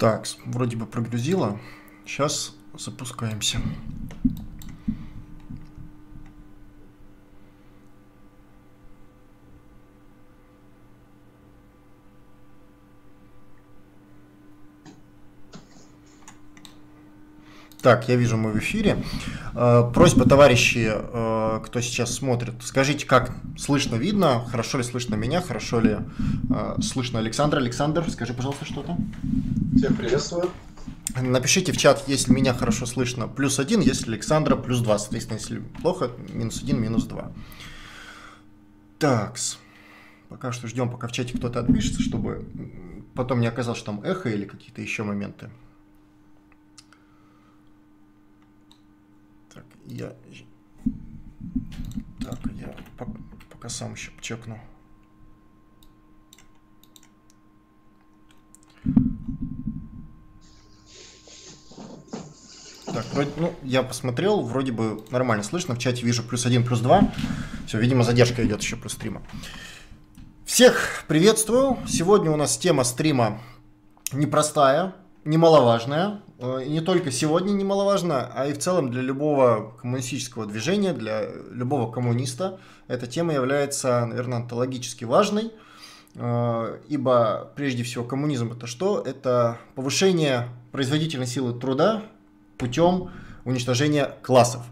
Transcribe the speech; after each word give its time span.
Так, 0.00 0.24
вроде 0.46 0.78
бы 0.78 0.86
прогрузила. 0.86 1.60
Сейчас 2.06 2.56
запускаемся. 2.72 3.60
Так, 17.82 18.08
я 18.08 18.16
вижу, 18.16 18.36
мы 18.36 18.52
в 18.52 18.58
эфире. 18.58 19.02
Э, 19.54 19.90
просьба, 19.94 20.28
товарищи, 20.28 20.90
э, 20.92 21.60
кто 21.64 21.80
сейчас 21.80 22.14
смотрит, 22.14 22.54
скажите, 22.62 23.06
как 23.06 23.32
слышно, 23.56 23.96
видно, 23.96 24.44
хорошо 24.50 24.78
ли 24.78 24.84
слышно 24.84 25.14
меня, 25.14 25.40
хорошо 25.40 25.80
ли 25.80 25.96
э, 26.50 26.76
слышно 26.82 27.18
Александра. 27.20 27.58
Александр, 27.58 28.04
скажи, 28.10 28.34
пожалуйста, 28.34 28.66
что-то. 28.66 28.96
Всех 29.76 29.96
приветствую. 29.96 30.50
Напишите 31.20 31.72
в 31.72 31.76
чат, 31.76 32.04
если 32.06 32.32
меня 32.32 32.54
хорошо 32.54 32.86
слышно, 32.86 33.28
плюс 33.28 33.58
один, 33.58 33.80
если 33.80 34.10
Александра, 34.12 34.56
плюс 34.56 34.80
два. 34.80 34.98
Соответственно, 34.98 35.38
если 35.38 35.58
плохо, 35.80 36.10
минус 36.32 36.62
один, 36.62 36.80
минус 36.80 37.04
два. 37.04 37.32
Такс. 38.98 39.58
Пока 40.28 40.52
что 40.52 40.68
ждем, 40.68 40.90
пока 40.90 41.08
в 41.08 41.12
чате 41.12 41.36
кто-то 41.36 41.60
отпишется, 41.60 42.02
чтобы 42.02 42.46
потом 43.14 43.40
не 43.40 43.46
оказалось, 43.46 43.78
что 43.78 43.86
там 43.86 44.02
эхо 44.02 44.28
или 44.28 44.44
какие-то 44.44 44.80
еще 44.82 45.02
моменты. 45.02 45.50
Так, 49.52 49.64
я... 49.90 50.12
Так, 52.20 52.38
я 52.58 52.74
пока 53.50 53.68
сам 53.68 53.94
еще 53.94 54.12
чекну. 54.20 54.58
Так, 62.86 63.06
вроде, 63.12 63.30
ну, 63.36 63.54
я 63.62 63.82
посмотрел, 63.82 64.40
вроде 64.42 64.72
бы 64.72 65.04
нормально 65.10 65.44
слышно. 65.44 65.74
В 65.74 65.78
чате 65.78 66.04
вижу 66.04 66.22
плюс 66.22 66.46
один, 66.46 66.64
плюс 66.64 66.80
два. 66.80 67.12
Все, 67.66 67.78
видимо, 67.78 68.02
задержка 68.02 68.44
идет 68.44 68.62
еще 68.62 68.76
плюс 68.76 68.94
стрима. 68.94 69.22
Всех 70.44 71.04
приветствую. 71.06 71.78
Сегодня 71.86 72.30
у 72.30 72.36
нас 72.36 72.58
тема 72.58 72.82
стрима 72.84 73.40
непростая, 74.12 74.94
немаловажная. 75.24 76.22
Э, 76.40 76.62
и 76.64 76.70
не 76.70 76.80
только 76.80 77.10
сегодня 77.10 77.52
немаловажно, 77.52 78.30
а 78.34 78.46
и 78.46 78.52
в 78.52 78.58
целом 78.58 78.90
для 78.90 79.02
любого 79.02 79.74
коммунистического 79.80 80.46
движения, 80.46 80.92
для 80.92 81.28
любого 81.50 81.90
коммуниста 81.92 82.58
эта 82.88 83.06
тема 83.06 83.34
является, 83.34 84.06
наверное, 84.06 84.38
онтологически 84.38 85.04
важной, 85.04 85.52
э, 86.14 86.78
ибо 86.88 87.52
прежде 87.56 87.82
всего 87.82 88.04
коммунизм 88.04 88.52
это 88.52 88.66
что? 88.66 89.02
Это 89.04 89.58
повышение 89.74 90.48
производительной 90.72 91.26
силы 91.26 91.58
труда 91.58 92.02
путем 92.56 93.10
уничтожения 93.44 94.16
классов. 94.22 94.62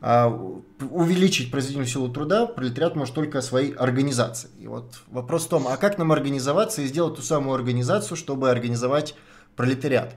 А 0.00 0.28
увеличить 0.28 1.50
производительную 1.50 1.88
силу 1.88 2.08
труда 2.08 2.46
пролетариат 2.46 2.94
может 2.94 3.16
только 3.16 3.40
своей 3.40 3.72
организацией. 3.72 4.52
И 4.60 4.68
вот 4.68 5.00
вопрос 5.08 5.46
в 5.46 5.48
том, 5.48 5.66
а 5.66 5.76
как 5.76 5.98
нам 5.98 6.12
организоваться 6.12 6.82
и 6.82 6.86
сделать 6.86 7.16
ту 7.16 7.22
самую 7.22 7.56
организацию, 7.56 8.16
чтобы 8.16 8.48
организовать 8.48 9.16
пролетариат? 9.56 10.14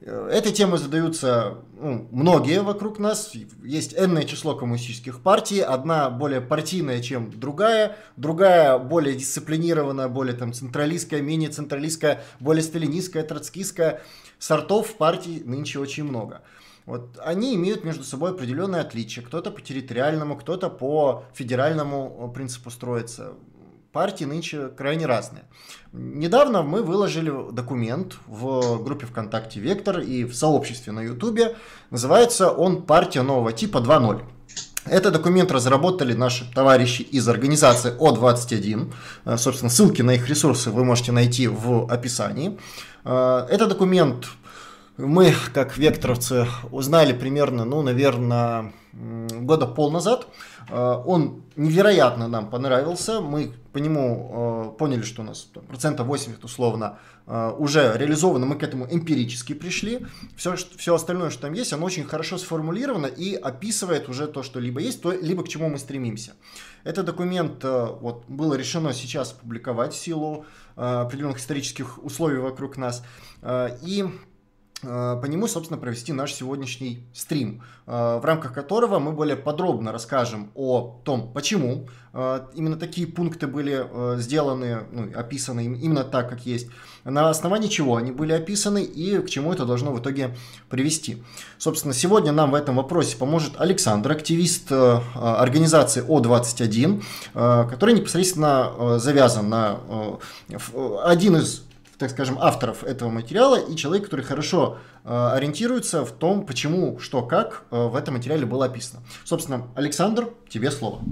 Этой 0.00 0.52
темой 0.52 0.78
задаются 0.78 1.58
ну, 1.78 2.08
многие 2.10 2.62
вокруг 2.62 2.98
нас. 2.98 3.32
Есть 3.62 3.94
энное 3.94 4.24
число 4.24 4.54
коммунистических 4.54 5.20
партий. 5.20 5.60
Одна 5.60 6.08
более 6.08 6.40
партийная, 6.40 7.02
чем 7.02 7.30
другая. 7.38 7.96
Другая 8.16 8.78
более 8.78 9.14
дисциплинированная, 9.14 10.08
более 10.08 10.34
там, 10.34 10.54
централистская, 10.54 11.20
менее 11.20 11.50
централистская, 11.50 12.22
более 12.40 12.62
сталинистская, 12.62 13.24
троцкистская. 13.24 14.00
Сортов 14.38 14.96
партий 14.96 15.42
нынче 15.44 15.78
очень 15.78 16.04
много. 16.04 16.40
Вот 16.86 17.18
они 17.22 17.54
имеют 17.54 17.84
между 17.84 18.02
собой 18.02 18.30
определенные 18.30 18.80
отличия. 18.80 19.22
Кто-то 19.22 19.50
по 19.50 19.60
территориальному, 19.60 20.36
кто-то 20.36 20.70
по 20.70 21.24
федеральному 21.34 22.30
э, 22.30 22.34
принципу 22.34 22.70
строится 22.70 23.34
партии 23.92 24.24
нынче 24.24 24.68
крайне 24.68 25.06
разные. 25.06 25.44
Недавно 25.92 26.62
мы 26.62 26.82
выложили 26.82 27.32
документ 27.52 28.16
в 28.26 28.82
группе 28.82 29.06
ВКонтакте 29.06 29.60
«Вектор» 29.60 30.00
и 30.00 30.24
в 30.24 30.34
сообществе 30.34 30.92
на 30.92 31.00
Ютубе. 31.00 31.56
Называется 31.90 32.50
он 32.50 32.82
«Партия 32.82 33.22
нового 33.22 33.52
типа 33.52 33.78
2.0». 33.78 34.22
Этот 34.86 35.12
документ 35.12 35.52
разработали 35.52 36.14
наши 36.14 36.50
товарищи 36.52 37.02
из 37.02 37.28
организации 37.28 37.92
О21. 37.98 38.92
Э, 39.24 39.36
собственно, 39.36 39.70
ссылки 39.70 40.02
на 40.02 40.12
их 40.12 40.28
ресурсы 40.28 40.70
вы 40.70 40.84
можете 40.84 41.12
найти 41.12 41.48
в 41.48 41.90
описании. 41.90 42.58
Э, 43.04 43.46
этот 43.50 43.70
документ 43.70 44.28
мы, 44.96 45.34
как 45.52 45.76
векторовцы, 45.76 46.46
узнали 46.70 47.12
примерно, 47.12 47.64
ну, 47.64 47.82
наверное, 47.82 48.72
года 48.92 49.66
пол 49.66 49.90
назад. 49.90 50.26
Э, 50.70 51.02
он 51.04 51.42
невероятно 51.56 52.28
нам 52.28 52.48
понравился. 52.48 53.20
Мы 53.20 53.52
по 53.72 53.78
нему 53.78 54.72
э, 54.74 54.78
поняли, 54.78 55.02
что 55.02 55.22
у 55.22 55.24
нас 55.24 55.48
процентов 55.68 56.06
80 56.06 56.42
условно 56.44 56.98
э, 57.26 57.52
уже 57.58 57.96
реализовано. 57.96 58.46
Мы 58.46 58.56
к 58.56 58.62
этому 58.62 58.86
эмпирически 58.90 59.52
пришли. 59.52 60.06
Все, 60.36 60.54
все 60.54 60.94
остальное, 60.94 61.30
что 61.30 61.42
там 61.42 61.52
есть, 61.52 61.72
оно 61.72 61.86
очень 61.86 62.04
хорошо 62.04 62.38
сформулировано 62.38 63.06
и 63.06 63.34
описывает 63.34 64.08
уже 64.08 64.26
то, 64.26 64.42
что 64.42 64.60
либо 64.60 64.80
есть, 64.80 65.02
то, 65.02 65.12
либо 65.12 65.42
к 65.42 65.48
чему 65.48 65.68
мы 65.68 65.78
стремимся. 65.78 66.32
Этот 66.84 67.06
документ 67.06 67.62
вот, 67.62 68.24
было 68.28 68.54
решено 68.54 68.94
сейчас 68.94 69.32
опубликовать 69.32 69.92
в 69.92 69.98
силу 69.98 70.46
определенных 70.76 71.38
исторических 71.38 72.02
условий 72.02 72.38
вокруг 72.38 72.78
нас. 72.78 73.04
И 73.82 74.06
по 74.82 75.26
нему, 75.26 75.46
собственно, 75.46 75.78
провести 75.78 76.12
наш 76.12 76.32
сегодняшний 76.32 77.04
стрим, 77.12 77.62
э, 77.86 77.90
в 77.90 78.24
рамках 78.24 78.54
которого 78.54 78.98
мы 78.98 79.12
более 79.12 79.36
подробно 79.36 79.92
расскажем 79.92 80.50
о 80.54 81.00
том, 81.04 81.32
почему 81.34 81.86
э, 82.14 82.40
именно 82.54 82.76
такие 82.76 83.06
пункты 83.06 83.46
были 83.46 83.86
сделаны, 84.18 84.86
ну, 84.90 85.10
описаны 85.14 85.64
именно 85.64 86.04
так, 86.04 86.30
как 86.30 86.46
есть, 86.46 86.68
на 87.04 87.28
основании 87.28 87.68
чего 87.68 87.96
они 87.96 88.10
были 88.10 88.32
описаны 88.32 88.82
и 88.82 89.18
к 89.18 89.28
чему 89.28 89.52
это 89.52 89.66
должно 89.66 89.92
в 89.92 90.00
итоге 90.00 90.36
привести. 90.68 91.22
Собственно, 91.58 91.92
сегодня 91.92 92.32
нам 92.32 92.52
в 92.52 92.54
этом 92.54 92.76
вопросе 92.76 93.16
поможет 93.16 93.60
Александр, 93.60 94.12
активист 94.12 94.70
организации 94.70 96.02
О21, 96.06 97.02
который 97.68 97.94
непосредственно 97.94 98.98
завязан 98.98 99.48
на 99.48 99.80
один 101.04 101.36
из 101.36 101.64
так 102.00 102.08
скажем, 102.08 102.38
авторов 102.40 102.82
этого 102.82 103.10
материала 103.10 103.56
и 103.60 103.76
человек, 103.76 104.06
который 104.06 104.24
хорошо 104.24 104.78
э, 105.04 105.32
ориентируется 105.34 106.02
в 106.06 106.12
том, 106.12 106.46
почему, 106.46 106.98
что, 106.98 107.22
как 107.22 107.64
э, 107.70 107.76
в 107.76 107.94
этом 107.94 108.14
материале 108.14 108.46
было 108.46 108.64
описано. 108.64 109.02
Собственно, 109.26 109.68
Александр, 109.76 110.30
тебе 110.48 110.70
слово. 110.70 111.02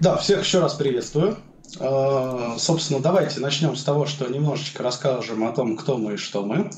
Да, 0.00 0.16
всех 0.16 0.42
еще 0.42 0.58
раз 0.58 0.74
приветствую. 0.74 1.38
Э, 1.78 2.56
собственно, 2.58 2.98
давайте 2.98 3.38
начнем 3.38 3.76
с 3.76 3.84
того, 3.84 4.06
что 4.06 4.26
немножечко 4.26 4.82
расскажем 4.82 5.44
о 5.44 5.52
том, 5.52 5.76
кто 5.76 5.98
мы 5.98 6.14
и 6.14 6.16
что 6.16 6.44
мы. 6.44 6.70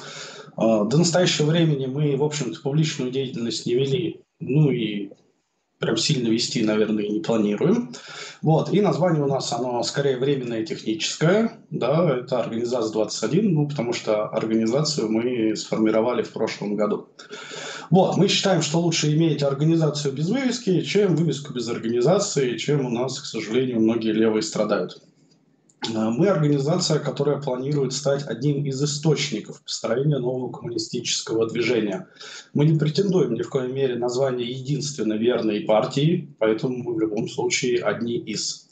До 0.59 0.99
настоящего 0.99 1.47
времени 1.47 1.87
мы, 1.87 2.15
в 2.17 2.23
общем-то, 2.23 2.61
публичную 2.61 3.11
деятельность 3.11 3.67
не 3.67 3.75
вели, 3.75 4.23
ну 4.41 4.71
и 4.71 5.11
прям 5.79 5.97
сильно 5.97 6.29
вести, 6.29 6.63
наверное, 6.63 7.05
и 7.05 7.11
не 7.11 7.21
планируем. 7.21 7.93
Вот, 8.43 8.73
и 8.73 8.81
название 8.81 9.23
у 9.23 9.29
нас, 9.29 9.53
оно 9.53 9.83
скорее 9.83 10.17
временное 10.17 10.65
техническое, 10.65 11.61
да, 11.71 12.19
это 12.19 12.41
организация 12.41 12.93
21, 12.93 13.55
ну, 13.55 13.69
потому 13.69 13.93
что 13.93 14.29
организацию 14.29 15.11
мы 15.11 15.57
сформировали 15.57 16.23
в 16.23 16.33
прошлом 16.33 16.77
году. 16.77 17.09
Вот, 17.91 18.17
мы 18.17 18.29
считаем, 18.29 18.63
что 18.63 18.81
лучше 18.81 19.13
иметь 19.15 19.43
организацию 19.43 20.15
без 20.15 20.29
вывески, 20.29 20.81
чем 20.83 21.15
вывеску 21.15 21.53
без 21.53 21.69
организации, 21.69 22.57
чем 22.57 22.87
у 22.87 22.91
нас, 22.91 23.21
к 23.21 23.27
сожалению, 23.27 23.81
многие 23.81 24.13
левые 24.13 24.43
страдают. 24.43 25.01
Э, 25.83 26.11
мы 26.11 26.29
организация, 26.29 26.99
которая 26.99 27.41
планирует 27.41 27.93
стать 27.93 28.27
одним 28.27 28.65
из 28.65 28.83
источников 28.83 29.63
построения 29.63 30.19
нового 30.19 30.51
коммунистического 30.51 31.49
движения. 31.49 32.09
Мы 32.55 32.67
не 32.67 32.79
претендуем 32.79 33.35
ни 33.35 33.43
в 33.43 33.51
коей 33.51 33.73
мере 33.73 33.97
на 33.97 34.09
звание 34.09 34.51
единственной 34.51 35.19
верной 35.19 35.61
партии, 35.61 36.35
поэтому 36.39 36.79
мы 36.79 36.95
в 36.95 37.01
любом 37.01 37.29
случае 37.29 37.83
одни 37.83 38.17
из. 38.17 38.69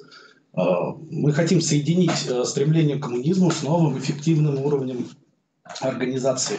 Э, 0.56 0.60
мы 1.10 1.32
хотим 1.32 1.60
соединить 1.60 2.26
э, 2.28 2.44
стремление 2.44 2.98
к 2.98 3.02
коммунизму 3.02 3.50
с 3.50 3.62
новым 3.62 3.98
эффективным 3.98 4.60
уровнем 4.64 5.08
организации 5.80 6.58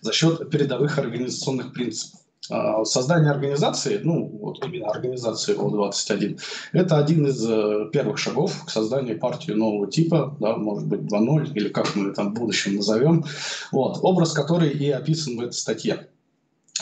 за 0.00 0.12
счет 0.12 0.50
передовых 0.50 0.98
организационных 0.98 1.72
принципов. 1.72 2.20
А, 2.50 2.84
создание 2.84 3.30
организации, 3.30 4.00
ну 4.02 4.26
вот 4.40 4.64
именно 4.64 4.88
организации 4.88 5.56
О21, 5.56 6.38
это 6.72 6.98
один 6.98 7.26
из 7.26 7.42
э, 7.48 7.88
первых 7.90 8.18
шагов 8.18 8.64
к 8.66 8.70
созданию 8.70 9.18
партии 9.18 9.52
нового 9.52 9.90
типа, 9.90 10.36
да, 10.40 10.56
может 10.56 10.86
быть 10.86 11.00
2.0 11.00 11.54
или 11.54 11.68
как 11.68 11.96
мы 11.96 12.12
там 12.12 12.30
в 12.30 12.34
будущем 12.34 12.76
назовем, 12.76 13.24
вот, 13.72 13.98
образ 14.02 14.32
который 14.32 14.70
и 14.70 14.90
описан 14.90 15.38
в 15.38 15.40
этой 15.40 15.54
статье. 15.54 16.08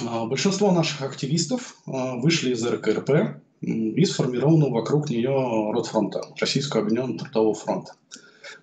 А, 0.05 0.26
большинство 0.26 0.73
наших 0.73 1.03
активистов 1.03 1.76
а, 1.87 2.17
вышли 2.17 2.53
из 2.55 2.67
РКРП 2.67 3.41
и 3.61 4.05
сформировано 4.05 4.69
вокруг 4.70 5.11
нее 5.11 5.70
Ротфронта, 5.73 6.23
Российского 6.41 6.82
объединенного 6.82 7.20
трудового 7.20 7.55
фронта. 7.55 7.93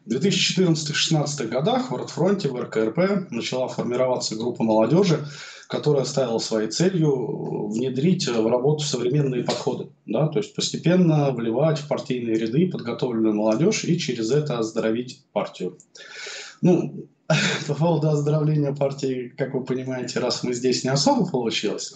В 0.05 0.11
2014-2016 0.11 1.47
годах 1.47 1.91
в 1.91 1.95
Ротфронте, 1.95 2.49
в 2.49 2.59
РКРП 2.59 3.31
начала 3.31 3.69
формироваться 3.69 4.35
группа 4.35 4.63
молодежи, 4.63 5.25
которая 5.69 6.03
ставила 6.03 6.39
своей 6.39 6.69
целью 6.69 7.67
внедрить 7.67 8.27
в 8.27 8.47
работу 8.47 8.83
современные 8.83 9.43
подходы. 9.43 9.89
Да? 10.07 10.27
То 10.27 10.39
есть 10.39 10.55
постепенно 10.55 11.29
вливать 11.31 11.77
в 11.77 11.87
партийные 11.87 12.35
ряды 12.35 12.67
подготовленную 12.71 13.35
молодежь 13.35 13.83
и 13.83 13.99
через 13.99 14.31
это 14.31 14.57
оздоровить 14.57 15.23
партию. 15.31 15.77
Ну, 16.63 17.07
по 17.67 17.75
поводу 17.75 18.09
оздоровления 18.09 18.73
партии, 18.73 19.31
как 19.37 19.53
вы 19.53 19.63
понимаете, 19.63 20.19
раз 20.19 20.43
мы 20.43 20.55
здесь 20.55 20.83
не 20.83 20.89
особо 20.89 21.29
получилось. 21.29 21.95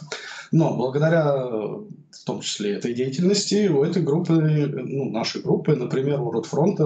Но 0.52 0.78
благодаря 0.78 1.34
в 1.44 2.26
том 2.26 2.42
числе 2.42 2.76
этой 2.76 2.94
деятельности 2.94 3.68
у 3.70 3.84
этой 3.84 4.04
группы, 4.04 4.34
ну, 4.34 5.10
нашей 5.10 5.42
группы, 5.42 5.76
например, 5.76 6.22
у 6.22 6.30
Ротфронта 6.30 6.86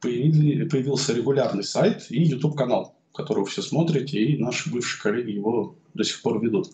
появился 0.00 1.12
регулярный 1.12 1.64
сайт 1.64 2.06
и 2.08 2.22
YouTube-канал, 2.22 2.94
который 3.14 3.40
вы 3.40 3.46
все 3.46 3.60
смотрите, 3.60 4.18
и 4.18 4.42
наши 4.42 4.72
бывшие 4.72 5.02
коллеги 5.02 5.32
его 5.32 5.76
до 5.94 6.04
сих 6.04 6.22
пор 6.22 6.42
ведут. 6.42 6.70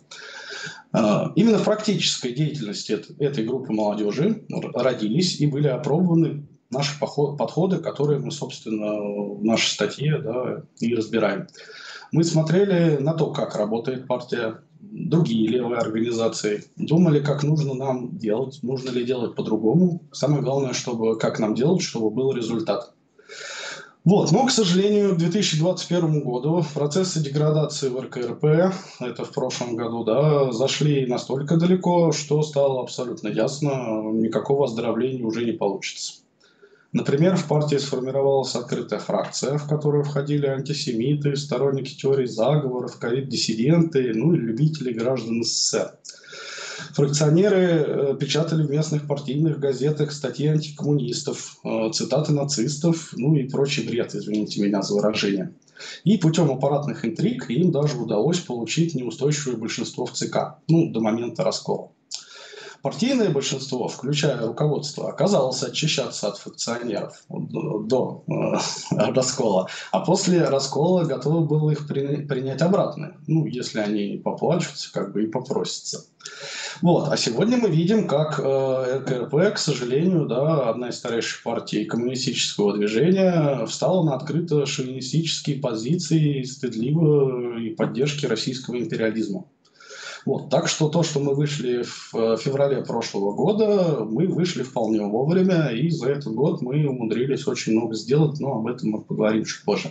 А, 0.92 1.32
именно 1.36 1.58
в 1.58 1.64
практической 1.64 2.32
деятельности 2.32 2.98
этой 3.18 3.44
группы 3.44 3.72
молодежи 3.72 4.44
родились 4.74 5.40
и 5.40 5.46
были 5.46 5.68
опробованы 5.68 6.46
наши 6.70 6.98
подходы, 6.98 7.78
которые 7.78 8.18
мы, 8.20 8.30
собственно, 8.30 8.92
в 8.92 9.44
нашей 9.44 9.70
статье 9.70 10.18
да, 10.18 10.62
и 10.80 10.94
разбираем. 10.94 11.46
Мы 12.12 12.24
смотрели 12.24 12.96
на 12.98 13.12
то, 13.14 13.32
как 13.32 13.54
работает 13.56 14.06
партия, 14.06 14.62
другие 14.80 15.48
левые 15.48 15.78
организации, 15.78 16.64
думали, 16.76 17.20
как 17.20 17.42
нужно 17.42 17.74
нам 17.74 18.16
делать, 18.16 18.60
нужно 18.62 18.90
ли 18.90 19.04
делать 19.04 19.34
по-другому. 19.34 20.02
Самое 20.12 20.42
главное, 20.42 20.72
чтобы 20.72 21.18
как 21.18 21.38
нам 21.38 21.54
делать, 21.54 21.82
чтобы 21.82 22.10
был 22.10 22.32
результат. 22.32 22.94
Вот, 24.08 24.32
но, 24.32 24.46
к 24.46 24.50
сожалению, 24.50 25.14
к 25.14 25.18
2021 25.18 26.22
году 26.22 26.64
процессы 26.72 27.20
деградации 27.20 27.90
в 27.90 28.00
РКРП, 28.00 28.72
это 29.00 29.22
в 29.22 29.32
прошлом 29.34 29.76
году, 29.76 30.02
да, 30.02 30.50
зашли 30.50 31.04
настолько 31.04 31.58
далеко, 31.58 32.10
что 32.12 32.40
стало 32.42 32.80
абсолютно 32.80 33.28
ясно, 33.28 34.10
никакого 34.14 34.64
оздоровления 34.64 35.26
уже 35.26 35.44
не 35.44 35.52
получится. 35.52 36.14
Например, 36.94 37.36
в 37.36 37.46
партии 37.46 37.76
сформировалась 37.76 38.54
открытая 38.54 38.98
фракция, 38.98 39.58
в 39.58 39.68
которую 39.68 40.04
входили 40.04 40.46
антисемиты, 40.46 41.36
сторонники 41.36 41.94
теории 41.94 42.24
заговоров, 42.24 42.98
ковид-диссиденты, 42.98 44.14
ну 44.14 44.32
и 44.32 44.38
любители 44.38 44.90
граждан 44.90 45.44
СССР. 45.44 45.92
Фракционеры 46.92 47.56
э, 47.56 48.16
печатали 48.18 48.66
в 48.66 48.70
местных 48.70 49.06
партийных 49.06 49.58
газетах 49.58 50.12
статьи 50.12 50.46
антикоммунистов, 50.46 51.58
э, 51.64 51.90
цитаты 51.92 52.32
нацистов, 52.32 53.12
ну 53.16 53.34
и 53.34 53.48
прочий 53.48 53.86
бред, 53.86 54.14
извините 54.14 54.60
меня 54.60 54.82
за 54.82 54.94
выражение. 54.94 55.52
И 56.04 56.18
путем 56.18 56.50
аппаратных 56.50 57.04
интриг 57.04 57.50
им 57.50 57.70
даже 57.70 57.98
удалось 57.98 58.40
получить 58.40 58.94
неустойчивое 58.94 59.56
большинство 59.56 60.06
в 60.06 60.12
ЦК, 60.12 60.58
ну, 60.68 60.90
до 60.90 61.00
момента 61.00 61.44
раскола. 61.44 61.90
Партийное 62.82 63.30
большинство, 63.30 63.88
включая 63.88 64.46
руководство, 64.46 65.08
оказалось 65.08 65.62
очищаться 65.62 66.28
от 66.28 66.38
функционеров 66.38 67.24
до 67.28 68.24
э, 68.28 68.32
раскола, 69.12 69.68
а 69.90 70.00
после 70.00 70.44
раскола 70.44 71.04
готовы 71.04 71.44
было 71.44 71.70
их 71.70 71.88
при, 71.88 72.24
принять 72.26 72.62
обратно, 72.62 73.16
ну, 73.26 73.46
если 73.46 73.80
они 73.80 74.20
поплачутся, 74.22 74.92
как 74.92 75.12
бы 75.12 75.24
и 75.24 75.26
попросятся. 75.26 76.04
Вот. 76.82 77.08
А 77.10 77.16
сегодня 77.16 77.56
мы 77.56 77.68
видим, 77.68 78.06
как 78.06 78.38
э, 78.38 78.98
РКРП, 78.98 79.54
к 79.54 79.58
сожалению, 79.58 80.26
да, 80.26 80.70
одна 80.70 80.90
из 80.90 80.96
старейших 80.96 81.42
партий 81.42 81.84
коммунистического 81.84 82.76
движения, 82.76 83.64
встала 83.66 84.04
на 84.04 84.14
открыто 84.14 84.66
шовинистические 84.66 85.56
позиции 85.56 86.42
стыдливо 86.42 87.58
и 87.58 87.70
поддержки 87.70 88.26
российского 88.26 88.78
империализма. 88.78 89.46
Вот, 90.28 90.50
так 90.50 90.68
что 90.68 90.90
то, 90.90 91.02
что 91.02 91.20
мы 91.20 91.34
вышли 91.34 91.84
в 91.84 92.14
э, 92.14 92.36
феврале 92.36 92.82
прошлого 92.82 93.32
года, 93.32 94.04
мы 94.04 94.26
вышли 94.26 94.62
вполне 94.62 95.00
вовремя, 95.00 95.70
и 95.70 95.88
за 95.88 96.10
этот 96.10 96.34
год 96.34 96.60
мы 96.60 96.86
умудрились 96.86 97.46
очень 97.46 97.72
много 97.72 97.94
сделать, 97.94 98.38
но 98.38 98.58
об 98.58 98.66
этом 98.66 98.90
мы 98.90 99.00
поговорим 99.00 99.46
чуть 99.46 99.64
позже. 99.64 99.90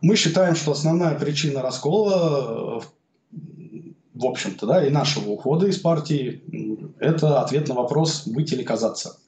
Мы 0.00 0.16
считаем, 0.16 0.54
что 0.54 0.72
основная 0.72 1.14
причина 1.18 1.60
раскола, 1.60 2.80
э, 2.80 3.38
в 4.14 4.24
общем-то, 4.24 4.64
да, 4.64 4.86
и 4.86 4.88
нашего 4.88 5.28
ухода 5.28 5.66
из 5.66 5.76
партии, 5.76 6.42
это 6.98 7.42
ответ 7.42 7.68
на 7.68 7.74
вопрос 7.74 8.26
«быть 8.26 8.50
или 8.54 8.62
казаться». 8.62 9.18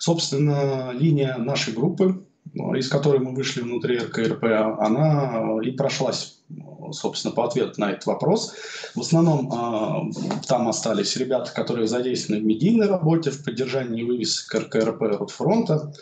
Собственно, 0.00 0.90
линия 0.90 1.36
нашей 1.38 1.72
группы, 1.72 2.26
из 2.54 2.88
которой 2.88 3.20
мы 3.20 3.34
вышли 3.34 3.60
внутри 3.60 3.98
РКРП, 3.98 4.44
она 4.78 5.58
и 5.62 5.70
прошлась, 5.70 6.40
собственно, 6.92 7.34
по 7.34 7.44
ответу 7.44 7.80
на 7.80 7.92
этот 7.92 8.06
вопрос. 8.06 8.54
В 8.94 9.00
основном 9.00 9.52
а, 9.52 10.02
там 10.46 10.68
остались 10.68 11.16
ребята, 11.16 11.52
которые 11.52 11.86
задействованы 11.86 12.42
в 12.42 12.46
медийной 12.46 12.86
работе, 12.86 13.30
в 13.30 13.44
поддержании 13.44 14.02
вывесок 14.02 14.54
РКРП 14.54 15.02
от 15.20 15.30
фронта. 15.30 15.92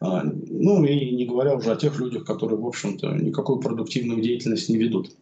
А, 0.00 0.22
ну 0.24 0.84
и 0.84 1.12
не 1.12 1.24
говоря 1.24 1.54
уже 1.54 1.72
о 1.72 1.76
тех 1.76 1.98
людях, 1.98 2.24
которые, 2.24 2.58
в 2.58 2.66
общем-то, 2.66 3.08
никакую 3.12 3.60
продуктивную 3.60 4.20
деятельность 4.20 4.68
не 4.68 4.76
ведут. 4.76 5.14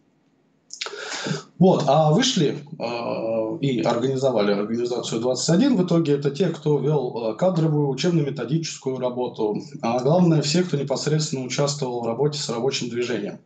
Вот, 1.61 1.83
а 1.85 2.11
вышли 2.11 2.57
э, 2.79 3.57
и 3.61 3.81
организовали 3.81 4.51
организацию 4.51 5.21
21. 5.21 5.77
В 5.77 5.85
итоге 5.85 6.13
это 6.13 6.31
те, 6.31 6.47
кто 6.47 6.79
вел 6.79 7.35
кадровую, 7.37 7.87
учебно-методическую 7.89 8.97
работу, 8.97 9.61
а 9.83 9.99
главное, 9.99 10.41
все, 10.41 10.63
кто 10.63 10.75
непосредственно 10.75 11.45
участвовал 11.45 12.01
в 12.01 12.07
работе 12.07 12.39
с 12.39 12.49
рабочим 12.49 12.89
движением. 12.89 13.37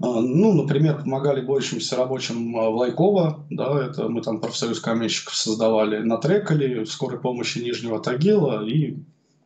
А, 0.00 0.20
ну, 0.20 0.52
например, 0.52 1.02
помогали 1.02 1.40
борющимся 1.40 1.96
рабочим 1.96 2.56
а, 2.56 2.70
в 2.70 2.76
Лайкова, 2.76 3.44
да, 3.50 3.84
это 3.84 4.08
мы 4.08 4.22
там 4.22 4.40
профсоюз 4.40 4.78
каменщиков 4.78 5.34
создавали, 5.34 6.04
на 6.04 6.18
Трекале, 6.18 6.86
скорой 6.86 7.18
помощи 7.18 7.58
Нижнего 7.58 7.98
Тагила 7.98 8.64
и 8.64 8.94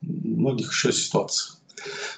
многих 0.03 0.71
еще 0.71 0.93
ситуациях. 0.93 1.58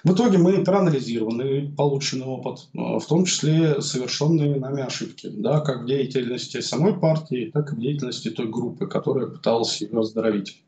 В 0.04 0.14
итоге 0.14 0.38
мы 0.38 0.64
проанализировали 0.64 1.72
полученный 1.76 2.26
опыт, 2.26 2.68
а, 2.76 2.98
в 2.98 3.06
том 3.06 3.24
числе 3.24 3.80
совершенные 3.80 4.58
нами 4.58 4.82
ошибки, 4.82 5.28
да, 5.28 5.60
как 5.60 5.82
в 5.82 5.86
деятельности 5.86 6.60
самой 6.60 6.94
партии, 6.98 7.50
так 7.52 7.72
и 7.72 7.76
в 7.76 7.80
деятельности 7.80 8.30
той 8.30 8.48
группы, 8.48 8.86
которая 8.86 9.26
пыталась 9.26 9.80
ее 9.80 9.98
оздоровить. 9.98 10.62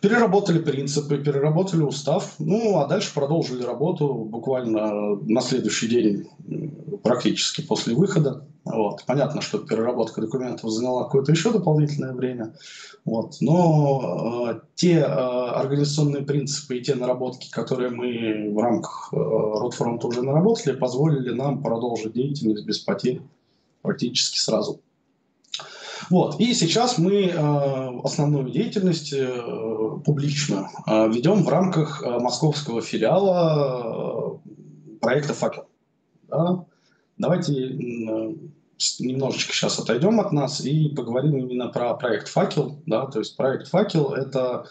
Переработали 0.00 0.58
принципы, 0.58 1.18
переработали 1.18 1.82
устав, 1.82 2.34
ну 2.38 2.78
а 2.78 2.86
дальше 2.86 3.12
продолжили 3.14 3.62
работу 3.62 4.14
буквально 4.14 5.16
на 5.16 5.42
следующий 5.42 5.88
день, 5.88 6.28
практически 7.02 7.60
после 7.60 7.94
выхода. 7.94 8.46
Вот. 8.64 9.04
Понятно, 9.06 9.40
что 9.40 9.58
переработка 9.58 10.20
документов 10.20 10.70
заняла 10.70 11.04
какое-то 11.04 11.32
еще 11.32 11.50
дополнительное 11.52 12.12
время, 12.12 12.54
вот. 13.04 13.36
но 13.40 14.50
э, 14.50 14.60
те 14.74 14.98
э, 14.98 15.04
организационные 15.04 16.22
принципы 16.22 16.76
и 16.76 16.82
те 16.82 16.94
наработки, 16.94 17.50
которые 17.50 17.90
мы 17.90 18.52
в 18.54 18.58
рамках 18.58 19.10
э, 19.12 19.16
Ротфронта 19.16 20.06
уже 20.06 20.22
наработали, 20.22 20.76
позволили 20.76 21.32
нам 21.32 21.62
продолжить 21.62 22.12
деятельность 22.12 22.66
без 22.66 22.78
потерь 22.78 23.22
практически 23.82 24.38
сразу. 24.38 24.80
Вот. 26.08 26.40
И 26.40 26.54
сейчас 26.54 26.98
мы 26.98 27.26
э, 27.26 28.00
основную 28.04 28.50
деятельность 28.50 29.12
э, 29.12 29.28
публичную 30.04 30.68
э, 30.86 31.08
ведем 31.08 31.42
в 31.44 31.48
рамках 31.48 32.02
московского 32.04 32.80
филиала 32.80 34.40
проекта 35.00 35.34
«Факел». 35.34 35.66
Да? 36.28 36.64
Давайте 37.18 37.54
немножечко 38.98 39.52
сейчас 39.52 39.78
отойдем 39.78 40.20
от 40.20 40.32
нас 40.32 40.64
и 40.64 40.88
поговорим 40.88 41.36
именно 41.36 41.68
про 41.68 41.92
проект 41.94 42.28
«Факел». 42.28 42.80
Да? 42.86 43.06
То 43.06 43.18
есть 43.18 43.36
проект 43.36 43.68
«Факел»— 43.68 44.12
это 44.14 44.66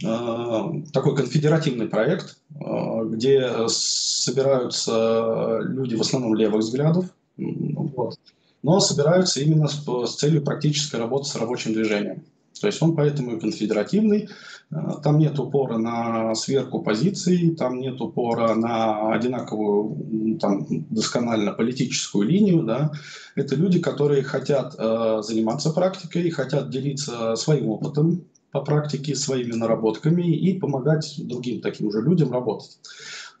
такой 0.00 1.14
конфедеративный 1.14 1.86
проект, 1.86 2.38
где 2.48 3.68
собираются 3.68 5.58
люди 5.60 5.94
в 5.94 6.00
основном 6.00 6.34
левых 6.34 6.60
взглядов, 6.60 7.04
вот, 7.36 8.16
но 8.62 8.80
собираются 8.80 9.40
именно 9.40 9.68
с, 9.68 9.84
с 9.84 10.16
целью 10.16 10.42
практической 10.42 10.96
работы 10.96 11.28
с 11.28 11.36
рабочим 11.36 11.72
движением. 11.72 12.24
То 12.60 12.68
есть 12.68 12.80
он 12.80 12.94
поэтому 12.94 13.36
и 13.36 13.40
конфедеративный. 13.40 14.28
Э, 14.70 14.76
там 15.02 15.18
нет 15.18 15.38
упора 15.38 15.78
на 15.78 16.34
сверку 16.34 16.80
позиций, 16.80 17.56
там 17.56 17.80
нет 17.80 18.00
упора 18.00 18.54
на 18.54 19.12
одинаковую, 19.12 20.38
там, 20.38 20.66
досконально 20.90 21.52
политическую 21.52 22.28
линию. 22.28 22.62
Да. 22.62 22.92
Это 23.34 23.56
люди, 23.56 23.80
которые 23.80 24.22
хотят 24.22 24.76
э, 24.78 25.22
заниматься 25.22 25.70
практикой, 25.70 26.30
хотят 26.30 26.70
делиться 26.70 27.34
своим 27.36 27.68
опытом 27.68 28.24
по 28.52 28.60
практике, 28.60 29.16
своими 29.16 29.54
наработками 29.54 30.30
и 30.30 30.58
помогать 30.58 31.14
другим 31.18 31.62
таким 31.62 31.90
же 31.90 32.02
людям 32.02 32.32
работать. 32.32 32.78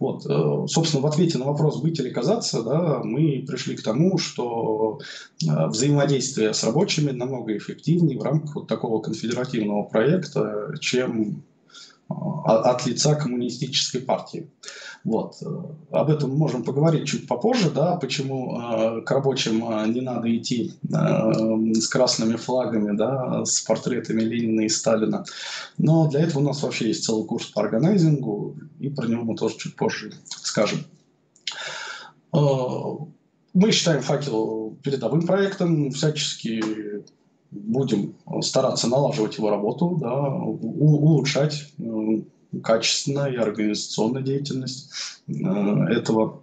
Вот, 0.02 0.26
э, 0.26 0.66
собственно, 0.66 1.00
в 1.00 1.06
ответе 1.06 1.38
на 1.38 1.44
вопрос 1.44 1.80
«быть 1.80 2.00
или 2.00 2.10
казаться», 2.10 2.64
да, 2.64 3.02
мы 3.04 3.44
пришли 3.46 3.76
к 3.76 3.84
тому, 3.84 4.18
что 4.18 4.98
э, 5.46 5.66
взаимодействие 5.68 6.54
с 6.54 6.64
рабочими 6.64 7.12
намного 7.12 7.56
эффективнее 7.56 8.18
в 8.18 8.22
рамках 8.24 8.56
вот 8.56 8.66
такого 8.66 9.00
конфедеративного 9.00 9.84
проекта, 9.84 10.74
чем 10.80 11.44
от 12.44 12.86
лица 12.86 13.14
коммунистической 13.14 14.00
партии. 14.00 14.50
Вот. 15.04 15.34
Об 15.90 16.10
этом 16.10 16.30
можем 16.30 16.62
поговорить 16.62 17.08
чуть 17.08 17.26
попозже, 17.26 17.70
да, 17.70 17.96
почему 17.96 18.56
э, 18.56 19.02
к 19.02 19.10
рабочим 19.10 19.68
э, 19.68 19.88
не 19.88 20.00
надо 20.00 20.34
идти 20.36 20.74
э, 20.84 21.72
с 21.74 21.88
красными 21.88 22.36
флагами, 22.36 22.96
да, 22.96 23.44
с 23.44 23.60
портретами 23.62 24.22
Ленина 24.22 24.60
и 24.60 24.68
Сталина. 24.68 25.24
Но 25.78 26.08
для 26.08 26.20
этого 26.20 26.40
у 26.40 26.44
нас 26.44 26.62
вообще 26.62 26.88
есть 26.88 27.04
целый 27.04 27.26
курс 27.26 27.46
по 27.46 27.62
органайзингу, 27.62 28.56
и 28.78 28.88
про 28.90 29.06
него 29.06 29.24
мы 29.24 29.36
тоже 29.36 29.56
чуть 29.56 29.74
позже 29.74 30.12
скажем. 30.24 30.84
Э, 32.32 32.38
мы 33.54 33.72
считаем 33.72 34.02
факел 34.02 34.78
передовым 34.82 35.26
проектом, 35.26 35.90
всячески 35.90 36.62
будем 37.52 38.14
стараться 38.40 38.88
налаживать 38.88 39.36
его 39.38 39.50
работу, 39.50 39.98
да, 40.00 40.20
улучшать 40.20 41.72
э, 41.78 42.22
качественная 42.62 43.30
и 43.30 43.36
организационная 43.36 44.22
деятельность 44.22 44.90
э, 45.28 45.32
этого 45.32 46.42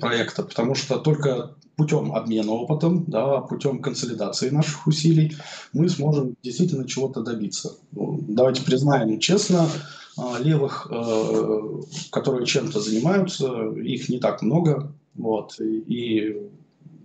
проекта, 0.00 0.44
потому 0.44 0.74
что 0.76 0.98
только 0.98 1.56
путем 1.76 2.14
обмена 2.14 2.52
опытом, 2.52 3.04
да, 3.08 3.40
путем 3.40 3.80
консолидации 3.80 4.50
наших 4.50 4.86
усилий 4.86 5.36
мы 5.72 5.88
сможем 5.88 6.36
действительно 6.42 6.86
чего-то 6.86 7.20
добиться. 7.20 7.72
Ну, 7.90 8.20
давайте 8.28 8.62
признаем 8.62 9.18
честно, 9.18 9.68
э, 10.16 10.42
левых, 10.42 10.86
э, 10.90 11.80
которые 12.10 12.46
чем-то 12.46 12.80
занимаются, 12.80 13.70
их 13.70 14.08
не 14.08 14.20
так 14.20 14.42
много, 14.42 14.92
вот, 15.14 15.58
и 15.60 16.50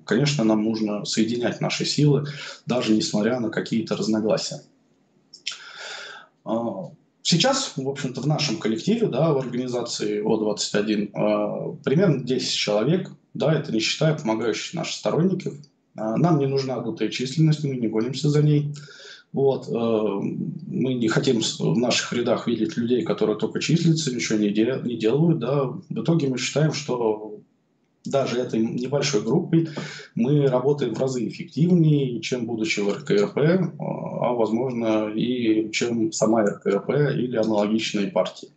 конечно, 0.09 0.43
нам 0.43 0.63
нужно 0.63 1.05
соединять 1.05 1.61
наши 1.61 1.85
силы, 1.85 2.25
даже 2.65 2.93
несмотря 2.93 3.39
на 3.39 3.49
какие-то 3.49 3.95
разногласия. 3.95 4.63
Сейчас, 7.21 7.73
в 7.75 7.87
общем-то, 7.87 8.21
в 8.21 8.27
нашем 8.27 8.57
коллективе, 8.57 9.07
да, 9.07 9.31
в 9.33 9.37
организации 9.37 10.23
О21, 10.23 11.11
э, 11.13 11.77
примерно 11.83 12.23
10 12.23 12.55
человек, 12.55 13.11
да, 13.35 13.53
это 13.53 13.71
не 13.71 13.79
считая 13.79 14.17
помогающих 14.17 14.73
наших 14.73 14.95
сторонников. 14.95 15.53
Э, 15.53 16.15
нам 16.15 16.39
не 16.39 16.47
нужна 16.47 16.79
дутая 16.79 17.09
численность, 17.09 17.63
мы 17.63 17.75
не 17.75 17.87
гонимся 17.87 18.29
за 18.29 18.41
ней. 18.41 18.73
Вот, 19.31 19.67
мы 19.69 20.95
не 20.95 21.07
хотим 21.07 21.41
в 21.41 21.77
наших 21.77 22.13
рядах 22.13 22.47
видеть 22.47 22.77
людей, 22.77 23.03
которые 23.03 23.37
только 23.37 23.59
числятся, 23.59 24.11
ничего 24.11 24.39
не, 24.39 24.49
де- 24.49 24.81
не 24.83 24.95
делают. 24.97 25.37
Да. 25.37 25.65
В 25.65 26.01
итоге 26.01 26.29
мы 26.29 26.39
считаем, 26.39 26.73
что 26.73 27.28
даже 28.05 28.39
этой 28.39 28.59
небольшой 28.59 29.21
группой 29.21 29.69
мы 30.15 30.47
работаем 30.47 30.93
в 30.93 30.99
разы 30.99 31.27
эффективнее, 31.27 32.21
чем 32.21 32.45
будучи 32.45 32.79
в 32.79 32.89
РКРП, 32.89 33.37
а 33.79 34.33
возможно 34.33 35.09
и 35.09 35.71
чем 35.71 36.11
сама 36.11 36.43
РКРП 36.43 36.89
или 36.89 37.37
аналогичные 37.37 38.07
партии. 38.07 38.49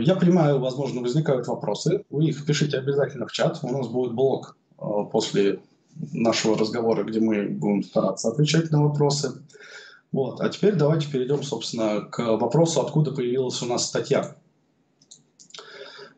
Я 0.00 0.16
понимаю, 0.16 0.60
возможно, 0.60 1.02
возникают 1.02 1.46
вопросы. 1.46 2.04
Вы 2.08 2.28
их 2.28 2.46
пишите 2.46 2.78
обязательно 2.78 3.26
в 3.26 3.32
чат. 3.32 3.58
У 3.62 3.70
нас 3.70 3.86
будет 3.86 4.14
блок 4.14 4.56
а, 4.78 5.04
после 5.04 5.60
нашего 6.12 6.56
разговора, 6.56 7.04
где 7.04 7.20
мы 7.20 7.48
будем 7.48 7.82
стараться 7.82 8.28
отвечать 8.28 8.70
на 8.70 8.82
вопросы. 8.82 9.42
Вот. 10.10 10.40
А 10.40 10.48
теперь 10.48 10.76
давайте 10.76 11.10
перейдем, 11.10 11.42
собственно, 11.42 12.00
к 12.00 12.18
вопросу, 12.36 12.80
откуда 12.80 13.12
появилась 13.12 13.60
у 13.60 13.66
нас 13.66 13.86
статья. 13.86 14.36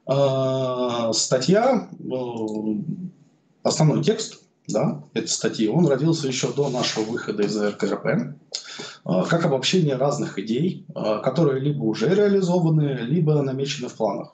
А, 0.07 1.13
статья, 1.13 1.89
э, 1.99 2.15
основной 3.65 4.05
текст 4.05 4.43
да, 4.69 5.03
этой 5.15 5.29
статьи, 5.29 5.69
он 5.69 5.87
родился 5.87 6.29
еще 6.29 6.53
до 6.53 6.69
нашего 6.69 7.05
выхода 7.05 7.43
из 7.43 7.61
РКРП, 7.61 8.37
а, 9.05 9.25
как 9.25 9.45
обобщение 9.45 9.97
разных 9.97 10.39
идей, 10.39 10.87
а, 10.95 11.19
которые 11.19 11.61
либо 11.61 11.83
уже 11.83 12.09
реализованы, 12.09 12.99
либо 13.01 13.43
намечены 13.43 13.89
в 13.89 13.95
планах. 13.95 14.33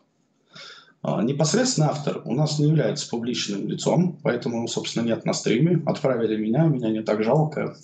Непосредственно 1.05 1.91
автор 1.91 2.23
у 2.25 2.33
нас 2.33 2.61
не 2.61 2.69
является 2.69 3.11
публичным 3.11 3.67
лицом, 3.67 4.21
поэтому, 4.23 4.69
собственно, 4.69 5.05
нет 5.05 5.25
на 5.25 5.33
стриме. 5.33 5.83
Отправили 5.85 6.37
меня, 6.37 6.67
меня 6.67 6.91
не 6.91 7.03
так 7.03 7.25
жалко 7.25 7.77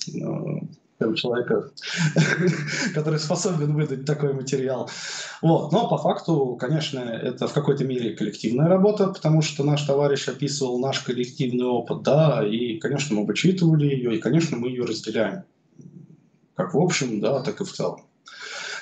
человека, 1.14 1.70
который 2.94 3.18
способен 3.18 3.74
выдать 3.74 4.04
такой 4.04 4.32
материал. 4.32 4.90
Вот. 5.42 5.72
Но 5.72 5.88
по 5.88 5.98
факту, 5.98 6.56
конечно, 6.60 6.98
это 6.98 7.46
в 7.46 7.52
какой-то 7.52 7.84
мере 7.84 8.16
коллективная 8.16 8.68
работа, 8.68 9.08
потому 9.08 9.42
что 9.42 9.64
наш 9.64 9.82
товарищ 9.82 10.28
описывал 10.28 10.78
наш 10.80 11.00
коллективный 11.00 11.66
опыт, 11.66 12.02
да, 12.02 12.44
и, 12.46 12.78
конечно, 12.78 13.16
мы 13.16 13.26
вычитывали 13.26 13.86
ее, 13.86 14.16
и, 14.16 14.20
конечно, 14.20 14.56
мы 14.56 14.68
ее 14.68 14.84
разделяем. 14.84 15.44
Как 16.54 16.74
в 16.74 16.78
общем, 16.78 17.20
да, 17.20 17.42
так 17.42 17.60
и 17.60 17.64
в 17.64 17.72
целом. 17.72 18.07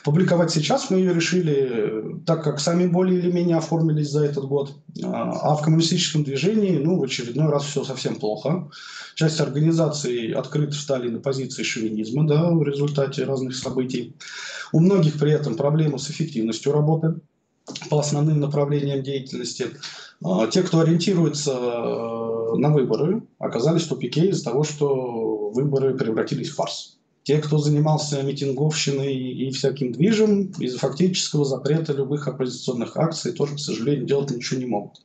Публиковать 0.07 0.53
сейчас 0.53 0.89
мы 0.89 0.99
ее 0.99 1.13
решили, 1.13 2.23
так 2.25 2.45
как 2.45 2.61
сами 2.61 2.87
более 2.87 3.19
или 3.19 3.33
менее 3.33 3.57
оформились 3.57 4.09
за 4.09 4.25
этот 4.25 4.45
год. 4.45 4.73
А, 5.03 5.33
а 5.33 5.57
в 5.57 5.63
коммунистическом 5.63 6.23
движении, 6.23 6.79
ну, 6.79 7.01
в 7.01 7.03
очередной 7.03 7.51
раз 7.51 7.65
все 7.65 7.83
совсем 7.83 8.15
плохо. 8.15 8.71
Часть 9.17 9.41
организаций 9.41 10.31
открыто 10.31 10.77
встали 10.77 11.09
на 11.09 11.19
позиции 11.19 11.65
шовинизма, 11.65 12.25
да, 12.25 12.53
в 12.53 12.63
результате 12.63 13.25
разных 13.25 13.57
событий. 13.57 14.15
У 14.73 14.79
многих 14.79 15.19
при 15.19 15.33
этом 15.33 15.57
проблемы 15.57 15.99
с 15.99 16.09
эффективностью 16.09 16.71
работы 16.71 17.17
по 17.91 17.99
основным 17.99 18.39
направлениям 18.39 19.03
деятельности. 19.03 19.73
А, 20.23 20.47
те, 20.47 20.63
кто 20.63 20.79
ориентируется 20.79 21.51
э, 21.51 22.57
на 22.59 22.73
выборы, 22.73 23.25
оказались 23.41 23.83
в 23.83 23.89
тупике 23.89 24.29
из-за 24.29 24.45
того, 24.45 24.63
что 24.63 25.51
выборы 25.51 25.97
превратились 25.97 26.51
в 26.51 26.55
фарс. 26.55 26.96
Те, 27.27 27.39
кто 27.39 27.59
занимался 27.59 28.23
митинговщиной 28.23 29.13
и 29.13 29.51
всяким 29.51 29.91
движем, 29.91 30.53
из-за 30.61 30.79
фактического 30.79 31.45
запрета 31.45 31.93
любых 31.93 32.29
оппозиционных 32.29 32.97
акций 32.97 33.33
тоже, 33.33 33.57
к 33.57 33.59
сожалению, 33.59 34.07
делать 34.07 34.31
ничего 34.31 34.61
не 34.61 34.67
могут. 34.67 35.05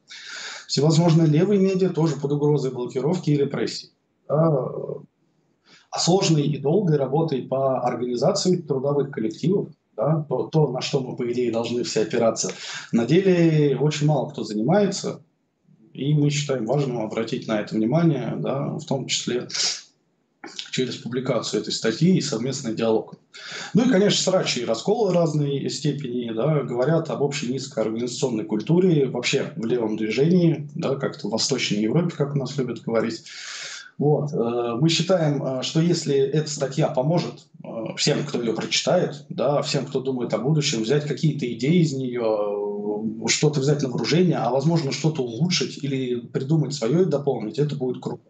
Всевозможные 0.67 1.25
левые 1.25 1.59
медиа 1.59 1.89
тоже 1.89 2.17
под 2.17 2.33
угрозой 2.33 2.69
блокировки 2.69 3.31
и 3.31 3.37
репрессий. 3.37 3.89
А 4.27 4.99
сложной 5.97 6.43
и 6.43 6.59
долгой 6.59 6.97
работой 6.97 7.41
по 7.41 7.81
организации 7.81 8.57
трудовых 8.57 9.09
коллективов, 9.09 9.69
да, 9.97 10.23
то, 10.29 10.43
то, 10.43 10.71
на 10.71 10.81
что 10.81 10.99
мы, 10.99 11.15
по 11.15 11.27
идее, 11.31 11.51
должны 11.51 11.83
все 11.83 12.03
опираться, 12.03 12.51
на 12.91 13.07
деле 13.07 13.75
очень 13.79 14.05
мало 14.05 14.29
кто 14.29 14.43
занимается, 14.43 15.23
и 15.91 16.13
мы 16.13 16.29
считаем 16.29 16.67
важным 16.67 16.99
обратить 16.99 17.47
на 17.47 17.61
это 17.61 17.73
внимание, 17.73 18.35
да, 18.37 18.77
в 18.77 18.85
том 18.85 19.07
числе 19.07 19.47
через 20.71 20.95
публикацию 20.95 21.61
этой 21.61 21.71
статьи 21.71 22.17
и 22.17 22.21
совместный 22.21 22.73
диалог. 22.73 23.15
Ну 23.73 23.85
и, 23.85 23.91
конечно, 23.91 24.21
срачи 24.21 24.59
и 24.59 24.65
расколы 24.65 25.13
разной 25.13 25.69
степени 25.69 26.31
да, 26.33 26.61
говорят 26.63 27.09
об 27.09 27.21
общей 27.21 27.53
низкоорганизационной 27.53 28.45
культуре, 28.45 29.07
вообще 29.07 29.53
в 29.55 29.65
левом 29.65 29.97
движении, 29.97 30.67
да, 30.75 30.95
как-то 30.95 31.27
в 31.27 31.31
Восточной 31.31 31.81
Европе, 31.81 32.15
как 32.15 32.35
у 32.35 32.39
нас 32.39 32.57
любят 32.57 32.81
говорить. 32.81 33.23
Вот. 33.97 34.33
Э, 34.33 34.77
мы 34.79 34.89
считаем, 34.89 35.43
э, 35.43 35.61
что 35.61 35.79
если 35.79 36.15
эта 36.15 36.49
статья 36.49 36.87
поможет 36.87 37.45
э, 37.63 37.67
всем, 37.97 38.25
кто 38.25 38.41
ее 38.41 38.53
прочитает, 38.53 39.25
да, 39.29 39.61
всем, 39.61 39.85
кто 39.85 39.99
думает 39.99 40.33
о 40.33 40.39
будущем, 40.39 40.81
взять 40.81 41.05
какие-то 41.05 41.51
идеи 41.53 41.83
из 41.83 41.93
нее, 41.93 43.27
что-то 43.27 43.59
взять 43.59 43.83
на 43.83 43.89
вооружение, 43.89 44.37
а 44.37 44.49
возможно 44.49 44.91
что-то 44.91 45.21
улучшить 45.21 45.83
или 45.83 46.19
придумать 46.19 46.73
свое 46.73 47.03
и 47.03 47.05
дополнить, 47.05 47.59
это 47.59 47.75
будет 47.75 48.01
круто. 48.01 48.23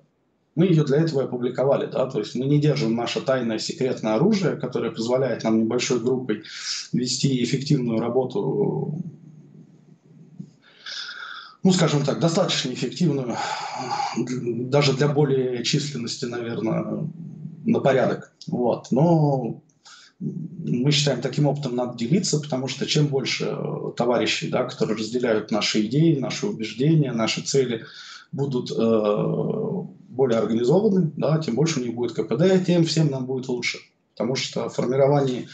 Мы 0.55 0.65
ее 0.65 0.83
для 0.83 0.97
этого 0.97 1.21
и 1.21 1.23
опубликовали, 1.23 1.85
да, 1.85 2.07
то 2.07 2.19
есть 2.19 2.35
мы 2.35 2.45
не 2.45 2.59
держим 2.59 2.95
наше 2.95 3.21
тайное 3.21 3.57
секретное 3.57 4.15
оружие, 4.15 4.57
которое 4.57 4.91
позволяет 4.91 5.43
нам 5.43 5.59
небольшой 5.59 6.01
группой 6.01 6.43
вести 6.91 7.41
эффективную 7.41 8.01
работу, 8.01 9.01
ну, 11.63 11.71
скажем 11.71 12.03
так, 12.03 12.19
достаточно 12.19 12.73
эффективную, 12.73 13.37
даже 14.17 14.93
для 14.93 15.07
более 15.07 15.63
численности, 15.63 16.25
наверное, 16.25 17.07
на 17.63 17.79
порядок. 17.79 18.33
Вот. 18.47 18.87
Но 18.91 19.61
мы 20.19 20.91
считаем, 20.91 21.21
таким 21.21 21.47
опытом 21.47 21.75
надо 21.75 21.97
делиться, 21.97 22.39
потому 22.39 22.67
что 22.67 22.85
чем 22.85 23.07
больше 23.07 23.57
товарищей, 23.95 24.49
да, 24.49 24.65
которые 24.65 24.97
разделяют 24.97 25.49
наши 25.51 25.85
идеи, 25.85 26.19
наши 26.19 26.45
убеждения, 26.45 27.11
наши 27.11 27.41
цели, 27.41 27.85
будут 28.31 28.71
э, 28.71 28.73
более 30.11 30.39
организованы, 30.39 31.11
да, 31.15 31.39
тем 31.39 31.55
больше 31.55 31.79
у 31.79 31.83
них 31.83 31.95
будет 31.95 32.13
КПД, 32.13 32.65
тем 32.65 32.83
всем 32.83 33.09
нам 33.09 33.25
будет 33.25 33.47
лучше. 33.47 33.79
Потому 34.13 34.35
что 34.35 34.69
формирование 34.69 35.47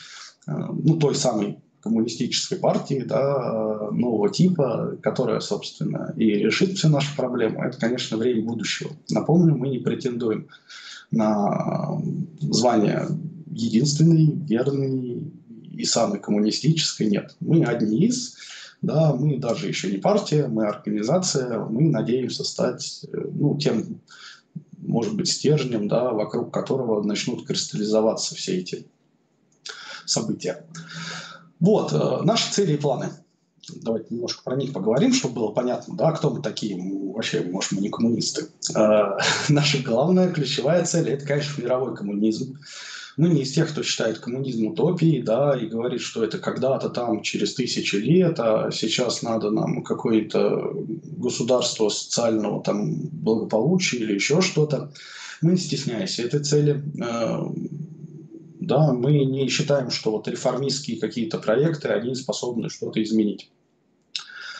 э, 0.47 0.51
ну, 0.51 0.97
той 0.97 1.15
самой 1.15 1.59
коммунистической 1.81 2.57
партии 2.57 3.03
да, 3.07 3.89
нового 3.91 4.29
типа, 4.29 4.97
которая, 5.01 5.39
собственно, 5.39 6.13
и 6.17 6.25
решит 6.25 6.77
все 6.77 6.89
наши 6.89 7.15
проблемы, 7.15 7.63
это, 7.63 7.79
конечно, 7.79 8.17
время 8.17 8.43
будущего. 8.43 8.91
Напомню, 9.09 9.55
мы 9.55 9.69
не 9.69 9.79
претендуем 9.79 10.47
на 11.11 12.01
звание 12.41 13.07
единственный, 13.51 14.33
верный 14.47 15.31
и 15.71 15.85
самый 15.85 16.19
коммунистической. 16.19 17.07
Нет, 17.07 17.35
мы 17.39 17.63
одни 17.63 18.07
из, 18.07 18.35
да, 18.81 19.13
мы 19.13 19.37
даже 19.37 19.67
еще 19.67 19.91
не 19.91 19.97
партия, 19.97 20.47
мы 20.47 20.65
организация, 20.65 21.59
мы 21.59 21.83
надеемся 21.89 22.43
стать 22.43 23.05
э, 23.11 23.17
ну, 23.33 23.57
тем 23.57 24.01
может 24.87 25.15
быть, 25.15 25.29
стержнем, 25.29 25.87
да, 25.87 26.11
вокруг 26.11 26.53
которого 26.53 27.03
начнут 27.03 27.45
кристаллизоваться 27.45 28.35
все 28.35 28.57
эти 28.57 28.87
события. 30.05 30.65
Вот, 31.59 31.91
э, 31.93 32.21
наши 32.23 32.51
цели 32.51 32.73
и 32.73 32.77
планы. 32.77 33.09
Давайте 33.81 34.07
немножко 34.11 34.43
про 34.43 34.55
них 34.55 34.71
поговорим, 34.71 35.13
чтобы 35.13 35.35
было 35.35 35.51
понятно, 35.51 35.95
да, 35.95 36.11
кто 36.13 36.29
мы 36.29 36.41
такие. 36.41 36.79
Вообще, 37.13 37.41
может, 37.41 37.73
мы 37.73 37.81
не 37.81 37.89
коммунисты. 37.89 38.47
Э, 38.75 39.17
наша 39.49 39.79
главная 39.83 40.31
ключевая 40.31 40.85
цель– 40.85 41.09
это, 41.11 41.25
конечно, 41.25 41.61
мировой 41.61 41.95
коммунизм. 41.95 42.57
Мы 43.17 43.29
не 43.29 43.41
из 43.41 43.51
тех, 43.51 43.71
кто 43.71 43.81
считает 43.81 44.19
коммунизм 44.19 44.67
утопией, 44.67 45.23
да, 45.23 45.57
и 45.59 45.65
говорит, 45.65 46.01
что 46.01 46.23
это 46.23 46.37
когда-то 46.37 46.89
там 46.89 47.23
через 47.23 47.55
тысячи 47.55 47.95
лет, 47.95 48.39
а 48.39 48.69
сейчас 48.71 49.23
надо 49.23 49.49
нам 49.49 49.83
какое-то 49.83 50.71
государство 51.17 51.89
социального 51.89 52.63
там 52.63 53.07
благополучия 53.11 53.97
или 53.97 54.13
еще 54.13 54.41
что-то. 54.41 54.91
Мы 55.41 55.51
не 55.51 55.57
стесняемся 55.57 56.21
этой 56.21 56.41
цели. 56.41 56.83
Э, 57.03 57.41
да, 58.59 58.93
мы 58.93 59.25
не 59.25 59.47
считаем, 59.47 59.89
что 59.89 60.11
вот 60.11 60.27
реформистские 60.27 60.99
какие-то 60.99 61.39
проекты, 61.39 61.87
они 61.87 62.13
способны 62.13 62.69
что-то 62.69 63.01
изменить. 63.01 63.49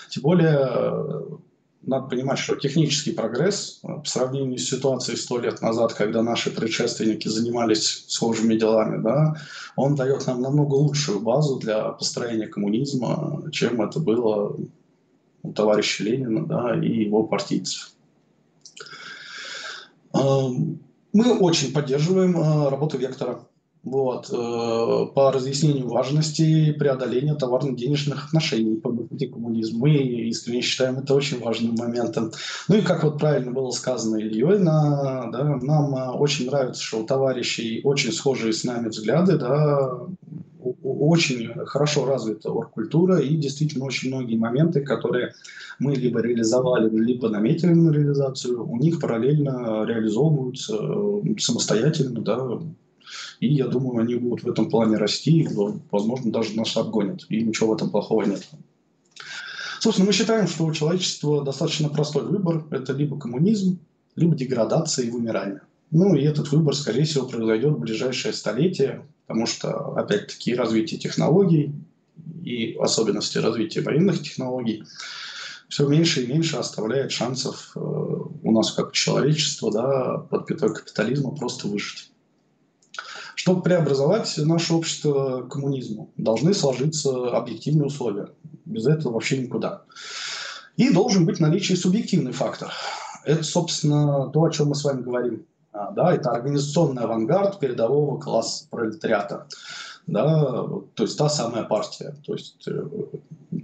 Тем 0.09 0.23
более 0.23 1.39
надо 1.87 2.07
понимать, 2.07 2.37
что 2.37 2.55
технический 2.55 3.11
прогресс 3.11 3.79
э, 3.81 3.87
по 3.87 4.05
сравнению 4.05 4.59
с 4.59 4.69
ситуацией 4.69 5.17
сто 5.17 5.39
лет 5.39 5.61
назад, 5.61 5.93
когда 5.93 6.21
наши 6.21 6.51
предшественники 6.51 7.27
занимались 7.27 8.05
схожими 8.07 8.55
делами, 8.55 9.01
да, 9.01 9.35
он 9.75 9.95
дает 9.95 10.27
нам 10.27 10.41
намного 10.41 10.75
лучшую 10.75 11.21
базу 11.21 11.57
для 11.57 11.89
построения 11.89 12.47
коммунизма, 12.47 13.43
чем 13.51 13.81
это 13.81 13.99
было 13.99 14.55
у 15.43 15.53
товарища 15.53 16.03
Ленина 16.03 16.45
да, 16.45 16.79
и 16.79 17.05
его 17.05 17.23
партийцев. 17.23 17.91
Эм, 20.13 20.79
мы 21.13 21.39
очень 21.39 21.71
поддерживаем 21.71 22.37
э, 22.37 22.69
работу 22.69 22.97
Вектора 22.97 23.46
вот, 23.89 24.29
э, 24.31 25.13
по 25.13 25.31
разъяснению 25.31 25.87
важности 25.87 26.71
преодоления 26.73 27.35
товарно-денежных 27.35 28.27
отношений 28.27 28.75
по 28.75 28.89
пути 28.89 29.27
коммунизма. 29.27 29.79
Мы 29.79 29.95
искренне 29.95 30.61
считаем 30.61 30.99
это 30.99 31.13
очень 31.13 31.39
важным 31.39 31.75
моментом. 31.75 32.31
Ну 32.67 32.77
и 32.77 32.81
как 32.81 33.03
вот 33.03 33.19
правильно 33.19 33.51
было 33.51 33.71
сказано 33.71 34.17
Ильей, 34.17 34.59
на, 34.59 35.29
да, 35.31 35.43
нам 35.61 35.95
э, 35.95 36.11
очень 36.11 36.47
нравится, 36.47 36.81
что 36.81 36.99
у 36.99 37.05
товарищей 37.05 37.81
очень 37.83 38.11
схожие 38.11 38.53
с 38.53 38.63
нами 38.63 38.89
взгляды, 38.89 39.37
да, 39.37 39.91
очень 40.83 41.53
хорошо 41.65 42.05
развита 42.05 42.51
оргкультура 42.51 43.19
и 43.19 43.35
действительно 43.35 43.85
очень 43.85 44.09
многие 44.09 44.37
моменты, 44.37 44.81
которые 44.81 45.33
мы 45.79 45.93
либо 45.93 46.21
реализовали, 46.21 46.89
либо 46.89 47.29
наметили 47.29 47.73
на 47.73 47.91
реализацию, 47.91 48.67
у 48.67 48.77
них 48.77 48.99
параллельно 48.99 49.85
реализовываются 49.85 50.75
э, 50.75 51.39
самостоятельно, 51.39 52.21
да, 52.21 52.59
и 53.39 53.47
я 53.47 53.67
думаю, 53.67 54.01
они 54.01 54.15
будут 54.15 54.43
в 54.43 54.49
этом 54.49 54.69
плане 54.69 54.97
расти, 54.97 55.41
и, 55.41 55.47
возможно, 55.91 56.31
даже 56.31 56.55
нас 56.55 56.75
обгонят. 56.75 57.25
И 57.29 57.41
ничего 57.41 57.69
в 57.69 57.75
этом 57.75 57.89
плохого 57.89 58.23
нет. 58.23 58.47
Собственно, 59.79 60.07
мы 60.07 60.13
считаем, 60.13 60.47
что 60.47 60.65
у 60.65 60.73
человечества 60.73 61.43
достаточно 61.43 61.89
простой 61.89 62.25
выбор. 62.25 62.65
Это 62.71 62.93
либо 62.93 63.19
коммунизм, 63.19 63.79
либо 64.15 64.35
деградация 64.35 65.05
и 65.05 65.11
вымирание. 65.11 65.61
Ну 65.91 66.15
и 66.15 66.23
этот 66.23 66.51
выбор, 66.51 66.75
скорее 66.75 67.05
всего, 67.05 67.27
произойдет 67.27 67.73
в 67.73 67.79
ближайшее 67.79 68.33
столетие, 68.33 69.05
потому 69.25 69.45
что, 69.45 69.93
опять-таки, 69.95 70.55
развитие 70.55 70.99
технологий 70.99 71.73
и 72.43 72.75
особенности 72.79 73.37
развития 73.37 73.81
военных 73.81 74.21
технологий 74.21 74.83
все 75.69 75.87
меньше 75.87 76.23
и 76.23 76.27
меньше 76.27 76.57
оставляет 76.57 77.11
шансов 77.11 77.71
э, 77.75 77.79
у 77.79 78.51
нас 78.51 78.71
как 78.71 78.93
человечества 78.93 79.71
да, 79.71 80.17
под 80.17 80.47
пятой 80.47 80.73
капитализма 80.73 81.31
просто 81.31 81.67
выжить. 81.67 82.09
Чтобы 83.37 83.61
преобразовать 83.61 84.33
наше 84.37 84.73
общество 84.73 85.43
коммунизму, 85.43 86.11
должны 86.17 86.55
сложиться 86.55 87.37
объективные 87.37 87.85
условия. 87.85 88.29
Без 88.65 88.87
этого 88.87 89.13
вообще 89.13 89.37
никуда. 89.37 89.83
И 90.75 90.91
должен 90.91 91.27
быть 91.27 91.39
наличие 91.39 91.77
субъективный 91.77 92.31
фактор. 92.31 92.73
Это, 93.25 93.43
собственно, 93.43 94.31
то, 94.31 94.43
о 94.43 94.49
чем 94.49 94.69
мы 94.69 94.75
с 94.75 94.83
вами 94.83 95.03
говорим. 95.03 95.45
А, 95.71 95.91
да, 95.91 96.15
это 96.15 96.31
организационный 96.31 97.03
авангард 97.03 97.59
передового 97.59 98.19
класса 98.19 98.65
пролетариата. 98.71 99.45
Да, 100.07 100.65
то 100.93 101.03
есть 101.03 101.17
та 101.17 101.27
самая 101.27 101.63
партия, 101.63 102.15
то 102.25 102.33
есть, 102.33 102.65
э, 102.65 102.81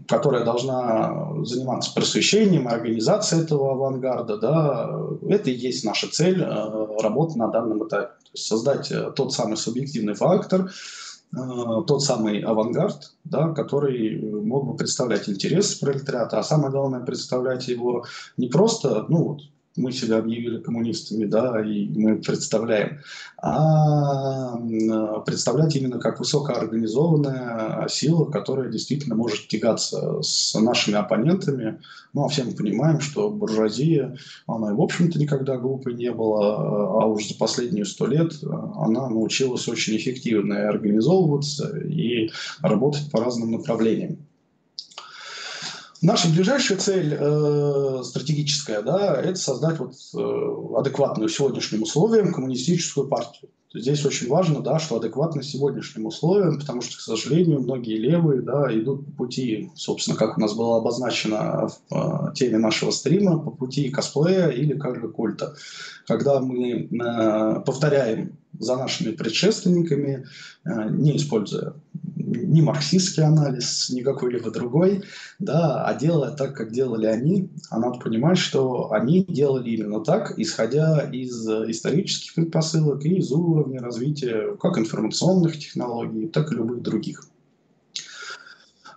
которая 0.10 0.44
должна 0.44 1.46
заниматься 1.46 1.94
просвещением, 1.94 2.68
организацией 2.68 3.44
этого 3.44 3.72
авангарда. 3.72 4.38
Да, 4.38 4.92
это 5.30 5.50
и 5.50 5.56
есть 5.56 5.86
наша 5.86 6.12
цель 6.12 6.42
э, 6.42 7.02
работы 7.02 7.38
на 7.38 7.48
данном 7.48 7.88
этапе 7.88 8.12
создать 8.34 8.92
э, 8.92 9.12
тот 9.16 9.32
самый 9.32 9.56
субъективный 9.56 10.16
фактор, 10.16 10.70
тот 11.88 12.04
самый 12.04 12.42
авангард, 12.42 13.14
да, 13.24 13.54
который 13.54 14.22
мог 14.22 14.68
бы 14.68 14.76
представлять 14.76 15.28
интерес 15.28 15.74
пролетариата, 15.76 16.38
а 16.38 16.44
самое 16.44 16.72
главное 16.72 17.00
представлять 17.00 17.68
его 17.70 18.06
не 18.38 18.50
просто, 18.50 19.06
ну 19.10 19.30
вот, 19.30 19.42
мы 19.76 19.92
себя 19.92 20.18
объявили 20.18 20.60
коммунистами, 20.60 21.26
да, 21.26 21.60
и 21.66 21.88
мы 21.88 22.18
представляем, 22.18 23.00
а 23.42 24.58
представлять 25.26 25.76
именно 25.76 26.00
как 26.00 26.20
высокоорганизованная 26.20 27.88
сила, 27.88 28.26
которая 28.26 28.70
действительно 28.70 29.16
может 29.16 29.48
тягаться 29.48 30.22
с 30.22 30.54
нашими 30.60 30.98
оппонентами. 30.98 31.82
Ну, 32.14 32.26
а 32.26 32.28
все 32.30 32.44
мы 32.44 32.52
понимаем, 32.52 33.00
что 33.00 33.30
буржуазия, 33.32 34.16
она, 34.46 34.74
в 34.74 34.82
общем-то, 34.82 35.18
никогда 35.18 35.58
глупой 35.58 35.96
не 35.96 36.12
была, 36.12 36.58
а 36.58 37.06
уж 37.08 37.28
за 37.28 37.36
последние 37.36 37.86
сто 37.86 38.06
лет 38.06 38.34
она 38.44 39.10
научилась 39.10 39.68
очень 39.68 39.98
эффективно 39.98 40.70
организовываться 40.70 41.76
и 41.80 42.30
работать 42.62 43.10
по 43.12 43.20
разным 43.24 43.52
направлениям. 43.52 44.20
Наша 46.04 46.28
ближайшая 46.28 46.78
цель 46.78 47.16
э, 47.18 48.02
стратегическая, 48.04 48.82
да, 48.82 49.16
это 49.16 49.36
создать 49.36 49.80
вот, 49.80 49.94
э, 50.14 50.78
адекватную 50.78 51.30
сегодняшним 51.30 51.84
условиям 51.84 52.34
коммунистическую 52.34 53.08
партию. 53.08 53.50
Здесь 53.74 54.06
очень 54.06 54.28
важно, 54.28 54.60
да, 54.60 54.80
что 54.80 54.98
адекватно 54.98 55.42
сегодняшним 55.42 56.08
условиям, 56.08 56.60
потому 56.60 56.82
что, 56.82 56.98
к 56.98 57.00
сожалению, 57.00 57.62
многие 57.62 57.98
левые 57.98 58.42
да, 58.42 58.68
идут 58.78 59.06
по 59.06 59.12
пути, 59.24 59.72
собственно, 59.76 60.18
как 60.18 60.38
у 60.38 60.42
нас 60.42 60.54
было 60.54 60.78
обозначено 60.80 61.70
в 61.70 62.30
э, 62.30 62.34
теме 62.36 62.58
нашего 62.58 62.92
стрима, 62.92 63.40
по 63.40 63.50
пути 63.50 63.90
косплея 63.90 64.50
или 64.50 64.78
карго-культа. 64.78 65.56
Когда 66.06 66.42
мы 66.42 66.82
э, 66.82 67.62
повторяем 67.66 68.38
за 68.60 68.76
нашими 68.76 69.12
предшественниками, 69.12 70.26
э, 70.66 70.90
не 70.90 71.16
используя 71.16 71.76
ни 72.34 72.62
марксистский 72.62 73.24
анализ, 73.24 73.90
ни 73.90 74.02
какой-либо 74.02 74.52
другой, 74.52 75.04
да, 75.40 75.86
а 75.86 75.94
делая 75.94 76.32
так, 76.32 76.56
как 76.56 76.72
делали 76.72 77.06
они, 77.06 77.50
а 77.70 77.80
надо 77.80 78.00
понимать, 78.00 78.38
что 78.38 78.92
они 78.92 79.24
делали 79.24 79.72
именно 79.72 80.04
так, 80.04 80.34
исходя 80.38 81.00
из 81.12 81.48
исторических 81.48 82.34
предпосылок 82.36 83.06
и 83.06 83.18
из 83.18 83.32
уровня 83.32 83.80
развития 83.80 84.56
как 84.60 84.78
информационных 84.78 85.58
технологий, 85.58 86.28
так 86.28 86.52
и 86.52 86.56
любых 86.56 86.82
других. 86.82 87.26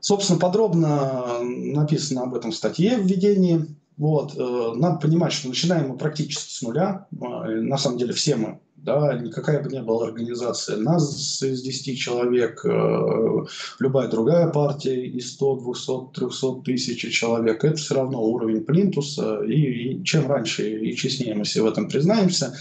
Собственно, 0.01 0.39
подробно 0.39 1.41
написано 1.43 2.23
об 2.23 2.35
этом 2.35 2.53
в 2.53 2.57
статье 2.57 2.97
введении. 2.97 3.67
Вот. 3.97 4.35
Э, 4.37 4.73
надо 4.77 4.99
понимать, 4.99 5.33
что 5.33 5.49
начинаем 5.49 5.89
мы 5.89 5.97
практически 5.97 6.53
с 6.53 6.63
нуля. 6.63 7.07
Э, 7.13 7.61
на 7.61 7.79
самом 7.79 7.99
деле 7.99 8.13
все 8.13 8.37
мы 8.37 8.61
да, 8.87 9.19
никакая 9.19 9.63
бы 9.63 9.69
ни 9.69 9.81
была 9.81 10.07
организация, 10.07 10.77
нас 10.79 11.43
из 11.43 11.63
10 11.63 11.99
человек, 11.99 12.65
э, 12.65 13.45
любая 13.81 14.09
другая 14.09 14.49
партия 14.49 15.05
из 15.07 15.33
100, 15.33 15.57
200, 15.57 15.93
300 16.15 16.63
тысяч 16.65 17.13
человек, 17.13 17.65
это 17.65 17.77
все 17.77 17.97
равно 17.97 18.23
уровень 18.23 18.65
плинтуса, 18.65 19.43
и, 19.43 19.55
и 19.55 20.05
чем 20.05 20.31
раньше 20.31 20.71
и 20.71 20.97
честнее 20.97 21.35
мы 21.35 21.45
себе 21.45 21.65
в 21.65 21.69
этом 21.69 21.89
признаемся, 21.89 22.55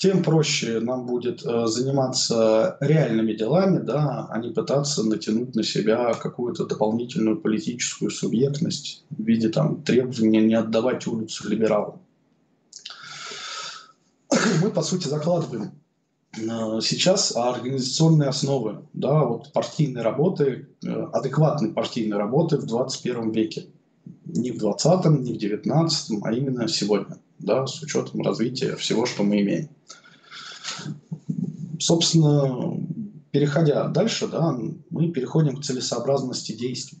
тем 0.00 0.22
проще 0.22 0.80
нам 0.80 1.06
будет 1.06 1.44
э, 1.44 1.66
заниматься 1.66 2.76
реальными 2.80 3.34
делами, 3.34 3.78
да, 3.78 4.26
а 4.30 4.38
не 4.38 4.50
пытаться 4.50 5.04
натянуть 5.04 5.54
на 5.54 5.62
себя 5.62 6.14
какую-то 6.14 6.64
дополнительную 6.66 7.40
политическую 7.40 8.10
субъектность 8.10 9.04
в 9.10 9.22
виде 9.22 9.48
там, 9.48 9.82
требования 9.82 10.40
не 10.40 10.54
отдавать 10.54 11.06
улицу 11.06 11.48
либералам 11.48 12.00
мы, 14.62 14.70
по 14.70 14.82
сути, 14.82 15.08
закладываем 15.08 15.72
э, 16.36 16.80
сейчас 16.82 17.36
организационные 17.36 18.28
основы 18.28 18.82
да, 18.92 19.24
вот 19.24 19.52
партийной 19.52 20.02
работы, 20.02 20.68
э, 20.84 20.88
адекватной 21.12 21.72
партийной 21.72 22.16
работы 22.16 22.56
в 22.58 22.66
21 22.66 23.30
веке. 23.30 23.66
Не 24.24 24.52
в 24.52 24.58
20 24.58 25.06
не 25.20 25.34
в 25.34 25.38
19 25.38 26.18
а 26.22 26.32
именно 26.32 26.68
сегодня, 26.68 27.18
да, 27.40 27.66
с 27.66 27.82
учетом 27.82 28.22
развития 28.22 28.76
всего, 28.76 29.06
что 29.06 29.22
мы 29.22 29.40
имеем. 29.40 29.68
Собственно, 31.78 32.78
переходя 33.30 33.88
дальше, 33.88 34.28
да, 34.28 34.56
мы 34.90 35.10
переходим 35.10 35.56
к 35.56 35.64
целесообразности 35.64 36.52
действий. 36.52 36.98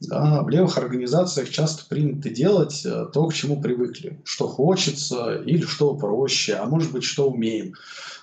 Да, 0.00 0.42
в 0.42 0.48
левых 0.48 0.78
организациях 0.78 1.50
часто 1.50 1.84
принято 1.86 2.30
делать 2.30 2.86
э, 2.86 3.06
то, 3.12 3.26
к 3.26 3.34
чему 3.34 3.60
привыкли, 3.60 4.18
что 4.24 4.48
хочется 4.48 5.42
или 5.44 5.60
что 5.60 5.94
проще, 5.94 6.54
а 6.54 6.64
может 6.64 6.90
быть, 6.92 7.04
что 7.04 7.30
умеем. 7.30 7.74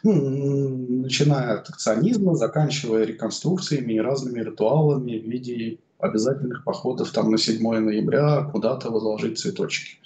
Ну, 0.01 1.03
начиная 1.03 1.60
от 1.60 1.69
акционизма, 1.69 2.36
заканчивая 2.36 3.06
реконструкциями 3.06 3.93
и 3.93 3.99
разными 3.99 4.39
ритуалами 4.39 5.19
в 5.19 5.30
виде 5.30 5.77
обязательных 5.99 6.63
походов 6.63 7.12
там 7.12 7.30
на 7.30 7.38
7 7.38 7.62
ноября 7.62 8.45
куда-то 8.45 8.89
возложить 8.89 9.38
цветочки. 9.38 9.99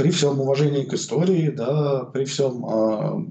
При 0.00 0.10
всем 0.12 0.40
уважении 0.40 0.84
к 0.84 0.94
истории, 0.94 1.50
да, 1.50 2.04
при 2.04 2.24
всем 2.24 2.64
э, 2.64 3.26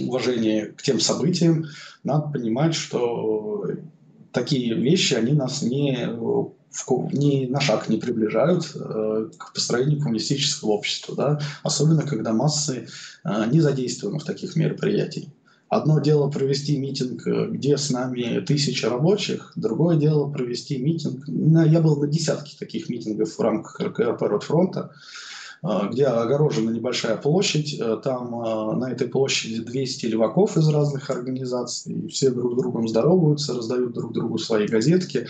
уважении 0.00 0.66
к 0.66 0.80
тем 0.80 1.00
событиям, 1.00 1.64
надо 2.04 2.28
понимать, 2.28 2.76
что 2.76 3.66
такие 4.30 4.76
вещи, 4.76 5.14
они 5.14 5.32
нас 5.32 5.62
не, 5.62 6.08
не 7.12 7.48
на 7.48 7.60
шаг 7.60 7.88
не 7.88 7.96
приближают 7.96 8.70
э, 8.76 9.28
к 9.36 9.54
построению 9.54 10.00
коммунистического 10.00 10.70
общества, 10.70 11.16
да? 11.16 11.40
особенно 11.64 12.06
когда 12.06 12.32
массы 12.32 12.86
э, 13.24 13.50
не 13.50 13.60
задействованы 13.60 14.20
в 14.20 14.24
таких 14.24 14.54
мероприятиях. 14.54 15.26
Одно 15.68 15.98
дело 15.98 16.30
провести 16.30 16.78
митинг, 16.78 17.26
э, 17.26 17.48
где 17.50 17.76
с 17.76 17.90
нами 17.90 18.38
тысячи 18.38 18.86
рабочих, 18.86 19.52
другое 19.56 19.96
дело 19.96 20.30
провести 20.30 20.78
митинг. 20.78 21.24
Я 21.26 21.80
был 21.80 21.96
на 21.96 22.06
десятке 22.06 22.56
таких 22.56 22.88
митингов 22.88 23.36
в 23.36 23.40
рамках 23.40 23.80
РКРП 23.80 24.22
Ротфронта, 24.22 24.80
а, 24.80 24.90
где 25.62 26.06
огорожена 26.06 26.70
небольшая 26.70 27.16
площадь. 27.16 27.76
Э, 27.80 27.98
там 28.02 28.34
а, 28.40 28.72
на 28.76 28.92
этой 28.92 29.08
площади 29.08 29.62
200 29.62 30.06
леваков 30.06 30.56
из 30.56 30.68
разных 30.68 31.10
организаций. 31.10 32.08
Все 32.08 32.30
друг 32.30 32.56
другом 32.56 32.88
здороваются, 32.88 33.54
раздают 33.54 33.92
друг 33.92 34.12
другу 34.12 34.38
свои 34.38 34.66
газетки. 34.66 35.26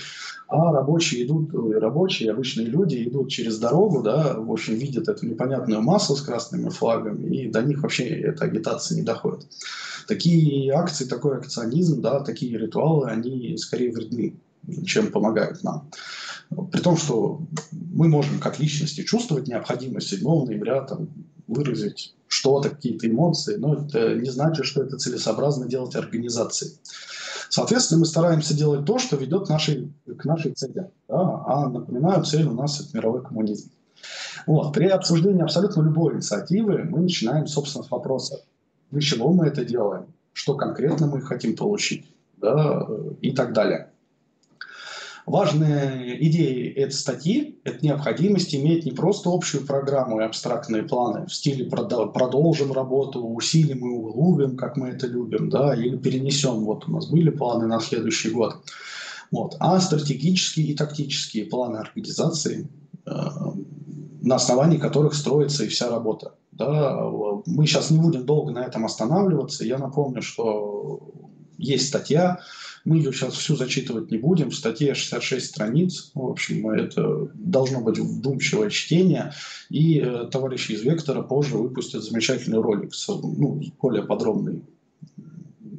А 0.49 0.73
рабочие 0.73 1.25
идут, 1.25 1.51
рабочие, 1.53 2.31
обычные 2.31 2.67
люди 2.67 3.03
идут 3.09 3.31
через 3.31 3.59
дорогу, 3.59 4.03
да, 4.03 4.35
в 4.39 4.53
общем, 4.53 4.75
видят 4.75 5.09
эту 5.09 5.27
непонятную 5.27 5.83
массу 5.83 6.15
с 6.15 6.23
красными 6.23 6.69
флагами, 6.69 7.35
и 7.35 7.51
до 7.51 7.62
них 7.62 7.83
вообще 7.83 8.05
эта 8.05 8.45
агитация 8.45 8.97
не 8.97 9.03
доходит. 9.03 9.49
Такие 10.07 10.73
акции, 10.73 11.05
такой 11.05 11.39
акционизм, 11.39 12.01
да, 12.01 12.21
такие 12.21 12.57
ритуалы, 12.57 13.09
они 13.09 13.57
скорее 13.57 13.91
вредны, 13.91 14.37
чем 14.85 15.11
помогают 15.11 15.62
нам. 15.62 15.90
При 16.70 16.81
том, 16.81 16.96
что 16.96 17.40
мы 17.72 18.09
можем 18.09 18.38
как 18.38 18.59
личности 18.59 19.02
чувствовать 19.02 19.48
необходимость 19.48 20.09
7 20.09 20.22
ноября 20.46 20.83
там, 20.83 21.09
выразить 21.46 22.14
что-то, 22.29 22.70
какие-то 22.70 23.09
эмоции, 23.09 23.57
но 23.57 23.74
это 23.74 24.14
не 24.14 24.31
значит, 24.31 24.66
что 24.66 24.83
это 24.83 24.96
целесообразно 24.96 25.66
делать 25.66 25.94
организации. 25.94 26.72
Соответственно, 27.48 28.00
мы 28.00 28.07
стараемся 28.07 28.55
делать 28.55 28.85
то, 28.85 28.98
что 28.98 29.16
ведет 29.16 29.48
нашей, 29.48 29.92
к 30.18 30.24
нашей 30.24 30.52
цели. 30.52 30.90
Да? 31.09 31.42
А, 31.46 31.68
напоминаю, 31.68 32.24
цель 32.24 32.46
у 32.46 32.55
нас– 32.55 32.81
это 32.83 32.96
мировой 32.96 33.22
коммунизм. 33.22 33.70
Вот. 34.46 34.72
При 34.74 34.88
обсуждении 34.88 35.42
абсолютно 35.42 35.83
любой 35.83 36.14
инициативы 36.14 36.85
мы 36.85 37.00
начинаем, 37.00 37.46
собственно, 37.46 37.85
с 37.85 37.90
вопроса, 37.90 38.42
для 38.90 39.00
чего 39.00 39.33
мы 39.33 39.46
это 39.46 39.64
делаем, 39.64 40.07
что 40.33 40.55
конкретно 40.55 41.07
мы 41.07 41.20
хотим 41.20 41.57
получить 41.57 42.07
да? 42.37 42.87
и 43.20 43.33
так 43.33 43.52
далее. 43.52 43.86
Важная 45.27 46.17
идея 46.21 46.73
этой 46.75 46.93
статьи– 46.93 47.59
это 47.65 47.85
необходимость 47.85 48.55
иметь 48.55 48.85
не 48.85 48.93
просто 48.93 49.29
общую 49.29 49.67
программу 49.67 50.21
и 50.21 50.25
абстрактные 50.25 50.85
планы 50.85 51.27
в 51.27 51.35
стиле 51.35 51.69
продолжим 51.69 52.71
работу, 52.71 53.27
усилим 53.27 53.79
и 53.79 53.93
углубим, 53.93 54.57
как 54.57 54.77
мы 54.77 54.91
это 54.91 55.09
любим, 55.09 55.51
да, 55.51 55.75
или 55.75 55.97
перенесем, 55.97 56.65
вот 56.65 56.87
у 56.87 56.93
нас 56.93 57.09
были 57.09 57.31
планы 57.31 57.67
на 57.67 57.81
следующий 57.81 58.31
год, 58.31 58.59
вот, 59.33 59.57
а 59.59 59.81
стратегические 59.81 60.69
и 60.69 60.77
тактические 60.77 61.47
планы 61.47 61.79
организации, 61.79 62.69
э, 63.05 63.11
на 64.23 64.37
основании 64.37 64.79
которых 64.79 65.15
строится 65.15 65.65
и 65.65 65.69
вся 65.69 65.91
работа. 65.91 66.35
Да, 66.53 67.03
мы 67.47 67.67
сейчас 67.67 67.91
не 67.91 67.99
будем 67.99 68.25
долго 68.25 68.53
на 68.53 68.65
этом 68.65 68.87
останавливаться. 68.87 69.65
Я 69.65 69.79
напомню, 69.79 70.23
что 70.23 71.26
есть 71.59 71.88
статья 71.88 72.40
мы 72.87 72.99
ее 72.99 73.12
сейчас 73.12 73.35
всю 73.35 73.57
зачитывать 73.57 74.12
не 74.12 74.16
будем. 74.16 74.51
В 74.51 74.55
статье 74.55 74.95
66 74.95 75.45
страниц. 75.45 76.12
В 76.14 76.25
общем, 76.25 76.71
это 76.71 77.29
должно 77.35 77.81
быть 77.81 77.99
вдумчивое 77.99 78.71
чтение. 78.71 79.33
И 79.69 79.99
э, 79.99 80.29
товарищи 80.31 80.71
из 80.71 80.83
Вектора 80.83 81.23
позже 81.23 81.57
выпустят 81.57 82.05
замечательный 82.05 82.61
ролик 82.61 82.95
с 82.95 83.09
ну, 83.09 83.61
более 83.83 84.05
подробной 84.05 84.62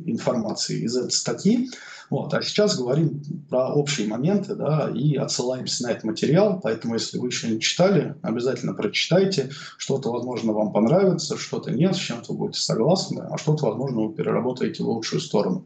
информацией 0.05 0.83
из 0.83 0.97
этой 0.97 1.11
статьи. 1.11 1.69
Вот. 2.09 2.33
А 2.33 2.41
сейчас 2.41 2.77
говорим 2.77 3.21
про 3.49 3.73
общие 3.73 4.07
моменты 4.07 4.55
да, 4.55 4.89
и 4.93 5.15
отсылаемся 5.15 5.83
на 5.83 5.91
этот 5.91 6.05
материал. 6.05 6.59
Поэтому, 6.61 6.93
если 6.93 7.17
вы 7.17 7.27
еще 7.27 7.49
не 7.49 7.59
читали, 7.59 8.15
обязательно 8.21 8.73
прочитайте. 8.73 9.49
Что-то, 9.77 10.11
возможно, 10.11 10.53
вам 10.53 10.71
понравится, 10.71 11.37
что-то 11.37 11.71
нет, 11.71 11.95
с 11.95 11.99
чем-то 11.99 12.33
будете 12.33 12.61
согласны, 12.61 13.21
а 13.29 13.37
что-то, 13.37 13.65
возможно, 13.65 14.07
вы 14.07 14.13
переработаете 14.13 14.83
в 14.83 14.89
лучшую 14.89 15.19
сторону. 15.19 15.65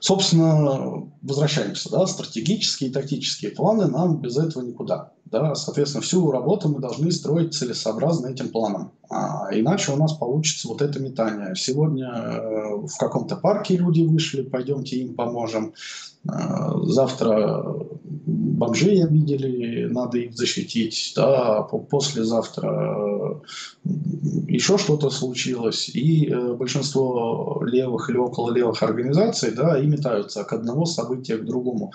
Собственно, 0.00 1.08
возвращаемся, 1.22 1.90
да, 1.90 2.06
стратегические 2.06 2.90
и 2.90 2.92
тактические 2.92 3.52
планы 3.52 3.86
нам 3.86 4.18
без 4.18 4.36
этого 4.36 4.62
никуда. 4.62 5.12
Да, 5.26 5.54
соответственно, 5.54 6.02
всю 6.02 6.30
работу 6.30 6.68
мы 6.68 6.80
должны 6.80 7.10
строить 7.10 7.54
целесообразно 7.54 8.28
этим 8.28 8.50
планом. 8.50 8.92
А 9.08 9.48
иначе 9.52 9.92
у 9.92 9.96
нас 9.96 10.12
получится 10.12 10.68
вот 10.68 10.82
это 10.82 11.00
метание. 11.00 11.54
Сегодня 11.56 12.08
э, 12.08 12.86
в 12.86 12.98
каком-то 12.98 13.36
парке 13.36 13.76
люди 13.76 14.02
вышли, 14.02 14.42
пойдемте 14.42 14.96
им 14.96 15.14
поможем. 15.14 15.72
Э, 16.28 16.72
завтра 16.84 17.64
бомжей 18.04 19.02
обидели, 19.02 19.73
надо 19.94 20.18
их 20.18 20.34
защитить, 20.36 21.12
да, 21.16 21.62
послезавтра 21.62 22.68
э, 22.68 23.88
еще 24.48 24.76
что-то 24.76 25.10
случилось, 25.10 25.88
и 25.88 26.26
э, 26.26 26.52
большинство 26.54 27.62
левых 27.64 28.10
или 28.10 28.18
около 28.18 28.52
левых 28.52 28.82
организаций, 28.82 29.52
да, 29.52 29.78
и 29.78 29.86
метаются 29.86 30.40
от 30.40 30.52
одного 30.52 30.84
события 30.84 31.36
к 31.38 31.44
другому. 31.44 31.92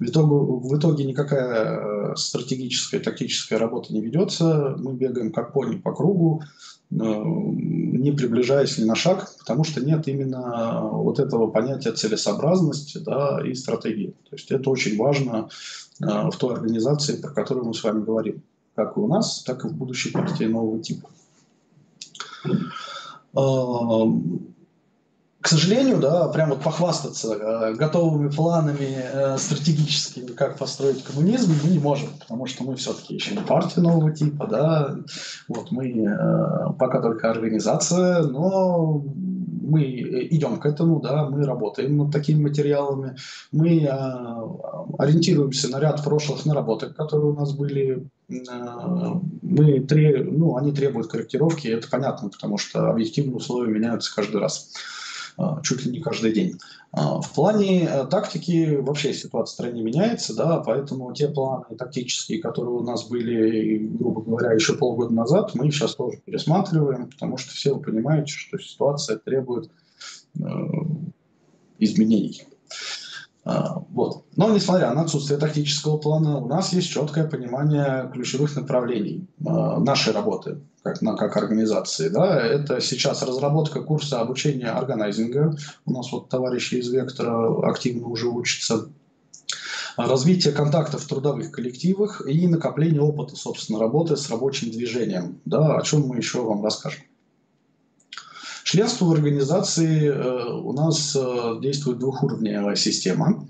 В 0.00 0.04
итоге, 0.04 0.34
в 0.34 0.78
итоге 0.78 1.04
никакая 1.04 2.14
стратегическая, 2.16 2.98
тактическая 2.98 3.58
работа 3.58 3.92
не 3.92 4.00
ведется, 4.00 4.74
мы 4.78 4.94
бегаем 4.94 5.30
как 5.30 5.52
пони 5.52 5.76
по 5.76 5.92
кругу, 5.92 6.42
не 6.92 8.12
приближаясь 8.12 8.76
ни 8.78 8.84
на 8.84 8.94
шаг, 8.94 9.30
потому 9.38 9.64
что 9.64 9.80
нет 9.80 10.08
именно 10.08 10.88
вот 10.90 11.18
этого 11.18 11.46
понятия 11.46 11.92
целесообразности 11.92 12.98
да, 12.98 13.40
и 13.44 13.54
стратегии. 13.54 14.14
То 14.28 14.36
есть 14.36 14.50
это 14.50 14.68
очень 14.68 14.98
важно 14.98 15.48
э, 15.48 15.91
в 16.02 16.36
той 16.36 16.54
организации, 16.54 17.20
про 17.20 17.30
которую 17.30 17.66
мы 17.66 17.74
с 17.74 17.82
вами 17.82 18.04
говорим, 18.04 18.42
как 18.74 18.96
и 18.96 19.00
у 19.00 19.06
нас, 19.06 19.42
так 19.44 19.64
и 19.64 19.68
в 19.68 19.74
будущей 19.74 20.10
партии 20.10 20.44
нового 20.44 20.80
типа. 20.80 21.08
К 25.42 25.48
сожалению, 25.48 25.98
да, 25.98 26.28
прям 26.28 26.50
вот 26.50 26.62
похвастаться 26.62 27.34
э, 27.34 27.74
готовыми 27.74 28.30
планами 28.30 28.96
э, 28.96 29.36
стратегическими, 29.38 30.28
как 30.28 30.56
построить 30.56 31.02
коммунизм, 31.02 31.52
мы 31.64 31.70
не 31.70 31.80
можем, 31.80 32.10
потому 32.20 32.46
что 32.46 32.62
мы 32.62 32.76
все-таки 32.76 33.14
еще 33.14 33.34
не 33.34 33.42
партия 33.42 33.80
нового 33.80 34.12
типа, 34.12 34.46
да, 34.46 34.96
вот 35.48 35.72
мы 35.72 35.88
э, 35.88 36.72
пока 36.78 37.02
только 37.02 37.28
организация, 37.28 38.22
но 38.22 39.02
мы 39.72 39.84
идем 40.30 40.60
к 40.60 40.66
этому, 40.66 41.00
да, 41.00 41.28
мы 41.28 41.44
работаем 41.44 41.96
над 41.96 42.12
такими 42.12 42.42
материалами, 42.42 43.16
мы 43.52 43.84
э, 43.84 43.88
ориентируемся 44.98 45.70
на 45.70 45.80
ряд 45.80 46.04
прошлых 46.04 46.44
наработок, 46.44 46.94
которые 46.94 47.30
у 47.30 47.34
нас 47.34 47.54
были, 47.54 48.06
э, 48.28 48.34
мы 49.40 49.86
ну, 50.24 50.56
они 50.56 50.72
требуют 50.72 51.08
корректировки, 51.08 51.68
это 51.68 51.88
понятно, 51.88 52.28
потому 52.28 52.58
что 52.58 52.90
объективные 52.90 53.36
условия 53.36 53.72
меняются 53.72 54.14
каждый 54.14 54.40
раз. 54.42 54.74
А, 55.38 55.60
чуть 55.62 55.84
ли 55.84 55.92
не 55.92 56.00
каждый 56.00 56.32
день. 56.32 56.58
А, 56.92 57.20
в 57.20 57.32
плане 57.32 57.84
э, 57.84 58.06
тактики 58.06 58.76
вообще 58.76 59.14
ситуация 59.14 59.52
в 59.52 59.54
стране 59.54 59.82
меняется, 59.82 60.36
да, 60.36 60.58
поэтому 60.58 61.12
те 61.14 61.28
планы 61.28 61.64
тактические, 61.78 62.40
которые 62.40 62.74
у 62.74 62.82
нас 62.82 63.08
были, 63.08 63.78
грубо 63.78 64.22
говоря, 64.22 64.52
еще 64.52 64.74
полгода 64.74 65.14
назад, 65.14 65.54
мы 65.54 65.70
сейчас 65.70 65.94
тоже 65.94 66.18
пересматриваем, 66.18 67.08
потому 67.08 67.38
что 67.38 67.52
все 67.52 67.74
вы 67.74 67.80
понимаете, 67.80 68.32
что 68.32 68.58
ситуация 68.58 69.16
требует 69.18 69.70
э, 70.38 70.42
изменений. 71.78 72.46
А, 73.44 73.78
вот. 73.90 74.24
Но 74.36 74.52
несмотря 74.52 74.92
на 74.92 75.02
отсутствие 75.02 75.40
тактического 75.40 75.96
плана, 75.96 76.38
у 76.38 76.46
нас 76.46 76.74
есть 76.74 76.90
четкое 76.90 77.26
понимание 77.26 78.10
ключевых 78.12 78.54
направлений 78.54 79.26
нашей 79.38 80.12
работы 80.12 80.60
как, 80.82 81.00
на, 81.02 81.16
как 81.16 81.36
организации. 81.36 82.08
Да? 82.08 82.40
Это 82.40 82.80
сейчас 82.80 83.22
разработка 83.22 83.80
курса 83.82 84.20
обучения 84.20 84.68
органайзинга. 84.68 85.56
У 85.84 85.92
нас 85.92 86.10
вот 86.12 86.28
товарищи 86.28 86.76
из 86.76 86.88
Вектора 86.88 87.68
активно 87.68 88.08
уже 88.08 88.28
учатся. 88.28 88.88
Развитие 89.96 90.54
контактов 90.54 91.02
в 91.02 91.08
трудовых 91.08 91.52
коллективах 91.52 92.26
и 92.26 92.48
накопление 92.48 93.02
опыта, 93.02 93.36
собственно, 93.36 93.78
работы 93.78 94.16
с 94.16 94.30
рабочим 94.30 94.70
движением. 94.70 95.40
Да, 95.44 95.76
о 95.76 95.82
чем 95.82 96.06
мы 96.06 96.16
еще 96.16 96.42
вам 96.42 96.64
расскажем. 96.64 97.02
Членство 98.64 99.04
в 99.04 99.12
организации 99.12 100.08
у 100.08 100.72
нас 100.72 101.14
действует 101.60 101.98
двухуровневая 101.98 102.74
система. 102.74 103.46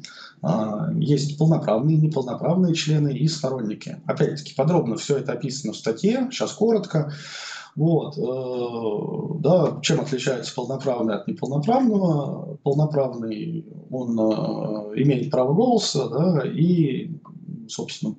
Есть 0.97 1.39
полноправные, 1.39 1.97
неполноправные 1.97 2.75
члены 2.75 3.17
и 3.17 3.29
сторонники. 3.29 4.03
Опять-таки, 4.07 4.55
подробно 4.55 4.97
все 4.97 5.19
это 5.19 5.33
описано 5.33 5.73
в 5.73 5.77
статье, 5.77 6.29
сейчас 6.31 6.53
коротко. 6.53 7.13
Вот, 7.75 8.19
э, 8.19 9.41
да, 9.41 9.79
чем 9.81 10.01
отличается 10.01 10.55
полноправный 10.55 11.15
от 11.15 11.27
неполноправного? 11.27 12.59
Полноправный, 12.63 13.65
он 13.91 14.19
э, 14.19 15.03
имеет 15.03 15.31
право 15.31 15.55
голоса, 15.55 16.09
да, 16.09 16.43
и, 16.45 17.11
собственно, 17.69 18.17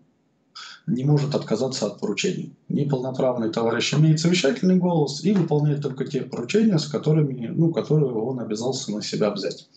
не 0.87 1.03
может 1.03 1.35
отказаться 1.35 1.85
от 1.85 1.99
поручений. 1.99 2.55
Неполноправный 2.67 3.51
товарищ 3.51 3.93
имеет 3.93 4.19
совещательный 4.19 4.77
голос 4.77 5.23
и 5.23 5.33
выполняет 5.33 5.81
только 5.81 6.05
те 6.05 6.21
поручения, 6.21 6.79
с 6.79 6.87
которыми, 6.87 7.47
ну, 7.47 7.71
которые 7.71 8.11
он 8.11 8.39
обязался 8.39 8.91
на 8.91 9.01
себя 9.01 9.29
взять. 9.29 9.69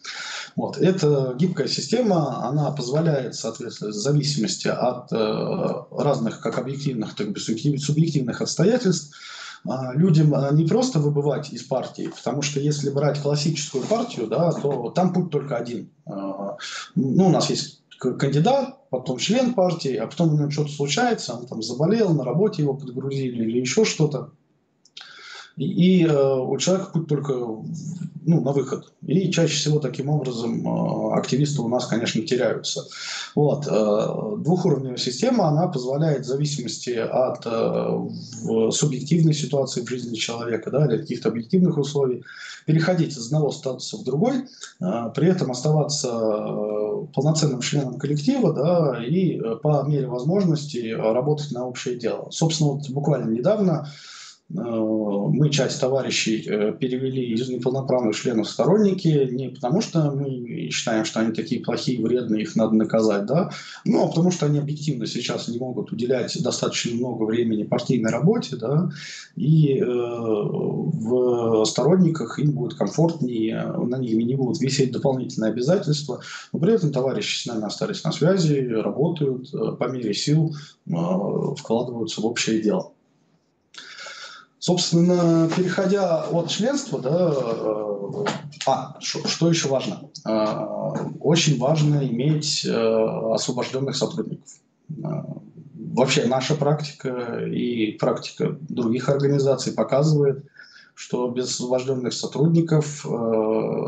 Вот. 0.57 0.79
Эта 0.79 1.35
гибкая 1.39 1.69
система, 1.69 2.49
она 2.49 2.71
позволяет, 2.71 3.35
соответственно, 3.35 3.91
в 3.91 3.95
зависимости 3.95 4.69
от 4.69 5.13
э, 5.13 5.75
разных 5.91 6.41
как 6.41 6.59
объективных, 6.59 7.15
так 7.15 7.29
и 7.29 7.79
субъективных 7.79 8.41
обстоятельств, 8.41 9.15
а, 9.69 9.93
людям 9.95 10.35
а, 10.35 10.51
не 10.53 10.65
просто 10.65 10.99
выбывать 10.99 11.53
из 11.53 11.63
партии, 11.63 12.11
потому 12.15 12.41
что 12.43 12.61
если 12.61 12.91
брать 12.91 13.21
классическую 13.21 13.85
партию, 13.85 14.29
да, 14.29 14.53
то 14.53 14.91
там 14.91 15.13
путь 15.13 15.31
только 15.31 15.57
один. 15.57 15.91
А, 16.07 16.57
ну, 16.95 17.27
у 17.27 17.31
нас 17.31 17.51
есть 17.51 17.83
кандидат, 17.99 18.89
потом 18.91 19.19
член 19.19 19.55
партии, 19.55 19.97
а 19.97 20.07
потом 20.07 20.35
у 20.35 20.39
него 20.39 20.51
что-то 20.51 20.71
случается, 20.71 21.35
он 21.35 21.47
там 21.47 21.63
заболел, 21.63 22.15
на 22.15 22.25
работе 22.25 22.63
его 22.63 22.75
подгрузили 22.75 23.45
или 23.45 23.61
еще 23.61 23.85
что-то. 23.85 24.31
И, 25.57 26.05
э, 26.05 26.35
у 26.39 26.57
человека 26.59 26.91
путь 26.93 27.09
только 27.09 27.33
ну, 27.33 28.41
на 28.43 28.53
выход. 28.53 28.93
И 29.07 29.31
чаще 29.31 29.55
всего 29.55 29.79
таким 29.79 30.11
образом 30.11 30.67
э, 30.67 31.15
активисты 31.15 31.63
у 31.63 31.69
нас, 31.69 31.87
конечно, 31.87 32.21
теряются. 32.23 32.83
Вот. 33.35 33.67
Э, 33.67 34.37
двухуровневая 34.39 34.99
система, 34.99 35.49
она 35.49 35.69
позволяет 35.69 36.27
в 36.27 36.29
зависимости 36.29 36.91
от 36.91 37.47
субъективной 38.75 39.33
ситуации 39.33 39.81
в 39.81 39.89
жизни 39.89 40.15
человека 40.15 40.71
да, 40.71 40.87
или 40.87 40.99
каких-то 40.99 41.31
объективных 41.31 41.79
условий 41.79 42.23
переходить 42.67 43.17
из 43.17 43.27
одного 43.27 43.51
статуса 43.51 43.97
в 43.97 44.05
другой, 44.05 44.47
при 44.81 45.29
этом 45.29 45.53
оставаться 45.53 46.09
полноценным 47.15 47.61
членом 47.61 47.99
коллектива 47.99 48.53
да, 48.53 49.05
и 49.05 49.41
по 49.63 49.85
мере 49.87 50.09
возможности 50.09 50.93
работать 50.93 51.53
на 51.53 51.65
общее 51.65 51.97
дело. 51.97 52.29
Собственно, 52.31 52.73
вот 52.73 52.91
буквально 52.91 53.31
недавно 53.31 53.89
мы 54.49 55.51
часть 55.51 55.81
товарищей 55.81 56.45
э, 56.49 56.73
перевели 56.73 57.33
из 57.33 57.49
неполноправных 57.49 58.15
членов 58.15 58.49
сторонники 58.49 59.29
не 59.33 59.49
потому, 59.49 59.81
что 59.81 60.13
мы 60.13 60.69
считаем, 60.71 61.05
что 61.05 61.21
они 61.21 61.33
такие 61.33 61.61
плохие, 61.61 62.01
вредные, 62.01 62.43
их 62.43 62.55
надо 62.55 62.77
наказать, 62.77 63.27
да, 63.27 63.51
но 63.85 64.05
а 64.05 64.09
потому 64.09 64.31
что 64.31 64.47
они 64.47 64.61
объективно 64.61 65.07
сейчас 65.07 65.49
не 65.49 65.59
могут 65.59 65.91
уделять 65.91 66.41
достаточно 66.43 66.95
много 66.95 67.25
времени 67.25 67.65
партийной 67.65 68.13
работе, 68.13 68.55
да, 68.57 68.89
и 69.35 69.81
э, 69.81 69.85
в 69.85 71.65
сторонниках 71.65 72.39
им 72.39 72.53
будет 72.53 72.75
комфортнее, 72.75 73.65
на 73.67 73.99
них 73.99 74.15
не 74.15 74.37
будут 74.37 74.61
висеть 74.61 74.93
дополнительные 74.93 75.51
обязательства, 75.51 76.21
но 76.53 76.59
при 76.61 76.75
этом 76.75 76.93
товарищи 76.93 77.43
с 77.43 77.47
нами 77.47 77.65
остались 77.65 78.05
на 78.05 78.13
связи, 78.13 78.61
работают, 78.69 79.53
э, 79.53 79.73
по 79.73 79.89
мере 79.91 80.15
сил 80.15 80.55
э, 80.87 80.93
вкладываются 81.57 82.21
в 82.21 82.27
общее 82.27 82.63
дело. 82.63 82.93
Собственно, 84.67 85.49
переходя 85.57 86.25
от 86.25 86.51
членства, 86.51 86.99
да, 86.99 87.33
э, 87.33 88.25
а, 88.67 88.97
что, 88.99 89.49
еще 89.49 89.69
важно? 89.69 90.11
Э, 90.27 91.07
очень 91.21 91.57
важно 91.57 92.05
иметь 92.05 92.67
э, 92.67 92.73
освобожденных 93.33 93.95
сотрудников. 93.95 94.51
Вообще 95.95 96.25
наша 96.27 96.57
практика 96.57 97.45
и 97.47 97.93
практика 97.93 98.59
других 98.69 99.09
организаций 99.09 99.73
показывает, 99.73 100.45
что 100.97 101.29
без 101.29 101.45
освобожденных 101.45 102.13
сотрудников 102.13 103.07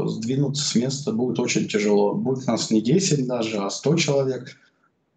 сдвинуться 0.07 0.63
с 0.63 0.77
места 0.77 1.11
будет 1.13 1.41
очень 1.41 1.67
тяжело. 1.67 2.15
Будет 2.15 2.47
нас 2.47 2.71
не 2.71 2.81
10 2.81 3.27
даже, 3.27 3.59
а 3.59 3.69
100 3.69 3.97
человек– 3.97 4.57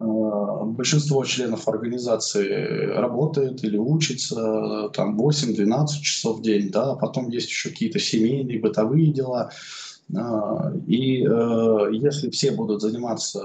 большинство 0.01 1.23
членов 1.23 1.67
организации 1.67 2.87
работает 2.87 3.63
или 3.63 3.77
учится 3.77 4.89
там 4.93 5.19
8-12 5.19 5.87
часов 6.01 6.39
в 6.39 6.41
день, 6.41 6.71
да, 6.71 6.95
потом 6.95 7.29
есть 7.29 7.49
еще 7.49 7.69
какие-то 7.69 7.99
семейные, 7.99 8.59
бытовые 8.59 9.11
дела. 9.13 9.51
Э, 10.13 10.75
и 10.87 11.25
э, 11.25 11.89
если 11.91 12.29
все 12.29 12.51
будут 12.51 12.81
заниматься 12.81 13.41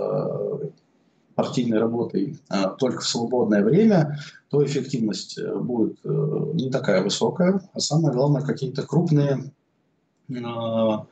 партийной 1.34 1.78
работой 1.78 2.38
только 2.78 3.00
в 3.00 3.06
свободное 3.06 3.62
время, 3.62 4.18
то 4.48 4.64
эффективность 4.64 5.38
будет 5.42 5.98
не 6.02 6.70
такая 6.70 7.02
высокая, 7.02 7.60
а 7.74 7.80
самое 7.80 8.14
главное, 8.14 8.40
какие-то 8.40 8.86
крупные 8.86 9.52
дела 10.28 11.06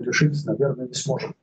решить, 0.00 0.44
наверное, 0.44 0.88
не 0.88 0.94
сможем. 0.94 1.36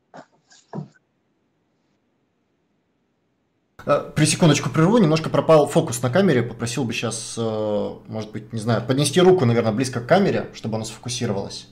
При 3.86 4.26
секундочку 4.26 4.70
прерву, 4.70 4.98
немножко 4.98 5.30
пропал 5.30 5.68
фокус 5.68 6.02
на 6.02 6.10
камере. 6.10 6.44
Попросил 6.44 6.84
бы 6.84 6.94
сейчас, 6.94 7.36
э, 7.38 7.90
может 8.08 8.32
быть, 8.32 8.54
не 8.54 8.60
знаю, 8.60 8.86
поднести 8.86 9.20
руку, 9.22 9.46
наверное, 9.46 9.72
близко 9.72 10.02
к 10.02 10.08
камере, 10.08 10.50
чтобы 10.54 10.76
она 10.76 10.86
сфокусировалась. 10.86 11.68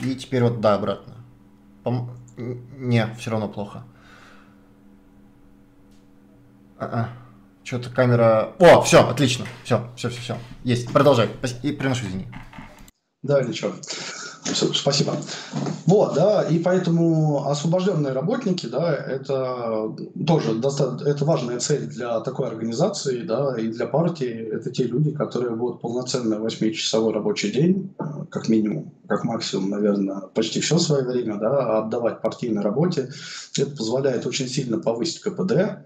И 0.00 0.14
теперь 0.14 0.42
вот, 0.42 0.60
да, 0.60 0.74
обратно. 0.74 1.14
Пом... 1.82 2.10
Не, 2.36 3.14
все 3.18 3.30
равно 3.30 3.48
плохо. 3.48 3.84
А-а. 6.78 7.10
Что-то 7.62 7.90
камера... 7.90 8.54
О, 8.58 8.80
все, 8.80 9.06
отлично. 9.06 9.46
Все, 9.64 9.90
все, 9.96 10.08
все, 10.08 10.20
все. 10.20 10.38
Есть. 10.64 10.92
Продолжай. 10.92 11.28
И 11.62 11.72
приношу 11.72 12.06
извини. 12.06 12.26
Да, 13.22 13.42
ничего. 13.42 13.74
Спасибо. 14.44 15.16
Вот, 15.86 16.14
да, 16.14 16.42
и 16.42 16.58
поэтому 16.58 17.48
освобожденные 17.48 18.12
работники, 18.12 18.66
да, 18.66 18.94
это 18.94 19.94
тоже 20.26 20.54
достаточно, 20.54 21.08
это 21.08 21.24
важная 21.24 21.58
цель 21.58 21.86
для 21.86 22.20
такой 22.20 22.48
организации, 22.48 23.22
да, 23.22 23.56
и 23.58 23.68
для 23.68 23.86
партии. 23.86 24.48
Это 24.52 24.70
те 24.70 24.84
люди, 24.84 25.10
которые 25.10 25.54
будут 25.54 25.80
полноценный 25.80 26.38
8-часовой 26.38 27.12
рабочий 27.12 27.50
день, 27.50 27.94
как 28.30 28.48
минимум, 28.48 28.92
как 29.08 29.24
максимум, 29.24 29.70
наверное, 29.70 30.20
почти 30.34 30.60
все 30.60 30.78
свое 30.78 31.04
время, 31.04 31.36
да, 31.36 31.78
отдавать 31.78 32.22
партийной 32.22 32.62
работе. 32.62 33.10
Это 33.58 33.70
позволяет 33.76 34.26
очень 34.26 34.48
сильно 34.48 34.78
повысить 34.78 35.20
КПД 35.20 35.52
э, 35.52 35.78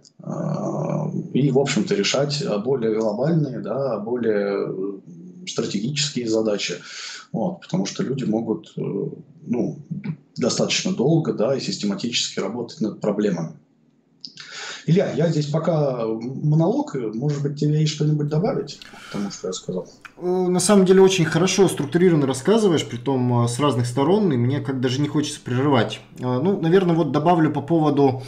и, 1.33 1.51
в 1.51 1.59
общем-то, 1.59 1.95
решать 1.95 2.45
более 2.63 2.99
глобальные, 2.99 3.61
да, 3.61 3.99
более 3.99 5.01
стратегические 5.47 6.29
задачи. 6.29 6.77
Вот, 7.35 7.63
потому 7.63 7.85
что 7.85 8.05
люди 8.05 8.23
могут 8.23 8.73
э, 8.77 8.81
ну, 9.47 9.79
достаточно 10.37 10.93
долго 10.95 11.33
да, 11.33 11.57
и 11.57 11.61
систематически 11.61 12.39
работать 12.39 12.81
над 12.81 13.01
проблемами. 13.01 13.55
Илья, 14.87 15.13
я 15.15 15.29
здесь 15.29 15.47
пока 15.47 16.07
монолог, 16.07 16.95
может 16.95 17.43
быть, 17.43 17.59
тебе 17.59 17.81
есть 17.81 17.93
что-нибудь 17.93 18.29
добавить 18.29 18.79
к 19.09 19.13
тому, 19.13 19.33
что 19.33 19.49
я 19.49 19.53
сказал? 19.53 19.89
Э, 20.17 20.47
на 20.47 20.61
самом 20.61 20.87
деле 20.87 21.01
очень 21.01 21.25
хорошо, 21.25 21.67
структурированно 21.67 22.29
рассказываешь, 22.29 22.87
при 22.87 22.99
том 22.99 23.47
э, 23.47 23.49
с 23.49 23.59
разных 23.59 23.87
сторон, 23.87 24.33
и 24.33 24.37
мне 24.37 24.61
как 24.61 24.81
даже 24.81 25.01
не 25.01 25.09
хочется 25.09 25.41
прерывать. 25.41 25.99
Ну, 26.21 26.61
наверное, 26.61 26.95
вот 26.95 27.11
добавлю 27.11 27.53
по 27.53 27.63
поводу 27.63 28.23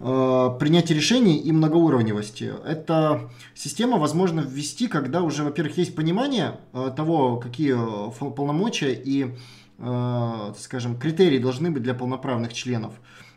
принятия 0.00 0.94
решений 0.94 1.36
и 1.36 1.52
многоуровневости. 1.52 2.54
Эта 2.64 3.30
система 3.54 3.98
возможно 3.98 4.40
ввести, 4.40 4.88
когда 4.88 5.20
уже, 5.20 5.44
во-первых, 5.44 5.76
есть 5.76 5.94
понимание 5.94 6.58
э, 6.72 6.90
того, 6.96 7.36
какие 7.36 7.74
э, 7.74 8.30
полномочия 8.30 8.94
и, 8.94 9.34
скажем, 10.58 10.98
критерии 10.98 11.38
должны 11.38 11.70
быть 11.70 11.82
для 11.82 11.94
полноправных 11.94 12.52
членов. 12.52 12.92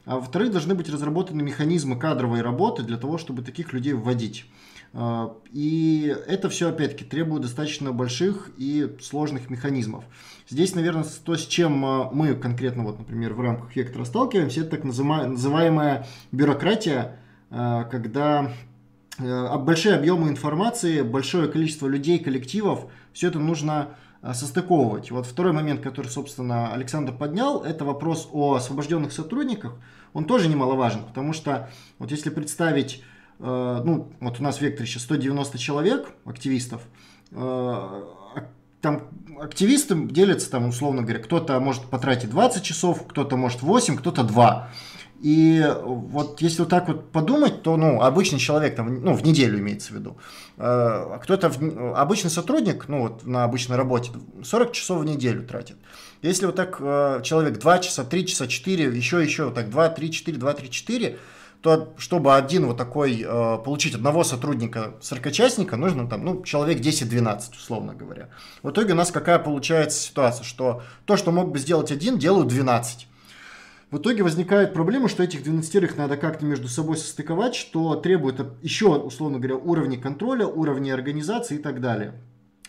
А 0.05 0.15
во-вторых, 0.15 0.51
должны 0.51 0.75
быть 0.75 0.89
разработаны 0.89 1.41
механизмы 1.41 1.97
кадровой 1.97 2.41
работы 2.41 2.83
для 2.83 2.97
того, 2.97 3.17
чтобы 3.17 3.43
таких 3.43 3.71
людей 3.71 3.93
вводить. 3.93 4.45
А, 4.95 5.35
и 5.51 6.15
это 6.27 6.49
все, 6.49 6.69
опять-таки, 6.69 7.03
требует 7.03 7.41
достаточно 7.41 7.91
больших 7.91 8.51
и 8.57 8.95
сложных 9.01 9.49
механизмов. 9.49 10.03
Здесь, 10.47 10.75
наверное, 10.75 11.03
то, 11.25 11.35
с 11.35 11.45
чем 11.47 11.83
а, 11.83 12.09
мы 12.11 12.35
конкретно, 12.35 12.83
вот, 12.83 12.99
например, 12.99 13.33
в 13.33 13.41
рамках 13.41 13.75
вектора 13.75 14.05
сталкиваемся, 14.05 14.61
это 14.61 14.71
так 14.71 14.83
называемая 14.83 16.05
бюрократия, 16.31 17.19
а, 17.49 17.85
когда 17.85 18.51
большие 19.19 19.93
объемы 19.95 20.29
информации, 20.29 21.03
большое 21.03 21.47
количество 21.47 21.87
людей, 21.87 22.17
коллективов, 22.17 22.87
все 23.13 23.27
это 23.27 23.37
нужно 23.37 23.89
состыковывать. 24.33 25.11
Вот 25.11 25.27
второй 25.27 25.51
момент, 25.51 25.81
который, 25.81 26.07
собственно, 26.07 26.73
Александр 26.73 27.13
поднял, 27.13 27.61
это 27.61 27.85
вопрос 27.85 28.27
о 28.31 28.55
освобожденных 28.55 29.11
сотрудниках. 29.11 29.75
Он 30.13 30.25
тоже 30.25 30.49
немаловажен, 30.49 31.03
потому 31.03 31.33
что 31.33 31.69
вот 31.99 32.09
если 32.09 32.31
представить 32.31 33.03
Э, 33.03 33.12
ну, 33.39 34.11
вот 34.19 34.39
у 34.39 34.43
нас 34.43 34.57
в 34.57 34.61
Векторе 34.61 34.87
сейчас 34.87 35.03
190 35.03 35.57
человек, 35.57 36.11
активистов, 36.25 36.81
э, 37.31 38.03
там 38.81 39.07
активисты 39.39 39.95
делятся, 39.95 40.51
там, 40.51 40.67
условно 40.67 41.01
говоря, 41.01 41.19
кто-то 41.19 41.59
может 41.59 41.83
потратить 41.85 42.29
20 42.29 42.63
часов, 42.63 43.07
кто-то 43.07 43.37
может 43.37 43.61
8, 43.61 43.97
кто-то 43.97 44.23
2. 44.23 44.69
И 45.21 45.65
вот 45.83 46.41
если 46.41 46.63
вот 46.63 46.69
так 46.69 46.89
вот 46.89 47.09
подумать, 47.13 47.63
то 47.63 47.77
ну, 47.77 48.01
обычный 48.01 48.39
человек, 48.39 48.75
там, 48.75 49.01
ну, 49.01 49.13
в 49.13 49.23
неделю 49.23 49.57
имеется 49.59 49.93
в 49.93 49.95
виду, 49.95 50.17
э, 50.57 51.17
кто-то, 51.23 51.49
в, 51.49 51.97
обычный 51.97 52.29
сотрудник, 52.29 52.89
ну, 52.89 53.03
вот 53.03 53.25
на 53.25 53.45
обычной 53.45 53.77
работе, 53.77 54.11
40 54.43 54.73
часов 54.73 54.99
в 54.99 55.05
неделю 55.05 55.47
тратит. 55.47 55.77
Если 56.21 56.45
вот 56.45 56.57
так 56.57 56.75
э, 56.81 57.21
человек 57.23 57.57
2 57.57 57.79
часа, 57.79 58.03
3 58.03 58.27
часа, 58.27 58.47
4, 58.47 58.97
еще, 58.97 59.23
еще, 59.23 59.45
вот 59.45 59.55
так 59.55 59.69
2, 59.69 59.89
3, 59.89 60.11
4, 60.11 60.37
2, 60.37 60.53
3, 60.53 60.69
4, 60.69 61.19
то 61.63 61.93
чтобы 61.97 62.35
один 62.35 62.67
вот 62.67 62.75
такой, 62.75 63.23
э, 63.25 63.57
получить 63.63 63.95
одного 63.95 64.25
сотрудника 64.25 64.95
40-частника, 65.01 65.77
нужно 65.77 66.09
там, 66.09 66.25
ну, 66.25 66.43
человек 66.43 66.81
10-12, 66.81 67.55
условно 67.55 67.95
говоря. 67.95 68.27
В 68.63 68.71
итоге 68.71 68.91
у 68.91 68.97
нас 68.97 69.11
какая 69.11 69.39
получается 69.39 69.97
ситуация, 70.01 70.43
что 70.43 70.83
то, 71.05 71.15
что 71.15 71.31
мог 71.31 71.51
бы 71.51 71.59
сделать 71.59 71.89
один, 71.89 72.19
делают 72.19 72.49
12. 72.49 73.07
В 73.91 73.97
итоге 73.97 74.23
возникает 74.23 74.73
проблема, 74.73 75.07
что 75.07 75.23
этих 75.23 75.41
12 75.41 75.95
надо 75.95 76.17
как-то 76.17 76.45
между 76.45 76.67
собой 76.67 76.97
состыковать, 76.97 77.55
что 77.55 77.95
требует 77.95 78.41
еще, 78.61 78.87
условно 78.87 79.39
говоря, 79.39 79.55
уровней 79.55 79.97
контроля, 79.97 80.45
уровней 80.45 80.91
организации 80.91 81.55
и 81.55 81.61
так 81.61 81.79
далее. 81.79 82.13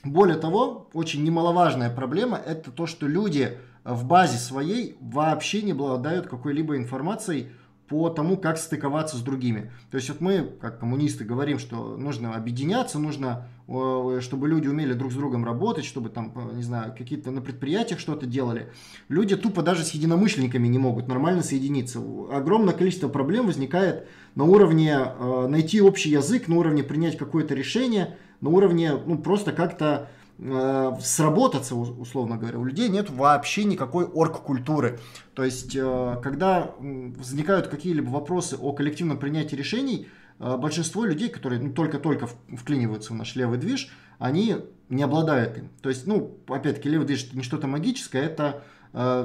Более 0.04 0.37
того, 0.37 0.88
очень 0.92 1.24
немаловажная 1.24 1.90
проблема– 1.90 2.40
это 2.46 2.70
то, 2.70 2.87
что 2.87 3.09
люди 3.09 3.59
в 3.83 4.04
базе 4.04 4.38
своей 4.38 4.96
вообще 5.00 5.62
не 5.62 5.72
обладают 5.72 6.28
какой-либо 6.28 6.76
информацией 6.76 7.48
по 7.88 8.09
тому, 8.09 8.37
как 8.38 8.57
стыковаться 8.57 9.16
с 9.16 9.20
другими. 9.20 9.70
То 9.90 9.97
есть 9.97 10.09
вот 10.09 10.20
мы, 10.20 10.51
как 10.61 10.81
коммунисты, 10.81 11.25
говорим, 11.25 11.59
что 11.59 11.97
нужно 11.97 12.35
объединяться, 12.35 12.99
нужно, 12.99 13.47
чтобы 13.66 14.49
люди 14.49 14.68
умели 14.68 14.94
друг 14.94 15.12
с 15.12 15.14
другом 15.14 15.44
работать, 15.44 15.85
чтобы 15.85 16.09
там, 16.09 16.33
не 16.55 16.62
знаю, 16.62 16.94
какие-то 16.97 17.31
на 17.31 17.42
предприятиях 17.42 18.01
что-то 18.01 18.25
делали. 18.27 18.73
Люди 19.09 19.37
тупо 19.37 19.62
даже 19.62 19.85
с 19.85 19.90
единомышленниками 19.90 20.66
не 20.66 20.79
могут 20.79 21.09
нормально 21.09 21.42
соединиться. 21.42 22.01
Огромное 22.33 22.75
количество 22.75 23.09
проблем 23.09 23.47
возникает 23.47 24.09
на 24.35 24.44
уровне 24.44 24.97
э, 24.97 25.47
найти 25.49 25.83
общий 25.83 26.11
язык, 26.11 26.49
на 26.49 26.57
уровне 26.57 26.83
принять 26.83 27.18
какое-то 27.18 27.55
решение, 27.55 28.16
на 28.40 28.49
уровне 28.49 28.92
ну, 29.07 29.18
просто 29.18 29.53
как-то 29.53 30.09
Э, 30.09 30.23
сработаться, 30.38 31.77
условно 31.77 32.37
говоря. 32.37 32.59
У 32.59 32.64
людей 32.64 32.88
нет 32.88 33.09
вообще 33.09 33.64
никакой 33.64 34.05
орг-культуры. 34.05 34.99
То 35.35 35.44
есть, 35.44 35.77
э, 35.77 36.16
когда 36.23 36.73
возникают 36.81 37.68
какие-либо 37.68 38.11
вопросы 38.11 38.57
о 38.57 38.73
коллективном 38.73 39.18
принятии 39.18 39.55
решений, 39.55 40.09
э, 40.40 40.57
большинство 40.57 41.05
людей, 41.05 41.29
которые 41.29 41.62
ну, 41.62 41.73
только-только 41.73 42.29
вклиниваются 42.57 43.12
в 43.12 43.16
наш 43.16 43.37
левый 43.37 43.59
движ, 43.59 43.90
они 44.18 44.57
не 44.88 45.05
обладают 45.05 45.57
им. 45.57 45.68
То 45.83 45.88
есть, 45.88 46.07
ну, 46.07 46.37
опять-таки, 46.49 46.88
левый 46.88 47.07
движ 47.07 47.33
не 47.33 47.42
что-то 47.42 47.66
магическое, 47.66 48.23
это 48.23 48.62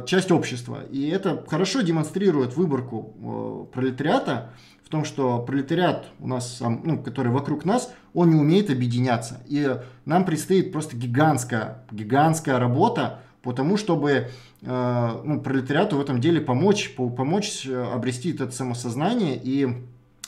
часть 0.08 0.32
общества. 0.32 0.80
И 0.90 1.10
это 1.10 1.46
хорошо 1.48 1.82
демонстрирует 1.82 2.56
выборку 2.58 3.70
пролетариата, 3.72 4.52
в 4.90 4.92
том, 4.92 5.06
что 5.06 5.38
пролетариат 5.38 6.08
у 6.20 6.28
нас, 6.28 6.60
ну, 6.62 6.98
который 7.04 7.32
вокруг 7.32 7.64
нас, 7.64 7.94
он 8.16 8.32
не 8.32 8.36
умеет 8.36 8.72
объединяться. 8.72 9.40
И 9.46 9.78
нам 10.06 10.26
предстоит 10.26 10.72
просто 10.72 10.98
гигантская, 10.98 11.86
гигантская 11.92 12.58
работа 12.58 13.20
по 13.44 13.54
тому, 13.54 13.78
чтобы 13.78 14.30
э, 14.64 15.22
ну, 15.24 15.42
пролетариату 15.42 15.96
в 15.96 16.02
этом 16.02 16.20
деле 16.20 16.42
помочь, 16.42 16.96
помочь 16.96 17.68
э, 17.68 17.84
обрести 17.84 18.34
это 18.34 18.50
самосознание 18.50 19.40
и 19.40 19.68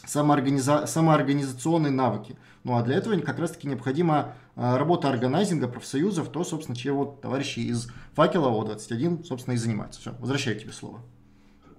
самоорганиза 0.05 0.85
самоорганизационные 0.85 1.91
навыки. 1.91 2.35
Ну 2.63 2.77
а 2.77 2.83
для 2.83 2.97
этого 2.97 3.19
как 3.21 3.39
раз 3.39 3.49
таки 3.49 3.67
необходима 3.67 4.35
э, 4.55 4.77
работа 4.77 5.09
органайзинга, 5.09 5.69
профсоюзов, 5.69 6.29
то, 6.29 6.43
собственно, 6.43 6.77
чего 6.77 7.05
товарищи 7.19 7.61
из 7.61 7.87
факела 8.13 8.49
О21, 8.49 9.23
собственно, 9.23 9.55
и 9.55 9.57
занимаются. 9.57 10.01
Все, 10.01 10.13
возвращаю 10.19 10.59
тебе 10.59 10.71
слово. 10.71 11.01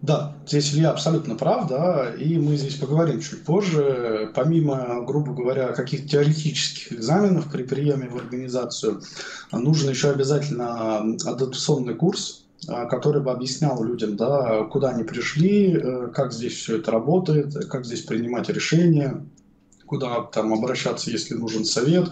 Да, 0.03 0.37
здесь 0.49 0.75
Илья 0.75 0.91
абсолютно 0.91 1.37
прав, 1.37 1.69
да, 1.69 2.13
и 2.13 2.37
мы 2.37 2.57
здесь 2.57 2.75
поговорим 2.75 3.21
чуть 3.21 3.45
позже. 3.45 4.33
Помимо, 4.35 5.01
грубо 5.07 5.33
говоря, 5.33 5.69
каких-то 5.69 6.09
теоретических 6.09 6.93
экзаменов 6.93 7.49
при 7.51 7.63
приеме 7.63 8.09
в 8.09 8.17
организацию, 8.17 9.01
нужен 9.53 9.89
еще 9.89 10.11
обязательно 10.11 10.99
адаптационный 11.25 11.95
курс, 11.95 12.47
а, 12.67 12.87
который 12.87 13.23
бы 13.23 13.31
объяснял 13.31 13.81
людям, 13.85 14.17
да, 14.17 14.65
куда 14.65 14.91
они 14.91 15.05
пришли, 15.05 15.77
э, 15.77 16.09
как 16.13 16.33
здесь 16.33 16.55
все 16.55 16.79
это 16.79 16.91
работает, 16.91 17.55
как 17.67 17.85
здесь 17.85 18.03
принимать 18.03 18.49
решения, 18.49 19.25
куда 19.87 20.23
там 20.23 20.53
обращаться, 20.53 21.13
если 21.13 21.35
нужен 21.35 21.65
совет, 21.65 22.09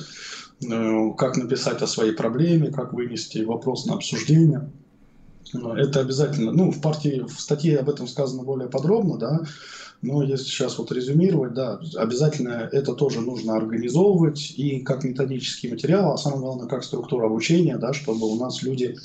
э, 0.62 1.11
как 1.18 1.37
написать 1.37 1.83
о 1.83 1.88
своей 1.88 2.12
проблеме, 2.12 2.70
как 2.70 2.92
вынести 2.92 3.42
вопрос 3.42 3.87
на 3.87 3.94
обсуждение. 3.94 4.70
Это 5.52 6.00
обязательно. 6.00 6.52
Ну, 6.52 6.70
в 6.70 6.80
партии, 6.80 7.24
в 7.26 7.40
статье 7.40 7.78
об 7.78 7.90
этом 7.90 8.06
сказано 8.06 8.42
более 8.42 8.68
подробно, 8.68 9.18
да. 9.18 9.40
Но 10.02 10.22
если 10.22 10.44
сейчас 10.44 10.78
вот 10.78 10.92
резюмировать, 10.92 11.52
да, 11.52 11.78
обязательно 11.96 12.68
это 12.72 12.94
тоже 12.94 13.20
нужно 13.20 13.56
организовывать 13.56 14.54
и 14.56 14.80
как 14.80 15.04
методический 15.04 15.70
материал, 15.70 16.12
а 16.12 16.16
самое 16.16 16.40
главное, 16.40 16.68
как 16.68 16.84
структура 16.84 17.26
обучения, 17.26 17.76
да, 17.76 17.92
чтобы 17.92 18.26
у 18.26 18.36
нас 18.36 18.62
люди, 18.62 18.96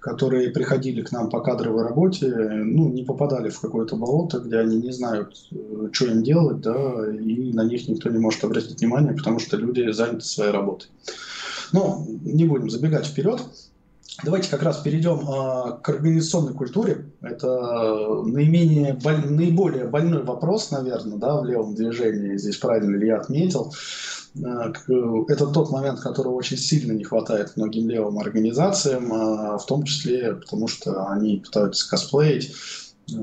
которые 0.00 0.50
приходили 0.50 1.00
к 1.00 1.10
нам 1.10 1.30
по 1.30 1.40
кадровой 1.40 1.84
работе, 1.84 2.26
ну, 2.26 2.90
не 2.90 3.02
попадали 3.02 3.48
в 3.48 3.60
какое-то 3.60 3.96
болото, 3.96 4.40
где 4.40 4.58
они 4.58 4.76
не 4.76 4.92
знают, 4.92 5.36
э, 5.52 5.88
что 5.90 6.06
им 6.06 6.22
делать, 6.22 6.60
да, 6.60 7.06
и 7.10 7.52
на 7.52 7.64
них 7.64 7.88
никто 7.88 8.10
не 8.10 8.18
может 8.18 8.44
обратить 8.44 8.80
внимание, 8.80 9.14
потому 9.14 9.38
что 9.38 9.56
люди 9.56 9.90
заняты 9.90 10.24
своей 10.24 10.50
работой. 10.50 10.88
Но 11.72 12.04
не 12.24 12.44
будем 12.44 12.68
забегать 12.68 13.06
вперед. 13.06 13.40
Давайте 14.24 14.50
как 14.50 14.62
раз 14.62 14.78
перейдем 14.78 15.18
э, 15.18 15.80
к 15.82 15.88
организационной 15.88 16.54
культуре. 16.54 17.12
Это 17.22 18.22
наименее, 18.24 18.94
боль, 18.94 19.26
наиболее 19.26 19.86
больной 19.86 20.22
вопрос, 20.22 20.70
наверное, 20.70 21.18
да, 21.18 21.40
в 21.40 21.44
левом 21.44 21.74
движении. 21.74 22.36
Здесь 22.36 22.56
правильно 22.56 22.96
Илья 22.96 23.16
отметил. 23.16 23.72
Э, 24.36 24.72
это 25.28 25.46
тот 25.46 25.70
момент, 25.70 26.00
которого 26.00 26.34
очень 26.34 26.56
сильно 26.56 26.92
не 26.92 27.04
хватает 27.04 27.56
многим 27.56 27.88
левым 27.88 28.18
организациям, 28.18 29.12
э, 29.12 29.58
в 29.58 29.66
том 29.66 29.82
числе 29.84 30.34
потому, 30.34 30.68
что 30.68 31.06
они 31.08 31.38
пытаются 31.38 31.88
косплеить 31.88 32.54
э, 33.12 33.14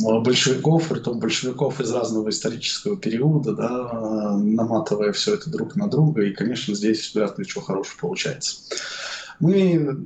большевиков, 0.00 0.88
притом 0.88 1.18
большевиков 1.18 1.80
из 1.80 1.90
разного 1.90 2.30
исторического 2.30 2.96
периода, 2.96 3.52
да, 3.52 4.36
наматывая 4.36 5.12
все 5.12 5.34
это 5.34 5.50
друг 5.50 5.76
на 5.76 5.88
друга, 5.88 6.22
и, 6.22 6.32
конечно, 6.32 6.74
здесь 6.74 7.14
вряд 7.14 7.38
ли 7.38 7.44
ничего 7.44 7.62
хорошего 7.62 7.98
получается. 8.00 8.56
Мы 9.40 9.98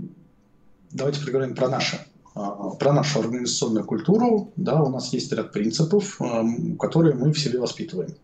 давайте 0.93 1.25
поговорим 1.25 1.55
про 1.55 1.69
наше 1.69 2.01
а, 2.35 2.71
про 2.71 2.93
нашу 2.93 3.21
организационную 3.21 3.85
культуру, 3.85 4.53
да, 4.57 4.83
у 4.83 4.91
нас 4.91 5.13
есть 5.13 5.33
ряд 5.33 5.53
принципов, 5.53 6.21
а, 6.21 6.45
которые 6.79 7.15
мы 7.15 7.33
в 7.33 7.39
себе 7.39 7.59
воспитываем. 7.59 8.15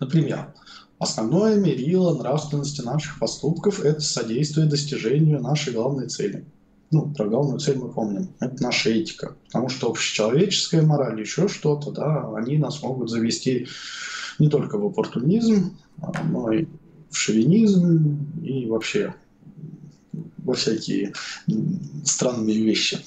Например, 0.00 0.52
основное 0.98 1.56
мерило 1.56 2.16
нравственности 2.16 2.82
наших 2.82 3.18
поступков– 3.18 3.80
это 3.84 4.00
содействие 4.00 4.66
достижению 4.66 5.40
нашей 5.40 5.72
главной 5.72 6.08
цели– 6.08 6.44
ну, 6.94 7.12
про 7.12 7.26
главную 7.26 7.58
цель 7.58 7.76
мы 7.76 7.88
помним. 7.88 8.28
Это 8.38 8.62
наша 8.62 8.90
этика. 8.90 9.34
Потому 9.46 9.68
что 9.68 9.88
общечеловеческая 9.88 10.82
мораль, 10.82 11.20
еще 11.20 11.48
что-то, 11.48 11.90
да, 11.90 12.32
они 12.36 12.56
нас 12.56 12.82
могут 12.82 13.10
завести 13.10 13.66
не 14.38 14.48
только 14.48 14.78
в 14.78 14.86
оппортунизм, 14.86 15.76
а, 16.00 16.12
но 16.22 16.52
и 16.52 16.66
в 17.10 17.16
шовинизм 17.16 18.16
и 18.42 18.66
вообще 18.66 19.14
всякие 20.54 21.12
странные 22.04 22.62
вещи. 22.62 23.00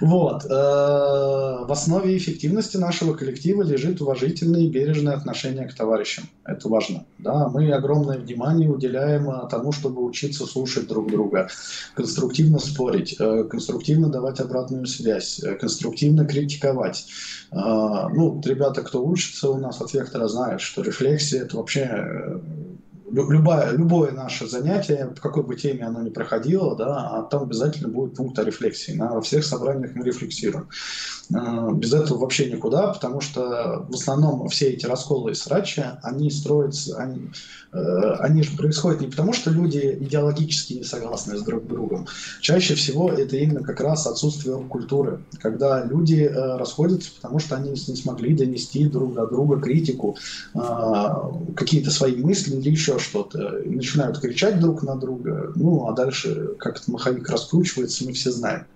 Вот. 0.00 0.44
Э, 0.44 0.48
в 0.48 1.70
основе 1.70 2.16
эффективности 2.16 2.76
нашего 2.76 3.14
коллектива 3.14 3.62
лежит 3.62 4.00
уважительное 4.00 4.62
и 4.62 4.68
бережное 4.68 5.14
отношение 5.14 5.68
к 5.68 5.74
товарищам. 5.74 6.28
Это 6.44 6.68
важно. 6.68 7.04
Да, 7.18 7.48
мы 7.48 7.70
огромное 7.72 8.18
внимание 8.18 8.68
уделяем 8.68 9.30
э, 9.30 9.48
тому, 9.48 9.72
чтобы 9.72 10.04
учиться 10.04 10.46
слушать 10.46 10.88
друг 10.88 11.10
друга, 11.10 11.48
конструктивно 11.94 12.58
спорить, 12.58 13.16
э, 13.18 13.44
конструктивно 13.44 14.08
давать 14.08 14.40
обратную 14.40 14.86
связь, 14.86 15.40
конструктивно 15.60 16.24
критиковать. 16.26 17.06
Ну, 17.52 18.42
ребята, 18.44 18.82
кто 18.82 19.04
учится 19.04 19.48
у 19.50 19.58
нас 19.58 19.80
от 19.80 19.92
вектора, 19.94 20.26
знают, 20.26 20.60
что 20.60 20.82
рефлексия– 20.82 21.42
это 21.44 21.56
вообще 21.56 22.40
любое, 23.10 23.72
любое 23.72 24.12
наше 24.12 24.48
занятие, 24.48 25.12
в 25.16 25.20
какой 25.20 25.42
бы 25.42 25.56
теме 25.56 25.84
оно 25.84 26.02
ни 26.02 26.10
проходило, 26.10 26.76
да, 26.76 27.08
а 27.10 27.22
там 27.22 27.44
обязательно 27.44 27.88
будет 27.88 28.16
пункт 28.16 28.38
о 28.38 28.44
рефлексии. 28.44 28.92
На 28.92 29.20
всех 29.20 29.44
собраниях 29.44 29.94
мы 29.94 30.04
рефлексируем. 30.04 30.68
А, 31.34 31.70
без 31.72 31.92
этого 31.92 32.18
вообще 32.18 32.50
никуда, 32.50 32.88
потому 32.88 33.20
что 33.20 33.86
в 33.88 33.94
основном 33.94 34.48
все 34.48 34.70
эти 34.70 34.86
расколы 34.86 35.32
и 35.32 35.34
срачи, 35.34 35.84
они 36.02 36.30
строятся, 36.30 36.96
они, 36.98 37.30
э, 37.72 38.12
они 38.20 38.42
же 38.42 38.56
происходят 38.56 39.00
не 39.00 39.08
потому, 39.08 39.32
что 39.32 39.50
люди 39.50 39.98
идеологически 40.00 40.74
не 40.74 40.84
согласны 40.84 41.36
с 41.36 41.42
друг 41.42 41.66
другом. 41.66 42.06
Чаще 42.40 42.74
всего 42.74 43.10
это 43.10 43.36
именно 43.36 43.62
как 43.62 43.80
раз 43.80 44.06
отсутствие 44.06 44.56
культуры, 44.68 45.20
когда 45.40 45.84
люди 45.84 46.22
э, 46.22 46.56
расходятся, 46.56 47.10
потому 47.16 47.38
что 47.38 47.56
они 47.56 47.70
не 47.70 47.76
смогли 47.76 48.34
донести 48.34 48.86
друг 48.86 49.14
до 49.14 49.26
друга 49.26 49.60
критику, 49.60 50.16
а, 50.54 51.30
какие-то 51.56 51.90
свои 51.90 52.16
мысли 52.16 52.56
или 52.56 52.70
еще 52.70 52.93
что-то, 52.98 53.62
начинают 53.64 54.18
кричать 54.18 54.60
друг 54.60 54.82
на 54.82 54.96
друга, 54.96 55.52
ну, 55.54 55.88
а 55.88 55.92
дальше 55.92 56.54
как 56.58 56.76
этот 56.76 56.88
маховик 56.88 57.28
раскручивается, 57.28 58.04
мы 58.04 58.12
все 58.12 58.30
знаем. 58.30 58.66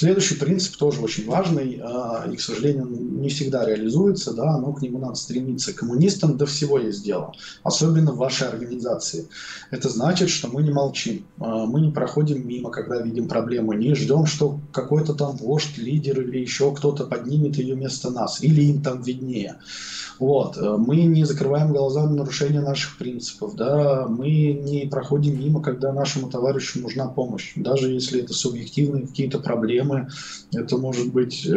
Следующий 0.00 0.36
принцип 0.36 0.76
тоже 0.76 1.00
очень 1.00 1.26
важный 1.26 1.80
а, 1.82 2.26
и, 2.32 2.36
к 2.36 2.40
сожалению, 2.40 2.86
не 2.88 3.28
всегда 3.28 3.64
реализуется, 3.66 4.32
да, 4.32 4.56
но 4.56 4.72
к 4.72 4.82
нему 4.82 4.98
надо 4.98 5.16
стремиться. 5.16 5.74
Коммунистам 5.74 6.36
до 6.36 6.46
всего 6.46 6.78
есть 6.78 7.04
дело, 7.04 7.34
особенно 7.64 8.12
в 8.12 8.16
вашей 8.16 8.48
организации. 8.48 9.28
Это 9.70 9.88
значит, 9.88 10.30
что 10.30 10.48
мы 10.48 10.62
не 10.62 10.70
молчим, 10.70 11.26
а, 11.38 11.66
мы 11.66 11.80
не 11.80 11.90
проходим 11.90 12.46
мимо, 12.46 12.70
когда 12.70 13.00
видим 13.00 13.28
проблему, 13.28 13.72
не 13.72 13.94
ждем, 13.94 14.26
что 14.26 14.60
какой-то 14.72 15.14
там 15.14 15.36
вождь, 15.36 15.76
лидер 15.76 16.20
или 16.20 16.38
еще 16.38 16.74
кто-то 16.74 17.06
поднимет 17.06 17.56
ее 17.56 17.74
вместо 17.74 18.10
нас, 18.10 18.42
или 18.42 18.62
им 18.62 18.82
там 18.82 19.02
виднее. 19.02 19.56
Вот. 20.20 20.58
Э, 20.58 20.76
мы 20.76 20.96
не 20.96 21.24
закрываем 21.24 21.72
глаза 21.72 22.02
на 22.02 22.14
нарушение 22.14 22.60
наших 22.60 22.98
принципов, 22.98 23.56
да, 23.56 24.06
мы 24.06 24.52
не 24.52 24.86
проходим 24.86 25.40
мимо, 25.40 25.62
когда 25.62 25.94
нашему 25.94 26.28
товарищу 26.28 26.78
нужна 26.78 27.08
помощь, 27.08 27.52
даже 27.56 27.90
если 27.90 28.22
это 28.22 28.34
субъективные 28.34 29.06
какие-то 29.06 29.38
проблемы, 29.38 30.10
это 30.52 30.76
может 30.76 31.10
быть, 31.10 31.46
э, 31.46 31.52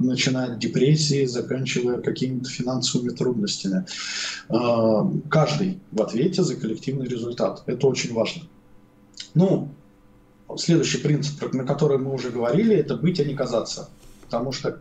начиная 0.00 0.54
от 0.54 0.58
депрессии, 0.58 1.26
заканчивая 1.26 1.98
какими-то 1.98 2.48
финансовыми 2.48 3.10
трудностями. 3.10 3.84
Э, 4.48 5.02
каждый 5.28 5.78
в 5.92 6.00
ответе 6.00 6.42
за 6.42 6.56
коллективный 6.56 7.06
результат. 7.06 7.64
Это 7.66 7.86
очень 7.86 8.14
важно. 8.14 8.44
Ну, 9.34 9.68
следующий 10.56 10.98
принцип, 10.98 11.52
на 11.52 11.64
который 11.64 11.98
мы 11.98 12.14
уже 12.14 12.30
говорили, 12.30 12.74
это 12.76 12.96
быть, 12.96 13.20
а 13.20 13.24
не 13.24 13.34
казаться. 13.34 13.90
Потому 14.22 14.52
что 14.52 14.78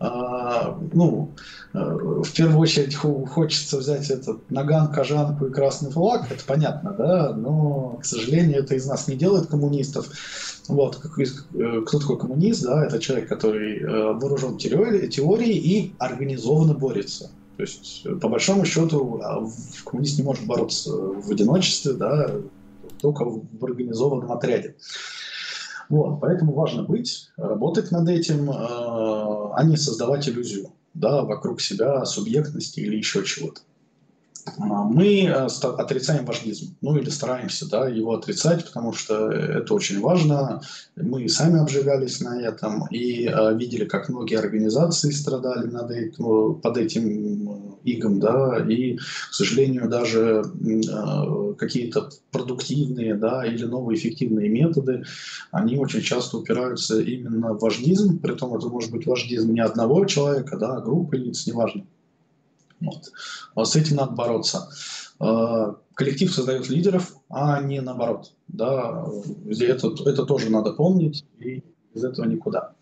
ну, 0.00 1.30
э, 1.74 1.78
в 1.78 2.32
первую 2.32 2.58
очередь 2.58 2.94
хочется 2.94 3.76
взять 3.76 4.08
этот 4.08 4.50
наган, 4.50 4.90
кожанку 4.90 5.46
и 5.46 5.52
красный 5.52 5.90
флаг, 5.90 6.30
это 6.30 6.42
понятно, 6.46 6.94
да, 6.96 7.34
но, 7.34 7.98
к 8.00 8.06
сожалению, 8.06 8.60
это 8.60 8.74
из 8.74 8.86
нас 8.86 9.08
не 9.08 9.16
делает 9.16 9.48
коммунистов. 9.48 10.08
Вот, 10.68 11.04
э, 11.04 11.82
кто 11.86 11.98
такой 11.98 12.18
коммунист, 12.18 12.62
да, 12.62 12.86
это 12.86 12.98
человек, 12.98 13.28
который 13.28 13.78
э, 13.78 14.12
вооружен 14.14 14.56
теорией 14.56 15.58
и 15.58 15.94
организованно 15.98 16.72
борется. 16.72 17.30
То 17.58 17.62
есть, 17.62 18.06
по 18.22 18.28
большому 18.30 18.64
счету, 18.64 19.20
а, 19.22 19.46
коммунист 19.84 20.16
не 20.16 20.24
может 20.24 20.46
бороться 20.46 20.92
в 20.92 21.30
одиночестве, 21.30 21.92
да, 21.92 22.30
только 23.02 23.26
в 23.26 23.62
организованном 23.62 24.32
отряде. 24.32 24.76
Вот, 25.90 26.20
поэтому 26.20 26.52
важно 26.52 26.84
быть, 26.84 27.30
работать 27.36 27.90
над 27.90 28.08
этим, 28.08 28.48
э, 28.48 28.54
а 28.54 29.64
не 29.64 29.76
создавать 29.76 30.28
иллюзию 30.28 30.70
да, 30.94 31.24
вокруг 31.24 31.60
себя 31.60 32.04
субъектности 32.04 32.78
или 32.78 32.96
еще 32.96 33.24
чего-то. 33.24 33.60
А, 34.46 34.84
мы 34.84 35.24
э, 35.24 35.46
отрицаем 35.78 36.24
вождизм, 36.24 36.76
ну 36.80 36.96
или 36.96 37.10
стараемся 37.10 37.68
да, 37.68 37.88
его 37.88 38.14
отрицать, 38.14 38.64
потому 38.64 38.92
что 38.92 39.30
это 39.30 39.74
очень 39.74 40.00
важно. 40.00 40.62
Мы 40.96 41.28
сами 41.28 41.60
обжигались 41.60 42.20
на 42.20 42.40
этом 42.40 42.86
и 42.90 43.26
э, 43.26 43.56
видели, 43.56 43.84
как 43.84 44.08
многие 44.08 44.38
организации 44.38 45.10
страдали 45.10 45.66
над 45.66 45.90
этим, 45.90 46.60
под 46.60 46.76
этим 46.76 47.78
игом, 47.84 48.20
да, 48.20 48.64
и, 48.68 48.96
к 48.96 49.32
сожалению, 49.32 49.88
даже 49.88 50.44
э, 50.44 51.54
какие-то 51.58 52.10
продуктивные 52.30 53.14
да, 53.14 53.44
или 53.44 53.64
новые 53.64 53.98
эффективные 53.98 54.48
методы, 54.48 55.04
они 55.50 55.78
очень 55.78 56.00
часто 56.00 56.38
упираются 56.38 57.00
именно 57.00 57.54
в 57.54 57.60
вождизм, 57.60 58.18
при 58.18 58.32
том 58.34 58.54
это 58.54 58.68
может 58.68 58.90
быть 58.90 59.06
вождизм 59.06 59.52
не 59.52 59.60
одного 59.60 60.04
человека, 60.04 60.56
да, 60.56 60.76
а 60.76 60.80
группы 60.80 61.16
лиц, 61.16 61.46
неважно. 61.46 61.84
Вот. 62.80 63.12
А 63.54 63.64
с 63.64 63.76
этим 63.76 63.96
надо 63.96 64.12
бороться. 64.12 64.68
А, 65.18 65.76
коллектив 65.94 66.32
создает 66.32 66.68
лидеров, 66.68 67.14
а 67.28 67.60
не 67.60 67.80
наоборот. 67.80 68.32
Да? 68.48 69.06
Это, 69.48 69.88
это 70.06 70.24
тоже 70.24 70.50
надо 70.50 70.72
помнить, 70.72 71.24
и 71.38 71.62
из 71.94 72.04
этого 72.04 72.26
никуда. 72.26 72.72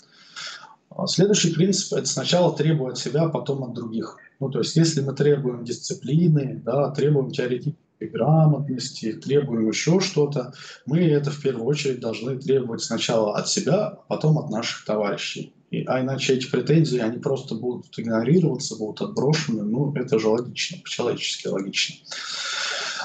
А 0.91 1.07
следующий 1.07 1.53
принцип– 1.53 1.93
это 1.99 2.07
сначала 2.07 2.57
требовать 2.57 2.99
себя, 2.99 3.23
а 3.23 3.29
потом 3.29 3.65
от 3.65 3.75
других. 3.75 4.17
Ну, 4.41 4.51
то 4.51 4.61
есть, 4.61 4.77
если 4.77 5.01
мы 5.01 5.15
требуем 5.15 5.65
дисциплины, 5.65 6.63
да, 6.65 6.91
требуем 6.91 7.31
теоретической 7.31 8.09
грамотности, 8.09 9.13
требуем 9.13 9.69
еще 9.69 10.01
что-то, 10.01 10.55
мы 10.87 11.01
это 11.01 11.31
в 11.31 11.41
первую 11.41 11.67
очередь 11.67 12.01
должны 12.01 12.39
требовать 12.39 12.83
сначала 12.83 13.37
от 13.37 13.49
себя, 13.49 13.87
а 13.87 14.05
потом 14.09 14.39
от 14.39 14.51
наших 14.51 14.85
товарищей. 14.85 15.53
И, 15.71 15.85
а 15.85 16.01
иначе 16.01 16.35
эти 16.35 16.51
претензии, 16.51 16.99
они 16.99 17.19
просто 17.19 17.55
будут 17.55 17.87
игнорироваться, 17.99 18.77
будут 18.77 19.03
отброшены. 19.03 19.63
Ну, 19.63 19.93
это 19.95 20.19
же 20.19 20.29
логично, 20.29 20.79
по-человечески 20.83 21.47
логично. 21.49 21.97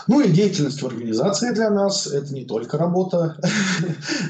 Ну 0.07 0.19
и 0.21 0.29
деятельность 0.29 0.81
в 0.81 0.87
организации 0.87 1.53
для 1.53 1.69
нас– 1.69 2.07
это 2.13 2.33
не 2.33 2.43
только 2.43 2.77
работа, 2.77 3.37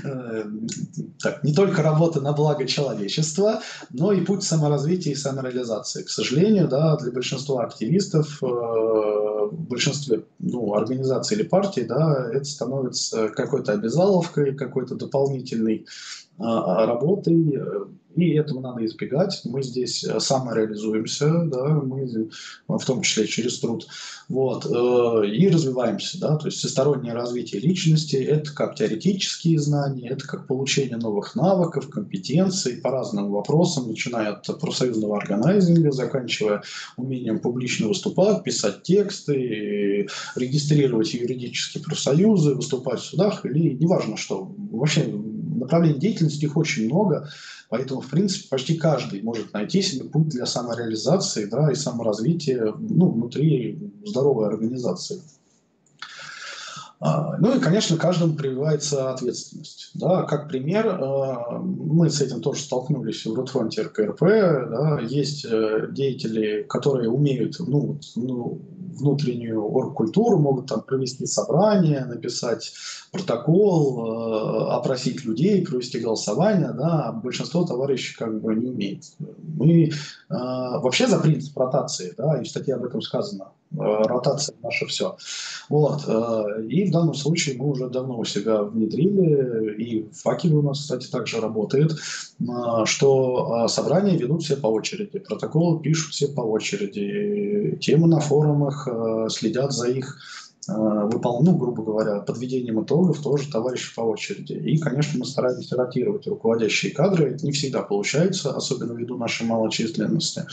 э, 0.04 0.44
так, 1.20 1.44
не 1.44 1.54
только 1.54 1.82
работа 1.82 2.22
на 2.22 2.34
благо 2.34 2.66
человечества, 2.66 3.62
но 3.92 4.12
и 4.12 4.22
путь 4.22 4.44
саморазвития 4.44 5.14
и 5.14 5.16
самореализации. 5.16 6.04
К 6.04 6.10
сожалению, 6.10 6.68
да, 6.68 6.96
для 6.98 7.12
большинства 7.12 7.64
активистов, 7.64 8.42
э, 8.44 8.46
в 8.46 9.68
большинстве 9.68 10.24
ну, 10.40 10.74
организаций 10.76 11.38
или 11.38 11.44
партий, 11.44 11.84
да, 11.84 12.30
это 12.32 12.46
становится 12.46 13.30
какой-то 13.30 13.74
обязаловкой, 13.74 14.56
какой-то 14.56 14.96
дополнительной 14.96 15.86
а, 16.40 16.86
работой, 16.88 17.60
и 18.16 18.34
этого 18.34 18.60
надо 18.60 18.86
избегать. 18.86 19.42
Мы 19.44 19.64
здесь 19.64 20.04
э, 20.04 20.20
самореализуемся, 20.20 21.44
да, 21.46 21.66
мы 21.68 22.28
в 22.68 22.86
том 22.86 23.02
числе 23.02 23.28
через 23.28 23.60
труд, 23.60 23.88
вот, 24.30 24.66
э, 24.66 25.28
и 25.28 25.50
развиваемся, 25.50 26.20
да, 26.20 26.38
то 26.38 26.48
есть 26.48 26.58
всестороннее 26.60 27.14
развитие 27.14 27.62
личности– 27.62 28.16
это 28.18 28.54
как 28.54 28.76
теоретические 28.76 29.60
знания, 29.60 30.10
это 30.10 30.28
как 30.28 30.48
получение 30.48 30.98
новых 30.98 31.36
навыков, 31.36 31.90
компетенций 31.90 32.78
по 32.78 32.92
разным 32.92 33.32
вопросам, 33.32 33.88
начиная 33.88 34.34
от 34.34 34.60
профсоюзного 34.60 35.18
органайзинга, 35.18 35.92
заканчивая 35.92 36.64
умением 36.98 37.40
публично 37.40 37.88
выступать, 37.88 38.44
писать 38.44 38.84
тексты, 38.84 40.08
регистрировать 40.36 41.14
юридические 41.14 41.84
профсоюзы, 41.84 42.56
выступать 42.56 43.00
в 43.00 43.06
судах 43.06 43.46
или 43.46 43.72
неважно 43.74 44.18
что. 44.18 44.52
Вообще 44.72 45.06
направлений 45.64 46.00
деятельности 46.00 46.46
их 46.46 46.58
очень 46.58 46.86
много, 46.86 47.30
Поэтому, 47.74 48.02
в 48.02 48.10
принципе, 48.12 48.50
почти 48.50 48.76
каждый 48.76 49.24
может 49.24 49.52
найти 49.52 49.82
себе 49.82 50.08
путь 50.08 50.30
для 50.30 50.46
самореализации 50.46 51.46
да, 51.46 51.72
и 51.72 51.74
саморазвития 51.76 52.72
ну, 52.78 53.10
внутри 53.10 53.92
здоровой 54.06 54.46
организации. 54.46 55.24
А, 57.06 57.36
ну 57.38 57.58
и, 57.58 57.60
конечно, 57.60 57.98
каждому 57.98 58.34
прививается 58.34 59.12
ответственность. 59.12 59.92
Да, 59.94 60.24
как 60.24 60.48
пример, 60.48 60.88
а, 60.88 61.60
мы 61.60 62.10
с 62.10 62.22
этим 62.22 62.40
тоже 62.40 62.62
столкнулись 62.62 63.26
в 63.26 63.34
Рутфронте 63.34 63.82
РКРП. 63.82 64.22
Да, 64.22 65.00
есть 65.02 65.44
э, 65.44 65.90
деятели, 65.92 66.64
которые 66.64 67.10
умеют 67.10 67.58
ну, 67.60 68.00
ну, 68.16 68.62
внутреннюю 68.94 69.70
оргкультуру, 69.70 70.40
могут 70.40 70.68
там 70.68 70.82
провести 70.82 71.26
собрание, 71.26 72.06
написать 72.06 72.74
протокол, 73.12 74.06
э, 74.06 74.74
опросить 74.74 75.26
людей, 75.26 75.66
провести 75.66 76.00
голосование, 76.00 76.72
да, 76.74 77.10
а 77.10 77.12
большинство 77.12 77.66
товарищей 77.66 78.16
как 78.18 78.40
бы 78.40 78.56
не 78.56 78.70
умеет. 78.70 79.04
Мы 79.20 79.90
э, 79.90 79.92
вообще 80.30 81.08
за 81.08 81.20
принцип 81.20 81.58
ротации, 81.58 82.14
да, 82.18 82.40
и 82.40 82.46
в 82.46 82.48
статье 82.48 82.76
об 82.76 82.86
этом 82.86 83.02
сказано, 83.02 83.50
э, 83.63 83.63
ротация 83.78 84.56
наше 84.62 84.86
все. 84.86 85.18
Вот, 85.70 86.04
э, 86.08 86.66
и 86.70 86.86
в 86.86 86.92
данном 86.92 87.14
случае 87.14 87.58
мы 87.58 87.70
уже 87.70 87.90
давно 87.90 88.20
у 88.20 88.26
себя 88.26 88.64
внедрили, 88.64 89.76
и 89.76 90.04
в 90.10 90.22
факеле 90.22 90.56
у 90.56 90.62
нас, 90.62 90.82
кстати, 90.82 91.10
также 91.10 91.40
работает, 91.40 91.92
э, 91.92 92.46
что 92.86 93.66
э, 93.66 93.68
собрания 93.68 94.18
ведут 94.18 94.44
все 94.44 94.58
по 94.58 94.68
очереди, 94.68 95.20
протоколы 95.20 95.82
пишут 95.82 96.14
все 96.14 96.28
по 96.28 96.42
очереди, 96.42 97.78
темы 97.82 98.08
на 98.08 98.20
форумах 98.20 98.88
э, 98.88 99.28
следят 99.30 99.72
за 99.72 99.90
их 99.90 100.18
Э, 100.18 100.43
выпол... 100.68 101.44
ну, 101.44 101.56
грубо 101.56 101.84
говоря, 101.84 102.20
подведением 102.20 102.84
итогов 102.84 103.22
тоже 103.22 103.52
товарищи 103.52 103.94
по 103.96 104.02
очереди. 104.02 104.54
И, 104.54 104.78
конечно, 104.78 105.20
мы 105.20 105.26
стараемся 105.26 105.76
ротировать 105.76 106.28
руководящие 106.28 106.94
кадры. 106.94 107.32
Это 107.32 107.46
не 107.46 107.52
всегда 107.52 107.82
получается, 107.82 108.56
особенно 108.56 108.94
ввиду 108.94 109.18
нашей 109.18 109.46
малочисленности. 109.46 110.46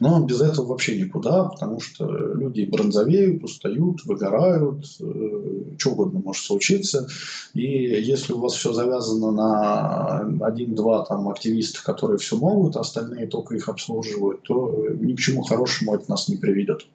Но 0.00 0.20
без 0.20 0.40
этого 0.40 0.66
вообще 0.66 1.00
никуда, 1.00 1.44
потому 1.44 1.80
что 1.80 2.06
люди 2.06 2.64
бронзовеют, 2.64 3.42
устают, 3.42 4.04
выгорают, 4.04 4.84
э, 5.00 5.74
что 5.78 5.90
угодно 5.90 6.20
может 6.20 6.44
случиться. 6.44 7.08
И 7.54 7.62
если 7.62 8.32
у 8.32 8.40
вас 8.40 8.54
все 8.54 8.72
завязано 8.72 9.32
на 9.32 10.46
один-два 10.46 11.04
там 11.04 11.28
активистов, 11.28 11.82
которые 11.82 12.18
все 12.18 12.36
могут, 12.36 12.76
а 12.76 12.80
остальные 12.80 13.26
только 13.26 13.56
их 13.56 13.68
обслуживают, 13.68 14.42
то 14.42 14.88
ни 15.00 15.14
к 15.14 15.18
чему 15.18 15.42
хорошему 15.42 15.94
это 15.94 16.10
нас 16.10 16.28
не 16.28 16.36
приведет. 16.36 16.86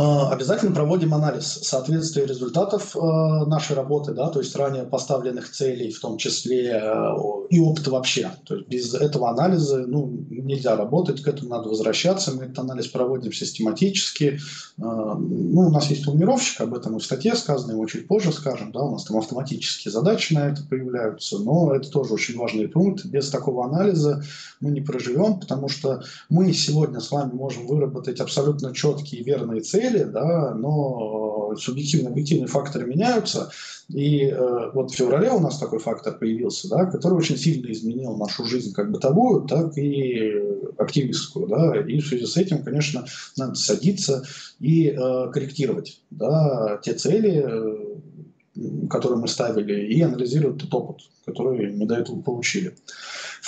А, 0.00 0.30
обязательно 0.30 0.72
проводим 0.72 1.12
анализ 1.12 1.44
соответствия 1.44 2.24
результатов 2.24 2.96
а, 2.96 3.44
нашей 3.44 3.76
работы, 3.76 4.14
да, 4.14 4.28
то 4.28 4.38
есть 4.38 4.56
ранее 4.56 4.84
поставленных 4.84 5.50
целей, 5.50 5.92
в 5.92 6.00
том 6.00 6.16
числе 6.16 6.72
а, 6.72 7.14
и 7.50 7.60
опыта 7.60 7.90
вообще. 7.90 8.30
То 8.44 8.54
есть 8.54 8.68
без 8.68 8.94
этого 8.94 9.28
анализа 9.28 9.84
ну, 9.86 10.24
нельзя 10.30 10.74
работать, 10.74 11.20
к 11.20 11.28
этому 11.28 11.50
надо 11.50 11.68
возвращаться. 11.68 12.32
Мы 12.32 12.44
этот 12.44 12.60
анализ 12.60 12.86
проводим 12.86 13.32
систематически. 13.32 14.40
Ну, 14.78 15.66
у 15.66 15.70
нас 15.70 15.90
есть 15.90 16.04
планировщик, 16.04 16.62
об 16.62 16.74
этом 16.74 16.96
и 16.96 17.00
в 17.00 17.04
статье 17.04 17.34
сказано, 17.34 17.72
его 17.72 17.84
чуть 17.86 18.08
позже 18.08 18.32
скажем. 18.32 18.72
Да, 18.72 18.80
у 18.80 18.92
нас 18.92 19.04
там 19.04 19.18
автоматические 19.18 19.92
задачи 19.92 20.32
на 20.32 20.48
это 20.48 20.62
появляются, 20.62 21.38
но 21.38 21.74
это 21.74 21.90
тоже 21.90 22.14
очень 22.14 22.38
важный 22.38 22.68
пункт. 22.68 23.04
Без 23.04 23.28
такого 23.28 23.66
анализа 23.66 24.22
мы 24.60 24.70
не 24.70 24.80
проживем, 24.80 25.40
потому 25.40 25.68
что 25.68 26.02
мы 26.28 26.52
сегодня 26.52 27.00
с 27.00 27.10
вами 27.10 27.32
можем 27.32 27.66
выработать 27.66 28.20
абсолютно 28.20 28.72
четкие 28.74 29.20
и 29.20 29.24
верные 29.24 29.60
цели, 29.60 29.89
цели, 29.90 30.04
да, 30.04 30.54
но 30.54 31.54
субъективные 31.56 32.10
объективные 32.10 32.46
факторы 32.46 32.86
меняются. 32.86 33.50
И 33.88 34.26
э, 34.26 34.70
вот 34.72 34.92
в 34.92 34.94
феврале 34.94 35.30
у 35.30 35.40
нас 35.40 35.58
такой 35.58 35.80
фактор 35.80 36.16
появился, 36.16 36.68
да, 36.68 36.86
который 36.86 37.14
очень 37.14 37.36
сильно 37.36 37.70
изменил 37.72 38.16
нашу 38.16 38.44
жизнь 38.44 38.72
как 38.72 38.90
бытовую, 38.90 39.42
так 39.42 39.76
и 39.76 40.32
активистскую. 40.78 41.48
Да, 41.48 41.80
и 41.80 41.98
в 41.98 42.06
связи 42.06 42.26
с 42.26 42.36
этим, 42.36 42.62
конечно, 42.62 43.04
надо 43.36 43.54
садиться 43.54 44.24
и 44.60 44.88
э, 44.88 45.30
корректировать 45.32 46.02
да, 46.10 46.80
те 46.82 46.94
цели, 46.94 47.44
э, 47.44 48.88
которые 48.88 49.18
мы 49.18 49.28
ставили, 49.28 49.92
и 49.92 50.00
анализировать 50.02 50.58
тот 50.58 50.74
опыт, 50.74 51.00
который 51.24 51.72
мы 51.72 51.86
до 51.86 51.96
этого 51.96 52.20
получили. 52.20 52.74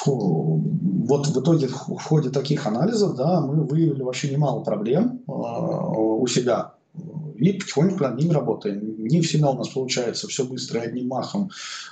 Вот 0.07 1.26
в 1.26 1.40
итоге 1.40 1.68
в 1.68 2.03
ходе 2.03 2.30
таких 2.30 2.66
анализов 2.66 3.14
да, 3.16 3.40
мы 3.40 3.64
выявили 3.64 4.03
вообще 4.03 4.30
немало 4.30 4.62
проблем 4.64 5.20
э, 5.26 5.32
у 5.32 6.26
себя 6.26 6.74
и 7.43 7.59
потихоньку 7.59 8.05
над 8.05 8.18
ними 8.18 8.32
работаем. 8.32 9.05
Не 9.05 9.20
всегда 9.20 9.51
у 9.51 9.59
нас 9.59 9.68
получается 9.68 10.28
все 10.28 10.45
быстро 10.45 10.80
одним 10.80 11.09
махом 11.09 11.51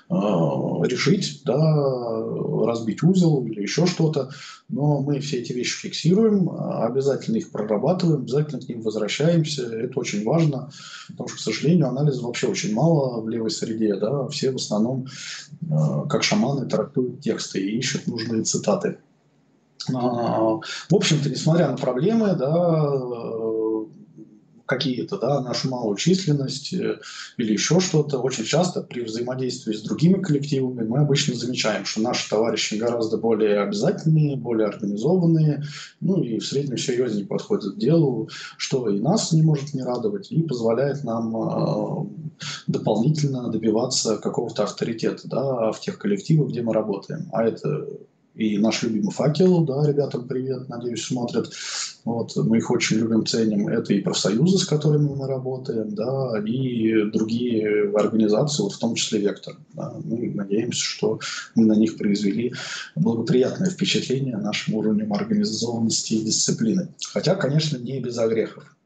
э, 0.08 0.14
решить, 0.14 1.42
да, 1.44 1.56
разбить 2.66 3.02
узел 3.02 3.44
или 3.44 3.62
еще 3.62 3.86
что-то, 3.86 4.30
но 4.68 5.00
мы 5.00 5.18
все 5.20 5.38
эти 5.38 5.52
вещи 5.52 5.76
фиксируем, 5.76 6.50
обязательно 6.50 7.36
их 7.36 7.50
прорабатываем, 7.50 8.20
обязательно 8.20 8.60
к 8.60 8.68
ним 8.68 8.82
возвращаемся. 8.82 9.66
Это 9.66 9.98
очень 9.98 10.24
важно, 10.24 10.70
потому 11.08 11.28
что, 11.28 11.38
к 11.38 11.40
сожалению, 11.40 11.88
анализа 11.88 12.22
вообще 12.22 12.46
очень 12.46 12.72
мало 12.72 13.20
в 13.20 13.28
левой 13.28 13.50
среде. 13.50 13.96
Да? 13.96 14.28
Все 14.28 14.52
в 14.52 14.56
основном, 14.56 15.06
э, 15.62 15.66
как 16.08 16.22
шаманы, 16.22 16.66
трактуют 16.66 17.20
тексты 17.20 17.60
и 17.60 17.78
ищут 17.78 18.06
нужные 18.06 18.44
цитаты. 18.44 18.98
А, 19.94 20.60
в 20.90 20.94
общем-то, 20.94 21.30
несмотря 21.30 21.68
на 21.68 21.76
проблемы, 21.76 22.34
да, 22.34 22.82
какие-то, 24.70 25.18
да, 25.18 25.40
нашу 25.40 25.68
малую 25.68 25.96
численность 25.96 26.72
э, 26.72 27.00
или 27.38 27.52
еще 27.52 27.80
что-то, 27.80 28.20
очень 28.20 28.44
часто 28.44 28.82
при 28.82 29.00
взаимодействии 29.00 29.74
с 29.74 29.82
другими 29.82 30.22
коллективами 30.22 30.86
мы 30.86 31.00
обычно 31.00 31.34
замечаем, 31.34 31.84
что 31.84 32.00
наши 32.00 32.30
товарищи 32.30 32.76
гораздо 32.76 33.16
более 33.16 33.62
обязательные, 33.62 34.36
более 34.36 34.68
организованные, 34.68 35.64
ну 36.00 36.22
и 36.22 36.38
в 36.38 36.46
среднем 36.46 36.78
серьезнее 36.78 37.26
подходят 37.26 37.74
к 37.74 37.78
делу, 37.78 38.28
что 38.58 38.88
и 38.88 39.00
нас 39.00 39.32
не 39.32 39.42
может 39.42 39.74
не 39.74 39.82
радовать, 39.82 40.30
и 40.30 40.40
позволяет 40.40 41.02
нам 41.02 41.36
э, 41.36 42.06
дополнительно 42.68 43.50
добиваться 43.50 44.18
какого-то 44.18 44.62
авторитета 44.62 45.26
да, 45.26 45.72
в 45.72 45.80
тех 45.80 45.98
коллективах, 45.98 46.50
где 46.50 46.62
мы 46.62 46.72
работаем. 46.72 47.28
А 47.32 47.42
это 47.42 47.88
и 48.36 48.56
наш 48.58 48.82
любимый 48.82 49.12
факел, 49.12 49.64
да, 49.64 49.84
ребятам 49.86 50.28
привет, 50.28 50.68
надеюсь, 50.68 51.04
смотрят. 51.04 51.52
Вот, 52.04 52.34
мы 52.36 52.58
их 52.58 52.70
очень 52.70 52.98
любим, 52.98 53.26
ценим. 53.26 53.68
Это 53.68 53.92
и 53.92 54.00
профсоюзы, 54.00 54.58
с 54.58 54.64
которыми 54.64 55.14
мы 55.14 55.26
работаем, 55.26 55.94
да, 55.94 56.42
и 56.44 57.04
другие 57.10 57.90
организации, 57.94 58.62
вот 58.62 58.72
в 58.72 58.78
том 58.78 58.94
числе 58.94 59.20
Вектор. 59.20 59.56
Да. 59.74 59.94
Мы 60.04 60.30
надеемся, 60.30 60.82
что 60.82 61.20
мы 61.54 61.66
на 61.66 61.74
них 61.74 61.96
произвели 61.96 62.54
благоприятное 62.96 63.70
впечатление 63.70 64.36
нашим 64.38 64.74
уровнем 64.74 65.12
организованности 65.12 66.14
и 66.14 66.24
дисциплины. 66.24 66.88
Хотя, 67.12 67.34
конечно, 67.34 67.76
не 67.76 68.00
без 68.00 68.16
огрехов. 68.18 68.76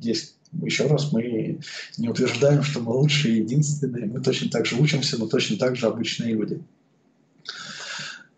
Здесь 0.00 0.34
еще 0.60 0.86
раз, 0.86 1.12
мы 1.12 1.60
не 1.96 2.08
утверждаем, 2.08 2.62
что 2.62 2.80
мы 2.80 2.92
лучшие 2.92 3.38
и 3.38 3.40
единственные. 3.40 4.06
Мы 4.06 4.20
точно 4.20 4.50
так 4.50 4.66
же 4.66 4.76
учимся, 4.76 5.18
но 5.18 5.26
точно 5.26 5.56
так 5.56 5.76
же 5.76 5.86
обычные 5.86 6.34
люди. 6.34 6.60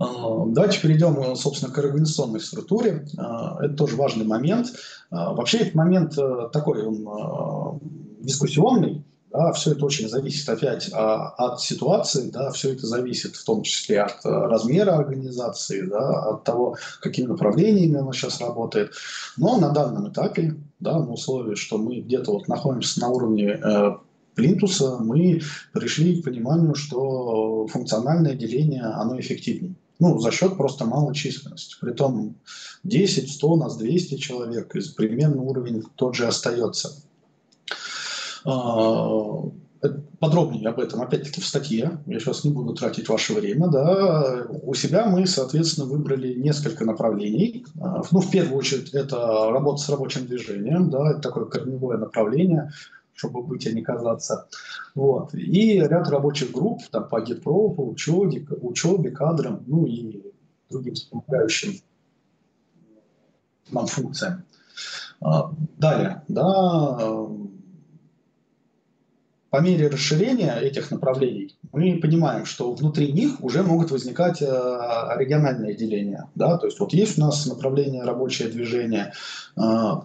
А, 0.05 0.47
давайте 0.47 0.81
перейдем, 0.81 1.37
собственно, 1.37 1.73
к 1.73 1.79
организационной 1.79 2.41
структуре. 2.41 3.07
А, 3.17 3.59
это 3.65 3.75
тоже 3.75 3.97
важный 3.97 4.25
момент. 4.25 4.69
А, 5.11 5.33
вообще 5.33 5.59
этот 5.59 5.75
момент 5.75 6.19
э, 6.19 6.49
такой, 6.53 6.85
он 6.85 7.81
дискуссионный, 8.21 9.05
да, 9.35 9.53
все 9.53 9.73
это 9.73 9.85
очень 9.85 10.09
зависит 10.09 10.49
опять 10.49 10.91
от 10.93 11.61
ситуации, 11.61 12.31
да, 12.31 12.53
все 12.53 12.73
это 12.73 12.87
зависит 12.87 13.35
в 13.35 13.45
том 13.45 13.63
числе 13.63 14.03
от 14.03 14.25
э, 14.25 14.29
размера 14.29 14.93
организации, 14.93 15.83
да, 15.83 16.31
от 16.31 16.45
того, 16.45 16.77
какими 17.01 17.27
направлениями 17.27 17.99
она 17.99 18.13
сейчас 18.13 18.41
работает. 18.41 18.93
Но 19.37 19.59
на 19.59 19.71
данном 19.71 20.09
этапе, 20.09 20.55
да, 20.79 21.01
на 21.01 21.13
условии, 21.13 21.57
что 21.57 21.79
мы 21.79 22.01
где-то 22.01 22.33
вот 22.33 22.47
находимся 22.47 23.01
на 23.01 23.09
уровне 23.09 23.61
э, 23.61 23.97
плинтуса, 24.37 24.99
мы 25.01 25.41
пришли 25.73 26.21
к 26.21 26.25
пониманию, 26.25 26.77
что 26.77 27.67
функциональное 27.67 28.35
деление, 28.35 28.83
оно 28.85 29.19
эффективнее. 29.19 29.75
Ну, 30.01 30.19
за 30.19 30.31
счет 30.31 30.57
просто 30.57 30.85
малой 30.85 31.15
численности. 31.15 31.77
Притом 31.81 32.37
10, 32.83 33.33
100, 33.33 33.49
у 33.49 33.57
нас 33.57 33.77
200 33.77 34.17
человек, 34.17 34.75
и 34.75 34.81
примерно 34.97 35.43
уровень 35.43 35.83
тот 35.95 36.15
же 36.15 36.27
остается. 36.27 37.03
А, 38.45 39.43
подробнее 40.19 40.69
об 40.69 40.81
этом, 40.81 41.01
опять-таки, 41.01 41.41
в 41.41 41.47
статье. 41.47 41.99
Я 42.07 42.21
сейчас 42.21 42.45
не 42.45 42.51
буду 42.51 42.75
тратить 42.75 43.09
ваше 43.09 43.35
время. 43.35 43.69
Да. 43.69 44.47
У 44.63 44.75
себя 44.75 45.07
мы, 45.07 45.27
соответственно, 45.27 45.87
выбрали 45.87 46.35
несколько 46.35 46.85
направлений. 46.85 47.65
А, 47.81 48.03
ну, 48.11 48.21
в 48.21 48.31
первую 48.31 48.59
очередь, 48.59 48.91
это 48.91 49.51
работа 49.51 49.81
с 49.81 49.89
рабочим 49.89 50.27
движением. 50.27 50.91
Да, 50.91 51.13
это 51.13 51.21
такое 51.21 51.45
корневое 51.45 51.99
направление– 51.99 52.73
чтобы 53.15 53.43
быть, 53.43 53.67
а 53.67 53.73
не 53.73 53.83
казаться. 53.83 54.49
Вот. 54.95 55.35
И 55.35 55.79
ряд 55.79 56.09
рабочих 56.09 56.51
групп 56.53 56.83
там, 56.91 57.09
по 57.09 57.21
гидпро, 57.21 57.71
по 57.71 57.87
учебе, 57.89 58.47
учебе, 58.61 59.11
кадрам, 59.11 59.63
ну 59.67 59.87
и 59.87 60.23
другим 60.71 60.95
помогающим 61.11 61.75
нам 63.71 63.87
функциям. 63.87 64.45
А, 65.21 65.53
далее, 65.79 66.23
да, 66.29 66.99
по 69.55 69.61
мере 69.61 69.87
расширения 69.87 70.59
этих 70.59 70.91
направлений 70.91 71.55
мы 71.71 72.01
понимаем, 72.03 72.45
что 72.45 72.73
внутри 72.73 73.13
них 73.13 73.41
уже 73.41 73.63
могут 73.63 73.93
возникать 73.93 74.43
э, 74.43 74.47
региональные 75.17 75.77
деления. 75.77 76.29
Да? 76.35 76.59
То 76.59 76.67
есть 76.67 76.81
вот 76.81 76.93
есть 76.93 77.19
у 77.19 77.21
нас 77.21 77.47
направление 77.47 78.03
рабочее 78.03 78.49
движение. 78.49 79.13
Э, 79.57 79.61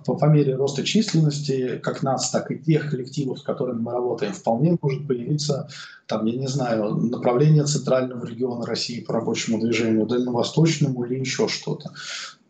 по, 0.06 0.14
по 0.14 0.26
мере 0.26 0.56
роста 0.56 0.84
численности, 0.84 1.80
как 1.82 2.04
нас, 2.04 2.30
так 2.30 2.52
и 2.52 2.60
тех 2.60 2.92
коллективов, 2.92 3.40
с 3.40 3.42
которыми 3.42 3.82
мы 3.82 3.92
работаем, 3.94 4.34
вполне 4.34 4.78
может 4.80 5.08
появиться, 5.08 5.68
там, 6.06 6.28
я 6.28 6.38
не 6.38 6.48
знаю, 6.48 6.94
направление 6.98 7.64
центрального 7.64 8.24
региона 8.28 8.68
России 8.68 9.02
по 9.02 9.14
рабочему 9.14 9.60
движению, 9.60 10.06
дальневосточному 10.06 11.06
или 11.06 11.22
еще 11.22 11.48
что-то. 11.48 11.90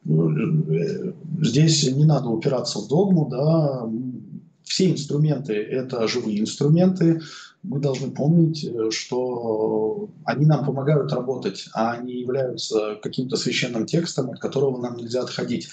Э, 0.06 1.12
здесь 1.44 1.90
не 1.96 2.04
надо 2.04 2.28
упираться 2.28 2.80
в 2.80 2.90
догму, 2.90 3.30
да, 3.30 3.88
все 4.70 4.92
инструменты– 4.92 5.54
это 5.72 6.08
живые 6.08 6.40
инструменты. 6.40 7.22
Мы 7.64 7.80
должны 7.80 8.12
помнить, 8.12 8.64
э, 8.64 8.92
что 8.92 10.10
они 10.24 10.46
нам 10.46 10.64
помогают 10.64 11.12
работать, 11.12 11.68
а 11.74 11.94
они 11.94 12.14
являются 12.14 12.96
каким-то 13.02 13.36
священным 13.36 13.88
текстом, 13.88 14.30
от 14.30 14.40
которого 14.40 14.80
нам 14.80 14.96
нельзя 14.96 15.24
отходить. 15.24 15.70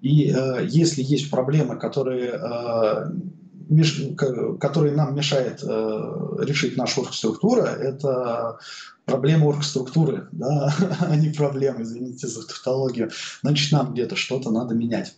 И 0.00 0.30
э, 0.30 0.66
если 0.68 1.02
есть 1.02 1.30
проблемы, 1.30 1.76
которые, 1.76 2.30
э, 2.30 3.10
меш, 3.68 4.00
которые 4.60 4.94
нам 4.94 5.16
мешает 5.16 5.64
э, 5.64 6.36
решить 6.38 6.76
наша 6.76 7.00
оргструктура, 7.00 7.66
это 7.66 8.58
проблема 9.04 9.46
оргструктуры, 9.46 10.28
да, 10.30 10.72
а 11.00 11.16
не 11.16 11.30
проблемы, 11.30 11.82
извините 11.82 12.28
за 12.28 12.46
тавтологию. 12.46 13.10
Значит, 13.42 13.72
нам 13.72 13.94
где-то 13.94 14.14
что-то 14.14 14.52
надо 14.52 14.76
менять. 14.76 15.16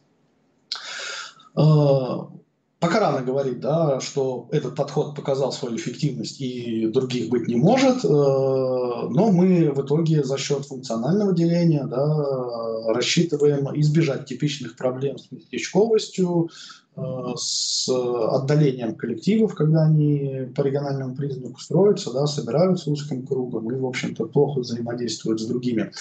Э, 1.55 2.41
Пока 2.81 2.99
рано 2.99 3.21
говорить, 3.21 3.61
да, 3.61 4.01
что 4.01 4.49
этот 4.53 4.75
подход 4.75 5.15
показал 5.15 5.53
свою 5.53 5.77
эффективность 5.77 6.41
и 6.41 6.87
других 6.87 7.29
быть 7.29 7.47
не 7.47 7.57
может, 7.57 8.03
э, 8.03 8.09
но 8.09 9.31
мы 9.31 9.71
в 9.71 9.85
итоге 9.85 10.25
за 10.25 10.39
счет 10.39 10.65
функционального 10.65 11.35
деления 11.35 11.85
да, 11.85 12.95
рассчитываем 12.95 13.69
избежать 13.79 14.25
типичных 14.25 14.77
проблем 14.77 15.19
с 15.19 15.31
местечковостью, 15.31 16.49
э, 16.97 17.03
с 17.37 17.87
отдалением 17.91 18.95
коллективов, 18.95 19.55
когда 19.55 19.83
они 19.83 20.49
по 20.57 20.63
региональному 20.63 21.15
признаку 21.15 21.61
строятся, 21.61 22.15
да, 22.15 22.27
собираются 22.27 22.91
узким 22.91 23.27
кругом 23.27 23.71
и, 23.71 23.79
в 23.79 23.85
общем-то, 23.85 24.25
плохо 24.25 24.61
взаимодействуют 24.61 25.39
с 25.39 25.45
другими 25.45 25.93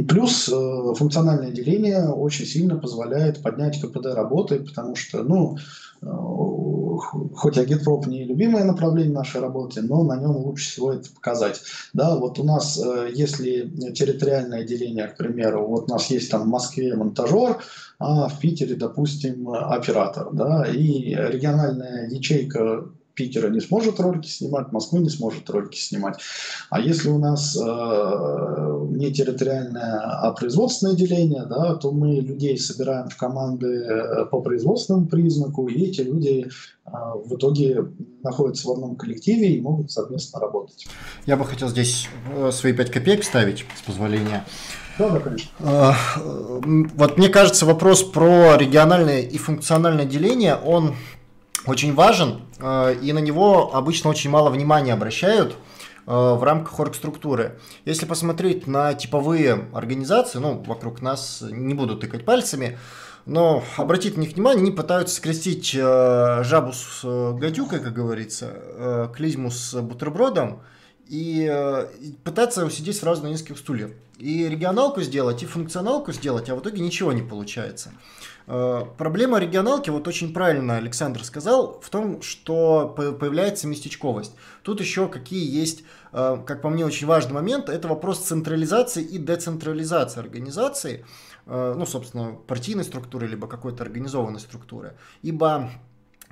И 0.00 0.02
плюс 0.02 0.48
э, 0.48 0.94
функциональное 0.96 1.50
деление 1.50 2.08
очень 2.08 2.46
сильно 2.46 2.76
позволяет 2.76 3.42
поднять 3.42 3.78
КПД 3.82 4.06
работы, 4.14 4.60
потому 4.60 4.96
что, 4.96 5.22
ну, 5.22 5.58
э, 6.00 6.06
хоть 7.36 7.58
агитпроп 7.58 8.06
не 8.06 8.24
любимое 8.24 8.64
направление 8.64 9.12
нашей 9.12 9.42
работы, 9.42 9.82
но 9.82 10.02
на 10.02 10.16
нем 10.16 10.38
лучше 10.38 10.70
всего 10.70 10.94
это 10.94 11.12
показать. 11.12 11.60
Да, 11.92 12.16
вот 12.16 12.38
у 12.38 12.44
нас, 12.44 12.82
э, 12.82 13.10
если 13.12 13.68
территориальное 13.92 14.64
деление, 14.64 15.06
к 15.06 15.18
примеру, 15.18 15.66
вот 15.66 15.90
у 15.90 15.92
нас 15.92 16.06
есть 16.06 16.30
там 16.30 16.44
в 16.44 16.48
Москве 16.48 16.96
монтажер, 16.96 17.58
а 17.98 18.28
в 18.28 18.38
Питере, 18.38 18.76
допустим, 18.76 19.50
оператор, 19.50 20.30
да, 20.32 20.64
и 20.64 21.14
региональная 21.14 22.08
ячейка 22.08 22.86
Питера 23.20 23.50
не 23.50 23.60
сможет 23.60 24.00
ролики 24.00 24.28
снимать, 24.28 24.72
Москвы 24.72 25.00
не 25.00 25.10
сможет 25.10 25.50
ролики 25.50 25.78
снимать. 25.78 26.18
А 26.70 26.80
если 26.80 27.10
у 27.10 27.18
нас 27.18 27.54
э, 27.54 28.86
не 28.92 29.12
территориальное, 29.12 30.00
а 30.00 30.32
производственное 30.32 30.96
деление, 30.96 31.44
да, 31.44 31.74
то 31.74 31.92
мы 31.92 32.20
людей 32.20 32.56
собираем 32.56 33.10
в 33.10 33.16
команды 33.18 33.66
э, 33.66 34.24
по 34.24 34.40
производственному 34.40 35.06
признаку, 35.06 35.68
и 35.68 35.82
эти 35.82 36.00
люди 36.00 36.48
э, 36.86 36.90
в 37.26 37.36
итоге 37.36 37.88
находятся 38.22 38.68
в 38.68 38.72
одном 38.72 38.96
коллективе 38.96 39.52
и 39.52 39.60
могут 39.60 39.92
совместно 39.92 40.40
работать. 40.40 40.86
Я 41.26 41.36
бы 41.36 41.44
хотел 41.44 41.68
здесь 41.68 42.08
э, 42.34 42.50
свои 42.52 42.72
5 42.72 42.90
копеек 42.90 43.20
вставить, 43.20 43.66
с 43.76 43.82
позволения. 43.82 44.46
Да, 44.98 45.10
да, 45.10 45.20
конечно. 45.20 45.50
Э, 45.58 45.92
вот 46.94 47.18
мне 47.18 47.28
кажется, 47.28 47.66
вопрос 47.66 48.02
про 48.02 48.56
региональное 48.56 49.20
и 49.20 49.36
функциональное 49.36 50.06
деление, 50.06 50.56
он 50.56 50.94
очень 51.66 51.94
важен, 51.94 52.42
э, 52.58 52.96
и 53.02 53.12
на 53.12 53.18
него 53.18 53.74
обычно 53.74 54.10
очень 54.10 54.30
мало 54.30 54.50
внимания 54.50 54.92
обращают 54.92 55.52
э, 55.52 55.56
в 56.06 56.42
рамках 56.42 56.78
оргструктуры. 56.80 57.58
Если 57.84 58.06
посмотреть 58.06 58.66
на 58.66 58.94
типовые 58.94 59.68
организации, 59.74 60.38
ну, 60.38 60.62
вокруг 60.66 61.02
нас 61.02 61.42
не 61.42 61.74
буду 61.74 61.96
тыкать 61.96 62.24
пальцами, 62.24 62.78
но 63.26 63.62
обратить 63.76 64.16
на 64.16 64.22
них 64.22 64.32
внимание, 64.32 64.62
они 64.62 64.70
пытаются 64.70 65.16
скрестить 65.16 65.74
э, 65.74 66.42
жабу 66.42 66.72
с 66.72 67.04
гадюкой, 67.34 67.80
как 67.80 67.92
говорится, 67.92 69.10
клизму 69.14 69.50
с 69.50 69.78
бутербродом, 69.80 70.62
и, 71.06 71.52
пытаться 72.22 72.64
усидеть 72.64 72.96
сразу 72.96 73.24
на 73.24 73.28
нескольких 73.28 73.58
стульях. 73.58 73.90
И 74.18 74.48
регионалку 74.48 75.02
сделать, 75.02 75.42
и 75.42 75.46
функционалку 75.46 76.12
сделать, 76.12 76.48
а 76.48 76.54
в 76.54 76.60
итоге 76.60 76.80
ничего 76.80 77.12
не 77.12 77.22
получается. 77.22 77.90
Э, 78.52 78.84
проблема 78.98 79.38
регионалки, 79.38 79.90
вот 79.90 80.08
очень 80.08 80.34
правильно 80.34 80.76
Александр 80.76 81.22
сказал, 81.22 81.80
в 81.80 81.88
том, 81.88 82.20
что 82.20 82.88
появляется 82.88 83.68
местечковость. 83.68 84.34
Тут 84.64 84.80
еще 84.80 85.06
какие 85.06 85.48
есть, 85.48 85.84
э, 86.12 86.42
как 86.44 86.60
по 86.60 86.68
мне, 86.68 86.84
очень 86.84 87.06
важный 87.06 87.34
момент, 87.34 87.68
это 87.68 87.86
вопрос 87.86 88.18
централизации 88.18 89.04
и 89.04 89.18
децентрализации 89.18 90.18
организации, 90.18 91.06
э, 91.46 91.74
ну, 91.76 91.86
собственно, 91.86 92.32
партийной 92.32 92.82
структуры, 92.82 93.28
либо 93.28 93.46
какой-то 93.46 93.84
организованной 93.84 94.40
структуры. 94.40 94.96
Ибо 95.22 95.70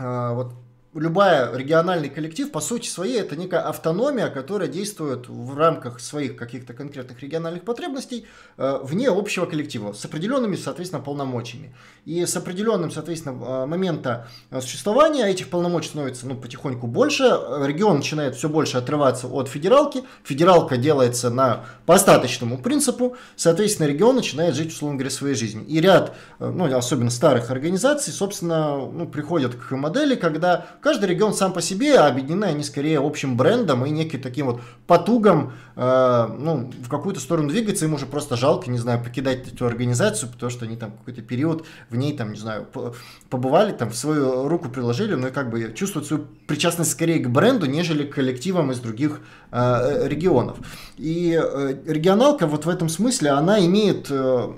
вот 0.01 0.55
любая 0.95 1.55
региональный 1.55 2.09
коллектив, 2.09 2.51
по 2.51 2.61
сути 2.61 2.89
своей, 2.89 3.21
это 3.21 3.37
некая 3.37 3.61
автономия, 3.61 4.29
которая 4.29 4.69
действует 4.69 5.29
в 5.29 5.57
рамках 5.57 6.01
своих 6.01 6.37
каких-то 6.37 6.73
конкретных 6.73 7.21
региональных 7.21 7.65
потребностей 7.65 8.27
э, 8.57 8.79
вне 8.83 9.09
общего 9.09 9.47
коллектива, 9.47 9.93
с 9.93 10.05
определенными, 10.05 10.57
соответственно, 10.57 11.03
полномочиями. 11.03 11.75
И 12.05 12.25
с 12.25 12.37
определенным, 12.37 12.91
соответственно, 12.91 13.45
э, 13.45 13.67
момента 13.67 14.29
существования 14.61 15.27
этих 15.27 15.51
полномочий 15.51 15.89
становится 15.89 16.27
ну, 16.27 16.37
потихоньку 16.37 16.87
больше, 16.87 17.25
регион 17.25 17.99
начинает 17.99 18.35
все 18.35 18.49
больше 18.49 18.79
отрываться 18.79 19.27
от 19.27 19.49
федералки, 19.49 20.05
федералка 20.25 20.77
делается 20.77 21.31
на 21.31 21.67
по 21.87 21.95
остаточному 21.95 22.59
принципу, 22.59 23.17
соответственно, 23.37 23.87
регион 23.89 24.17
начинает 24.17 24.55
жить, 24.55 24.73
условно 24.73 24.97
говоря, 24.97 25.11
своей 25.11 25.35
жизнью. 25.35 25.67
И 25.67 25.81
ряд, 25.81 26.15
э, 26.39 26.47
ну, 26.47 26.75
особенно 26.75 27.11
старых 27.11 27.51
организаций, 27.51 28.13
собственно, 28.13 28.77
ну, 28.77 29.07
приходят 29.07 29.55
к 29.55 29.71
модели, 29.77 30.15
когда 30.15 30.67
Каждый 30.81 31.07
регион 31.07 31.35
сам 31.35 31.53
по 31.53 31.61
себе, 31.61 31.99
а 31.99 32.07
объединены 32.07 32.47
они 32.47 32.63
скорее 32.63 33.01
общим 33.01 33.37
брендом 33.37 33.85
и 33.85 33.91
неким 33.91 34.21
таким 34.21 34.47
вот 34.47 34.61
потугом 34.87 35.53
э, 35.77 36.29
ну, 36.39 36.71
в 36.83 36.89
какую-то 36.89 37.21
сторону 37.21 37.49
двигаться. 37.49 37.85
Им 37.85 37.95
уже 37.95 38.07
просто 38.07 38.37
жалко, 38.37 38.71
не 38.71 38.79
знаю, 38.79 39.03
покидать 39.03 39.53
эту 39.53 39.67
организацию, 39.67 40.31
потому 40.31 40.51
что 40.51 40.65
они 40.65 40.77
там 40.77 40.93
какой-то 40.93 41.23
период 41.23 41.65
в 41.91 41.97
ней, 41.97 42.17
там, 42.17 42.33
не 42.33 42.39
знаю, 42.39 42.67
побывали, 43.29 43.73
там, 43.73 43.91
в 43.91 43.97
свою 43.97 44.49
руку 44.49 44.69
приложили, 44.69 45.15
но 45.15 45.29
и 45.29 45.31
как 45.31 45.51
бы 45.51 45.73
чувствуют 45.75 46.07
свою 46.07 46.27
причастность 46.47 46.93
скорее 46.93 47.19
к 47.19 47.29
бренду, 47.29 47.67
нежели 47.67 48.05
к 48.05 48.15
коллективам 48.15 48.71
из 48.73 48.79
других 48.79 49.21
э, 49.51 50.09
регионов. 50.09 50.59
И 50.97 51.39
э, 51.41 51.75
регионалка 51.87 52.47
вот 52.47 52.67
в 52.67 52.69
этом 52.69 52.89
смысле, 52.89 53.31
она 53.31 53.65
имеет 53.65 54.07
э, 54.11 54.49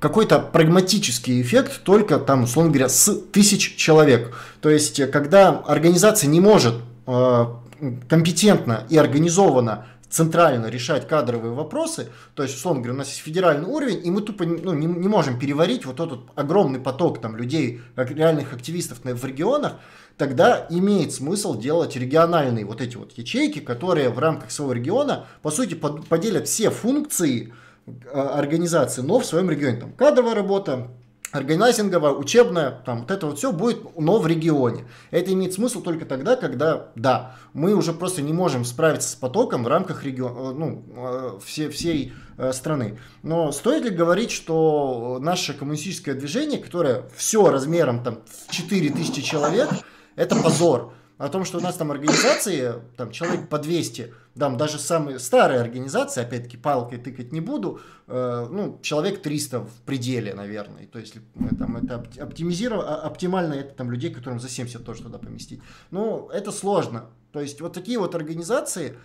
какой-то 0.00 0.40
прагматический 0.40 1.40
эффект 1.40 1.82
только 1.84 2.18
там, 2.18 2.44
условно 2.44 2.72
говоря, 2.72 2.88
с 2.88 3.14
тысяч 3.32 3.76
человек. 3.76 4.34
То 4.60 4.70
есть, 4.70 5.10
когда 5.10 5.50
организация 5.50 6.28
не 6.28 6.40
может 6.40 6.74
э, 7.06 7.46
компетентно 8.08 8.84
и 8.88 8.96
организованно 8.96 9.86
центрально 10.08 10.66
решать 10.66 11.06
кадровые 11.06 11.52
вопросы, 11.52 12.08
то 12.34 12.42
есть, 12.42 12.56
условно 12.56 12.80
говоря, 12.80 12.94
у 12.94 12.98
нас 12.98 13.08
есть 13.08 13.20
федеральный 13.20 13.66
уровень, 13.66 14.04
и 14.04 14.10
мы 14.10 14.22
тупо 14.22 14.44
ну, 14.44 14.72
не, 14.72 14.86
не 14.86 15.08
можем 15.08 15.38
переварить 15.38 15.86
вот 15.86 16.00
этот 16.00 16.20
огромный 16.34 16.80
поток 16.80 17.20
там, 17.20 17.36
людей, 17.36 17.80
реальных 17.94 18.52
активистов 18.52 18.98
в 19.04 19.24
регионах, 19.24 19.74
тогда 20.16 20.66
имеет 20.68 21.12
смысл 21.12 21.58
делать 21.58 21.94
региональные 21.94 22.64
вот 22.64 22.80
эти 22.80 22.96
вот 22.96 23.12
ячейки, 23.12 23.60
которые 23.60 24.10
в 24.10 24.18
рамках 24.18 24.50
своего 24.50 24.72
региона, 24.72 25.26
по 25.42 25.50
сути, 25.50 25.74
под, 25.74 26.06
поделят 26.08 26.48
все 26.48 26.70
функции 26.70 27.46
э, 27.46 27.52
организации, 28.12 29.02
но 29.02 29.18
в 29.18 29.26
своем 29.26 29.50
регионе. 29.50 29.80
Там 29.80 29.92
кадровая 29.92 30.34
работа, 30.34 30.88
органайзинговая, 31.32 32.12
учебная, 32.12 32.82
там 32.84 33.00
вот 33.00 33.10
это 33.10 33.26
вот 33.26 33.38
все 33.38 33.52
будет, 33.52 33.96
но 33.96 34.18
в 34.18 34.26
регионе. 34.26 34.84
Это 35.10 35.32
имеет 35.32 35.52
смысл 35.52 35.82
только 35.82 36.04
тогда, 36.04 36.36
когда, 36.36 36.88
да, 36.96 37.36
мы 37.52 37.74
уже 37.74 37.92
просто 37.92 38.22
не 38.22 38.32
можем 38.32 38.64
справиться 38.64 39.10
с 39.10 39.14
потоком 39.14 39.64
в 39.64 39.68
рамках 39.68 40.04
региона, 40.04 40.52
ну, 40.52 40.84
э, 40.96 41.38
все, 41.44 41.68
всей 41.70 42.12
э, 42.36 42.52
страны. 42.52 42.98
Но 43.22 43.52
стоит 43.52 43.84
ли 43.84 43.90
говорить, 43.90 44.30
что 44.30 45.18
наше 45.20 45.54
коммунистическое 45.54 46.14
движение, 46.14 46.58
которое 46.58 47.04
все 47.14 47.48
размером 47.50 48.02
там 48.02 48.20
в 48.26 48.50
4000 48.50 49.22
человек, 49.22 49.68
это 50.16 50.36
позор 50.36 50.94
о 51.20 51.28
том, 51.28 51.44
что 51.44 51.58
у 51.58 51.60
нас 51.60 51.76
там 51.76 51.90
организации, 51.90 52.76
там 52.96 53.10
человек 53.10 53.50
по 53.50 53.58
200, 53.58 54.14
там 54.38 54.56
даже 54.56 54.78
самые 54.78 55.18
старые 55.18 55.60
организации, 55.60 56.22
опять-таки 56.22 56.56
палкой 56.56 56.96
тыкать 56.96 57.30
не 57.30 57.42
буду, 57.42 57.80
э, 58.06 58.48
ну, 58.50 58.78
человек 58.80 59.20
300 59.20 59.60
в 59.60 59.72
пределе, 59.84 60.32
наверное. 60.32 60.86
То 60.86 60.98
есть, 60.98 61.16
там, 61.58 61.76
это 61.76 62.06
оптимизировано, 62.22 62.88
а, 62.88 63.02
оптимально 63.02 63.52
это 63.52 63.74
там 63.74 63.90
людей, 63.90 64.10
которым 64.10 64.40
за 64.40 64.48
70 64.48 64.82
тоже 64.82 65.02
туда 65.02 65.18
поместить. 65.18 65.60
Ну, 65.90 66.30
это 66.32 66.52
сложно. 66.52 67.10
То 67.32 67.40
есть, 67.42 67.60
вот 67.60 67.74
такие 67.74 67.98
вот 67.98 68.14
организации, 68.14 68.96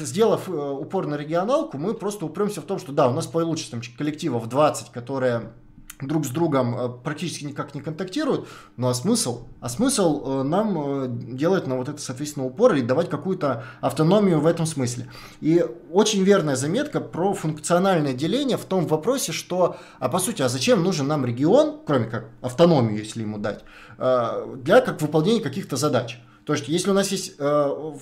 сделав 0.00 0.48
э, 0.48 0.52
упор 0.52 1.06
на 1.06 1.14
регионалку, 1.14 1.78
мы 1.78 1.94
просто 1.94 2.26
упремся 2.26 2.60
в 2.62 2.64
том, 2.64 2.80
что 2.80 2.90
да, 2.90 3.08
у 3.08 3.12
нас 3.12 3.28
получится 3.28 3.70
там 3.70 3.80
коллективов 3.96 4.48
20, 4.48 4.90
которые 4.90 5.52
друг 6.00 6.26
с 6.26 6.28
другом 6.28 6.78
э, 6.78 6.88
практически 7.02 7.44
никак 7.44 7.74
не 7.74 7.80
контактируют, 7.80 8.48
ну 8.76 8.88
а 8.88 8.94
смысл? 8.94 9.46
А 9.60 9.68
смысл 9.68 10.40
э, 10.40 10.42
нам 10.42 10.78
э, 10.78 11.06
делать 11.08 11.66
на 11.66 11.76
вот 11.76 11.88
это, 11.88 12.00
соответственно, 12.00 12.46
упор 12.46 12.74
и 12.74 12.82
давать 12.82 13.08
какую-то 13.08 13.64
автономию 13.80 14.40
в 14.40 14.46
этом 14.46 14.66
смысле. 14.66 15.10
И 15.40 15.64
очень 15.90 16.22
верная 16.22 16.56
заметка 16.56 17.00
про 17.00 17.32
функциональное 17.32 18.12
деление 18.12 18.56
в 18.56 18.64
том 18.64 18.86
вопросе, 18.86 19.32
что, 19.32 19.76
а 19.98 20.08
по 20.08 20.18
сути, 20.18 20.42
а 20.42 20.48
зачем 20.48 20.82
нужен 20.82 21.06
нам 21.06 21.24
регион, 21.24 21.80
кроме 21.86 22.06
как 22.06 22.26
автономию, 22.42 22.98
если 22.98 23.22
ему 23.22 23.38
дать, 23.38 23.64
для 23.98 24.80
как 24.80 25.00
выполнения 25.00 25.40
каких-то 25.40 25.76
задач. 25.76 26.20
То 26.46 26.52
есть, 26.52 26.68
если 26.68 26.90
у 26.90 26.94
нас 26.94 27.10
есть 27.10 27.34
э, 27.40 27.92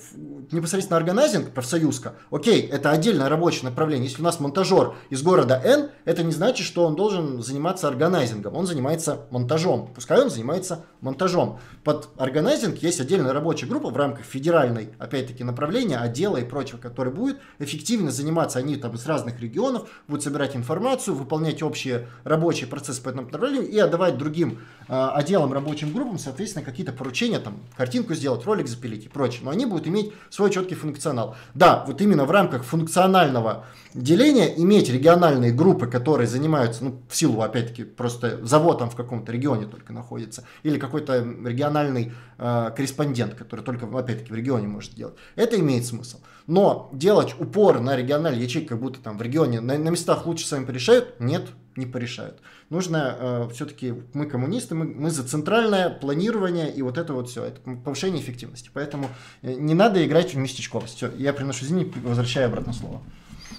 непосредственно 0.51 0.97
органайзинг, 0.97 1.49
профсоюзка, 1.49 2.13
окей, 2.29 2.61
это 2.61 2.91
отдельное 2.91 3.27
рабочее 3.27 3.63
направление. 3.63 4.07
Если 4.07 4.21
у 4.21 4.23
нас 4.23 4.39
монтажер 4.39 4.93
из 5.09 5.23
города 5.23 5.59
N, 5.65 5.89
это 6.05 6.21
не 6.21 6.31
значит, 6.31 6.67
что 6.67 6.85
он 6.85 6.95
должен 6.95 7.41
заниматься 7.41 7.87
органайзингом. 7.87 8.55
Он 8.55 8.67
занимается 8.67 9.21
монтажом. 9.31 9.91
Пускай 9.95 10.21
он 10.21 10.29
занимается 10.29 10.85
монтажом. 11.01 11.59
Под 11.83 12.09
органайзинг 12.17 12.77
есть 12.77 13.01
отдельная 13.01 13.33
рабочая 13.33 13.65
группа 13.65 13.89
в 13.89 13.97
рамках 13.97 14.25
федеральной, 14.25 14.89
опять-таки, 14.99 15.43
направления, 15.43 15.97
отдела 15.97 16.37
и 16.37 16.43
прочего, 16.43 16.77
который 16.77 17.11
будет 17.11 17.39
эффективно 17.57 18.11
заниматься. 18.11 18.59
Они 18.59 18.75
там 18.75 18.93
из 18.93 19.07
разных 19.07 19.41
регионов 19.41 19.89
будут 20.07 20.23
собирать 20.23 20.55
информацию, 20.55 21.15
выполнять 21.15 21.63
общие 21.63 22.09
рабочие 22.23 22.67
процессы 22.67 23.01
по 23.01 23.09
этому 23.09 23.23
направлению 23.23 23.67
и 23.67 23.79
отдавать 23.79 24.19
другим 24.19 24.59
отделам, 24.87 25.53
рабочим 25.53 25.93
группам, 25.93 26.19
соответственно, 26.19 26.63
какие-то 26.63 26.91
поручения, 26.91 27.39
там, 27.39 27.59
картинку 27.75 28.13
сделать, 28.13 28.45
ролик 28.45 28.67
запилить 28.67 29.05
и 29.05 29.09
прочее. 29.09 29.41
Но 29.43 29.51
они 29.51 29.65
будут 29.65 29.87
иметь 29.87 30.13
свой 30.29 30.51
четкий 30.51 30.75
функционал. 30.75 31.35
Да, 31.53 31.83
вот 31.87 32.01
именно 32.01 32.25
в 32.25 32.31
рамках 32.31 32.63
функционального 32.63 33.65
деления 33.93 34.47
иметь 34.57 34.89
региональные 34.89 35.51
группы, 35.51 35.87
которые 35.87 36.27
занимаются, 36.27 36.83
ну, 36.83 37.01
в 37.09 37.15
силу, 37.15 37.41
опять-таки, 37.41 37.83
просто 37.83 38.45
завод 38.45 38.79
там 38.79 38.89
в 38.89 38.95
каком-то 38.95 39.31
регионе 39.31 39.65
только 39.65 39.93
находится, 39.93 40.45
или 40.63 40.77
какой-то 40.77 41.19
региональный 41.19 42.11
э, 42.37 42.71
корреспондент, 42.75 43.35
который 43.35 43.61
только, 43.61 43.85
опять-таки, 43.85 44.31
в 44.31 44.35
регионе 44.35 44.67
может 44.67 44.93
делать. 44.93 45.15
Это 45.35 45.59
имеет 45.59 45.85
смысл. 45.85 46.19
Но 46.47 46.89
делать 46.93 47.35
упор 47.39 47.79
на 47.79 47.95
региональные 47.95 48.43
ячейки, 48.43 48.67
как 48.67 48.79
будто 48.79 48.99
там 48.99 49.17
в 49.17 49.21
регионе 49.21 49.61
на, 49.61 49.77
на 49.77 49.89
местах 49.89 50.25
лучше 50.25 50.45
сами 50.45 50.65
порешают, 50.65 51.19
нет, 51.19 51.47
не 51.75 51.85
порешают. 51.85 52.39
Нужно 52.69 53.15
э, 53.19 53.49
все-таки, 53.53 53.93
мы 54.13 54.25
коммунисты, 54.25 54.73
мы, 54.73 54.85
мы 54.85 55.11
за 55.11 55.23
центральное 55.23 55.89
планирование 55.89 56.73
и 56.73 56.81
вот 56.81 56.97
это 56.97 57.13
вот 57.13 57.29
все, 57.29 57.43
это 57.43 57.61
повышение 57.61 58.21
эффективности. 58.21 58.71
Поэтому 58.73 59.09
э, 59.43 59.53
не 59.53 59.75
надо 59.75 60.03
играть 60.05 60.33
в 60.33 60.37
местечковость. 60.37 60.95
Все, 60.95 61.11
я 61.17 61.31
приношу 61.33 61.65
извини, 61.65 61.91
возвращаю 62.03 62.47
обратно 62.47 62.73
слово. 62.73 63.01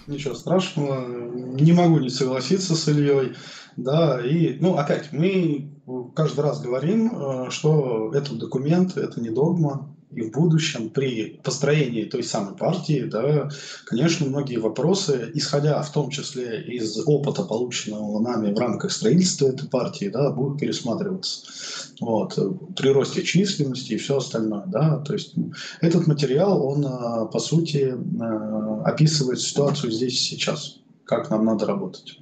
Ничего 0.09 0.35
страшного, 0.35 1.07
не 1.07 1.73
могу 1.73 1.99
не 1.99 2.11
согласиться 2.11 2.75
с 2.75 2.89
Ильей. 2.89 3.35
Да, 3.77 4.21
и, 4.25 4.59
ну, 4.61 4.77
опять, 4.77 5.13
мы 5.13 5.71
каждый 6.15 6.41
раз 6.41 6.61
говорим, 6.61 7.13
э, 7.15 7.51
что 7.51 8.13
этот 8.13 8.39
документ, 8.39 8.97
это 8.97 9.21
не 9.21 9.31
догма, 9.31 9.96
и 10.17 10.23
в 10.23 10.33
будущем 10.33 10.89
при 10.89 11.39
построении 11.45 12.05
той 12.05 12.25
самой 12.25 12.57
партии, 12.57 13.03
да, 13.05 13.51
конечно, 13.85 14.27
многие 14.27 14.57
вопросы, 14.57 15.31
исходя 15.35 15.81
в 15.83 15.93
том 15.93 16.09
числе 16.09 16.63
из 16.63 16.99
опыта, 17.07 17.43
полученного 17.43 18.21
нами 18.21 18.55
в 18.55 18.59
рамках 18.59 18.93
строительства 18.93 19.49
этой 19.49 19.69
партии, 19.69 20.09
да, 20.09 20.31
будут 20.31 20.59
пересматриваться. 20.59 21.43
Вот, 22.01 22.39
при 22.77 22.89
росте 22.89 23.23
численности 23.23 23.93
и 23.93 23.99
все 23.99 24.17
остальное. 24.17 24.65
Да, 24.67 24.99
то 25.01 25.13
есть 25.13 25.35
этот 25.83 26.07
материал, 26.07 26.67
он, 26.67 26.87
а, 26.87 27.27
по 27.27 27.39
сути, 27.39 27.95
а, 28.19 28.83
описывает 28.87 29.39
ситуацию 29.39 29.93
здесь 29.93 30.15
и 30.15 30.37
сейчас, 30.37 30.79
как 31.05 31.29
нам 31.31 31.45
надо 31.45 31.67
работать. 31.67 32.19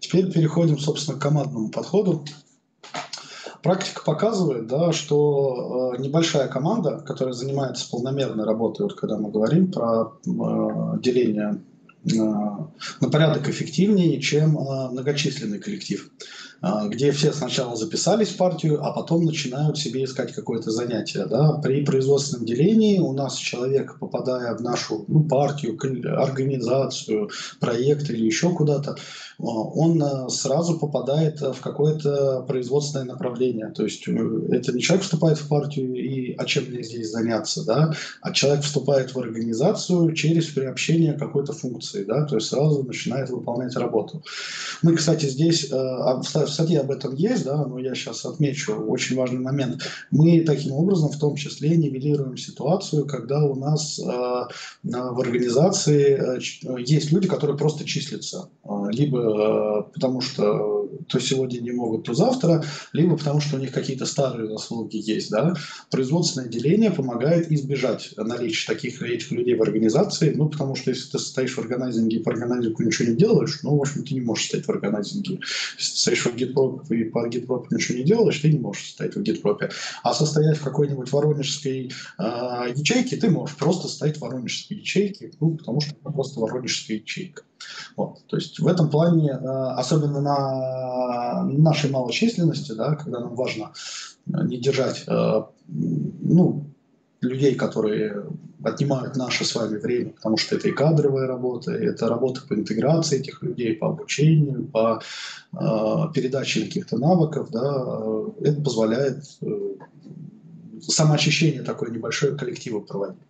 Теперь 0.00 0.30
переходим, 0.30 0.78
собственно, 0.78 1.18
к 1.18 1.22
командному 1.22 1.70
подходу. 1.70 2.24
Практика 3.62 4.02
показывает, 4.04 4.66
да, 4.66 4.92
что 4.92 5.94
э, 5.96 6.00
небольшая 6.00 6.48
команда, 6.48 7.02
которая 7.04 7.34
занимается 7.34 7.88
полномерной 7.90 8.44
работой, 8.44 8.82
вот 8.82 8.94
когда 8.94 9.18
мы 9.18 9.30
говорим 9.30 9.72
про 9.72 10.12
э, 10.24 11.00
деление 11.00 11.60
э, 12.04 12.08
на 12.14 13.10
порядок 13.10 13.48
эффективнее, 13.48 14.20
чем 14.20 14.56
э, 14.56 14.90
многочисленный 14.90 15.58
коллектив. 15.58 16.08
А, 16.60 16.88
где 16.88 17.12
все 17.12 17.32
сначала 17.32 17.76
записались 17.76 18.30
в 18.30 18.36
партию, 18.36 18.84
а 18.84 18.92
потом 18.92 19.24
начинают 19.24 19.78
себе 19.78 20.02
искать 20.02 20.32
какое-то 20.32 20.72
занятие. 20.72 21.26
Да? 21.26 21.52
При 21.62 21.84
производственном 21.84 22.46
делении 22.46 22.98
у 22.98 23.12
нас 23.12 23.36
человек, 23.36 23.98
попадая 24.00 24.56
в 24.56 24.60
нашу 24.60 25.04
ну, 25.06 25.22
партию, 25.22 25.78
организацию, 26.18 27.30
проект 27.60 28.10
или 28.10 28.26
еще 28.26 28.50
куда-то, 28.50 28.96
а, 29.38 29.44
он 29.44 30.02
а, 30.02 30.28
сразу 30.28 30.78
попадает 30.78 31.40
в 31.40 31.60
какое-то 31.60 32.44
производственное 32.48 33.04
направление. 33.04 33.68
То 33.68 33.84
есть 33.84 34.08
э, 34.08 34.12
это 34.50 34.72
не 34.72 34.80
человек 34.80 35.04
вступает 35.04 35.38
в 35.38 35.46
партию 35.46 35.94
и 35.94 36.34
а 36.34 36.44
чем 36.44 36.64
мне 36.64 36.82
здесь 36.82 37.12
заняться, 37.12 37.64
да? 37.64 37.94
а 38.20 38.32
человек 38.32 38.64
вступает 38.64 39.14
в 39.14 39.18
организацию 39.18 40.12
через 40.12 40.46
приобщение 40.46 41.12
какой-то 41.12 41.52
функции, 41.52 42.02
да? 42.02 42.24
то 42.24 42.34
есть 42.34 42.48
сразу 42.48 42.82
начинает 42.82 43.30
выполнять 43.30 43.76
работу. 43.76 44.24
Мы, 44.82 44.96
кстати, 44.96 45.26
здесь 45.26 45.70
э, 45.70 45.76
в 46.50 46.54
статье 46.54 46.80
об 46.80 46.90
этом 46.90 47.14
есть, 47.14 47.44
да, 47.44 47.64
но 47.66 47.78
я 47.78 47.94
сейчас 47.94 48.24
отмечу 48.24 48.74
очень 48.74 49.16
важный 49.16 49.40
момент. 49.40 49.82
Мы 50.10 50.40
таким 50.40 50.72
образом 50.72 51.10
в 51.10 51.18
том 51.18 51.36
числе 51.36 51.76
нивелируем 51.76 52.36
ситуацию, 52.36 53.06
когда 53.06 53.44
у 53.44 53.54
нас 53.54 53.98
э, 53.98 54.02
в 54.02 55.20
организации 55.20 56.38
э, 56.38 56.80
есть 56.80 57.12
люди, 57.12 57.28
которые 57.28 57.56
просто 57.56 57.84
числятся. 57.84 58.48
Э, 58.64 58.88
либо 58.90 59.18
э, 59.18 59.92
потому 59.92 60.20
что 60.20 60.77
то 61.08 61.18
сегодня 61.20 61.60
не 61.60 61.72
могут, 61.72 62.04
то 62.04 62.14
завтра, 62.14 62.64
либо 62.92 63.16
потому 63.16 63.40
что 63.40 63.56
у 63.56 63.58
них 63.58 63.72
какие-то 63.72 64.06
старые 64.06 64.48
заслуги 64.48 64.96
есть. 64.96 65.30
Да? 65.30 65.54
Производственное 65.90 66.48
деление 66.48 66.90
помогает 66.90 67.50
избежать 67.50 68.14
наличия 68.16 68.66
таких 68.66 69.02
этих 69.02 69.30
людей 69.30 69.54
в 69.54 69.62
организации, 69.62 70.32
ну, 70.34 70.48
потому 70.48 70.74
что 70.74 70.90
если 70.90 71.10
ты 71.10 71.18
стоишь 71.18 71.54
в 71.54 71.60
органайзинге 71.60 72.18
и 72.18 72.22
по 72.22 72.32
органайзингу 72.32 72.82
ничего 72.82 73.08
не 73.08 73.16
делаешь, 73.16 73.60
ну, 73.62 73.76
в 73.76 73.80
общем, 73.80 74.04
ты 74.04 74.14
не 74.14 74.20
можешь 74.20 74.46
стоять 74.46 74.66
в 74.66 74.70
органайзинге. 74.70 75.40
Если 75.78 75.92
ты 75.92 75.98
стоишь 75.98 76.26
в 76.26 76.34
гитпроп 76.34 76.90
и 76.90 77.04
по 77.04 77.28
гитпропу 77.28 77.74
ничего 77.74 77.98
не 77.98 78.04
делаешь, 78.04 78.38
ты 78.38 78.52
не 78.52 78.58
можешь 78.58 78.90
стоять 78.90 79.16
в 79.16 79.22
гитпропе. 79.22 79.70
А 80.02 80.14
состоять 80.14 80.58
в 80.58 80.62
какой-нибудь 80.62 81.10
воронежской 81.12 81.92
э, 82.18 82.22
ячейке 82.76 83.16
ты 83.16 83.30
можешь 83.30 83.56
просто 83.56 83.88
стоять 83.88 84.18
в 84.18 84.20
воронежской 84.20 84.78
ячейке, 84.78 85.32
ну, 85.40 85.56
потому 85.56 85.80
что 85.80 85.94
это 85.94 86.10
просто 86.10 86.40
воронежская 86.40 86.98
ячейка. 86.98 87.42
Вот. 87.96 88.24
То 88.26 88.36
есть 88.36 88.58
в 88.58 88.66
этом 88.66 88.88
плане, 88.90 89.30
э, 89.30 89.36
особенно 89.36 90.20
на 90.20 91.44
нашей 91.44 91.90
малочисленности, 91.90 92.72
да, 92.72 92.94
когда 92.94 93.20
нам 93.20 93.34
важно 93.34 93.72
не 94.26 94.58
держать 94.58 95.04
э, 95.06 95.42
ну, 95.66 96.64
людей, 97.20 97.54
которые 97.54 98.24
отнимают 98.62 99.16
наше 99.16 99.44
с 99.44 99.54
вами 99.54 99.76
время, 99.76 100.10
потому 100.10 100.36
что 100.36 100.56
это 100.56 100.68
и 100.68 100.72
кадровая 100.72 101.26
работа, 101.26 101.74
и 101.74 101.86
это 101.86 102.08
работа 102.08 102.42
по 102.48 102.54
интеграции 102.54 103.20
этих 103.20 103.42
людей, 103.42 103.74
по 103.74 103.88
обучению, 103.88 104.66
по 104.66 105.00
э, 105.52 105.56
передаче 106.14 106.64
каких-то 106.64 106.98
навыков, 106.98 107.48
да, 107.50 107.84
это 108.40 108.60
позволяет 108.60 109.24
э, 109.42 109.46
самоочищение 110.80 111.62
такое 111.62 111.90
небольшое 111.90 112.36
коллектива 112.36 112.80
проводить. 112.80 113.20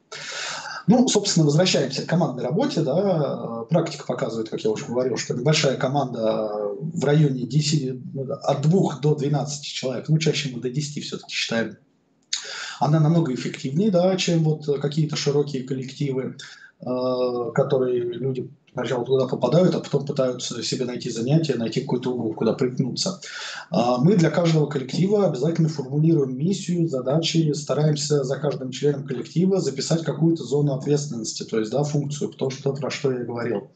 Ну, 0.89 1.07
собственно, 1.07 1.45
возвращаемся 1.45 2.03
к 2.03 2.07
командной 2.07 2.45
работе. 2.45 2.81
Да. 2.81 3.65
Практика 3.69 4.07
показывает, 4.07 4.49
как 4.49 4.65
я 4.65 4.71
уже 4.71 4.87
говорил, 4.87 5.17
что 5.19 5.35
небольшая 5.35 5.77
команда 5.77 6.51
в 6.81 7.05
районе 7.05 7.47
10, 7.47 8.01
от 8.43 8.63
2 8.63 8.99
до 9.01 9.15
12 9.15 9.65
человек, 9.65 10.09
ну, 10.09 10.19
чаще 10.19 10.51
мы 10.55 10.61
до 10.61 10.71
10 10.71 11.05
все-таки 11.05 11.33
считаем, 11.33 11.77
она 12.81 13.01
намного 13.01 13.35
эффективнее, 13.35 13.91
да, 13.91 14.17
чем 14.17 14.45
вот 14.45 14.81
какие-то 14.81 15.17
широкие 15.17 15.65
коллективы, 15.65 16.37
э, 16.81 16.85
которые 17.55 18.01
люди 18.01 18.51
сначала 18.73 19.05
туда 19.05 19.27
попадают, 19.27 19.75
а 19.75 19.81
потом 19.81 20.07
пытаются 20.07 20.63
себе 20.63 20.85
найти 20.85 21.11
занятия, 21.11 21.55
найти 21.55 21.81
какой-то 21.81 22.13
угол, 22.13 22.35
куда 22.35 22.53
приткнуться. 22.53 23.21
А 23.71 23.99
мы 23.99 24.17
для 24.17 24.31
каждого 24.31 24.67
коллектива 24.67 25.27
обязательно 25.27 25.69
формулируем 25.69 26.37
миссию, 26.37 26.89
задачи, 26.89 27.53
стараемся 27.55 28.25
за 28.25 28.37
каждым 28.37 28.71
членом 28.71 29.07
коллектива 29.07 29.61
записать 29.61 30.05
какую-то 30.05 30.45
зону 30.45 30.75
ответственности, 30.75 31.43
то 31.43 31.59
есть 31.59 31.71
да, 31.71 31.83
функцию, 31.83 32.31
то, 32.31 32.51
что, 32.51 32.73
про 32.73 32.91
что 32.91 33.13
я 33.13 33.25
говорил. 33.25 33.71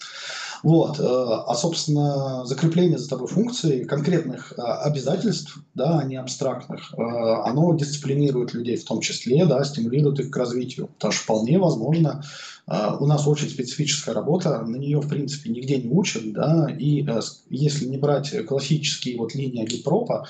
Вот. 0.62 1.00
Э, 1.00 1.02
а, 1.04 1.54
собственно, 1.54 2.44
закрепление 2.44 2.98
за 2.98 3.08
тобой 3.08 3.26
функций, 3.26 3.84
конкретных 3.84 4.52
э, 4.52 4.62
обязательств, 4.62 5.58
да, 5.74 5.98
а 5.98 6.04
не 6.04 6.16
абстрактных, 6.16 6.94
э, 6.94 7.02
оно 7.02 7.74
дисциплинирует 7.74 8.54
людей 8.54 8.76
в 8.76 8.84
том 8.84 9.00
числе, 9.00 9.44
да, 9.44 9.64
стимулирует 9.64 10.20
их 10.20 10.30
к 10.30 10.36
развитию. 10.36 10.86
Потому 10.86 11.12
что 11.12 11.22
вполне 11.24 11.58
возможно, 11.58 12.22
у 12.66 13.06
нас 13.06 13.26
очень 13.26 13.48
специфическая 13.48 14.14
работа, 14.14 14.62
на 14.62 14.76
нее, 14.76 15.00
в 15.00 15.08
принципе, 15.08 15.50
нигде 15.50 15.78
не 15.78 15.88
учат, 15.88 16.32
да, 16.32 16.68
и 16.70 17.04
если 17.50 17.86
не 17.86 17.98
брать 17.98 18.46
классические 18.46 19.18
вот 19.18 19.34
линии 19.34 19.62
агитпропа, 19.62 20.28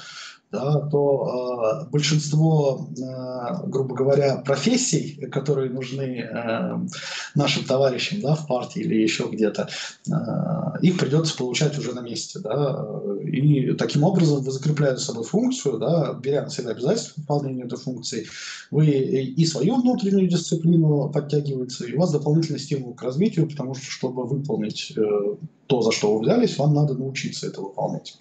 да, 0.52 0.80
то 0.90 1.82
э, 1.86 1.90
большинство, 1.90 2.86
э, 2.90 3.68
грубо 3.68 3.94
говоря, 3.94 4.36
профессий, 4.36 5.26
которые 5.32 5.70
нужны 5.70 6.20
э, 6.20 6.78
нашим 7.34 7.64
товарищам 7.64 8.20
да, 8.20 8.34
в 8.34 8.46
партии 8.46 8.82
или 8.82 8.96
еще 8.96 9.28
где-то, 9.32 9.68
э, 10.06 10.12
их 10.82 10.98
придется 10.98 11.36
получать 11.38 11.78
уже 11.78 11.94
на 11.94 12.00
месте. 12.00 12.38
Да, 12.40 12.86
и 13.24 13.72
таким 13.72 14.04
образом 14.04 14.42
вы 14.42 14.52
закрепляете 14.52 14.98
за 14.98 15.06
собой 15.06 15.24
функцию, 15.24 15.78
да, 15.78 16.12
беря 16.12 16.42
на 16.42 16.50
себя 16.50 16.70
обязательства 16.70 17.22
выполнения 17.22 17.64
этой 17.64 17.78
функции, 17.78 18.26
вы 18.70 18.86
и 18.88 19.44
свою 19.46 19.76
внутреннюю 19.76 20.28
дисциплину 20.28 21.08
подтягиваете, 21.08 21.86
и 21.86 21.94
у 21.94 22.00
вас 22.00 22.12
дополнительный 22.12 22.60
стимул 22.60 22.92
к 22.92 23.02
развитию, 23.02 23.48
потому 23.48 23.74
что, 23.74 23.90
чтобы 23.90 24.26
выполнить 24.26 24.92
э, 24.96 25.02
то, 25.66 25.80
за 25.80 25.92
что 25.92 26.14
вы 26.14 26.22
взялись, 26.22 26.58
вам 26.58 26.74
надо 26.74 26.92
научиться 26.94 27.46
это 27.46 27.62
выполнять. 27.62 28.18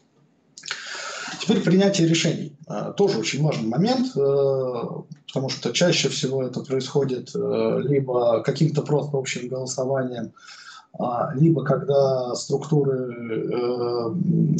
Теперь 1.39 1.61
принятие 1.61 2.07
решений. 2.07 2.55
А, 2.67 2.91
тоже 2.91 3.19
очень 3.19 3.43
важный 3.43 3.67
момент, 3.67 4.15
э, 4.15 4.83
потому 5.27 5.49
что 5.49 5.71
чаще 5.71 6.09
всего 6.09 6.43
это 6.43 6.61
происходит 6.61 7.31
э, 7.35 7.79
либо 7.83 8.41
каким-то 8.43 8.81
просто 8.81 9.17
общим 9.17 9.47
голосованием, 9.47 10.33
а, 10.99 11.31
либо 11.35 11.63
когда 11.63 12.35
структуры 12.35 13.13
э, 13.13 14.11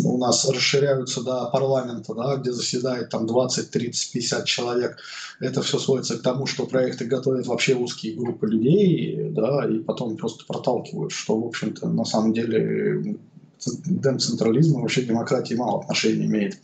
у 0.06 0.18
нас 0.18 0.48
расширяются 0.50 1.24
до 1.24 1.46
парламента, 1.48 2.14
да, 2.14 2.38
где 2.38 2.52
заседает 2.52 3.10
там 3.10 3.28
20, 3.28 3.70
30, 3.70 4.14
50 4.14 4.46
человек, 4.46 4.98
это 5.40 5.62
все 5.62 5.78
сводится 5.78 6.18
к 6.18 6.22
тому, 6.22 6.46
что 6.46 6.66
проекты 6.66 7.06
готовят 7.06 7.48
вообще 7.48 7.76
узкие 7.76 8.16
группы 8.16 8.48
людей, 8.48 9.30
да, 9.32 9.68
и 9.68 9.80
потом 9.80 10.16
просто 10.16 10.46
проталкивают, 10.46 11.12
что, 11.12 11.38
в 11.38 11.46
общем-то, 11.46 11.90
на 11.90 12.06
самом 12.06 12.34
деле 12.34 13.18
децентрализму 13.86 14.82
вообще 14.82 15.04
демократии 15.04 15.54
мало 15.56 15.82
отношения 15.82 16.26
имеет. 16.26 16.58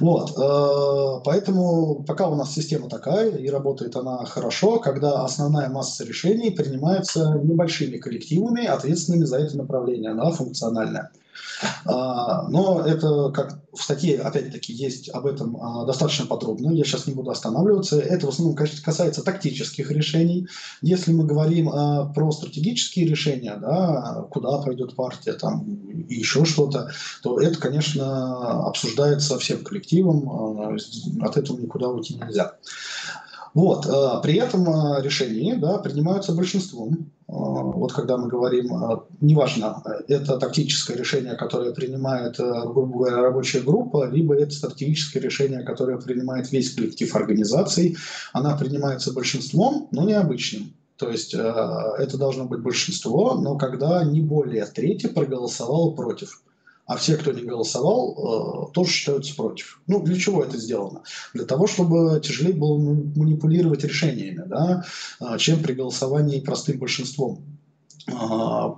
Вот, 0.00 0.30
э, 0.38 1.22
поэтому 1.24 2.04
пока 2.06 2.28
у 2.28 2.36
нас 2.36 2.54
система 2.54 2.88
такая, 2.88 3.30
и 3.30 3.48
работает 3.48 3.96
она 3.96 4.24
хорошо, 4.24 4.78
когда 4.78 5.24
основная 5.24 5.68
масса 5.68 6.04
решений 6.04 6.50
принимается 6.50 7.40
небольшими 7.42 7.96
коллективами, 7.96 8.64
ответственными 8.64 9.24
за 9.24 9.38
это 9.38 9.56
направление, 9.56 10.14
да, 10.14 10.30
функциональное. 10.30 11.10
А, 11.84 12.48
но 12.48 12.80
это, 12.84 13.30
как 13.30 13.60
в 13.72 13.82
статье, 13.82 14.20
опять-таки, 14.20 14.72
есть 14.72 15.08
об 15.10 15.26
этом 15.26 15.56
а, 15.60 15.84
достаточно 15.84 16.26
подробно, 16.26 16.70
я 16.72 16.84
сейчас 16.84 17.06
не 17.06 17.14
буду 17.14 17.30
останавливаться. 17.30 18.00
Это 18.00 18.26
в 18.26 18.30
основном, 18.30 18.56
касается 18.56 19.22
тактических 19.22 19.90
решений. 19.90 20.48
Если 20.82 21.12
мы 21.12 21.24
говорим 21.24 21.68
а, 21.68 22.06
про 22.06 22.30
стратегические 22.32 23.06
решения, 23.06 23.56
да, 23.56 24.26
куда 24.30 24.58
пойдет 24.58 24.94
партия 24.94 25.32
там, 25.32 25.64
и 25.64 26.14
еще 26.14 26.44
что-то, 26.44 26.90
то 27.22 27.40
это, 27.40 27.58
конечно, 27.58 28.66
обсуждается 28.66 29.38
всем 29.38 29.64
коллективом, 29.64 30.76
от 31.22 31.36
этого 31.36 31.58
никуда 31.58 31.88
уйти 31.88 32.14
нельзя. 32.14 32.54
Вот. 33.54 33.86
При 34.22 34.36
этом 34.36 34.66
решения 35.02 35.56
да, 35.56 35.78
принимаются 35.78 36.32
большинством. 36.32 37.10
А, 37.28 37.32
вот 37.32 37.92
когда 37.92 38.16
мы 38.16 38.28
говорим, 38.28 38.70
неважно, 39.20 39.82
это 40.08 40.38
тактическое 40.38 40.96
решение, 40.96 41.34
которое 41.34 41.72
принимает, 41.72 42.40
э, 42.40 42.62
грубо 42.64 42.98
говоря, 42.98 43.22
рабочая 43.22 43.60
группа, 43.60 44.08
либо 44.08 44.34
это 44.34 44.54
стратегическое 44.54 45.20
решение, 45.20 45.62
которое 45.62 45.98
принимает 45.98 46.50
весь 46.50 46.74
коллектив 46.74 47.14
организаций, 47.14 47.96
она 48.32 48.56
принимается 48.56 49.12
большинством, 49.12 49.88
но 49.92 50.04
не 50.04 50.14
обычным. 50.14 50.72
То 50.96 51.10
есть 51.10 51.34
э, 51.34 51.38
это 51.38 52.18
должно 52.18 52.44
быть 52.44 52.60
большинство, 52.60 53.34
но 53.34 53.56
когда 53.56 54.02
не 54.04 54.20
более 54.20 54.66
трети 54.66 55.06
проголосовало 55.06 55.92
против 55.92 56.42
а 56.88 56.96
все, 56.96 57.16
кто 57.16 57.32
не 57.32 57.42
голосовал, 57.42 58.70
э, 58.70 58.72
тоже 58.72 58.90
считаются 58.90 59.36
против. 59.36 59.80
Ну, 59.86 60.02
для 60.02 60.18
чего 60.18 60.42
это 60.42 60.56
сделано? 60.56 61.02
Для 61.34 61.44
того, 61.44 61.66
чтобы 61.66 62.18
тяжелее 62.20 62.54
было 62.54 62.78
манипулировать 62.78 63.84
решениями, 63.84 64.42
да, 64.46 64.84
э, 65.20 65.36
чем 65.36 65.62
при 65.62 65.74
голосовании 65.74 66.40
простым 66.40 66.78
большинством. 66.78 67.44
Э, 68.06 68.70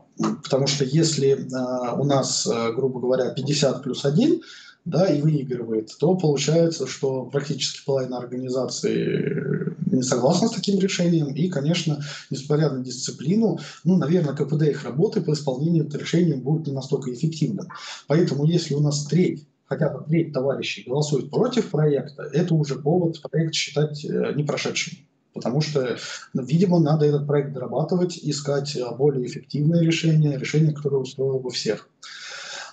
потому 0.42 0.66
что 0.66 0.84
если 0.84 1.48
у 1.96 2.04
нас, 2.04 2.48
грубо 2.74 2.98
говоря, 2.98 3.30
50 3.30 3.84
плюс 3.84 4.04
1, 4.04 4.42
да, 4.84 5.06
и 5.06 5.22
выигрывает, 5.22 5.96
то 6.00 6.16
получается, 6.16 6.88
что 6.88 7.26
практически 7.26 7.84
половина 7.86 8.18
организации 8.18 9.69
не 10.00 10.06
согласна 10.06 10.48
с 10.48 10.52
таким 10.52 10.78
решением, 10.80 11.34
и, 11.34 11.48
конечно, 11.48 12.02
несмотря 12.30 12.70
на 12.70 12.82
дисциплину, 12.82 13.58
ну, 13.84 13.96
наверное, 13.96 14.34
КПД 14.34 14.62
их 14.62 14.84
работы 14.84 15.20
по 15.20 15.32
исполнению 15.32 15.86
этого 15.86 16.00
решения 16.00 16.36
будет 16.36 16.66
не 16.66 16.72
настолько 16.72 17.12
эффективным. 17.12 17.68
Поэтому, 18.06 18.44
если 18.46 18.74
у 18.74 18.80
нас 18.80 19.04
треть 19.04 19.46
хотя 19.66 19.88
бы 19.88 20.04
треть 20.04 20.32
товарищей 20.32 20.82
голосует 20.84 21.30
против 21.30 21.70
проекта, 21.70 22.24
это 22.24 22.54
уже 22.54 22.74
повод 22.74 23.22
проект 23.30 23.54
считать 23.54 24.04
э, 24.04 24.32
не 24.34 24.42
прошедшим. 24.42 24.98
Потому 25.32 25.60
что, 25.60 25.96
видимо, 26.34 26.80
надо 26.80 27.06
этот 27.06 27.26
проект 27.26 27.52
дорабатывать, 27.52 28.18
искать 28.20 28.74
э, 28.74 28.84
более 28.96 29.26
эффективное 29.26 29.80
решение, 29.80 30.36
решение, 30.36 30.72
которое 30.72 30.96
устроило 30.96 31.38
бы 31.38 31.50
всех. 31.50 31.88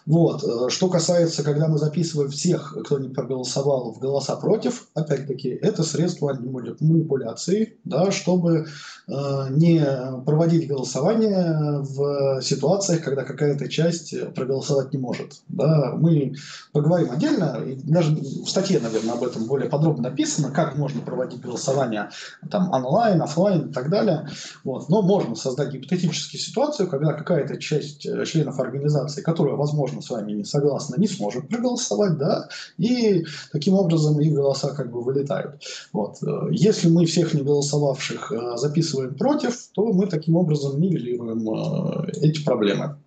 Вот. 0.08 0.42
Э, 0.44 0.70
что 0.70 0.90
касается, 0.90 1.44
когда 1.44 1.68
мы 1.68 1.78
записываем 1.78 2.32
всех, 2.32 2.76
кто 2.86 2.98
не 2.98 3.10
проголосовал 3.10 3.92
в 3.94 4.00
голоса 4.00 4.38
против, 4.38 4.88
опять-таки, 4.94 5.50
это 5.50 5.84
средство 5.84 6.34
манипуляции, 6.34 7.78
да, 7.84 8.10
чтобы 8.12 8.68
э, 9.08 9.12
не 9.50 9.86
проводить 10.26 10.70
голосование 10.70 11.82
в 11.82 12.42
ситуациях, 12.42 13.04
когда 13.04 13.24
какая-то 13.24 13.68
часть 13.68 14.16
проголосовать 14.34 14.94
не 14.94 15.00
может. 15.00 15.42
Да. 15.50 15.94
Мы 15.98 16.36
поговорим 16.72 17.12
отдельно, 17.12 17.62
и 17.66 17.76
даже 17.76 18.16
в 18.16 18.48
статье, 18.48 18.80
наверное, 18.80 19.14
об 19.14 19.24
этом 19.24 19.46
более 19.46 19.70
подробно 19.70 20.04
написано, 20.04 20.52
как 20.52 20.78
можно 20.78 21.02
проводить 21.02 21.42
голосование 21.42 22.10
там, 22.50 22.72
онлайн, 22.72 23.22
офлайн 23.22 23.70
и 23.70 23.74
так 23.74 23.90
далее. 23.90 24.30
Вот. 24.64 24.88
Но 24.88 25.02
можно 25.02 25.36
создать 25.36 25.74
гипотетическую 25.74 26.40
ситуацию, 26.40 26.88
когда 26.88 27.12
какая-то 27.12 27.58
часть 27.58 28.06
э, 28.06 28.26
членов 28.26 28.58
организации, 28.60 29.22
которая, 29.22 29.56
возможно, 29.56 29.97
возможно, 29.98 30.02
с 30.02 30.10
вами 30.10 30.32
не 30.38 30.44
согласна, 30.44 30.96
не 31.00 31.08
сможет 31.08 31.48
проголосовать, 31.48 32.18
да, 32.18 32.50
и 32.78 33.26
таким 33.52 33.74
образом 33.74 34.20
их 34.20 34.34
голоса 34.34 34.74
как 34.74 34.92
бы 34.92 35.02
вылетают. 35.02 35.62
Вот. 35.94 36.18
Если 36.52 36.90
мы 36.90 37.06
всех 37.06 37.34
не 37.34 37.42
голосовавших 37.42 38.32
э, 38.32 38.58
записываем 38.58 39.16
против, 39.16 39.58
то 39.74 39.94
мы 39.94 40.08
таким 40.08 40.36
образом 40.36 40.80
нивелируем 40.80 41.50
э, 41.50 42.12
эти 42.22 42.44
проблемы. 42.44 42.98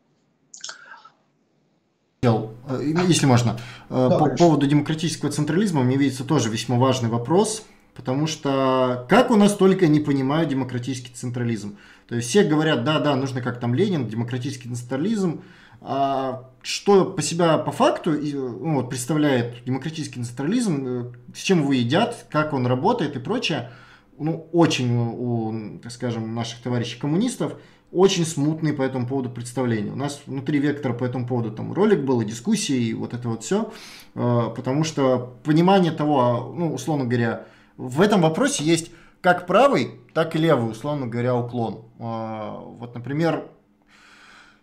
Э, 2.23 3.07
если 3.09 3.27
можно, 3.27 3.59
да, 3.89 4.11
по 4.11 4.19
конечно. 4.19 4.37
поводу 4.37 4.67
демократического 4.67 5.31
централизма, 5.31 5.83
мне 5.83 5.97
видится 5.97 6.25
тоже 6.25 6.49
весьма 6.49 6.77
важный 6.77 7.09
вопрос, 7.09 7.63
потому 7.95 8.27
что 8.27 9.07
как 9.09 9.31
у 9.31 9.37
нас 9.37 9.55
только 9.55 9.89
не 9.89 10.01
понимают 10.01 10.49
демократический 10.49 11.13
централизм. 11.13 11.77
То 12.09 12.17
есть 12.17 12.29
все 12.29 12.43
говорят, 12.43 12.85
да, 12.85 12.99
да, 12.99 13.17
нужно 13.17 13.41
как 13.41 13.61
там 13.61 13.75
Ленин, 13.75 14.09
демократический 14.09 14.69
централизм, 14.75 15.43
что 15.83 17.05
по 17.07 17.23
себя 17.23 17.59
по 17.59 17.73
факту 17.73 18.13
ну, 18.13 18.77
вот, 18.77 18.91
представляет 18.91 19.65
демократический 19.65 20.23
централизм, 20.23 20.87
э, 20.87 21.13
с 21.35 21.39
чем 21.39 21.61
его 21.61 21.73
едят, 21.73 22.27
как 22.31 22.53
он 22.53 22.67
работает 22.67 23.17
и 23.17 23.19
прочее, 23.19 23.71
ну, 24.19 24.47
очень 24.53 24.95
у, 24.95 25.79
так 25.83 25.91
скажем, 25.91 26.35
наших 26.35 26.61
товарищей 26.61 26.99
коммунистов 26.99 27.55
очень 27.93 28.25
смутные 28.25 28.73
по 28.73 28.83
этому 28.83 29.07
поводу 29.07 29.31
представления. 29.31 29.91
У 29.91 29.97
нас 29.97 30.21
внутри 30.27 30.59
Вектора 30.59 30.93
по 30.93 31.05
этому 31.05 31.27
поводу 31.27 31.51
там 31.51 31.73
ролик 31.73 32.05
был, 32.05 32.21
и 32.21 32.25
дискуссии, 32.25 32.77
и 32.77 32.95
вот 32.95 33.15
это 33.15 33.29
вот 33.29 33.43
все, 33.43 33.73
э, 34.15 34.49
потому 34.55 34.85
что 34.85 35.35
понимание 35.45 35.93
того, 35.93 36.55
ну, 36.57 36.75
условно 36.75 37.07
говоря, 37.07 37.47
в 37.77 38.01
этом 38.01 38.21
вопросе 38.21 38.65
есть 38.65 38.91
как 39.23 39.47
правый, 39.47 39.93
так 40.15 40.37
и 40.37 40.39
левый, 40.39 40.71
условно 40.71 41.07
говоря, 41.07 41.35
уклон. 41.35 41.85
Э, 41.99 42.59
вот, 42.79 42.95
например, 42.95 43.47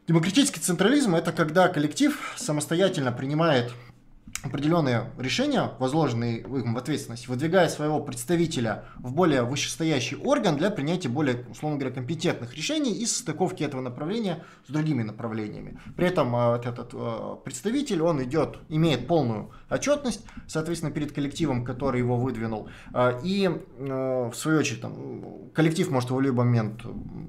Демократический 0.07 0.61
централизм– 0.61 1.15
это 1.17 1.33
когда 1.33 1.67
коллектив 1.67 2.17
самостоятельно 2.37 3.11
принимает 3.11 3.73
определенные 4.43 5.11
решения, 5.17 5.71
возложенные 5.79 6.39
им 6.39 6.73
в 6.73 6.77
ответственность, 6.77 7.27
выдвигая 7.27 7.69
своего 7.69 7.99
представителя 7.99 8.85
в 8.97 9.13
более 9.13 9.43
вышестоящий 9.43 10.15
орган 10.15 10.57
для 10.57 10.69
принятия 10.69 11.09
более, 11.09 11.45
условно 11.49 11.79
говоря, 11.79 11.95
компетентных 11.95 12.55
решений 12.55 12.93
и 12.93 13.05
состыковки 13.05 13.63
этого 13.63 13.81
направления 13.81 14.43
с 14.67 14.71
другими 14.71 15.03
направлениями. 15.03 15.79
При 15.95 16.07
этом 16.07 16.35
э, 16.35 16.51
вот 16.51 16.65
этот 16.65 16.91
э, 16.93 17.35
представитель, 17.43 18.01
он 18.01 18.23
идет, 18.23 18.59
имеет 18.69 19.07
полную 19.07 19.51
отчетность, 19.69 20.23
соответственно, 20.47 20.91
перед 20.91 21.11
коллективом, 21.11 21.65
который 21.65 21.99
его 21.99 22.17
выдвинул. 22.17 22.69
Э, 22.93 23.19
и, 23.23 23.49
в 23.77 24.33
свою 24.33 24.59
очередь, 24.59 24.81
там, 24.81 25.49
коллектив 25.53 25.89
может 25.89 26.11
в 26.11 26.19
любой 26.19 26.45
момент 26.45 26.81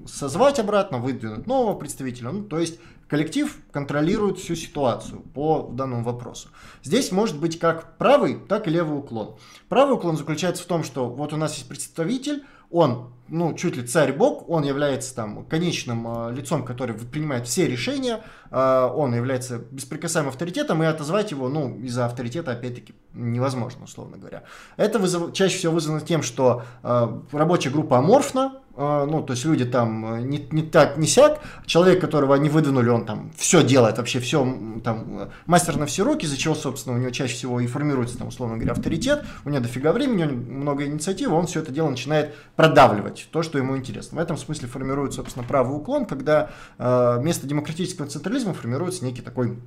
созвать 0.05 0.59
обратно, 0.59 0.99
выдвинуть 0.99 1.47
нового 1.47 1.75
представителя. 1.77 2.31
Ну, 2.31 2.43
то 2.43 2.59
есть 2.59 2.79
Коллектив 3.09 3.57
контролирует 3.71 4.37
всю 4.37 4.55
ситуацию 4.55 5.21
по 5.21 5.67
данному 5.73 6.03
вопросу. 6.03 6.49
Здесь 6.83 7.11
может 7.11 7.39
быть 7.39 7.57
как 7.57 7.97
правый, 7.97 8.37
так 8.47 8.67
и 8.67 8.69
левый 8.69 8.99
уклон. 8.99 9.35
Правый 9.67 9.95
уклон 9.95 10.15
заключается 10.15 10.61
в 10.61 10.67
том, 10.67 10.83
что 10.83 11.09
вот 11.09 11.33
у 11.33 11.37
нас 11.37 11.55
есть 11.55 11.67
представитель, 11.67 12.43
он, 12.69 13.11
ну, 13.29 13.53
чуть 13.53 13.75
ли 13.75 13.83
царь-бог, 13.83 14.49
он 14.49 14.63
является 14.63 15.15
там 15.15 15.45
конечным 15.45 16.07
э, 16.07 16.33
лицом, 16.33 16.63
который 16.63 16.95
принимает 16.95 17.47
все 17.47 17.67
решения, 17.67 18.21
э, 18.51 18.89
он 18.95 19.13
является 19.13 19.59
беспрекасаемым 19.71 20.29
авторитетом, 20.29 20.83
и 20.83 20.85
отозвать 20.85 21.31
его, 21.31 21.49
ну, 21.49 21.77
из-за 21.79 22.05
авторитета, 22.05 22.51
опять-таки, 22.51 22.93
невозможно, 23.13 23.85
условно 23.85 24.17
говоря. 24.17 24.43
Это 24.77 24.99
вызов, 24.99 25.33
чаще 25.33 25.57
всего 25.57 25.73
вызвано 25.73 26.01
тем, 26.01 26.21
что 26.23 26.63
э, 26.83 27.19
рабочая 27.31 27.69
группа 27.69 27.97
аморфна, 27.97 28.59
а, 28.81 29.05
ну, 29.05 29.21
то 29.21 29.33
есть 29.33 29.43
люди 29.43 29.65
там 29.65 30.29
не, 30.29 30.47
не 30.51 30.61
так, 30.61 30.95
не 30.95 31.05
сяк, 31.05 31.41
человек, 31.65 31.99
которого 31.99 32.33
они 32.33 32.47
выдвинули, 32.47 32.87
он 32.87 33.05
там 33.05 33.29
все 33.35 33.61
делает, 33.61 33.97
вообще 33.97 34.21
все, 34.21 34.57
там, 34.85 35.29
мастер 35.47 35.75
на 35.75 35.85
все 35.85 36.05
руки, 36.05 36.25
из-за 36.25 36.37
чего, 36.37 36.55
собственно, 36.55 36.95
у 36.95 36.99
него 36.99 37.11
чаще 37.11 37.33
всего 37.33 37.59
и 37.59 37.67
формируется, 37.67 38.17
там, 38.17 38.29
условно 38.29 38.55
говоря, 38.55 38.71
авторитет, 38.71 39.25
у 39.43 39.49
него 39.49 39.61
дофига 39.61 39.91
времени, 39.91 40.23
у 40.23 40.27
него 40.27 40.41
много 40.49 40.85
инициативы, 40.85 41.35
он 41.35 41.47
все 41.47 41.59
это 41.59 41.73
дело 41.73 41.89
начинает 41.89 42.33
продавливать, 42.55 43.18
то, 43.31 43.43
что 43.43 43.57
ему 43.57 43.77
интересно. 43.77 44.17
В 44.17 44.21
этом 44.21 44.37
смысле 44.37 44.67
формируется, 44.67 45.17
собственно, 45.17 45.45
правый 45.45 45.77
уклон, 45.77 46.05
когда 46.05 46.49
э, 46.77 47.17
вместо 47.19 47.47
демократического 47.47 48.07
централизма 48.07 48.53
формируется 48.53 49.05
некий 49.05 49.21
такой 49.21 49.57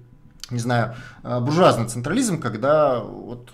не 0.52 0.58
знаю, 0.58 0.94
э, 1.22 1.40
буржуазный 1.40 1.88
централизм, 1.88 2.40
когда 2.40 3.00
вот, 3.00 3.50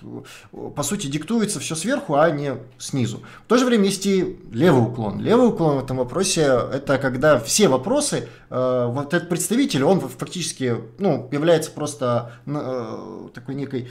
по 0.75 0.83
сути 0.83 1.07
диктуется 1.07 1.61
все 1.61 1.75
сверху, 1.75 2.17
а 2.17 2.31
не 2.31 2.55
снизу. 2.79 3.23
В 3.45 3.49
то 3.49 3.57
же 3.57 3.67
время 3.67 3.85
есть 3.85 4.05
и 4.07 4.39
левый 4.51 4.83
уклон. 4.83 5.21
Левый 5.21 5.49
уклон 5.49 5.77
в 5.77 5.85
этом 5.85 5.99
вопросе 5.99 6.43
это 6.43 6.99
когда 6.99 7.39
все 7.39 7.69
вопросы, 7.69 8.29
э, 8.51 8.87
вот 8.91 9.15
этот 9.15 9.29
представитель, 9.29 9.85
он 9.85 10.01
фактически 10.01 10.77
ну, 10.99 11.29
является 11.31 11.71
просто 11.71 12.33
э, 12.47 13.29
такой 13.33 13.55
некой 13.55 13.89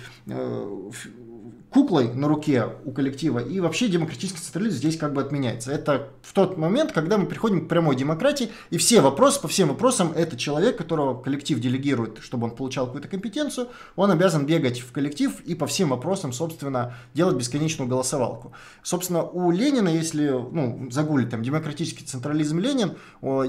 куклой 1.69 2.13
на 2.13 2.27
руке 2.27 2.65
у 2.85 2.91
коллектива, 2.91 3.39
и 3.39 3.59
вообще 3.59 3.89
демократический 3.89 4.39
централизм 4.39 4.77
здесь 4.77 4.97
как 4.97 5.13
бы 5.13 5.21
отменяется. 5.21 5.71
Это 5.71 6.09
в 6.21 6.33
тот 6.33 6.57
момент, 6.57 6.93
когда 6.93 7.17
мы 7.17 7.25
приходим 7.25 7.65
к 7.65 7.69
прямой 7.69 7.95
демократии, 7.95 8.49
и 8.69 8.77
все 8.77 9.01
вопросы, 9.01 9.41
по 9.41 9.47
всем 9.47 9.67
вопросам, 9.69 10.13
это 10.15 10.37
человек, 10.37 10.77
которого 10.77 11.21
коллектив 11.21 11.59
делегирует, 11.59 12.19
чтобы 12.21 12.45
он 12.45 12.55
получал 12.55 12.85
какую-то 12.85 13.09
компетенцию, 13.09 13.67
он 13.95 14.11
обязан 14.11 14.45
бегать 14.45 14.79
в 14.79 14.91
коллектив 14.91 15.39
и 15.41 15.55
по 15.55 15.67
всем 15.67 15.89
вопросам, 15.89 16.31
собственно, 16.31 16.95
делать 17.13 17.35
бесконечную 17.35 17.89
голосовалку. 17.89 18.53
Собственно, 18.81 19.23
у 19.23 19.51
Ленина, 19.51 19.89
если 19.89 20.29
ну, 20.29 20.87
загуглить 20.89 21.29
там 21.29 21.43
демократический 21.43 22.05
централизм 22.05 22.59
Ленин, 22.59 22.95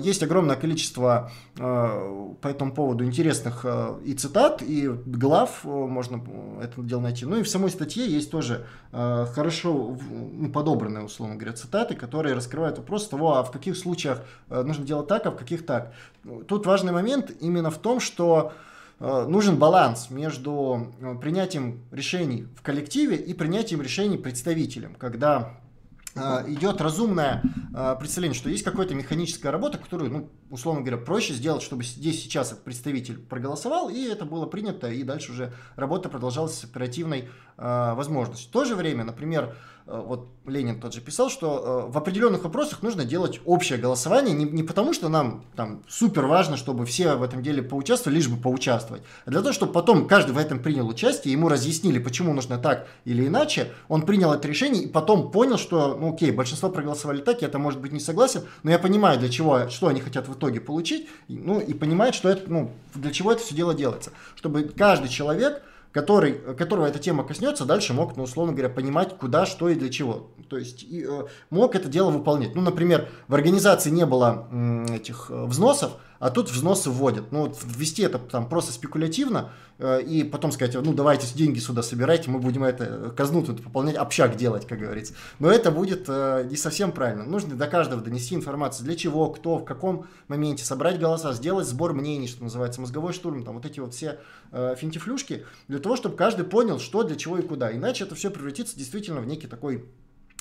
есть 0.00 0.22
огромное 0.22 0.56
количество 0.56 1.30
э, 1.56 1.60
по 2.40 2.48
этому 2.48 2.72
поводу 2.72 3.04
интересных 3.04 3.60
э, 3.64 3.98
и 4.04 4.14
цитат, 4.14 4.62
и 4.62 4.88
глав, 5.06 5.60
э, 5.64 5.68
можно 5.68 6.22
это 6.62 6.82
дело 6.82 7.00
найти. 7.00 7.24
Ну 7.24 7.36
и 7.36 7.42
в 7.42 7.48
самой 7.48 7.70
статье 7.70 8.08
есть 8.08 8.17
тоже 8.26 8.66
э, 8.92 9.26
хорошо 9.34 9.96
ну, 10.10 10.50
подобранные, 10.50 11.04
условно 11.04 11.36
говоря, 11.36 11.52
цитаты, 11.52 11.94
которые 11.94 12.34
раскрывают 12.34 12.78
вопрос 12.78 13.08
того, 13.08 13.36
а 13.36 13.42
в 13.42 13.50
каких 13.50 13.76
случаях 13.76 14.22
э, 14.50 14.62
нужно 14.62 14.84
делать 14.84 15.06
так, 15.08 15.26
а 15.26 15.30
в 15.30 15.36
каких 15.36 15.66
так. 15.66 15.92
Тут 16.46 16.66
важный 16.66 16.92
момент 16.92 17.30
именно 17.40 17.70
в 17.70 17.78
том, 17.78 18.00
что 18.00 18.52
э, 19.00 19.26
нужен 19.28 19.56
баланс 19.56 20.10
между 20.10 20.92
э, 21.00 21.14
принятием 21.20 21.84
решений 21.90 22.46
в 22.56 22.62
коллективе 22.62 23.16
и 23.16 23.34
принятием 23.34 23.82
решений 23.82 24.18
представителем, 24.18 24.94
когда 24.94 25.54
идет 26.48 26.80
разумное 26.80 27.42
э, 27.74 27.96
представление, 27.98 28.38
что 28.38 28.50
есть 28.50 28.64
какая-то 28.64 28.94
механическая 28.94 29.50
работа, 29.50 29.78
которую, 29.78 30.10
ну, 30.10 30.30
условно 30.50 30.82
говоря, 30.82 30.98
проще 31.02 31.34
сделать, 31.34 31.62
чтобы 31.62 31.84
здесь 31.84 32.22
сейчас 32.22 32.50
представитель 32.52 33.18
проголосовал, 33.18 33.88
и 33.88 34.02
это 34.04 34.24
было 34.24 34.46
принято, 34.46 34.88
и 34.88 35.02
дальше 35.02 35.32
уже 35.32 35.52
работа 35.76 36.08
продолжалась 36.08 36.58
с 36.58 36.64
оперативной 36.64 37.28
э, 37.56 37.94
возможностью. 37.94 38.48
В 38.48 38.52
то 38.52 38.64
же 38.64 38.74
время, 38.74 39.04
например, 39.04 39.54
вот 39.91 40.28
Ленин 40.47 40.80
тот 40.80 40.93
же 40.93 41.01
писал, 41.01 41.30
что 41.30 41.86
э, 41.89 41.93
в 41.93 41.97
определенных 41.97 42.45
вопросах 42.45 42.82
нужно 42.82 43.05
делать 43.07 43.41
общее 43.47 43.78
голосование, 43.78 44.34
не, 44.34 44.45
не 44.45 44.62
потому 44.62 44.93
что 44.93 45.09
нам 45.09 45.45
там 45.57 45.82
супер 45.89 46.26
важно, 46.26 46.59
чтобы 46.59 46.84
все 46.84 47.14
в 47.14 47.22
этом 47.22 47.43
деле 47.43 47.62
поучаствовали, 47.62 48.16
лишь 48.18 48.28
бы 48.28 48.36
поучаствовать, 48.36 49.03
а 49.24 49.30
для 49.30 49.41
того, 49.41 49.53
чтобы 49.53 49.72
потом 49.72 50.07
каждый 50.07 50.32
в 50.32 50.39
этом 50.39 50.59
принял 50.59 50.86
участие, 50.86 51.32
ему 51.32 51.49
разъяснили, 51.49 51.99
почему 51.99 52.34
нужно 52.34 52.59
так 52.59 52.86
или 53.07 53.26
иначе, 53.26 53.72
он 53.89 54.03
принял 54.03 54.32
это 54.32 54.47
решение 54.47 54.82
и 54.82 54.89
потом 54.89 55.30
понял, 55.30 55.57
что, 55.57 55.97
ну 55.99 56.12
окей, 56.12 56.32
большинство 56.32 56.68
проголосовали 56.68 57.22
так, 57.22 57.41
я 57.41 57.49
это 57.49 57.59
может 57.59 57.80
быть 57.80 57.93
не 57.93 58.01
согласен, 58.01 58.43
но 58.62 58.70
я 58.70 58.78
понимаю, 58.78 59.18
для 59.18 59.30
чего, 59.30 59.70
что 59.70 59.89
они 59.89 60.01
хотят 60.01 60.28
в 60.28 60.34
итоге 60.34 60.61
получить, 60.61 61.09
ну 61.28 61.61
и 61.61 61.72
понимает, 61.72 62.14
что 62.14 62.28
это, 62.28 62.51
ну, 62.51 62.72
для 62.95 63.11
чего 63.11 63.32
это 63.32 63.43
все 63.43 63.55
дело 63.55 63.74
делается, 63.74 64.11
чтобы 64.36 64.64
каждый 64.64 65.09
человек 65.09 65.62
который, 65.93 66.32
которого 66.57 66.86
эта 66.86 66.99
тема 66.99 67.24
коснется, 67.24 67.64
дальше 67.64 67.95
мог, 67.95 68.16
ну, 68.16 68.24
условно 68.24 68.53
говоря, 68.53 68.68
понимать, 68.72 69.16
куда, 69.16 69.47
что 69.47 69.68
и 69.68 69.74
для 69.74 69.89
чего. 69.89 70.30
То 70.49 70.57
есть 70.59 70.82
и, 70.82 71.07
э, 71.09 71.24
мог 71.51 71.74
это 71.74 71.89
дело 71.89 72.11
выполнять. 72.11 72.55
Ну, 72.55 72.62
например, 72.62 73.09
в 73.26 73.34
организации 73.34 73.91
не 73.91 74.07
было 74.07 74.47
м, 74.51 74.84
этих 74.86 75.30
э, 75.30 75.45
взносов, 75.45 75.93
а 76.18 76.30
тут 76.30 76.50
взносы 76.50 76.90
вводят. 76.90 77.32
Ну, 77.32 77.46
вот 77.46 77.58
ввести 77.64 78.02
это 78.02 78.18
там 78.18 78.48
просто 78.48 78.72
спекулятивно, 78.72 79.50
э, 79.78 80.02
и 80.02 80.24
потом 80.24 80.52
сказать, 80.52 80.74
ну, 80.74 80.92
давайте 80.92 81.26
деньги 81.34 81.58
сюда 81.58 81.82
собирайте, 81.82 82.30
мы 82.30 82.38
будем 82.38 82.64
это, 82.64 83.12
казну 83.16 83.42
тут 83.42 83.62
пополнять, 83.62 83.96
общак 83.96 84.36
делать, 84.36 84.66
как 84.66 84.78
говорится. 84.78 85.14
Но 85.38 85.50
это 85.50 85.70
будет 85.70 86.04
э, 86.08 86.46
не 86.50 86.56
совсем 86.56 86.92
правильно. 86.92 87.24
Нужно 87.24 87.54
до 87.54 87.66
каждого 87.66 88.02
донести 88.02 88.34
информацию, 88.34 88.84
для 88.84 88.96
чего, 88.96 89.30
кто, 89.30 89.58
в 89.58 89.64
каком 89.64 90.06
моменте, 90.28 90.64
собрать 90.64 90.98
голоса, 90.98 91.32
сделать 91.32 91.66
сбор 91.66 91.92
мнений, 91.92 92.28
что 92.28 92.42
называется, 92.42 92.80
мозговой 92.80 93.12
штурм, 93.12 93.44
там 93.44 93.54
вот 93.54 93.66
эти 93.66 93.80
вот 93.80 93.94
все 93.94 94.18
э, 94.52 94.74
финтифлюшки, 94.78 95.44
для 95.68 95.78
того, 95.78 95.96
чтобы 95.96 96.16
каждый 96.16 96.44
понял, 96.44 96.78
что, 96.78 97.02
для 97.02 97.16
чего 97.16 97.38
и 97.38 97.42
куда. 97.42 97.72
Иначе 97.72 98.04
это 98.04 98.14
все 98.14 98.30
превратится 98.30 98.76
действительно 98.76 99.20
в 99.20 99.26
некий 99.26 99.46
такой 99.46 99.84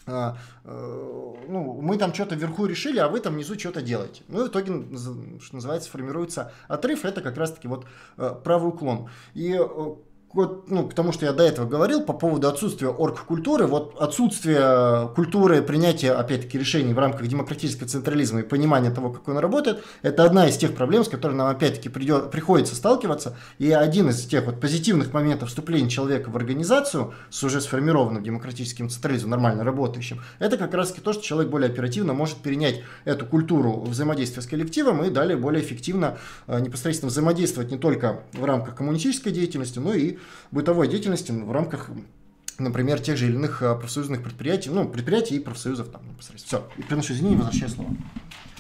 ну, 0.08 1.80
мы 1.82 1.98
там 1.98 2.14
что-то 2.14 2.36
вверху 2.36 2.66
решили, 2.66 3.00
а 3.00 3.10
вы 3.10 3.20
там 3.20 3.34
внизу 3.34 3.60
что-то 3.60 3.82
делаете. 3.82 4.24
Ну, 4.28 4.46
в 4.46 4.48
итоге, 4.48 4.98
что 5.42 5.56
называется, 5.56 5.90
формируется 5.90 6.52
отрыв, 6.68 7.06
это 7.06 7.22
как 7.22 7.38
раз-таки 7.38 7.68
вот 7.68 7.86
э, 8.18 8.36
правый 8.44 8.70
уклон. 8.70 9.10
И 9.34 9.54
э, 9.54 9.96
вот, 10.38 10.70
ну, 10.70 10.88
потому 10.88 11.12
что 11.12 11.26
я 11.26 11.34
до 11.34 11.44
этого 11.44 11.68
говорил 11.68 12.04
по 12.04 12.14
поводу 12.14 12.48
отсутствия 12.48 12.90
оргкультуры, 12.90 13.66
вот 13.66 13.96
отсутствие 14.00 15.10
культуры 15.16 15.64
принятия, 15.64 16.12
опять-таки, 16.12 16.60
решений 16.60 16.94
в 16.94 17.00
рамках 17.00 17.26
демократического 17.26 17.88
централизма 17.88 18.42
и 18.42 18.44
понимания 18.44 18.92
того, 18.92 19.10
как 19.10 19.28
он 19.28 19.40
работает, 19.40 19.84
это 20.04 20.24
одна 20.24 20.48
из 20.48 20.56
тех 20.56 20.76
проблем, 20.76 21.04
с 21.04 21.10
которыми 21.10 21.40
нам, 21.40 21.48
опять-таки, 21.48 21.90
придет, 21.90 22.30
приходится 22.30 22.76
сталкиваться, 22.76 23.36
и 23.58 23.72
один 23.72 24.10
из 24.10 24.28
тех 24.28 24.46
вот 24.46 24.62
позитивных 24.62 25.12
моментов 25.12 25.50
вступления 25.50 25.90
человека 25.90 26.30
в 26.30 26.38
организацию 26.38 27.16
с 27.32 27.44
уже 27.44 27.60
сформированным 27.60 28.22
демократическим 28.22 28.92
централизмом, 28.92 29.32
нормально 29.32 29.64
работающим, 29.64 30.22
это 30.38 30.58
как 30.58 30.72
раз-таки 30.76 31.02
то, 31.02 31.14
что 31.14 31.24
человек 31.24 31.50
более 31.50 31.72
оперативно 31.72 32.14
может 32.14 32.38
перенять 32.38 32.84
эту 33.06 33.26
культуру 33.26 33.82
взаимодействия 33.82 34.44
с 34.44 34.46
коллективом 34.46 35.04
и 35.04 35.10
далее 35.10 35.36
более 35.36 35.64
эффективно 35.64 36.20
э, 36.46 36.60
непосредственно 36.60 37.10
взаимодействовать 37.10 37.72
не 37.72 37.80
только 37.80 38.20
в 38.34 38.46
рамках 38.46 38.76
коммунистической 38.76 39.32
деятельности, 39.32 39.80
но 39.80 39.96
и 39.96 40.20
бытовой 40.52 40.88
деятельности 40.88 41.32
в 41.32 41.52
рамках 41.52 41.90
например, 42.60 43.00
тех 43.00 43.18
же 43.18 43.28
или 43.28 43.36
иных 43.36 43.62
а, 43.62 43.76
профсоюзных 43.76 44.24
предприятий, 44.24 44.70
ну, 44.70 44.88
предприятий 44.88 45.36
и 45.36 45.40
профсоюзов 45.40 45.90
там 45.90 46.02
непосредственно. 46.08 46.64
Все, 46.64 46.82
и 46.82 46.84
приношу 46.84 47.14
извинения, 47.14 47.38
возвращаю 47.38 47.70
слово. 47.70 47.90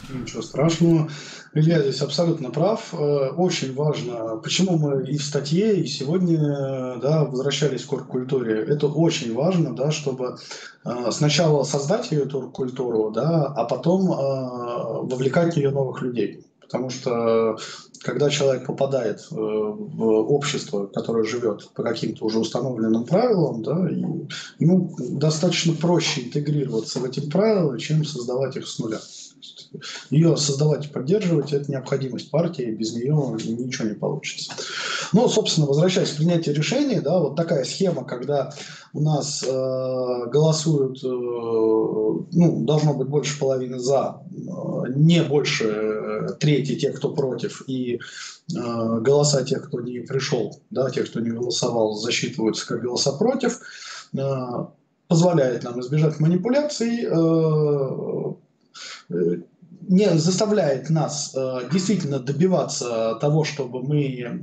Ничего 0.10 0.42
страшного. 0.42 1.10
Илья 1.54 1.82
здесь 1.82 2.02
абсолютно 2.02 2.50
прав. 2.50 2.94
Э, 2.94 3.30
очень 3.30 3.74
важно, 3.74 4.38
почему 4.38 4.78
мы 4.78 5.06
и 5.06 5.18
в 5.18 5.24
статье, 5.24 5.76
и 5.76 5.86
сегодня 5.88 6.38
да, 7.02 7.26
возвращались 7.26 7.84
к 7.84 7.90
культуре. 8.06 8.64
Это 8.64 8.88
очень 8.88 9.34
важно, 9.34 9.76
да, 9.76 9.92
чтобы 9.92 10.38
э, 10.86 11.12
сначала 11.12 11.64
создать 11.64 12.12
ее, 12.12 12.24
эту 12.24 12.50
культуру, 12.50 13.12
да, 13.12 13.46
а 13.48 13.66
потом 13.66 14.12
э, 14.12 14.16
вовлекать 14.16 15.56
в 15.56 15.58
нее 15.58 15.72
новых 15.72 16.02
людей. 16.02 16.46
Потому 16.68 16.90
что 16.90 17.58
когда 18.02 18.30
человек 18.30 18.66
попадает 18.66 19.20
э, 19.32 19.36
в 19.36 20.04
общество, 20.32 20.88
которое 20.88 21.24
живет 21.24 21.70
по 21.74 21.84
каким-то 21.84 22.26
уже 22.26 22.40
установленным 22.40 23.06
правилам, 23.06 23.64
да, 23.64 23.88
ему 24.60 24.96
достаточно 25.00 25.74
проще 25.74 26.24
интегрироваться 26.24 27.00
в 27.00 27.06
эти 27.06 27.20
правила, 27.30 27.80
чем 27.80 28.04
создавать 28.04 28.58
их 28.58 28.68
с 28.68 28.80
нуля. 28.80 29.00
Ее 30.10 30.36
создавать 30.38 30.86
и 30.86 30.90
поддерживать– 30.90 31.54
это 31.54 31.72
необходимость 31.72 32.32
партии, 32.32 32.72
без 32.72 32.94
нее 32.94 33.14
ничего 33.14 33.88
не 33.88 33.96
получится. 33.96 34.54
Ну, 35.14 35.28
собственно, 35.30 35.68
возвращаясь 35.68 36.12
к 36.12 36.18
принятию 36.18 36.56
решений, 36.56 37.00
да, 37.00 37.20
вот 37.20 37.36
такая 37.36 37.64
схема, 37.64 38.04
когда 38.04 38.52
у 38.94 39.02
нас 39.02 39.44
э, 39.44 39.48
голосуют, 40.30 41.04
э, 41.04 41.08
ну, 41.08 42.64
должно 42.66 42.94
быть 42.94 43.08
больше 43.08 43.40
половины 43.40 43.80
за, 43.80 44.22
э, 44.32 44.92
не 44.96 45.24
больше 45.24 45.66
э, 45.66 46.28
трети 46.40 46.76
тех, 46.76 46.98
кто 46.98 47.14
против, 47.14 47.64
и 47.68 47.96
э, 47.96 48.00
голоса 49.02 49.44
тех, 49.44 49.68
кто 49.68 49.82
не 49.82 50.00
пришел, 50.00 50.60
да, 50.70 50.90
тех, 50.90 51.10
кто 51.10 51.20
не 51.20 51.30
голосовал, 51.30 51.96
засчитываются 51.96 52.68
как 52.68 52.82
голоса 52.82 53.14
против, 53.14 53.60
э, 54.18 54.22
позволяет 55.08 55.64
нам 55.64 55.80
избежать 55.80 56.20
манипуляций, 56.20 57.06
э, 57.06 58.34
э 59.10 59.38
не 59.88 60.18
заставляет 60.18 60.90
нас 60.90 61.34
э, 61.36 61.70
действительно 61.72 62.20
добиваться 62.20 63.18
того, 63.22 63.44
чтобы 63.44 63.82
мы 63.84 64.20
э, 64.20 64.36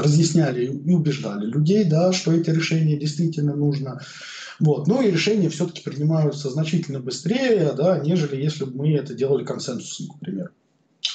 разъясняли 0.00 0.66
и 0.66 0.94
убеждали 0.94 1.46
людей, 1.46 1.84
да, 1.84 2.12
что 2.12 2.32
эти 2.32 2.50
решения 2.50 2.96
действительно 2.96 3.56
нужно. 3.56 4.00
Вот. 4.60 4.86
Ну 4.86 5.02
и 5.02 5.10
решения 5.10 5.48
все-таки 5.48 5.82
принимаются 5.82 6.50
значительно 6.50 7.00
быстрее, 7.00 7.72
да, 7.76 7.98
нежели 7.98 8.40
если 8.42 8.64
бы 8.64 8.76
мы 8.76 8.94
это 8.94 9.14
делали 9.14 9.44
консенсусом, 9.44 10.14
к 10.16 10.20
примеру. 10.20 10.50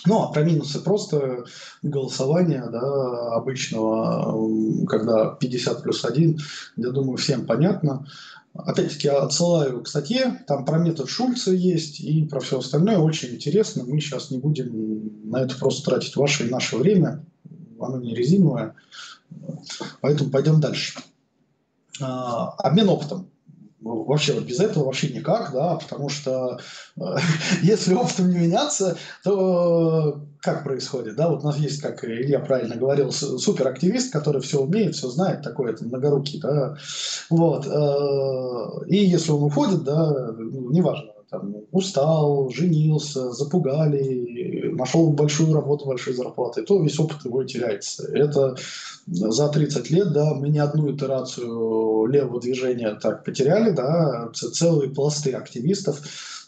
Ну, 0.06 0.24
а 0.24 0.32
про 0.32 0.44
минусы 0.44 0.80
просто 0.80 1.46
голосования 1.84 2.66
да, 2.72 3.36
обычного, 3.36 4.86
когда 4.88 5.36
50 5.36 5.84
плюс 5.84 6.04
1, 6.04 6.40
я 6.78 6.90
думаю, 6.90 7.18
всем 7.18 7.46
понятно. 7.46 8.08
Опять-таки 8.54 9.08
отсылаю 9.08 9.82
к 9.82 9.88
статье, 9.88 10.44
там 10.46 10.66
про 10.66 10.78
метод 10.78 11.10
Шульца 11.10 11.52
есть 11.52 12.02
и 12.02 12.26
про 12.26 12.42
все 12.42 12.60
остальное 12.60 12.98
очень 12.98 13.36
интересно. 13.36 13.86
Мы 13.86 14.02
сейчас 14.02 14.30
не 14.30 14.40
будем 14.40 15.30
на 15.30 15.42
это 15.42 15.58
просто 15.58 15.90
тратить 15.90 16.16
ваше 16.18 16.46
и 16.46 16.50
наше 16.50 16.76
время, 16.76 17.26
оно 17.80 17.98
не 17.98 18.14
резиновое, 18.14 18.76
поэтому 20.02 20.30
пойдем 20.30 20.60
дальше. 20.60 21.00
А, 22.02 22.50
обмен 22.58 22.90
опытом. 22.90 23.31
Вообще 23.82 24.34
вот 24.34 24.44
без 24.44 24.60
этого 24.60 24.86
вообще 24.86 25.10
никак, 25.10 25.52
да, 25.52 25.76
потому 25.76 26.08
что 26.08 26.60
э, 26.98 27.02
если 27.64 27.96
опытом 27.96 28.30
не 28.30 28.38
меняться, 28.38 28.96
то 29.24 30.22
как 30.40 30.64
происходит, 30.64 31.16
да, 31.16 31.30
вот 31.30 31.44
у 31.44 31.48
нас 31.48 31.58
есть, 31.58 31.82
как 31.82 32.04
Илья 32.04 32.40
правильно 32.40 32.76
говорил, 32.76 33.12
суперактивист, 33.12 34.14
который 34.14 34.42
все 34.42 34.60
умеет, 34.60 34.96
все 34.96 35.08
знает, 35.08 35.42
такой 35.42 35.72
это 35.72 35.84
многорукий, 35.86 36.40
да, 36.40 36.78
вот, 37.30 37.66
э, 37.66 38.86
и 38.88 38.98
если 38.98 39.32
он 39.32 39.44
уходит, 39.44 39.84
да, 39.84 40.12
ну, 40.12 40.72
неважно, 40.72 41.14
там, 41.32 41.56
устал, 41.72 42.50
женился, 42.50 43.32
запугали, 43.32 44.70
нашел 44.74 45.12
большую 45.12 45.54
работу, 45.54 45.86
большие 45.86 46.14
зарплаты, 46.14 46.62
то 46.64 46.84
весь 46.84 47.00
опыт 47.00 47.24
его 47.24 47.42
теряется. 47.46 48.06
Это 48.12 48.58
за 49.08 49.48
30 49.48 49.90
лет, 49.92 50.12
да, 50.12 50.34
мы 50.34 50.50
не 50.50 50.60
одну 50.60 50.94
итерацию 50.94 52.06
левого 52.08 52.42
движения 52.42 52.96
так 53.02 53.24
потеряли, 53.24 53.72
да, 53.72 54.30
целые 54.34 54.92
пласты 54.92 55.32
активистов, 55.32 56.02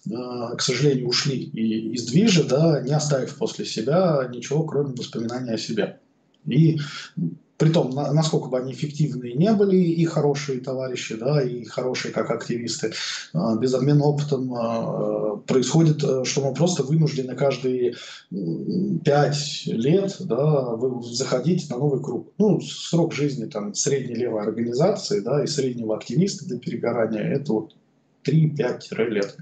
э, 0.05 0.55
к 0.57 0.61
сожалению, 0.61 1.07
ушли 1.07 1.37
из 1.37 2.05
движа, 2.07 2.43
да, 2.43 2.81
не 2.81 2.91
оставив 2.91 3.37
после 3.37 3.63
себя 3.63 4.29
ничего, 4.33 4.63
кроме 4.63 4.95
воспоминаний 4.95 5.53
о 5.53 5.57
себе. 5.57 5.99
И 6.45 6.77
Притом, 7.63 7.91
на, 7.91 8.11
насколько 8.11 8.49
бы 8.49 8.59
они 8.59 8.73
эффективные 8.73 9.35
не 9.35 9.53
были, 9.53 9.77
и 9.77 10.03
хорошие 10.03 10.59
товарищи, 10.59 11.15
да, 11.15 11.41
и 11.41 11.63
хорошие 11.63 12.13
как 12.13 12.29
активисты, 12.29 12.91
а, 13.31 13.55
без 13.55 13.73
обмена 13.73 14.03
опытом 14.03 14.53
а, 14.53 15.37
происходит, 15.47 16.03
э, 16.03 16.25
что 16.25 16.41
мы 16.41 16.53
просто 16.53 16.83
вынуждены 16.83 17.35
каждые 17.35 17.95
пять 19.05 19.63
лет 19.65 20.17
да, 20.19 20.77
заходить 21.03 21.69
на 21.69 21.77
новый 21.77 22.03
круг. 22.03 22.33
Ну, 22.37 22.59
срок 22.59 23.13
жизни 23.13 23.45
там 23.45 23.73
средней 23.73 24.15
левой 24.15 24.41
организации 24.41 25.21
да, 25.21 25.41
и 25.41 25.47
среднего 25.47 25.95
активиста 25.95 26.45
для 26.45 26.59
перегорания– 26.59 27.21
это 27.33 27.53
вот 27.53 27.75
3-5 28.25 29.09
лет. 29.09 29.37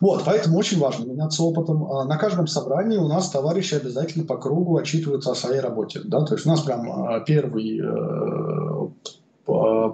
Вот, 0.00 0.22
поэтому 0.24 0.58
очень 0.58 0.78
важно 0.78 1.04
меняться 1.04 1.42
опытом. 1.42 1.84
А 1.92 2.04
на 2.04 2.16
каждом 2.16 2.46
собрании 2.46 2.96
у 2.96 3.08
нас 3.08 3.30
товарищи 3.30 3.74
обязательно 3.74 4.24
по 4.24 4.38
кругу 4.38 4.78
отчитываются 4.78 5.32
о 5.32 5.34
своей 5.34 5.60
работе. 5.60 6.00
Да? 6.04 6.24
То 6.24 6.34
есть 6.34 6.46
у 6.46 6.48
нас 6.48 6.62
прям 6.62 6.90
а, 6.90 7.20
первый 7.20 7.80
э, 7.80 8.88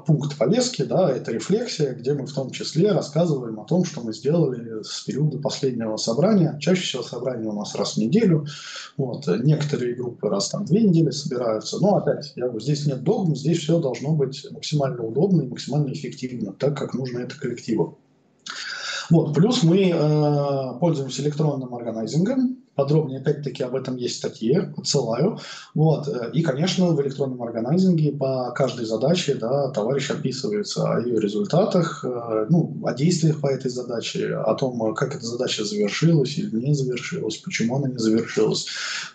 пункт 0.06 0.36
повестки, 0.38 0.82
да, 0.82 1.10
это 1.10 1.32
рефлексия, 1.32 1.94
где 1.94 2.14
мы 2.14 2.26
в 2.26 2.32
том 2.32 2.50
числе 2.50 2.92
рассказываем 2.92 3.58
о 3.58 3.64
том, 3.64 3.84
что 3.84 4.02
мы 4.02 4.12
сделали 4.12 4.82
с 4.82 5.02
периода 5.02 5.38
последнего 5.38 5.96
собрания. 5.96 6.56
Чаще 6.60 6.82
всего 6.82 7.02
собрание 7.02 7.48
у 7.48 7.54
нас 7.54 7.74
раз 7.74 7.94
в 7.94 7.96
неделю, 7.96 8.46
вот, 8.96 9.26
некоторые 9.26 9.94
группы 9.94 10.28
раз 10.28 10.50
там 10.50 10.64
две 10.64 10.82
недели 10.82 11.10
собираются, 11.10 11.78
но 11.80 11.96
опять, 11.96 12.32
я 12.36 12.44
говорю, 12.44 12.60
здесь 12.60 12.86
нет 12.86 13.02
догм, 13.02 13.34
здесь 13.34 13.58
все 13.58 13.80
должно 13.80 14.12
быть 14.12 14.46
максимально 14.50 15.02
удобно 15.04 15.42
и 15.42 15.48
максимально 15.48 15.92
эффективно, 15.92 16.52
так 16.52 16.76
как 16.76 16.94
нужно 16.94 17.20
это 17.20 17.38
коллективу. 17.38 17.98
Вот. 19.10 19.34
Плюс 19.34 19.62
мы 19.62 19.90
э, 19.90 20.78
пользуемся 20.80 21.22
электронным 21.22 21.74
органайзингом. 21.74 22.58
Подробнее, 22.74 23.20
опять-таки, 23.20 23.62
об 23.62 23.74
этом 23.74 23.96
есть 23.96 24.16
статьи, 24.16 24.54
отсылаю. 24.76 25.38
Вот. 25.74 26.08
И, 26.34 26.42
конечно, 26.42 26.88
в 26.88 27.00
электронном 27.00 27.42
органайзинге 27.42 28.12
по 28.12 28.50
каждой 28.50 28.84
задаче 28.84 29.34
да, 29.34 29.70
товарищ 29.70 30.10
описывается 30.10 30.92
о 30.92 31.00
ее 31.00 31.18
результатах, 31.18 32.04
э, 32.04 32.46
ну, 32.50 32.76
о 32.84 32.92
действиях 32.92 33.40
по 33.40 33.46
этой 33.46 33.70
задаче, 33.70 34.34
о 34.34 34.54
том, 34.54 34.94
как 34.94 35.14
эта 35.14 35.24
задача 35.24 35.64
завершилась 35.64 36.36
или 36.36 36.54
не 36.54 36.74
завершилась, 36.74 37.38
почему 37.38 37.76
она 37.76 37.88
не 37.88 37.98
завершилась, 37.98 38.66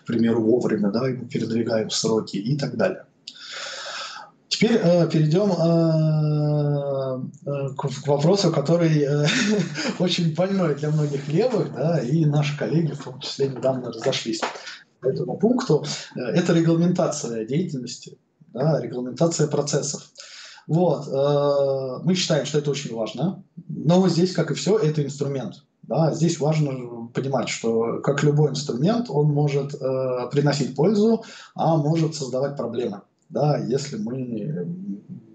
к 0.02 0.06
примеру, 0.06 0.42
вовремя, 0.42 0.90
да, 0.90 1.08
и 1.08 1.12
мы 1.12 1.26
передвигаем 1.26 1.90
сроки 1.90 2.38
и 2.38 2.56
так 2.56 2.76
далее. 2.76 3.04
Теперь 4.62 4.78
э, 4.80 5.08
перейдем 5.08 5.50
э, 5.50 5.54
э, 5.54 7.01
к, 7.76 7.88
к 8.04 8.06
вопросу, 8.06 8.50
который 8.50 9.02
э, 9.02 9.26
очень 9.98 10.34
больной 10.34 10.74
для 10.74 10.90
многих 10.90 11.28
левых, 11.28 11.72
да, 11.74 11.98
и 11.98 12.24
наши 12.24 12.56
коллеги 12.56 12.92
в 12.92 13.02
том 13.02 13.20
числе 13.20 13.48
недавно 13.48 13.92
разошлись 13.92 14.40
по 15.00 15.08
этому 15.08 15.36
пункту. 15.38 15.84
Э, 16.16 16.20
это 16.20 16.52
регламентация 16.52 17.44
деятельности, 17.44 18.18
да, 18.52 18.80
регламентация 18.80 19.48
процессов. 19.48 20.02
Вот, 20.66 21.08
э, 21.08 22.04
мы 22.04 22.14
считаем, 22.14 22.46
что 22.46 22.58
это 22.58 22.70
очень 22.70 22.94
важно, 22.94 23.42
но 23.68 24.08
здесь, 24.08 24.32
как 24.32 24.50
и 24.50 24.54
все, 24.54 24.78
это 24.78 25.04
инструмент. 25.04 25.64
Да, 25.82 26.14
здесь 26.14 26.38
важно 26.38 27.08
понимать, 27.12 27.48
что 27.48 27.98
как 28.00 28.22
любой 28.22 28.50
инструмент, 28.50 29.06
он 29.08 29.26
может 29.32 29.74
э, 29.74 30.28
приносить 30.30 30.76
пользу, 30.76 31.24
а 31.54 31.76
может 31.76 32.14
создавать 32.14 32.56
проблемы 32.56 33.02
да, 33.32 33.56
если 33.66 33.96
мы, 33.96 34.66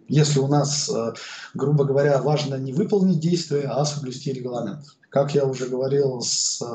если 0.07 0.39
у 0.39 0.47
нас, 0.47 0.89
э, 0.89 1.13
грубо 1.53 1.85
говоря, 1.85 2.21
важно 2.21 2.55
не 2.55 2.73
выполнить 2.73 3.19
действие, 3.19 3.63
а 3.63 3.85
соблюсти 3.85 4.31
регламент. 4.31 4.85
Как 5.17 5.33
я 5.33 5.45
уже 5.45 5.65
говорил 5.65 6.21
с 6.21 6.61
э, 6.61 6.65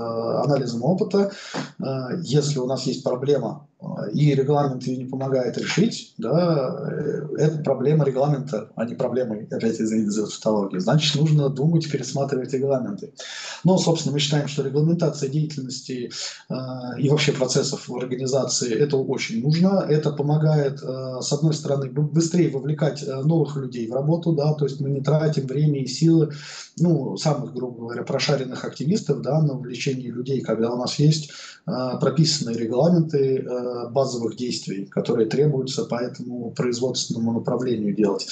анализом 0.44 0.82
опыта, 0.82 1.30
э, 1.78 1.84
если 2.24 2.58
у 2.58 2.66
нас 2.66 2.82
есть 2.86 3.04
проблема 3.04 3.68
и 4.12 4.34
регламент 4.34 4.84
ее 4.84 4.96
не 4.96 5.04
помогает 5.04 5.58
решить, 5.58 6.14
да, 6.18 6.90
это 7.36 7.58
проблема 7.58 8.04
регламента, 8.04 8.68
а 8.76 8.84
не 8.84 8.94
проблема, 8.94 9.36
опять 9.50 9.80
извините 9.80 10.10
за 10.10 10.26
тавтологию. 10.26 10.80
Значит, 10.80 11.16
нужно 11.16 11.48
думать, 11.48 11.90
пересматривать 11.90 12.52
регламенты. 12.52 13.12
Но, 13.64 13.78
собственно, 13.78 14.12
мы 14.12 14.20
считаем, 14.20 14.48
что 14.48 14.62
регламентация 14.62 15.28
деятельности 15.28 16.10
э, 16.48 16.54
и 16.98 17.08
вообще 17.08 17.32
процессов 17.32 17.88
в 17.88 17.96
организации 17.96 18.72
это 18.72 18.96
очень 18.96 19.42
нужно. 19.42 19.84
Это 19.88 20.12
помогает, 20.12 20.82
э, 20.82 21.18
с 21.20 21.32
одной 21.32 21.54
стороны, 21.54 21.90
быстрее 21.90 22.50
вовлекать 22.50 23.04
новых 23.06 23.56
людей 23.56 23.88
в 23.88 23.94
работу, 23.94 24.32
да, 24.32 24.54
то 24.54 24.64
есть 24.64 24.80
мы 24.80 24.90
не 24.90 25.00
тратим 25.00 25.46
время 25.46 25.80
и 25.80 25.86
силы, 25.86 26.32
ну, 26.78 27.16
самых, 27.16 27.54
грубо 27.54 27.80
говоря, 27.80 28.02
прошаренных 28.02 28.64
активистов, 28.64 29.22
да, 29.22 29.40
на 29.42 29.54
увлечение 29.54 30.10
людей, 30.10 30.40
когда 30.40 30.72
у 30.72 30.76
нас 30.76 30.98
есть 30.98 31.30
э, 31.66 31.70
прописанные 32.00 32.56
регламенты, 32.56 33.38
э, 33.38 33.88
базовых 33.90 34.36
действий, 34.36 34.86
которые 34.86 35.28
требуются 35.28 35.84
по 35.84 35.96
этому 35.96 36.50
производственному 36.50 37.32
направлению 37.32 37.94
делать. 37.94 38.28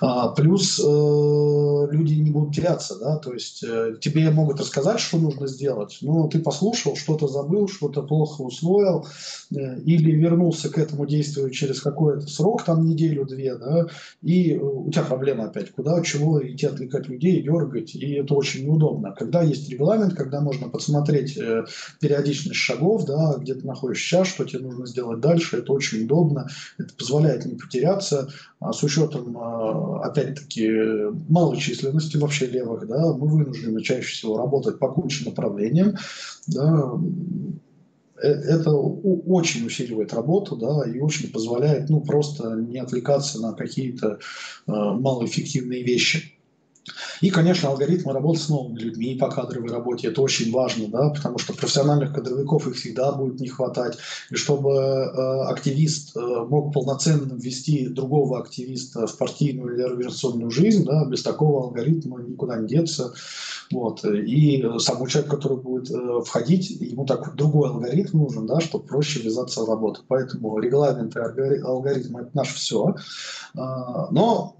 А, 0.00 0.28
плюс 0.28 0.78
э, 0.78 1.88
люди 1.90 2.14
не 2.14 2.30
будут 2.30 2.54
теряться, 2.54 2.98
да, 2.98 3.16
то 3.16 3.32
есть 3.32 3.64
э, 3.64 3.94
тебе 4.00 4.30
могут 4.30 4.60
рассказать, 4.60 5.00
что 5.00 5.18
нужно 5.18 5.46
сделать, 5.46 5.98
но 6.02 6.28
ты 6.28 6.40
послушал, 6.40 6.96
что-то 6.96 7.28
забыл, 7.28 7.68
что-то 7.68 8.02
плохо 8.02 8.42
усвоил, 8.42 9.06
э, 9.54 9.80
или 9.80 10.10
вернулся 10.10 10.68
к 10.68 10.78
этому 10.78 11.06
действию 11.06 11.50
через 11.50 11.80
какой-то 11.80 12.26
срок, 12.26 12.64
там 12.64 12.86
неделю-две, 12.86 13.56
да, 13.56 13.86
и 14.22 14.56
у 14.56 14.90
тебя 14.90 15.02
проблема 15.02 15.44
опять, 15.44 15.70
куда, 15.70 16.02
чего 16.02 16.46
идти 16.46 16.66
отвлекать 16.66 17.08
людей, 17.08 17.42
дергать, 17.42 17.75
и 17.78 18.14
это 18.14 18.34
очень 18.34 18.64
неудобно. 18.64 19.12
Когда 19.12 19.42
есть 19.42 19.68
регламент, 19.70 20.14
когда 20.14 20.40
можно 20.40 20.68
подсмотреть 20.68 21.38
периодичность 22.00 22.58
шагов, 22.58 23.04
да, 23.04 23.36
где 23.38 23.54
ты 23.54 23.66
находишься 23.66 24.06
сейчас, 24.06 24.28
что 24.28 24.44
тебе 24.44 24.60
нужно 24.60 24.86
сделать 24.86 25.20
дальше, 25.20 25.58
это 25.58 25.72
очень 25.72 26.04
удобно, 26.04 26.48
это 26.78 26.94
позволяет 26.94 27.44
не 27.44 27.54
потеряться, 27.54 28.28
а 28.60 28.72
с 28.72 28.82
учетом 28.82 29.36
а, 29.38 30.06
опять-таки, 30.06 30.70
малой 31.28 31.58
численности 31.58 32.16
вообще 32.16 32.46
левых, 32.46 32.86
да, 32.86 33.12
мы 33.12 33.28
вынуждены 33.28 33.82
чаще 33.82 34.08
всего 34.08 34.38
работать 34.38 34.78
по 34.78 34.90
куче 34.90 35.24
направлениям, 35.24 35.96
да, 36.46 36.92
э, 38.22 38.28
это 38.28 38.72
очень 38.72 39.66
усиливает 39.66 40.14
работу, 40.14 40.56
да, 40.56 40.88
и 40.88 40.98
очень 41.00 41.30
позволяет, 41.30 41.90
ну, 41.90 42.00
просто 42.00 42.54
не 42.54 42.78
отвлекаться 42.78 43.40
на 43.40 43.52
какие-то 43.52 44.18
э, 44.66 44.72
малоэффективные 44.72 45.82
вещи. 45.82 46.32
И, 47.20 47.30
конечно, 47.30 47.68
алгоритмы 47.68 48.12
работы 48.12 48.40
с 48.40 48.48
новыми 48.48 48.78
людьми 48.78 49.16
по 49.16 49.30
кадровой 49.30 49.70
работе. 49.70 50.08
Это 50.08 50.20
очень 50.22 50.52
важно, 50.52 50.88
да, 50.88 51.10
потому 51.10 51.38
что 51.38 51.52
профессиональных 51.54 52.12
кадровиков 52.12 52.66
их 52.68 52.76
всегда 52.76 53.12
будет 53.12 53.40
не 53.40 53.48
хватать. 53.48 53.98
И 54.30 54.34
чтобы 54.34 54.72
э, 54.72 55.42
активист 55.44 56.16
э, 56.16 56.20
мог 56.20 56.72
полноценно 56.72 57.34
ввести 57.34 57.88
другого 57.88 58.40
активиста 58.40 59.06
в 59.06 59.16
партийную 59.16 59.74
или 59.74 59.82
организационную 59.82 60.50
жизнь, 60.50 60.84
да, 60.84 61.04
без 61.06 61.22
такого 61.22 61.64
алгоритма 61.64 62.22
никуда 62.22 62.56
не 62.56 62.68
деться. 62.68 63.14
Вот. 63.72 64.04
И 64.04 64.64
сам 64.78 65.04
человек, 65.06 65.30
который 65.30 65.58
будет 65.58 65.90
э, 65.90 66.20
входить, 66.24 66.70
ему 66.70 67.04
так 67.06 67.34
другой 67.34 67.70
алгоритм 67.70 68.18
нужен, 68.18 68.46
да, 68.46 68.60
чтобы 68.60 68.86
проще 68.86 69.20
ввязаться 69.20 69.62
в 69.62 69.68
работу. 69.68 70.02
Поэтому 70.06 70.58
регламенты, 70.58 71.20
алгоритмы– 71.20 72.20
это 72.22 72.30
наше 72.34 72.54
все. 72.54 72.94
А, 73.56 74.10
но 74.10 74.56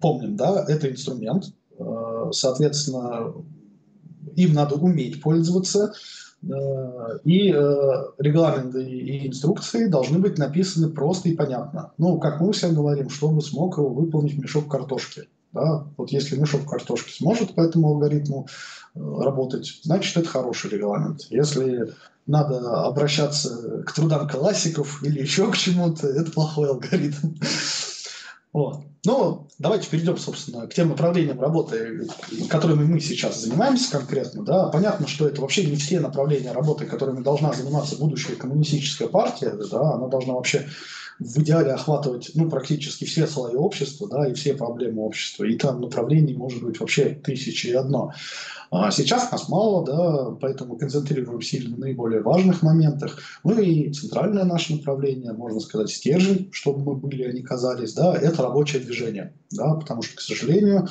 помним, 0.00 0.36
да, 0.36 0.64
это 0.68 0.90
инструмент, 0.90 1.52
Э, 1.63 1.63
соответственно, 2.32 3.34
им 4.36 4.54
надо 4.54 4.76
уметь 4.76 5.20
пользоваться, 5.22 5.92
э, 6.42 6.46
и 7.24 7.52
э, 7.52 8.02
регламенты 8.18 8.84
и 8.84 9.28
инструкции 9.28 9.86
должны 9.86 10.18
быть 10.18 10.38
написаны 10.38 10.90
просто 10.90 11.28
и 11.28 11.36
понятно. 11.36 11.92
Ну, 11.98 12.18
как 12.18 12.40
мы 12.40 12.52
всем 12.52 12.74
говорим, 12.74 13.10
чтобы 13.10 13.42
смог 13.42 13.78
выполнить 13.78 14.38
мешок 14.38 14.68
картошки. 14.68 15.28
Да? 15.52 15.86
Вот 15.96 16.10
если 16.10 16.36
мешок 16.36 16.68
картошки 16.68 17.12
сможет 17.12 17.54
по 17.54 17.60
этому 17.60 17.88
алгоритму 17.88 18.48
работать, 18.94 19.80
значит, 19.82 20.16
это 20.16 20.28
хороший 20.28 20.70
регламент. 20.70 21.22
Если 21.30 21.92
надо 22.26 22.84
обращаться 22.84 23.82
к 23.86 23.92
трудам 23.92 24.28
классиков 24.28 25.02
или 25.04 25.20
еще 25.20 25.50
к 25.50 25.56
чему-то, 25.56 26.08
это 26.08 26.30
плохой 26.30 26.68
алгоритм. 26.68 27.34
Вот. 28.54 28.84
Ну, 29.04 29.48
давайте 29.58 29.90
перейдем, 29.90 30.16
собственно, 30.16 30.66
к 30.66 30.72
тем 30.72 30.88
направлениям 30.88 31.40
работы, 31.40 32.06
которыми 32.48 32.84
мы 32.84 33.00
сейчас 33.00 33.42
занимаемся 33.42 33.90
конкретно. 33.90 34.44
Да. 34.44 34.68
Понятно, 34.68 35.08
что 35.08 35.28
это 35.28 35.42
вообще 35.42 35.66
не 35.66 35.76
все 35.76 36.00
направления 36.00 36.52
работы, 36.52 36.86
которыми 36.86 37.22
должна 37.22 37.52
заниматься 37.52 37.96
будущая 37.96 38.36
коммунистическая 38.36 39.08
партия. 39.08 39.52
Да. 39.70 39.94
Она 39.94 40.06
должна 40.06 40.34
вообще 40.34 40.68
в 41.18 41.38
идеале 41.42 41.72
охватывать 41.72 42.30
ну, 42.34 42.48
практически 42.48 43.04
все 43.04 43.26
слои 43.26 43.54
общества 43.54 44.08
да, 44.08 44.28
и 44.28 44.34
все 44.34 44.54
проблемы 44.54 45.02
общества. 45.02 45.44
И 45.44 45.56
там 45.56 45.80
направлений 45.80 46.34
может 46.34 46.62
быть 46.62 46.78
вообще 46.78 47.10
тысячи 47.10 47.66
и 47.66 47.72
одно. 47.72 48.12
А 48.70 48.90
сейчас 48.90 49.30
нас 49.30 49.48
мало, 49.48 49.84
да, 49.84 50.36
поэтому 50.40 50.76
концентрируемся 50.76 51.68
на 51.68 51.76
наиболее 51.76 52.22
важных 52.22 52.62
моментах. 52.62 53.18
Ну 53.44 53.58
и 53.58 53.92
центральное 53.92 54.44
наше 54.44 54.74
направление, 54.74 55.32
можно 55.32 55.60
сказать, 55.60 55.90
стержень, 55.90 56.48
чтобы 56.52 56.80
мы 56.80 56.96
были, 56.96 57.24
а 57.24 57.32
не 57.32 57.42
казались, 57.42 57.94
да, 57.94 58.14
это 58.14 58.42
рабочее 58.42 58.82
движение. 58.82 59.34
Да, 59.50 59.74
потому 59.74 60.02
что, 60.02 60.16
к 60.16 60.20
сожалению, 60.20 60.88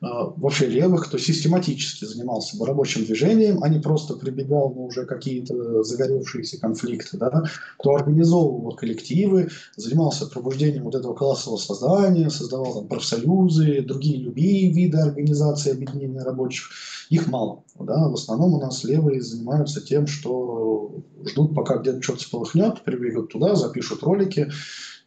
а, 0.00 0.26
вообще 0.36 0.66
левых, 0.66 1.06
кто 1.06 1.18
систематически 1.18 2.04
занимался 2.04 2.56
бы 2.56 2.64
рабочим 2.64 3.04
движением, 3.04 3.64
а 3.64 3.68
не 3.68 3.80
просто 3.80 4.14
прибегал 4.14 4.72
на 4.72 4.82
уже 4.82 5.04
какие-то 5.04 5.82
загоревшиеся 5.82 6.60
конфликты, 6.60 7.16
да, 7.16 7.42
кто 7.76 7.96
организовывал 7.96 8.76
коллективы, 8.76 9.48
занимался 9.76 10.26
пробуждением 10.26 10.84
вот 10.84 10.94
этого 10.94 11.14
классового 11.14 11.58
создания, 11.58 12.30
создавал 12.30 12.74
там 12.74 12.86
профсоюзы, 12.86 13.82
другие 13.82 14.18
любые 14.18 14.70
виды 14.70 14.98
организации 14.98 15.72
объединения 15.72 16.22
рабочих– 16.22 16.70
их 17.10 17.23
мало. 17.26 17.64
Да? 17.78 18.08
В 18.08 18.14
основном 18.14 18.54
у 18.54 18.60
нас 18.60 18.84
левые 18.84 19.20
занимаются 19.22 19.80
тем, 19.80 20.06
что 20.06 21.02
ждут, 21.24 21.54
пока 21.54 21.78
где-то 21.78 22.02
что-то 22.02 22.20
сполыхнет, 22.20 22.82
прибегут 22.84 23.32
туда, 23.32 23.54
запишут 23.54 24.02
ролики 24.02 24.50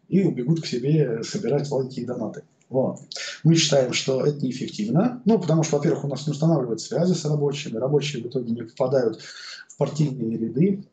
и 0.07 0.23
убегут 0.23 0.61
к 0.61 0.65
себе 0.65 1.23
собирать 1.23 1.69
лайки 1.69 2.01
и 2.01 2.05
донаты. 2.05 2.43
Вот. 2.69 2.99
Мы 3.43 3.55
считаем, 3.55 3.93
что 3.93 4.25
это 4.25 4.45
неэффективно, 4.45 5.21
ну, 5.25 5.39
потому 5.39 5.63
что, 5.63 5.77
во-первых, 5.77 6.03
у 6.03 6.07
нас 6.07 6.27
не 6.27 6.31
устанавливают 6.31 6.81
связи 6.81 7.13
с 7.13 7.23
рабочими, 7.23 7.77
рабочие 7.77 8.23
в 8.23 8.27
итоге 8.27 8.51
не 8.51 8.63
попадают 8.63 9.21
в 9.21 9.77
партийные 9.77 10.37
ряды, 10.37 10.83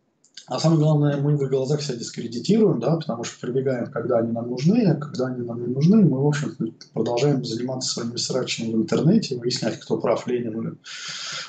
а 0.47 0.59
самое 0.59 0.81
главное, 0.81 1.17
мы 1.17 1.37
в 1.37 1.43
их 1.43 1.51
глазах 1.51 1.81
себя 1.81 1.97
дискредитируем, 1.97 2.79
да, 2.79 2.97
потому 2.97 3.25
что 3.25 3.41
прибегаем, 3.41 3.91
когда 3.91 4.19
они 4.19 4.31
нам 4.31 4.51
нужны, 4.51 4.85
а 4.87 4.95
когда 4.95 5.29
они 5.29 5.43
нам 5.43 5.61
не 5.61 5.73
нужны, 5.73 6.03
мы, 6.03 6.23
в 6.23 6.27
общем 6.27 6.55
продолжаем 6.93 7.45
заниматься 7.45 7.95
своими 7.95 8.17
срачами 8.17 8.73
в 8.73 8.77
интернете, 8.77 9.39
выяснять, 9.39 9.81
кто 9.81 9.97
прав, 9.97 10.27
Ленин 10.27 10.61
или, 10.61 10.75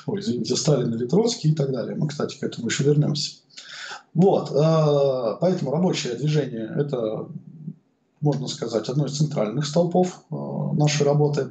ой, 0.06 0.20
извините, 0.20 0.56
Сталин 0.56 0.94
или 0.94 1.06
Троцкий 1.06 1.50
и 1.50 1.54
так 1.54 1.72
далее. 1.72 1.94
Мы, 1.94 2.08
кстати, 2.08 2.38
к 2.38 2.42
этому 2.42 2.68
еще 2.68 2.84
вернемся. 2.84 3.36
Вот, 4.14 4.50
э, 4.50 5.36
поэтому 5.40 5.72
рабочее 5.72 6.14
движение– 6.14 6.72
это, 6.76 7.28
можно 8.22 8.48
сказать, 8.48 8.88
одно 8.88 9.04
из 9.04 9.18
центральных 9.18 9.66
столпов 9.66 10.22
э, 10.30 10.34
нашей 10.76 11.04
работы. 11.04 11.48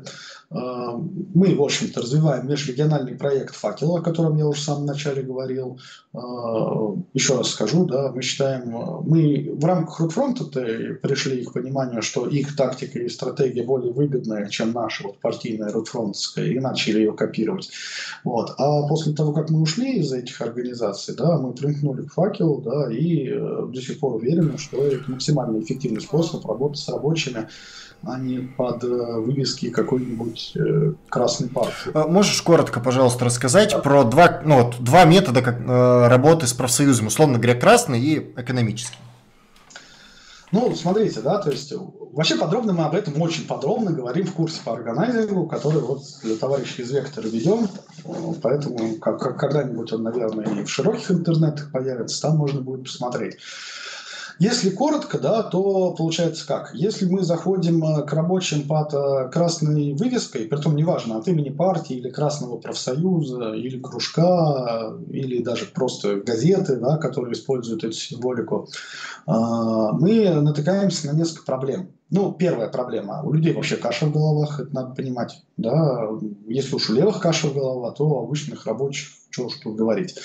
А, 0.51 0.95
мы, 1.33 1.55
в 1.55 1.61
общем-то, 1.61 2.01
развиваем 2.01 2.47
межрегиональный 2.47 3.15
проект 3.15 3.55
«Факел», 3.55 3.97
о 3.97 4.01
котором 4.01 4.37
я 4.37 4.47
уже 4.47 4.61
в 4.61 4.63
самом 4.63 4.85
начале 4.85 5.23
говорил. 5.23 5.79
А, 6.13 6.95
еще 7.13 7.37
раз 7.37 7.49
скажу, 7.49 7.85
да, 7.85 8.11
мы 8.11 8.21
считаем, 8.21 8.69
мы 9.05 9.51
в 9.53 9.65
рамках 9.65 9.99
Рудфронта 9.99 10.45
пришли 10.45 11.43
к 11.43 11.53
пониманию, 11.53 12.01
что 12.01 12.27
их 12.27 12.55
тактика 12.55 12.99
и 12.99 13.09
стратегия 13.09 13.63
более 13.63 13.91
выгодная, 13.91 14.47
чем 14.47 14.71
наша 14.71 15.03
вот, 15.03 15.19
партийная 15.19 15.71
Рудфронтская, 15.71 16.45
и 16.45 16.59
начали 16.59 16.99
ее 16.99 17.13
копировать. 17.13 17.71
Вот. 18.23 18.53
А 18.57 18.87
после 18.87 19.13
того, 19.13 19.33
как 19.33 19.49
мы 19.49 19.61
ушли 19.61 19.99
из 19.99 20.13
этих 20.13 20.39
организаций, 20.41 21.15
да, 21.15 21.37
мы 21.37 21.53
примкнули 21.53 22.03
к 22.03 22.13
«Факелу», 22.13 22.61
да, 22.61 22.91
и 22.91 23.29
э, 23.29 23.67
до 23.67 23.81
сих 23.81 23.99
пор 23.99 24.15
уверены, 24.15 24.57
что 24.57 24.85
это 24.85 25.09
максимально 25.09 25.59
эффективный 25.59 26.01
способ 26.01 26.45
работы 26.45 26.77
с 26.77 26.87
рабочими, 26.87 27.49
а 28.05 28.19
не 28.19 28.39
под 28.39 28.83
э, 28.83 28.87
вывески 28.87 29.69
какой-нибудь 29.69 30.51
э, 30.55 30.93
красной 31.09 31.49
партии. 31.49 31.91
А 31.93 32.07
можешь 32.07 32.41
коротко, 32.41 32.79
пожалуйста, 32.79 33.25
рассказать 33.25 33.71
да. 33.71 33.79
про 33.79 34.03
два, 34.03 34.41
ну, 34.45 34.63
вот, 34.63 34.75
два 34.79 35.05
метода 35.05 35.41
как, 35.41 35.59
э, 35.59 36.07
работы 36.07 36.45
с 36.45 36.53
профсоюзом, 36.53 37.07
условно 37.07 37.37
говоря, 37.37 37.59
красный 37.59 37.99
и 37.99 38.19
экономический? 38.37 38.97
Ну, 40.51 40.73
смотрите, 40.75 41.21
да, 41.21 41.39
то 41.39 41.49
есть 41.49 41.73
вообще 42.13 42.35
подробно 42.35 42.73
мы 42.73 42.85
об 42.85 42.95
этом 42.95 43.19
очень 43.21 43.45
подробно 43.45 43.91
говорим 43.91 44.27
в 44.27 44.33
курсе 44.33 44.61
по 44.63 44.73
органайзингу, 44.73 45.47
который 45.47 45.81
вот 45.81 46.03
для 46.21 46.35
товарища 46.35 46.83
из 46.83 46.91
Вектора 46.91 47.27
ведем, 47.27 47.67
поэтому 48.41 48.95
как, 49.01 49.19
как, 49.19 49.39
когда-нибудь 49.39 49.91
он, 49.91 50.03
наверное, 50.03 50.45
и 50.45 50.63
в 50.63 50.69
широких 50.69 51.11
интернетах 51.11 51.71
появится, 51.71 52.21
там 52.21 52.37
можно 52.37 52.61
будет 52.61 52.83
посмотреть. 52.83 53.37
Если 54.39 54.69
коротко, 54.69 55.17
да, 55.17 55.43
то 55.43 55.93
получается 55.93 56.45
как? 56.45 56.71
Если 56.73 57.05
мы 57.05 57.23
заходим 57.23 57.83
э, 57.83 58.05
к 58.05 58.11
рабочим 58.11 58.67
под 58.67 58.93
э, 58.93 59.29
красной 59.31 59.93
вывеской, 59.93 60.45
притом 60.45 60.75
неважно, 60.75 61.17
от 61.17 61.27
имени 61.27 61.49
партии 61.49 61.95
или 61.95 62.09
Красного 62.09 62.57
профсоюза, 62.57 63.53
или 63.53 63.79
кружка, 63.79 64.97
или 65.09 65.41
даже 65.41 65.65
просто 65.65 66.17
газеты, 66.17 66.75
да, 66.77 66.97
которые 66.97 67.33
используют 67.33 67.83
эту 67.83 67.93
символику, 67.93 68.67
э, 69.25 69.31
мы 69.31 70.29
натыкаемся 70.41 71.07
на 71.07 71.17
несколько 71.17 71.45
проблем. 71.45 71.91
Ну, 72.09 72.33
первая 72.33 72.67
проблема. 72.67 73.21
У 73.23 73.33
людей 73.33 73.53
вообще 73.53 73.77
каша 73.77 74.05
в 74.05 74.11
головах, 74.11 74.59
это 74.59 74.73
надо 74.75 74.93
понимать. 74.93 75.41
Да? 75.57 76.09
Если 76.47 76.75
уж 76.75 76.89
у 76.89 76.93
левых 76.93 77.19
каша 77.19 77.47
в 77.47 77.53
головах, 77.53 77.95
то 77.95 78.07
у 78.07 78.23
обычных 78.23 78.65
рабочих, 78.65 79.09
что 79.31 79.45
уж 79.45 79.55
тут 79.55 79.75
говорить. 79.75 80.15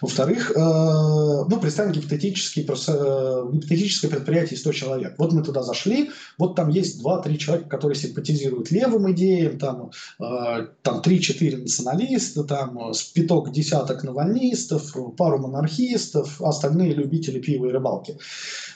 Во-вторых, 0.00 0.52
э, 0.54 0.58
ну, 0.58 1.60
представим 1.60 1.92
гипотетический, 1.92 2.62
э, 2.62 3.50
гипотетическое 3.52 4.10
предприятие 4.10 4.58
100 4.58 4.72
человек. 4.72 5.14
Вот 5.18 5.32
мы 5.32 5.42
туда 5.42 5.62
зашли, 5.62 6.10
вот 6.38 6.54
там 6.54 6.68
есть 6.68 7.00
2-3 7.00 7.36
человека, 7.38 7.68
которые 7.68 7.96
симпатизируют 7.96 8.70
левым 8.70 9.10
идеям, 9.12 9.58
там, 9.58 9.90
э, 10.20 10.66
там 10.82 11.00
3-4 11.00 11.62
националиста, 11.62 12.44
там 12.44 12.92
пяток 13.14 13.52
десяток 13.52 14.04
навальнистов, 14.04 14.94
пару 15.16 15.38
монархистов, 15.38 16.40
остальные 16.42 16.94
любители 16.94 17.40
пива 17.40 17.66
и 17.66 17.72
рыбалки. 17.72 18.18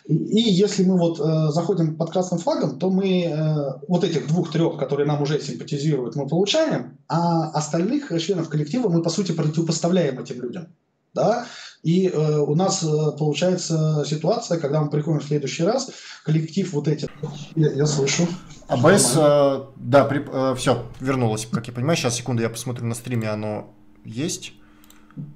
И 0.06 0.40
если 0.40 0.84
мы 0.84 0.98
вот 0.98 1.18
заходим 1.18 1.96
под 1.96 2.10
красным 2.10 2.40
флагом, 2.40 2.78
то 2.78 2.90
мы 2.90 3.78
вот 3.86 4.02
этих 4.02 4.26
двух-трех, 4.26 4.78
которые 4.78 5.06
нам 5.06 5.22
уже 5.22 5.40
симпатизируют, 5.40 6.16
мы 6.16 6.26
получаем, 6.26 6.98
а 7.08 7.50
остальных 7.50 8.10
членов 8.20 8.48
коллектива 8.48 8.88
мы, 8.88 9.02
по 9.02 9.10
сути, 9.10 9.32
противопоставляем 9.32 10.18
этим 10.18 10.40
людям 10.42 10.68
да, 11.14 11.46
и 11.82 12.08
э, 12.08 12.38
у 12.38 12.54
нас 12.54 12.82
э, 12.82 12.86
получается 13.18 14.04
ситуация, 14.06 14.58
когда 14.58 14.80
мы 14.80 14.90
приходим 14.90 15.20
в 15.20 15.24
следующий 15.24 15.64
раз, 15.64 15.90
коллектив 16.24 16.72
вот 16.72 16.88
эти, 16.88 17.08
я, 17.56 17.72
я 17.72 17.86
слышу. 17.86 18.26
АБС, 18.68 19.14
э, 19.16 19.60
да, 19.76 20.04
при, 20.04 20.24
э, 20.30 20.54
все, 20.56 20.86
вернулось, 21.00 21.46
как 21.50 21.66
я 21.68 21.72
понимаю, 21.72 21.96
сейчас, 21.96 22.16
секунду, 22.16 22.42
я 22.42 22.50
посмотрю 22.50 22.86
на 22.86 22.94
стриме, 22.94 23.30
оно 23.30 23.74
есть. 24.04 24.52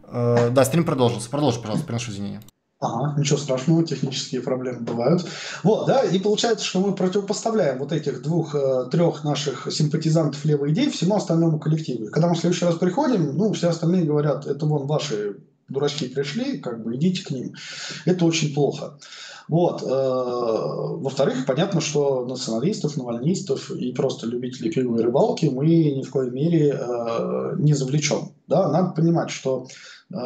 Э, 0.07 0.51
да, 0.51 0.65
стрим 0.65 0.85
продолжился, 0.85 1.31
продолжи, 1.31 1.61
пожалуйста, 1.61 1.87
приношу 1.87 2.13
извинения. 2.13 2.43
Ага, 2.81 3.19
ничего 3.19 3.39
страшного, 3.39 3.85
технические 3.85 4.43
проблемы 4.43 4.81
бывают. 4.81 5.25
Вот, 5.63 5.87
да, 5.87 6.03
и 6.03 6.19
получается, 6.19 6.65
что 6.65 6.81
мы 6.81 6.95
противопоставляем 6.95 7.79
вот 7.79 7.93
этих 7.93 8.23
двух-трех 8.23 9.25
э, 9.25 9.27
наших 9.27 9.73
симпатизантов 9.73 10.45
левой 10.45 10.73
идеи 10.73 10.91
всему 10.91 11.17
остальному 11.17 11.59
коллективу. 11.59 12.11
Когда 12.11 12.29
мы 12.29 12.35
в 12.35 12.39
следующий 12.39 12.67
раз 12.67 12.75
приходим, 12.75 13.37
ну, 13.37 13.53
все 13.53 13.69
остальные 13.69 14.05
говорят, 14.05 14.47
это 14.47 14.67
вон 14.67 14.87
ваши 14.87 15.37
дурачки 15.69 16.09
пришли, 16.09 16.59
как 16.59 16.83
бы 16.83 16.97
идите 16.97 17.25
к 17.25 17.31
ним. 17.31 17.55
Это 18.05 18.25
очень 18.25 18.55
плохо. 18.55 18.99
Вот. 19.49 19.83
Э, 19.83 19.87
во-вторых, 19.87 21.45
понятно, 21.47 21.81
что 21.81 22.25
националистов, 22.25 22.97
навальнистов 22.97 23.71
и 23.71 23.93
просто 23.93 24.27
любителей 24.27 24.71
пива 24.71 24.99
и 24.99 25.03
рыбалки 25.03 25.47
мы 25.47 25.67
ни 25.67 26.03
в 26.03 26.11
коей 26.11 26.31
мере 26.31 26.79
э, 26.79 27.55
не 27.59 27.75
завлечем. 27.75 28.33
Да? 28.47 28.71
Надо 28.71 28.93
понимать, 28.93 29.31
что 29.31 29.67
э, 30.11 30.17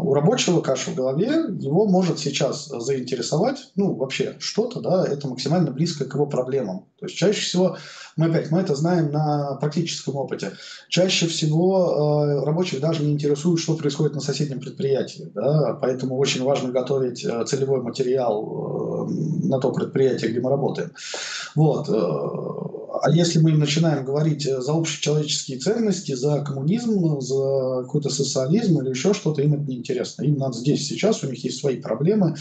у 0.00 0.14
рабочего 0.14 0.60
каша 0.62 0.90
в 0.90 0.94
голове, 0.94 1.26
его 1.58 1.86
может 1.86 2.18
сейчас 2.18 2.66
заинтересовать, 2.66 3.72
ну, 3.76 3.94
вообще 3.94 4.36
что-то, 4.38 4.80
да, 4.80 5.06
это 5.06 5.28
максимально 5.28 5.70
близко 5.70 6.06
к 6.06 6.14
его 6.14 6.26
проблемам. 6.26 6.86
То 6.98 7.06
есть 7.06 7.16
чаще 7.16 7.40
всего 7.40 7.76
мы 8.16 8.26
опять, 8.26 8.50
мы 8.50 8.60
это 8.60 8.74
знаем 8.74 9.10
на 9.10 9.56
практическом 9.60 10.16
опыте. 10.16 10.52
Чаще 10.88 11.26
всего 11.26 12.42
э, 12.42 12.44
рабочих 12.44 12.80
даже 12.80 13.02
не 13.02 13.12
интересует, 13.12 13.60
что 13.60 13.74
происходит 13.74 14.14
на 14.14 14.20
соседнем 14.20 14.60
предприятии. 14.60 15.30
Да? 15.34 15.78
Поэтому 15.80 16.16
очень 16.16 16.44
важно 16.44 16.70
готовить 16.70 17.24
э, 17.24 17.44
целевой 17.46 17.82
материал 17.82 19.08
э, 19.08 19.46
на 19.46 19.58
то 19.58 19.72
предприятие, 19.72 20.30
где 20.30 20.40
мы 20.40 20.50
работаем. 20.50 20.92
Вот. 21.54 21.88
Э, 21.88 22.74
а 23.02 23.10
если 23.10 23.40
мы 23.40 23.52
начинаем 23.52 24.04
говорить 24.04 24.44
за 24.44 24.72
общечеловеческие 24.72 25.58
ценности, 25.58 26.14
за 26.14 26.42
коммунизм, 26.42 27.20
за 27.20 27.82
какой-то 27.82 28.10
социализм 28.10 28.80
или 28.80 28.90
еще 28.90 29.12
что-то, 29.12 29.42
им 29.42 29.54
это 29.54 29.64
неинтересно. 29.64 30.22
Им 30.22 30.38
надо 30.38 30.56
здесь, 30.56 30.86
сейчас, 30.86 31.22
у 31.24 31.28
них 31.28 31.42
есть 31.42 31.58
свои 31.58 31.80
проблемы, 31.80 32.36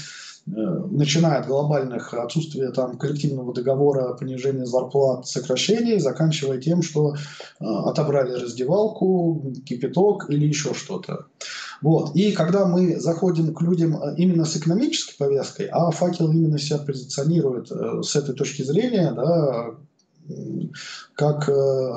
начиная 0.45 1.39
от 1.39 1.47
глобальных 1.47 2.13
отсутствия 2.13 2.71
там, 2.71 2.97
коллективного 2.97 3.53
договора, 3.53 4.13
понижения 4.13 4.65
зарплат, 4.65 5.25
сокращений, 5.25 5.99
заканчивая 5.99 6.59
тем, 6.59 6.81
что 6.81 7.13
э, 7.13 7.15
отобрали 7.65 8.33
раздевалку, 8.33 9.53
кипяток 9.65 10.29
или 10.29 10.45
еще 10.45 10.73
что-то. 10.73 11.27
Вот. 11.81 12.15
И 12.15 12.33
когда 12.33 12.65
мы 12.65 12.99
заходим 12.99 13.53
к 13.53 13.61
людям 13.61 13.95
э, 13.95 14.15
именно 14.17 14.43
с 14.43 14.57
экономической 14.57 15.17
повесткой, 15.17 15.67
а 15.67 15.91
факел 15.91 16.29
именно 16.31 16.59
себя 16.59 16.79
позиционирует 16.79 17.71
э, 17.71 18.01
с 18.03 18.15
этой 18.15 18.35
точки 18.35 18.63
зрения, 18.63 19.13
да, 19.13 19.75
как 21.15 21.47
э, 21.47 21.93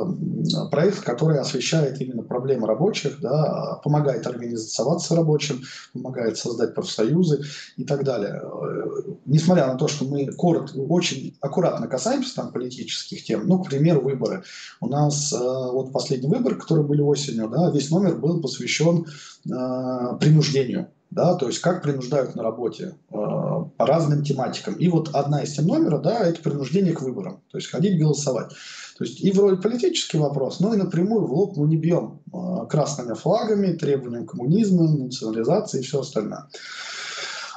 проект, 0.70 1.00
который 1.00 1.38
освещает 1.38 2.00
именно 2.00 2.22
проблемы 2.22 2.66
рабочих, 2.66 3.20
да, 3.20 3.80
помогает 3.82 4.26
организоваться 4.26 5.14
рабочим, 5.16 5.62
помогает 5.92 6.36
создать 6.36 6.74
профсоюзы 6.74 7.42
и 7.76 7.84
так 7.84 8.04
далее. 8.04 8.42
Э, 8.42 9.12
несмотря 9.24 9.66
на 9.66 9.76
то, 9.76 9.88
что 9.88 10.04
мы 10.04 10.26
коротко, 10.26 10.76
очень 10.76 11.36
аккуратно 11.40 11.88
касаемся 11.88 12.36
там 12.36 12.52
политических 12.52 13.24
тем, 13.24 13.46
ну, 13.46 13.62
к 13.62 13.68
примеру, 13.68 14.00
выборы. 14.02 14.44
У 14.80 14.88
нас 14.88 15.32
э, 15.32 15.38
вот 15.38 15.92
последний 15.92 16.28
выбор, 16.28 16.56
который 16.56 16.84
были 16.84 17.00
осенью, 17.00 17.48
да, 17.48 17.70
весь 17.70 17.90
номер 17.90 18.16
был 18.16 18.40
посвящен 18.40 19.06
э, 19.46 20.16
принуждению 20.20 20.88
да, 21.10 21.34
то 21.34 21.46
есть 21.46 21.60
как 21.60 21.82
принуждают 21.82 22.34
на 22.34 22.42
работе 22.42 22.96
э, 23.10 23.14
по 23.14 23.86
разным 23.86 24.22
тематикам. 24.22 24.74
И 24.74 24.88
вот 24.88 25.14
одна 25.14 25.42
из 25.42 25.52
тем 25.54 25.66
номера, 25.66 25.98
да, 25.98 26.20
это 26.20 26.42
принуждение 26.42 26.92
к 26.92 27.02
выборам, 27.02 27.42
то 27.50 27.58
есть 27.58 27.70
ходить 27.70 27.98
голосовать. 27.98 28.50
То 28.98 29.04
есть 29.04 29.20
и 29.20 29.30
вроде 29.30 29.60
политический 29.60 30.18
вопрос, 30.18 30.60
но 30.60 30.72
и 30.72 30.76
напрямую 30.76 31.26
в 31.26 31.32
лоб 31.32 31.56
мы 31.56 31.68
не 31.68 31.76
бьем 31.76 32.20
э, 32.32 32.66
красными 32.68 33.14
флагами, 33.14 33.72
требованием 33.72 34.26
коммунизма, 34.26 34.90
национализации 34.90 35.80
и 35.80 35.82
все 35.82 36.00
остальное. 36.00 36.48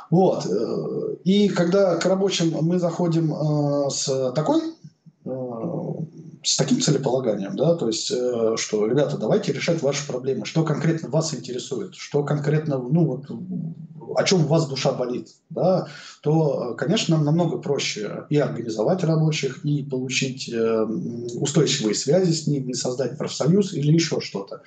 Вот. 0.09 0.45
Э, 0.45 1.15
и 1.23 1.47
когда 1.49 1.95
к 1.95 2.05
рабочим 2.05 2.53
мы 2.61 2.79
заходим 2.79 3.33
э, 3.33 3.89
с 3.89 4.31
такой 4.33 4.61
с 6.43 6.55
таким 6.57 6.79
целеполаганием, 6.79 7.55
да, 7.55 7.75
то 7.75 7.87
есть, 7.87 8.11
э, 8.11 8.55
что, 8.57 8.85
ребята, 8.85 9.17
давайте 9.17 9.51
решать 9.51 9.81
ваши 9.81 10.07
проблемы, 10.07 10.45
что 10.45 10.63
конкретно 10.63 11.09
вас 11.09 11.33
интересует, 11.33 11.95
что 11.95 12.23
конкретно, 12.23 12.77
ну, 12.77 13.05
вот, 13.05 13.25
о 14.15 14.23
чем 14.23 14.45
у 14.45 14.47
вас 14.47 14.67
душа 14.67 14.91
болит, 14.91 15.29
да, 15.49 15.87
то, 16.21 16.75
конечно, 16.77 17.15
нам 17.15 17.25
намного 17.25 17.57
проще 17.57 18.25
и 18.29 18.37
организовать 18.37 19.03
рабочих, 19.03 19.63
и 19.63 19.83
получить 19.83 20.49
э, 20.51 20.83
устойчивые 21.35 21.95
связи 21.95 22.31
с 22.31 22.47
ними, 22.47 22.73
создать 22.73 23.17
профсоюз 23.17 23.73
или 23.73 23.93
еще 23.93 24.19
что-то. 24.19 24.61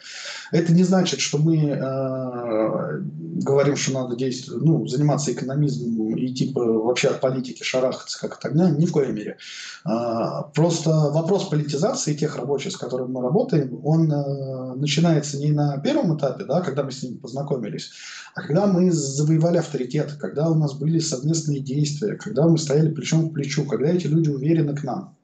Это 0.50 0.72
не 0.72 0.84
значит, 0.84 1.20
что 1.20 1.38
мы 1.38 1.56
э, 1.56 3.00
говорим, 3.42 3.76
что 3.76 3.92
надо 3.92 4.16
действовать, 4.16 4.62
ну, 4.62 4.86
заниматься 4.86 5.32
экономизмом 5.32 6.16
и 6.16 6.32
типа 6.32 6.62
вообще 6.62 7.08
от 7.08 7.20
политики 7.20 7.62
шарахаться 7.62 8.18
как 8.20 8.34
от 8.34 8.44
огня, 8.44 8.70
ни 8.70 8.86
в 8.86 8.92
коей 8.92 9.12
мере. 9.12 9.36
Э, 9.84 10.42
просто 10.54 10.90
вопрос 10.90 11.48
политизации 11.48 12.14
тех 12.14 12.36
рабочих, 12.36 12.72
с 12.72 12.76
которыми 12.76 13.10
мы 13.10 13.22
работаем, 13.22 13.80
он 13.84 14.10
э, 14.10 14.74
начинается 14.76 15.38
не 15.38 15.52
на 15.52 15.78
первом 15.78 16.16
этапе, 16.16 16.44
да, 16.44 16.60
когда 16.60 16.82
мы 16.82 16.92
с 16.92 17.02
ними 17.02 17.16
познакомились, 17.16 17.90
а 18.34 18.42
когда 18.42 18.66
мы 18.66 18.90
завоевали 18.90 19.58
авторитет, 19.58 20.14
когда 20.18 20.48
у 20.48 20.54
нас 20.54 20.74
были 20.74 20.98
совместные 20.98 21.60
действия, 21.60 22.16
когда 22.16 22.46
мы 22.46 22.56
стояли 22.58 22.90
плечом 22.90 23.30
к 23.30 23.34
плечу, 23.34 23.64
когда 23.64 23.90
эти 23.90 24.06
люди 24.06 24.30
уверены 24.30 24.74
к 24.74 24.82
нам. 24.84 25.16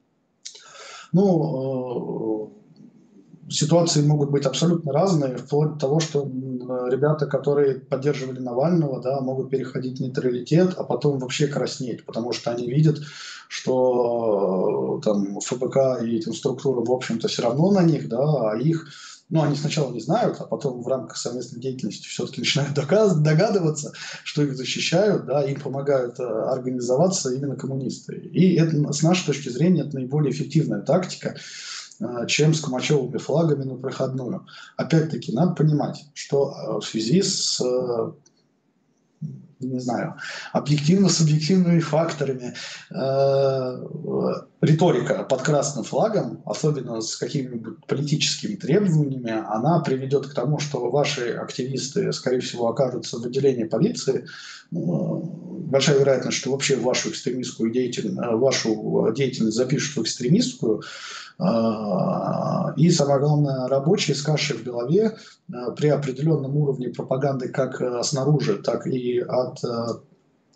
Ну, 1.11 2.51
э, 3.47 3.51
ситуации 3.51 4.03
могут 4.03 4.29
быть 4.29 4.45
абсолютно 4.45 4.93
разные, 4.93 5.37
вплоть 5.37 5.73
до 5.73 5.79
того, 5.79 5.99
что 5.99 6.23
ребята, 6.23 7.25
которые 7.25 7.79
поддерживали 7.79 8.39
Навального, 8.39 9.01
да, 9.01 9.19
могут 9.21 9.49
переходить 9.49 9.97
в 9.97 10.01
нейтралитет, 10.01 10.75
а 10.77 10.83
потом 10.83 11.17
вообще 11.17 11.47
краснеть, 11.47 12.05
потому 12.05 12.31
что 12.31 12.51
они 12.51 12.67
видят, 12.67 12.99
что 13.47 14.99
э, 14.99 15.03
там 15.03 15.39
ФБК 15.39 16.03
и 16.03 16.17
этим 16.17 16.33
структурам, 16.33 16.83
в 16.83 16.91
общем-то, 16.91 17.27
все 17.27 17.41
равно 17.41 17.71
на 17.71 17.81
них, 17.81 18.07
да, 18.07 18.51
а 18.51 18.55
их 18.55 18.87
ну, 19.29 19.43
они 19.43 19.55
сначала 19.55 19.91
не 19.91 19.99
знают, 19.99 20.37
а 20.39 20.45
потом 20.45 20.81
в 20.81 20.87
рамках 20.87 21.17
совместной 21.17 21.59
деятельности 21.59 22.07
все-таки 22.07 22.41
начинают 22.41 22.73
догадываться, 22.73 23.93
что 24.23 24.41
их 24.41 24.55
защищают, 24.55 25.25
да, 25.25 25.43
им 25.43 25.59
помогают 25.59 26.19
э, 26.19 26.23
организоваться 26.23 27.31
именно 27.33 27.55
коммунисты. 27.55 28.15
И 28.15 28.55
это, 28.55 28.91
с 28.91 29.03
нашей 29.03 29.27
точки 29.27 29.49
зрения, 29.49 29.81
это 29.81 29.95
наиболее 29.95 30.31
эффективная 30.31 30.81
тактика, 30.81 31.35
э, 31.99 32.25
чем 32.27 32.55
с 32.55 32.61
камачевыми 32.61 33.17
флагами 33.17 33.63
на 33.63 33.75
проходную. 33.75 34.47
Опять-таки, 34.77 35.31
надо 35.31 35.53
понимать, 35.53 36.05
что 36.15 36.51
э, 36.51 36.79
в 36.79 36.85
связи 36.85 37.21
с 37.21 37.61
не 39.59 39.79
знаю, 39.79 40.15
объективно-субъективными 40.53 41.81
факторами. 41.81 42.55
Э, 42.91 43.75
риторика 44.61 45.23
под 45.23 45.41
красным 45.41 45.83
флагом, 45.83 46.41
особенно 46.45 47.01
с 47.01 47.15
какими-нибудь 47.15 47.85
политическими 47.85 48.55
требованиями, 48.55 49.31
она 49.31 49.79
приведет 49.79 50.27
к 50.27 50.33
тому, 50.33 50.59
что 50.59 50.89
ваши 50.89 51.31
активисты, 51.31 52.11
скорее 52.11 52.39
всего, 52.39 52.67
окажутся 52.67 53.19
в 53.19 53.25
отделении 53.25 53.63
полиции. 53.63 54.25
Э, 54.71 54.75
большая 54.75 55.99
вероятность, 55.99 56.37
что 56.37 56.51
вообще 56.51 56.75
вашу 56.75 57.09
экстремистскую 57.09 57.71
деятельность, 57.71 58.19
э, 58.19 58.35
вашу 58.35 59.13
деятельность 59.15 59.55
запишут 59.55 59.97
в 59.97 60.01
экстремистскую. 60.03 60.81
И 62.75 62.89
самое 62.91 63.19
главное, 63.21 63.69
рабочие 63.69 64.13
с 64.13 64.21
кашей 64.21 64.57
в 64.57 64.63
голове 64.65 65.15
при 65.77 65.87
определенном 65.87 66.57
уровне 66.57 66.89
пропаганды 66.89 67.47
как 67.47 67.81
снаружи, 68.03 68.57
так 68.57 68.85
и 68.85 69.19
от 69.19 69.57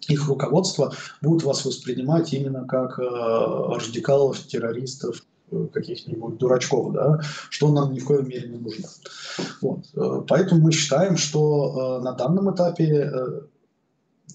их 0.10 0.28
руководство 0.28 0.94
будут 1.22 1.44
вас 1.44 1.66
воспринимать 1.66 2.34
именно 2.34 2.66
как 2.66 3.00
э, 3.00 3.04
радикалов, 3.04 4.40
террористов, 4.40 5.24
э, 5.52 5.68
каких-нибудь 5.74 6.38
дурачков, 6.38 6.94
да, 6.94 7.20
что 7.50 7.72
нам 7.72 7.94
ни 7.94 8.00
в 8.00 8.06
коем 8.06 8.28
мере 8.28 8.50
не 8.50 8.58
нужно. 8.58 8.88
Вот. 9.62 9.86
Э, 9.96 10.22
поэтому 10.28 10.62
мы 10.62 10.72
считаем, 10.72 11.18
что 11.18 12.00
на 12.04 12.14
данном 12.14 12.54
этапе, 12.54 13.12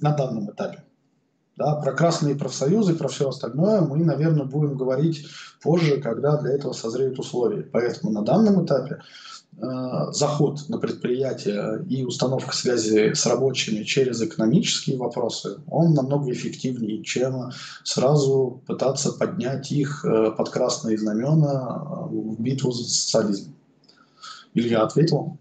на 0.01 0.13
данном 0.13 0.51
этапе, 0.51 0.85
да, 1.57 1.75
про 1.75 1.93
красные 1.93 2.37
профсоюзы, 2.37 2.95
про 2.95 3.09
все 3.09 3.29
остальное 3.29 3.81
мы, 3.81 4.05
наверное, 4.05 4.45
будем 4.45 4.77
говорить 4.77 5.27
позже, 5.61 6.01
когда 6.01 6.37
для 6.37 6.53
этого 6.53 6.73
созреют 6.73 7.19
условия. 7.19 7.63
Поэтому 7.63 8.13
на 8.13 8.23
данном 8.23 8.65
этапе 8.65 9.01
Э, 9.01 9.38
заход 10.13 10.69
на 10.69 10.79
предприятие 10.79 11.85
и 11.89 12.05
установка 12.05 12.55
связи 12.55 13.13
с 13.13 13.27
рабочими 13.27 13.83
через 13.83 14.23
экономические 14.23 14.97
вопросы, 14.97 15.59
он 15.69 15.95
намного 15.95 16.31
эффективнее, 16.31 17.03
чем 17.03 17.51
сразу 17.83 18.63
пытаться 18.67 19.13
поднять 19.13 19.73
их 19.73 20.05
э, 20.05 20.31
под 20.31 20.51
красные 20.51 20.97
знамена 20.97 21.83
э, 21.83 22.15
в 22.15 22.41
битву 22.41 22.71
за 22.71 22.85
социализм. 22.85 23.55
Илья 24.55 24.83
ответил? 24.83 25.39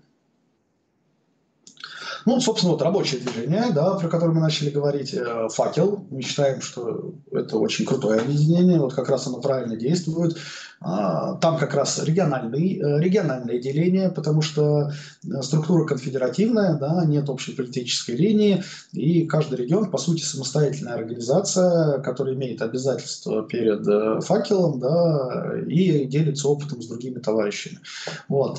Ну, 2.25 2.41
собственно, 2.41 2.73
вот 2.73 2.81
рабочее 2.81 3.21
движение, 3.21 3.71
да, 3.73 3.93
про 3.93 4.09
которое 4.09 4.34
мы 4.34 4.41
начали 4.41 4.69
говорить, 4.69 5.15
факел. 5.49 6.05
Мы 6.09 6.21
считаем, 6.21 6.59
что 6.59 7.13
это 7.31 7.57
очень 7.57 7.85
крутое 7.85 8.19
объединение, 8.19 8.79
вот 8.79 8.93
как 8.93 9.07
раз 9.07 9.27
оно 9.27 9.39
правильно 9.39 9.77
действует. 9.77 10.35
А, 10.80 11.36
там 11.36 11.58
как 11.58 11.74
раз 11.74 12.04
региональный, 12.04 12.80
э, 12.80 12.99
региональное 12.99 13.58
деление, 13.58 14.10
потому 14.10 14.44
что 14.44 14.91
э, 15.26 15.41
структура 15.41 15.86
конфедеративная, 15.86 16.78
да, 16.78 17.04
нет 17.06 17.30
общей 17.30 17.54
политической 17.54 18.16
линии, 18.16 18.64
и 18.94 19.26
каждый 19.26 19.58
регион, 19.58 19.90
по 19.90 19.98
сути, 19.98 20.22
самостоятельная 20.22 20.94
организация, 20.94 21.99
которая 21.99 22.36
имеет 22.36 22.62
обязательства 22.62 23.44
перед 23.44 23.88
э, 23.88 24.22
факелом 24.22 24.80
да, 24.80 25.54
и 25.68 26.06
делится 26.06 26.48
опытом 26.48 26.82
с 26.82 26.88
другими 26.88 27.20
товарищами. 27.20 27.80
Вот. 28.28 28.58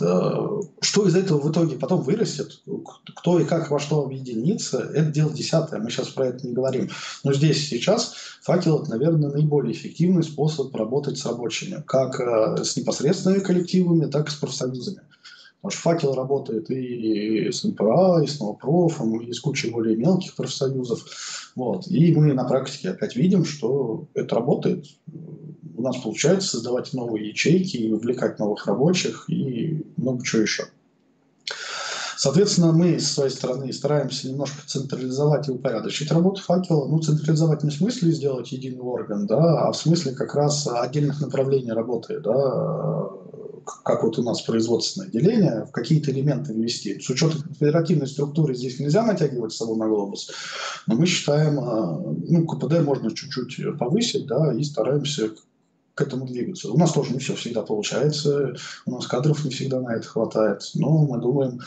Что 0.81 1.07
из 1.07 1.15
этого 1.15 1.41
в 1.41 1.51
итоге 1.51 1.77
потом 1.77 2.03
вырастет, 2.03 2.61
кто 3.15 3.39
и 3.39 3.45
как 3.45 3.71
во 3.71 3.79
что 3.79 4.03
объединится, 4.03 4.81
это 4.81 5.11
дело 5.11 5.33
десятое, 5.33 5.81
мы 5.81 5.91
сейчас 5.91 6.09
про 6.09 6.27
это 6.29 6.47
не 6.47 6.53
говорим. 6.53 6.91
Но 7.23 7.33
здесь 7.33 7.69
сейчас 7.69 8.15
факел– 8.43 8.83
это, 8.83 8.91
наверное, 8.91 9.31
наиболее 9.31 9.73
эффективный 9.73 10.23
способ 10.23 10.75
работать 10.75 11.19
с 11.19 11.27
рабочими, 11.27 11.83
как 11.87 12.21
э, 12.21 12.65
с 12.65 12.77
непосредственными 12.77 13.41
коллективами, 13.41 14.07
так 14.07 14.29
и 14.29 14.31
с 14.31 14.35
профсоюзами. 14.35 15.01
Потому 15.61 15.73
что 15.73 15.81
факел 15.81 16.15
работает 16.15 16.71
и 16.71 17.51
с 17.51 17.65
НПА, 17.65 18.23
и 18.23 18.29
с 18.29 18.39
Новопрофом, 18.39 19.21
и 19.21 19.33
с 19.33 19.41
кучей 19.41 19.71
более 19.71 19.97
мелких 19.97 20.37
профсоюзов. 20.37 21.05
Вот. 21.57 21.89
И 21.89 22.15
мы 22.15 22.33
на 22.33 22.45
практике 22.45 22.91
опять 22.91 23.17
видим, 23.17 23.45
что 23.45 24.07
это 24.15 24.37
работает. 24.37 24.87
У 25.77 25.83
нас 25.83 25.97
получается 25.97 26.51
создавать 26.51 26.93
новые 26.93 27.29
ячейки, 27.31 27.91
вовлекать 27.91 28.39
новых 28.39 28.67
рабочих 28.67 29.25
и 29.29 29.85
много 29.97 30.25
чего 30.25 30.43
еще. 30.43 30.65
Соответственно, 32.19 32.73
мы 32.73 32.99
с 32.99 33.13
своей 33.13 33.31
стороны 33.31 33.73
стараемся 33.73 34.29
немножко 34.29 34.59
централизовать 34.67 35.47
и 35.47 35.53
упорядочить 35.53 36.11
работу 36.11 36.43
факела. 36.43 36.89
Ну, 36.89 36.99
централизовать 36.99 37.63
не 37.63 37.71
в 37.71 37.75
смысле 37.75 38.11
сделать 38.11 38.51
единый 38.51 38.81
орган, 38.81 39.29
да, 39.29 39.69
а 39.69 39.71
в 39.71 39.77
смысле 39.77 40.13
как 40.13 40.35
раз 40.35 40.67
отдельных 40.67 41.21
направлений 41.21 41.71
работы, 41.71 42.19
да, 42.19 43.09
как 43.85 44.03
вот 44.03 44.19
у 44.19 44.25
нас 44.25 44.43
производственное 44.43 45.07
отделение, 45.07 45.65
в 45.67 45.71
какие-то 45.71 46.11
элементы 46.11 46.53
ввести. 46.53 46.99
С 46.99 47.09
учетом 47.09 47.41
федеративной 47.55 48.09
структуры 48.09 48.53
здесь 48.53 48.81
нельзя 48.81 49.05
натягивать 49.05 49.53
с 49.53 49.57
собой 49.59 49.77
на 49.77 49.87
глобус, 49.87 50.29
но 50.89 50.97
мы 50.97 51.07
считаем, 51.07 51.61
а, 51.61 52.01
ну, 52.01 52.47
КПД 52.47 52.83
можно 52.83 53.15
чуть-чуть 53.15 53.79
повысить, 53.79 54.27
да, 54.27 54.53
и 54.53 54.65
стараемся 54.65 55.31
к 55.95 56.01
этому 56.01 56.27
двигаться. 56.27 56.71
У 56.71 56.79
нас 56.79 56.93
тоже 56.93 57.13
не 57.13 57.19
все 57.21 57.35
всегда 57.35 57.63
получается, 57.63 58.55
у 58.87 58.91
нас 58.91 59.07
кадров 59.07 59.45
не 59.45 59.51
всегда 59.51 59.81
на 59.81 59.95
это 59.95 60.07
хватает, 60.07 60.63
но 60.75 60.91
мы 60.99 61.21
думаем, 61.21 61.61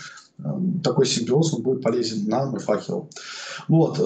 такой 0.84 1.06
симбиоз 1.06 1.54
он 1.54 1.62
будет 1.62 1.82
полезен 1.82 2.28
нам 2.28 2.56
и 2.56 2.60
факелу. 2.60 3.10
Вот. 3.68 4.00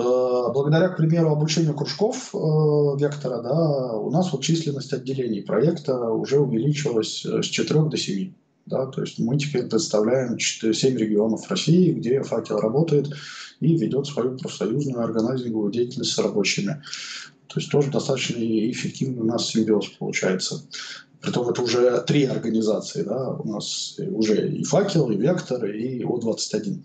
Благодаря, 0.54 0.90
к 0.90 0.98
примеру, 0.98 1.32
обучению 1.32 1.74
кружков 1.74 2.34
Вектора, 2.34 3.42
да, 3.42 3.98
у 3.98 4.12
нас 4.12 4.32
вот 4.32 4.44
численность 4.44 4.94
отделений 4.94 5.44
проекта 5.44 6.10
уже 6.10 6.40
увеличилась 6.40 7.24
с 7.26 7.46
4 7.46 7.84
до 7.84 7.98
7. 7.98 8.34
Да, 8.66 8.88
то 8.88 9.02
есть 9.02 9.20
мы 9.20 9.38
теперь 9.38 9.68
представляем 9.68 10.38
4, 10.38 10.74
7 10.74 10.98
регионов 10.98 11.48
России, 11.50 11.94
где 11.94 12.24
факел 12.24 12.58
работает 12.58 13.14
и 13.60 13.78
ведет 13.78 14.08
свою 14.08 14.38
профсоюзную 14.38 15.04
органайзинговую 15.04 15.72
деятельность 15.72 16.14
с 16.14 16.18
рабочими. 16.18 16.82
То 17.48 17.60
есть 17.60 17.72
тоже 17.72 17.92
достаточно 17.92 18.38
эффективный 18.40 19.22
у 19.22 19.26
нас 19.26 19.48
симбиоз 19.48 19.90
получается. 20.00 20.64
Притом 21.26 21.50
это 21.50 21.64
уже 21.64 22.02
три 22.02 22.26
организации, 22.26 23.02
да, 23.02 23.30
у 23.32 23.48
нас 23.48 24.00
уже 24.12 24.48
и 24.48 24.64
«Факел», 24.64 25.10
и 25.10 25.18
«Вектор», 25.18 25.66
и 25.66 26.04
О-21. 26.04 26.84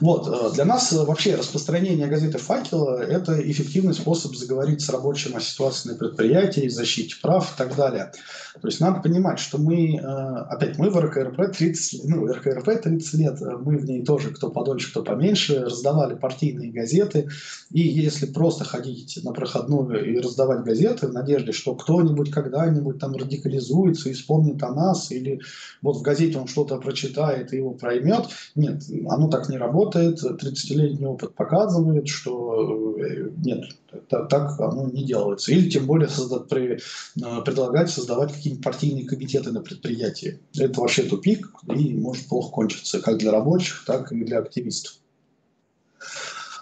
Вот, 0.00 0.28
э, 0.28 0.54
для 0.54 0.64
нас 0.64 0.92
э, 0.92 1.04
вообще 1.04 1.34
распространение 1.34 2.06
газеты 2.06 2.38
«Факела»– 2.38 3.00
это 3.02 3.40
эффективный 3.50 3.94
способ 3.94 4.36
заговорить 4.36 4.80
с 4.80 4.88
рабочим 4.90 5.36
о 5.36 5.40
ситуации 5.40 5.90
на 5.90 5.94
предприятии, 5.96 6.68
защите 6.68 7.16
прав 7.20 7.52
и 7.52 7.58
так 7.58 7.74
далее. 7.74 8.12
То 8.60 8.68
есть 8.68 8.80
надо 8.80 9.00
понимать, 9.00 9.40
что 9.40 9.58
мы, 9.58 9.96
э, 9.96 10.00
опять 10.00 10.78
мы 10.78 10.90
в 10.90 10.96
РКРП 10.98 11.52
30, 11.56 12.04
ну, 12.04 12.26
РКРП 12.26 12.80
30 12.80 13.14
лет, 13.14 13.40
мы 13.40 13.78
в 13.78 13.84
ней 13.84 14.04
тоже, 14.04 14.30
кто 14.30 14.50
подольше, 14.50 14.90
кто 14.90 15.02
поменьше, 15.02 15.64
раздавали 15.64 16.14
партийные 16.14 16.70
газеты. 16.70 17.28
И 17.70 17.80
если 17.80 18.26
просто 18.26 18.64
ходить 18.64 19.18
на 19.24 19.32
проходную 19.32 20.14
и 20.14 20.18
раздавать 20.18 20.62
газеты 20.62 21.08
в 21.08 21.12
надежде, 21.12 21.52
что 21.52 21.74
кто-нибудь 21.74 22.30
когда-нибудь 22.30 22.98
там 22.98 23.14
радикализуется 23.14 24.10
и 24.10 24.12
вспомнит 24.12 24.62
о 24.62 24.72
нас, 24.72 25.10
или 25.10 25.40
вот 25.82 25.96
в 25.96 26.02
газете 26.02 26.38
он 26.38 26.46
что-то 26.46 26.76
прочитает 26.76 27.52
и 27.52 27.56
его 27.56 27.72
проймет, 27.72 28.26
нет, 28.54 28.82
оно 29.08 29.28
так 29.28 29.48
не 29.48 29.58
работает 29.58 29.87
работает, 29.88 30.22
30-летний 30.22 31.06
опыт 31.06 31.34
показывает, 31.34 32.08
что 32.08 32.96
э, 32.98 33.30
нет, 33.44 33.64
так 34.08 34.60
оно 34.60 34.88
не 34.88 35.04
делается. 35.04 35.52
Или 35.52 35.68
тем 35.68 35.86
более 35.86 36.08
создать, 36.08 36.48
при, 36.48 36.74
э, 36.76 37.42
предлагать 37.44 37.90
создавать 37.90 38.32
какие-нибудь 38.32 38.64
партийные 38.64 39.06
комитеты 39.06 39.50
на 39.50 39.60
предприятии. 39.60 40.40
Это 40.56 40.80
вообще 40.80 41.02
тупик 41.02 41.50
и 41.74 41.94
может 41.94 42.28
плохо 42.28 42.52
кончиться 42.52 43.00
как 43.00 43.18
для 43.18 43.32
рабочих, 43.32 43.84
так 43.86 44.12
и 44.12 44.24
для 44.24 44.38
активистов. 44.38 44.94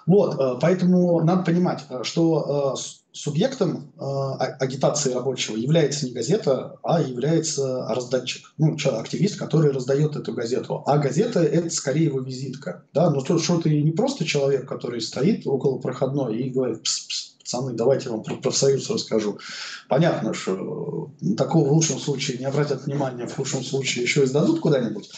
Вот, 0.07 0.39
э, 0.39 0.59
поэтому 0.61 1.21
надо 1.21 1.43
понимать, 1.43 1.85
что 2.03 2.77
субъектом 3.17 3.93
э, 3.97 4.01
агитации 4.61 5.13
рабочего 5.13 5.57
является 5.57 6.07
не 6.07 6.13
газета, 6.13 6.79
а 6.83 7.01
является 7.01 7.87
раздатчик, 7.89 8.53
ну, 8.59 8.77
активист, 8.77 9.39
который 9.39 9.73
раздает 9.73 10.17
эту 10.17 10.33
газету. 10.33 10.83
А 10.87 10.99
газета– 10.99 11.41
это 11.43 11.71
скорее 11.71 12.05
его 12.05 12.21
визитка. 12.21 12.85
Да? 12.93 13.11
Но 13.11 13.23
то, 13.23 13.39
что 13.39 13.61
ты 13.61 13.83
не 13.83 13.93
просто 13.93 14.25
человек, 14.25 14.69
который 14.69 15.01
стоит 15.01 15.47
около 15.47 15.79
проходной 15.79 16.37
и 16.37 16.51
говорит 16.51 16.83
«пс 16.83 17.07
-пс, 17.09 17.37
пацаны, 17.47 17.73
давайте 17.75 18.07
я 18.07 18.13
вам 18.13 18.23
про 18.23 18.35
профсоюз 18.37 18.91
расскажу. 18.91 19.39
Понятно, 19.89 20.35
что 20.35 21.11
такого 21.37 21.69
в 21.69 21.73
лучшем 21.73 21.99
случае 21.99 22.39
не 22.39 22.45
обратят 22.45 22.87
внимания, 22.87 23.27
в 23.27 23.37
худшем 23.37 23.63
случае 23.63 24.03
еще 24.03 24.25
и 24.25 24.27
сдадут 24.27 24.61
куда-нибудь. 24.61 25.11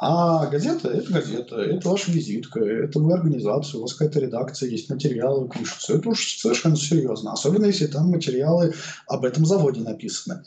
А 0.00 0.46
газета– 0.46 0.88
это 0.92 1.12
газета, 1.12 1.56
это 1.56 1.88
ваша 1.88 2.12
визитка, 2.12 2.60
это 2.60 3.00
вы 3.00 3.12
организация, 3.12 3.78
у 3.78 3.82
вас 3.82 3.94
какая-то 3.94 4.20
редакция, 4.20 4.68
есть 4.68 4.88
материалы 4.88 5.48
пишутся. 5.48 5.94
Это 5.94 6.10
уж 6.10 6.38
совершенно 6.38 6.76
серьезно, 6.76 7.32
особенно 7.32 7.64
если 7.66 7.86
там 7.88 8.10
материалы 8.10 8.74
об 9.08 9.24
этом 9.24 9.44
заводе 9.44 9.80
написаны. 9.80 10.44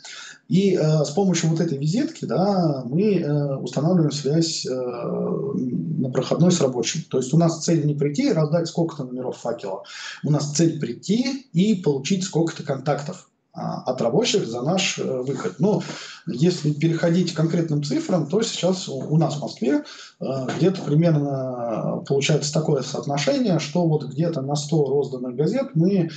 И 0.48 0.76
э, 0.76 1.04
с 1.04 1.10
помощью 1.10 1.50
вот 1.50 1.60
этой 1.60 1.78
визитки 1.78 2.24
да, 2.24 2.84
мы 2.86 3.20
э, 3.20 3.56
устанавливаем 3.58 4.12
связь 4.12 4.66
э, 4.66 4.72
на 4.72 6.10
проходной 6.10 6.52
с 6.54 6.62
рабочим. 6.62 7.02
То 7.10 7.18
есть 7.18 7.34
у 7.34 7.38
нас 7.38 7.64
цель 7.64 7.86
не 7.86 7.94
прийти 7.94 8.30
и 8.30 8.34
раздать 8.34 8.68
сколько-то 8.68 9.04
номеров 9.04 9.38
факела. 9.38 9.84
У 10.24 10.32
нас 10.32 10.52
цель 10.52 10.80
прийти 10.80 11.48
и 11.52 11.76
получить 11.76 12.24
сколько-то 12.24 12.64
контактов. 12.64 13.30
А, 13.54 13.82
от 13.82 14.02
рабочих 14.02 14.48
за 14.48 14.62
наш 14.62 14.98
э, 14.98 15.04
выход. 15.04 15.56
Но 15.60 15.84
если 16.26 16.72
переходить 16.72 17.34
к 17.34 17.36
конкретным 17.36 17.84
цифрам, 17.84 18.26
то 18.26 18.42
сейчас 18.44 18.88
у 18.88 19.18
нас 19.18 19.36
в 19.36 19.42
Москве 19.42 19.84
э, 20.22 20.26
где-то 20.56 20.82
примерно 20.84 22.02
получается 22.08 22.54
такое 22.54 22.82
соотношение, 22.82 23.60
что 23.60 23.86
вот 23.86 24.06
где-то 24.06 24.42
на 24.42 24.56
100 24.56 24.86
розданных 24.86 25.36
газет 25.36 25.72
мы 25.74 26.10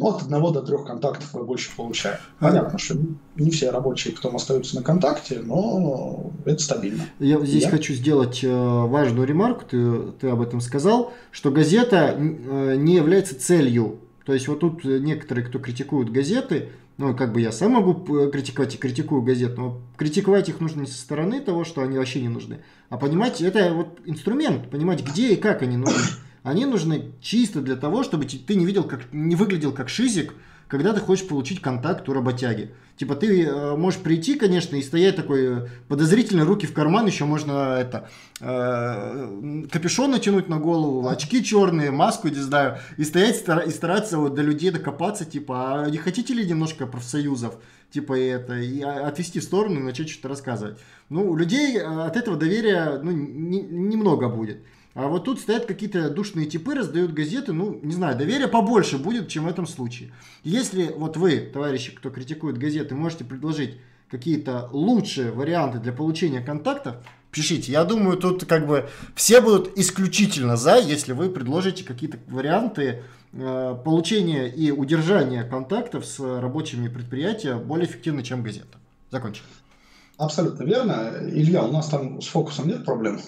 от 0.00 0.22
одного 0.22 0.50
до 0.52 0.62
трех 0.62 0.86
контактов 0.86 1.28
мы 1.32 1.42
больше 1.42 1.74
получаем. 1.74 2.18
Понятно, 2.38 2.78
что 2.78 2.96
не 3.34 3.50
все 3.50 3.70
рабочие 3.70 4.14
потом 4.14 4.36
остаются 4.36 4.76
на 4.76 4.82
контакте, 4.84 5.40
но 5.40 6.30
это 6.44 6.62
стабильно. 6.62 7.02
Я 7.18 7.44
здесь 7.44 7.64
Я? 7.64 7.70
хочу 7.70 7.92
сделать 7.92 8.44
э, 8.44 8.48
важную 8.48 9.26
ремарку, 9.26 9.64
ты, 9.68 10.12
ты 10.20 10.28
об 10.28 10.40
этом 10.40 10.60
сказал, 10.60 11.12
что 11.32 11.50
газета 11.50 12.14
не 12.16 12.94
является 12.94 13.36
целью 13.36 13.98
то 14.28 14.34
есть 14.34 14.46
вот 14.46 14.60
тут 14.60 14.84
некоторые, 14.84 15.46
кто 15.46 15.58
критикуют 15.58 16.10
газеты, 16.10 16.68
ну, 16.98 17.16
как 17.16 17.32
бы 17.32 17.40
я 17.40 17.50
сам 17.50 17.72
могу 17.72 17.94
критиковать 18.28 18.74
и 18.74 18.76
критикую 18.76 19.22
газет, 19.22 19.56
но 19.56 19.80
критиковать 19.96 20.50
их 20.50 20.60
нужно 20.60 20.82
не 20.82 20.86
со 20.86 20.98
стороны 20.98 21.40
того, 21.40 21.64
что 21.64 21.80
они 21.80 21.96
вообще 21.96 22.20
не 22.20 22.28
нужны, 22.28 22.58
а 22.90 22.98
понимать, 22.98 23.40
это 23.40 23.72
вот 23.72 24.00
инструмент, 24.04 24.68
понимать, 24.68 25.02
где 25.02 25.32
и 25.32 25.36
как 25.36 25.62
они 25.62 25.78
нужны. 25.78 26.02
Они 26.42 26.66
нужны 26.66 27.12
чисто 27.22 27.62
для 27.62 27.76
того, 27.76 28.02
чтобы 28.02 28.26
ты 28.26 28.54
не 28.54 28.66
видел, 28.66 28.84
как 28.84 29.10
не 29.14 29.34
выглядел 29.34 29.72
как 29.72 29.88
шизик, 29.88 30.34
когда 30.68 30.92
ты 30.92 31.00
хочешь 31.00 31.26
получить 31.26 31.60
контакт 31.60 32.08
у 32.08 32.12
работяги. 32.12 32.70
Типа 32.96 33.14
ты 33.14 33.44
э, 33.44 33.76
можешь 33.76 34.00
прийти, 34.00 34.34
конечно, 34.34 34.76
и 34.76 34.82
стоять 34.82 35.16
такой 35.16 35.46
э, 35.46 35.66
подозрительно, 35.88 36.44
руки 36.44 36.66
в 36.66 36.74
карман, 36.74 37.06
еще 37.06 37.24
можно 37.24 37.78
это 37.78 38.08
э, 38.40 39.66
капюшон 39.70 40.10
натянуть 40.10 40.48
на 40.48 40.58
голову, 40.58 41.08
очки 41.08 41.44
черные, 41.44 41.90
маску, 41.90 42.28
не 42.28 42.34
знаю, 42.34 42.78
и 42.96 43.04
стоять 43.04 43.36
стар, 43.36 43.60
и 43.66 43.70
стараться 43.70 44.18
вот 44.18 44.34
до 44.34 44.42
людей 44.42 44.70
докопаться, 44.70 45.24
типа, 45.24 45.84
а 45.84 45.90
не 45.90 45.98
хотите 45.98 46.34
ли 46.34 46.44
немножко 46.44 46.86
профсоюзов? 46.86 47.58
Типа 47.90 48.18
это, 48.18 48.58
и 48.58 48.82
отвести 48.82 49.40
в 49.40 49.44
сторону 49.44 49.80
и 49.80 49.82
начать 49.84 50.10
что-то 50.10 50.28
рассказывать. 50.28 50.78
Ну, 51.08 51.30
у 51.30 51.36
людей 51.36 51.78
э, 51.78 51.82
от 51.82 52.16
этого 52.16 52.36
доверия 52.36 53.00
ну, 53.02 53.12
не, 53.12 53.62
немного 53.62 54.28
будет. 54.28 54.58
А 54.94 55.06
вот 55.06 55.24
тут 55.24 55.40
стоят 55.40 55.66
какие-то 55.66 56.10
душные 56.10 56.46
типы, 56.46 56.74
раздают 56.74 57.12
газеты, 57.12 57.52
ну, 57.52 57.78
не 57.82 57.92
знаю, 57.92 58.16
доверия 58.16 58.48
побольше 58.48 58.98
будет, 58.98 59.28
чем 59.28 59.44
в 59.44 59.48
этом 59.48 59.66
случае. 59.66 60.10
Если 60.42 60.92
вот 60.96 61.16
вы, 61.16 61.38
товарищи, 61.38 61.94
кто 61.94 62.10
критикует 62.10 62.58
газеты, 62.58 62.94
можете 62.94 63.24
предложить 63.24 63.76
какие-то 64.10 64.68
лучшие 64.72 65.30
варианты 65.30 65.78
для 65.78 65.92
получения 65.92 66.40
контактов, 66.40 66.96
пишите. 67.30 67.72
Я 67.72 67.84
думаю, 67.84 68.16
тут 68.16 68.46
как 68.46 68.66
бы 68.66 68.88
все 69.14 69.40
будут 69.40 69.76
исключительно 69.78 70.56
за, 70.56 70.78
если 70.78 71.12
вы 71.12 71.28
предложите 71.28 71.84
какие-то 71.84 72.18
варианты 72.26 73.02
э, 73.32 73.76
получения 73.84 74.48
и 74.48 74.70
удержания 74.70 75.44
контактов 75.44 76.06
с 76.06 76.18
рабочими 76.18 76.88
предприятия 76.88 77.56
более 77.56 77.86
эффективны, 77.86 78.22
чем 78.22 78.42
газета. 78.42 78.78
Закончим. 79.10 79.44
Абсолютно 80.16 80.64
верно. 80.64 81.12
Илья, 81.22 81.62
у 81.62 81.70
нас 81.70 81.88
там 81.88 82.20
с 82.20 82.26
фокусом 82.26 82.66
нет 82.66 82.84
проблем? 82.84 83.20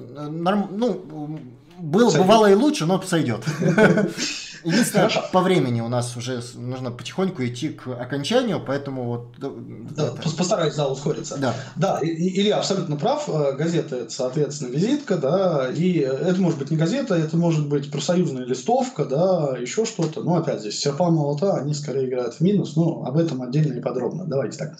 Норм, 0.00 0.68
ну, 0.72 1.40
был, 1.78 2.10
бывало 2.12 2.50
и 2.50 2.54
лучше, 2.54 2.86
но 2.86 3.00
сойдет. 3.02 3.44
Единственное, 4.64 5.08
Хорошо. 5.08 5.28
по 5.32 5.40
времени 5.40 5.80
у 5.80 5.88
нас 5.88 6.16
уже 6.16 6.40
нужно 6.54 6.90
потихоньку 6.90 7.44
идти 7.44 7.70
к 7.70 7.88
окончанию, 7.88 8.60
поэтому 8.64 9.04
вот... 9.04 9.34
Да, 9.38 9.48
это... 10.08 10.36
Постараюсь, 10.36 10.74
да, 10.74 10.88
ускориться. 10.88 11.36
Да. 11.38 11.54
Да, 11.76 11.98
Илья 12.02 12.58
абсолютно 12.58 12.96
прав. 12.96 13.28
Э, 13.28 13.52
газета– 13.56 13.96
это, 14.02 14.10
соответственно, 14.10 14.68
визитка, 14.68 15.16
да, 15.16 15.68
и 15.70 15.98
это 15.98 16.40
может 16.40 16.58
быть 16.58 16.70
не 16.70 16.76
газета, 16.76 17.14
это 17.14 17.36
может 17.36 17.68
быть 17.68 17.90
профсоюзная 17.90 18.44
листовка, 18.44 19.04
да, 19.04 19.56
еще 19.58 19.84
что-то. 19.84 20.22
Но, 20.22 20.36
опять 20.36 20.60
здесь 20.60 20.78
серпа 20.78 21.10
молота, 21.10 21.54
они 21.54 21.74
скорее 21.74 22.08
играют 22.08 22.34
в 22.34 22.40
минус, 22.40 22.76
но 22.76 23.04
об 23.04 23.18
этом 23.18 23.42
отдельно 23.42 23.78
и 23.78 23.80
подробно. 23.80 24.24
Давайте 24.26 24.58
так. 24.58 24.76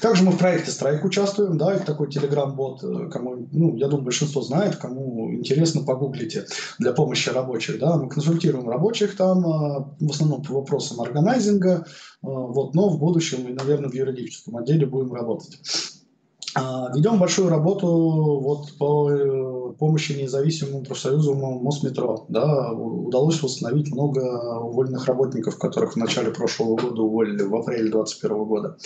Также 0.00 0.24
мы 0.24 0.32
в 0.32 0.38
проекте 0.38 0.70
«Страйк» 0.70 1.04
участвуем, 1.04 1.58
да, 1.58 1.74
это 1.74 1.84
такой 1.84 2.10
телеграм-бот, 2.10 2.82
э, 2.82 3.10
кому, 3.10 3.46
ну, 3.52 3.76
я 3.76 3.88
думаю, 3.88 4.04
большинство 4.04 4.40
знает, 4.40 4.76
кому 4.76 5.32
интересно, 5.34 5.82
погуглите 5.82 6.46
для 6.78 6.92
помощи 6.92 7.28
рабочих, 7.28 7.78
да, 7.78 7.96
мы 7.96 8.08
консультируем 8.08 8.68
рабочих, 8.68 9.16
там 9.16 9.25
там 9.26 9.46
а, 9.46 9.94
в 9.98 10.10
основном 10.10 10.42
по 10.42 10.54
вопросам 10.54 11.00
органайзинга, 11.00 11.84
а, 12.22 12.28
вот, 12.28 12.74
но 12.74 12.88
в 12.88 12.98
будущем 12.98 13.48
и, 13.48 13.52
наверное, 13.52 13.90
в 13.90 13.94
юридическом 13.94 14.56
отделе 14.56 14.86
будем 14.86 15.12
работать. 15.12 15.58
А, 16.54 16.90
ведем 16.94 17.18
большую 17.18 17.50
работу 17.50 17.86
вот 17.86 18.78
по 18.78 19.10
э, 19.10 19.72
помощи 19.78 20.12
независимому 20.12 20.84
профсоюзу 20.84 21.34
Мосметро. 21.34 22.20
Да, 22.28 22.72
удалось 22.72 23.42
восстановить 23.42 23.92
много 23.92 24.20
уволенных 24.60 25.06
работников, 25.06 25.58
которых 25.58 25.94
в 25.94 25.96
начале 25.96 26.30
прошлого 26.30 26.76
года 26.76 27.02
уволили, 27.02 27.42
в 27.42 27.54
апреле 27.54 27.90
2021 27.90 28.44
года. 28.44 28.76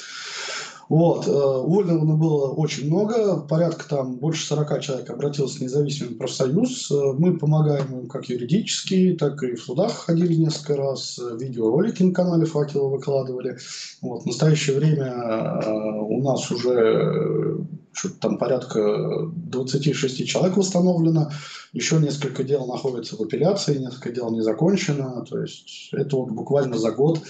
Вот. 0.91 1.29
Э, 1.29 1.31
уволенных 1.31 2.19
было 2.19 2.49
очень 2.49 2.89
много, 2.89 3.41
порядка 3.43 3.89
там 3.89 4.17
больше 4.17 4.45
40 4.45 4.81
человек 4.81 5.09
обратилось 5.09 5.55
в 5.55 5.61
независимый 5.61 6.17
профсоюз. 6.17 6.91
Э, 6.91 7.12
мы 7.17 7.39
помогаем 7.39 8.01
им 8.01 8.09
как 8.09 8.29
юридически, 8.29 9.17
так 9.17 9.41
и 9.45 9.55
в 9.55 9.62
судах 9.62 9.93
ходили 9.93 10.35
несколько 10.35 10.77
раз, 10.77 11.21
видеоролики 11.39 12.03
на 12.03 12.12
канале 12.12 12.45
Факела 12.45 12.89
выкладывали. 12.89 13.57
Вот. 14.03 14.25
В 14.25 14.27
настоящее 14.27 14.79
время 14.79 15.05
э, 15.05 15.71
у 16.01 16.25
нас 16.25 16.51
уже 16.51 17.65
что-то 17.93 18.15
там 18.19 18.39
порядка 18.39 19.31
26 19.33 20.27
человек 20.27 20.57
восстановлено, 20.57 21.31
еще 21.73 22.01
несколько 22.01 22.43
дел 22.43 22.67
находятся 22.67 23.15
в 23.15 23.23
апелляции, 23.23 23.79
несколько 23.79 24.11
дел 24.11 24.33
не 24.33 24.41
закончено, 24.41 25.25
то 25.25 25.41
есть 25.41 25.91
это 25.93 26.17
вот 26.17 26.33
буквально 26.33 26.79
за 26.79 26.91
год 26.91 27.21
Э, 27.21 27.25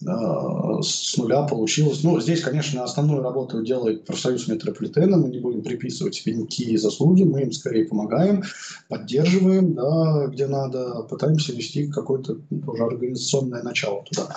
с 0.00 1.16
нуля 1.16 1.42
получилось. 1.42 2.02
Ну, 2.02 2.20
здесь, 2.20 2.40
конечно, 2.40 2.82
основную 2.82 3.22
работу 3.22 3.62
делает 3.62 4.04
профсоюз 4.04 4.48
метрополитена, 4.48 5.16
мы 5.16 5.28
не 5.28 5.38
будем 5.38 5.62
приписывать 5.62 6.14
себе 6.14 6.34
никакие 6.34 6.78
заслуги, 6.78 7.22
мы 7.22 7.42
им 7.42 7.52
скорее 7.52 7.86
помогаем, 7.86 8.42
поддерживаем, 8.88 9.74
да, 9.74 10.26
где 10.26 10.46
надо, 10.46 11.02
пытаемся 11.08 11.52
вести 11.52 11.88
какое-то 11.88 12.38
ну, 12.50 12.60
тоже 12.60 12.84
организационное 12.84 13.62
начало 13.62 14.02
туда. 14.02 14.34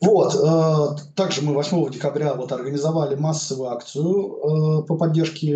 Вот. 0.00 0.34
Э, 0.34 0.96
также 1.14 1.42
мы 1.42 1.54
8 1.54 1.90
декабря 1.90 2.34
вот 2.34 2.52
организовали 2.52 3.14
массовую 3.14 3.70
акцию 3.70 4.82
э, 4.82 4.82
по 4.86 4.96
поддержке 4.96 5.52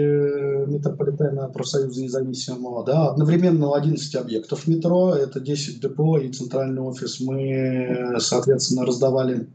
метрополитена 0.67 1.49
профсоюза 1.49 2.03
независимого. 2.03 2.85
Да, 2.85 3.11
одновременно 3.11 3.69
у 3.69 3.75
11 3.75 4.15
объектов 4.17 4.67
метро, 4.67 5.15
это 5.15 5.41
10 5.41 5.81
депо 5.81 6.19
и 6.19 6.33
центральный 6.33 6.81
офис. 6.81 7.21
Мы, 7.21 8.17
соответственно, 8.19 8.87
раздавали 8.87 9.49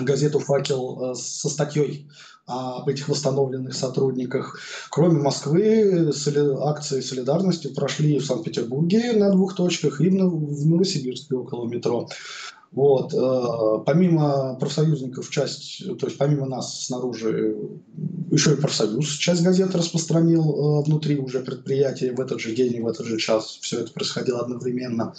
газету 0.00 0.38
«Факел» 0.38 1.12
э, 1.12 1.14
со 1.16 1.48
статьей 1.48 2.08
об 2.46 2.88
этих 2.88 3.08
восстановленных 3.08 3.74
сотрудниках. 3.74 4.58
Кроме 4.90 5.20
Москвы, 5.20 6.10
акции 6.62 7.00
солидарности 7.00 7.68
прошли 7.68 8.18
в 8.18 8.26
Санкт-Петербурге 8.26 9.12
на 9.12 9.30
двух 9.30 9.54
точках 9.54 10.00
и 10.00 10.08
в 10.08 10.66
Новосибирске 10.66 11.36
около 11.36 11.68
метро. 11.68 12.08
Вот. 12.72 13.12
Э, 13.12 13.82
помимо 13.84 14.54
профсоюзников, 14.54 15.28
часть, 15.30 15.84
то 15.98 16.06
есть 16.06 16.18
помимо 16.18 16.46
нас 16.46 16.84
снаружи, 16.84 17.56
еще 18.30 18.52
и 18.52 18.56
профсоюз 18.56 19.08
часть 19.16 19.42
газет 19.42 19.74
распространил 19.74 20.42
э, 20.42 20.84
внутри 20.84 21.18
уже 21.18 21.40
предприятия 21.40 22.12
в 22.12 22.20
этот 22.20 22.40
же 22.40 22.54
день 22.54 22.76
и 22.76 22.80
в 22.80 22.86
этот 22.86 23.06
же 23.06 23.18
час. 23.18 23.58
Все 23.60 23.80
это 23.80 23.92
происходило 23.92 24.40
одновременно. 24.40 25.14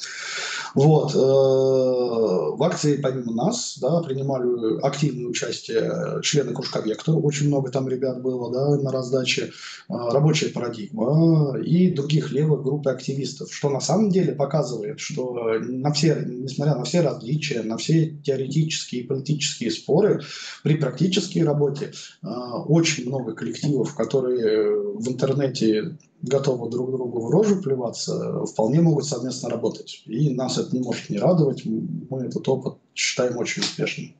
Вот. 0.76 1.16
Э, 1.16 1.18
в 1.18 2.64
акции 2.64 2.98
помимо 2.98 3.34
нас 3.34 3.78
да, 3.80 4.02
принимали 4.02 4.80
активное 4.82 5.28
участие 5.28 6.22
члены 6.22 6.54
кружка 6.54 6.80
«Вектор». 6.80 7.16
Очень 7.18 7.48
много 7.48 7.72
там 7.72 7.88
ребят 7.88 8.22
было 8.22 8.52
да, 8.52 8.82
на 8.82 8.92
раздаче. 8.92 9.52
Рабочая 9.90 10.50
парадигма 10.50 11.58
и 11.60 11.92
других 11.92 12.32
левых 12.32 12.64
групп 12.64 12.88
активистов. 12.88 13.54
Что 13.54 13.70
на 13.70 13.82
самом 13.82 14.10
деле 14.10 14.34
показывает, 14.34 15.00
что 15.00 15.60
на 15.60 15.92
все, 15.92 16.24
несмотря 16.26 16.76
на 16.76 16.84
все 16.84 17.02
различия, 17.02 17.32
различия, 17.32 17.64
на 17.64 17.78
все 17.78 18.08
теоретические 18.24 19.02
и 19.02 19.08
политические 19.08 19.72
споры, 19.72 20.22
при 20.64 20.76
практической 20.76 21.40
работе 21.40 21.92
э, 22.24 22.28
очень 22.28 23.08
много 23.08 23.34
коллективов, 23.34 23.96
которые 23.96 24.96
в 24.96 25.08
интернете 25.08 25.98
готовы 26.22 26.70
друг 26.70 26.92
другу 26.92 27.22
в 27.22 27.32
рожу 27.32 27.62
плеваться, 27.62 28.46
вполне 28.46 28.82
могут 28.82 29.06
совместно 29.06 29.50
работать. 29.50 30.04
И 30.06 30.34
нас 30.34 30.58
это 30.58 30.76
не 30.76 30.82
может 30.82 31.10
не 31.10 31.18
радовать. 31.18 31.64
Мы 31.66 32.26
этот 32.26 32.48
опыт 32.48 32.76
считаем 32.94 33.38
очень 33.38 33.62
успешным. 33.62 34.14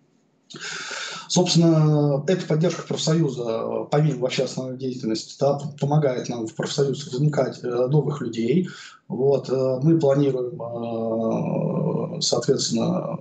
Собственно, 1.28 2.24
эта 2.28 2.46
поддержка 2.46 2.84
профсоюза, 2.86 3.88
помимо 3.90 4.20
вообще 4.20 4.44
основной 4.44 4.78
деятельности, 4.78 5.38
да, 5.40 5.62
помогает 5.80 6.28
нам 6.28 6.46
в 6.46 6.54
профсоюз 6.54 7.10
возникать 7.10 7.64
э, 7.64 7.68
новых 7.68 8.20
людей. 8.20 8.68
Вот, 9.08 9.50
э, 9.50 9.80
мы 9.82 9.98
планируем, 9.98 10.62
э, 12.18 12.22
соответственно, 12.22 13.18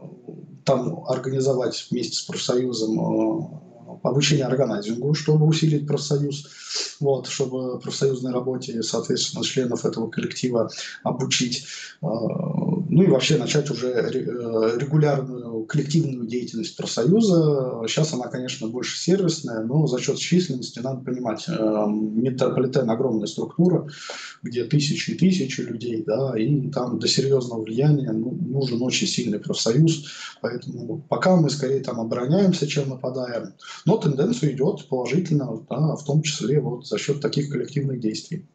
там 0.64 1.04
организовать 1.06 1.86
вместе 1.88 2.16
с 2.16 2.22
профсоюзом 2.22 3.60
обучение 4.02 4.46
органайзингу, 4.46 5.14
чтобы 5.14 5.46
усилить 5.46 5.86
профсоюз, 5.86 6.46
вот, 7.00 7.26
чтобы 7.26 7.78
профсоюзной 7.80 8.32
работе, 8.32 8.82
соответственно, 8.82 9.44
членов 9.44 9.84
этого 9.84 10.08
коллектива 10.08 10.70
обучить, 11.02 11.66
ну 12.00 13.02
и 13.02 13.06
вообще 13.06 13.36
начать 13.36 13.70
уже 13.70 14.10
регулярную 14.10 15.49
коллективную 15.64 16.26
деятельность 16.26 16.76
профсоюза. 16.76 17.82
Сейчас 17.86 18.12
она, 18.12 18.28
конечно, 18.28 18.68
больше 18.68 18.98
сервисная, 18.98 19.64
но 19.64 19.86
за 19.86 20.00
счет 20.00 20.18
численности, 20.18 20.80
надо 20.80 21.00
понимать, 21.02 21.44
э, 21.48 21.86
метрополитен 21.88 22.88
огромная 22.90 23.26
структура, 23.26 23.88
где 24.42 24.64
тысячи 24.64 25.10
и 25.10 25.14
тысячи 25.14 25.60
людей, 25.60 26.02
да, 26.06 26.38
и 26.38 26.68
там 26.70 26.98
до 26.98 27.08
серьезного 27.08 27.62
влияния 27.62 28.12
ну, 28.12 28.30
нужен 28.32 28.82
очень 28.82 29.06
сильный 29.06 29.38
профсоюз, 29.38 30.06
поэтому 30.40 31.04
пока 31.08 31.36
мы 31.36 31.50
скорее 31.50 31.80
там 31.80 32.00
обороняемся, 32.00 32.66
чем 32.66 32.88
нападаем, 32.88 33.54
но 33.86 33.96
тенденция 33.96 34.52
идет 34.52 34.86
положительно, 34.88 35.60
да, 35.68 35.96
в 35.96 36.04
том 36.04 36.22
числе 36.22 36.60
вот 36.60 36.86
за 36.86 36.98
счет 36.98 37.20
таких 37.20 37.50
коллективных 37.50 38.00
действий. 38.00 38.46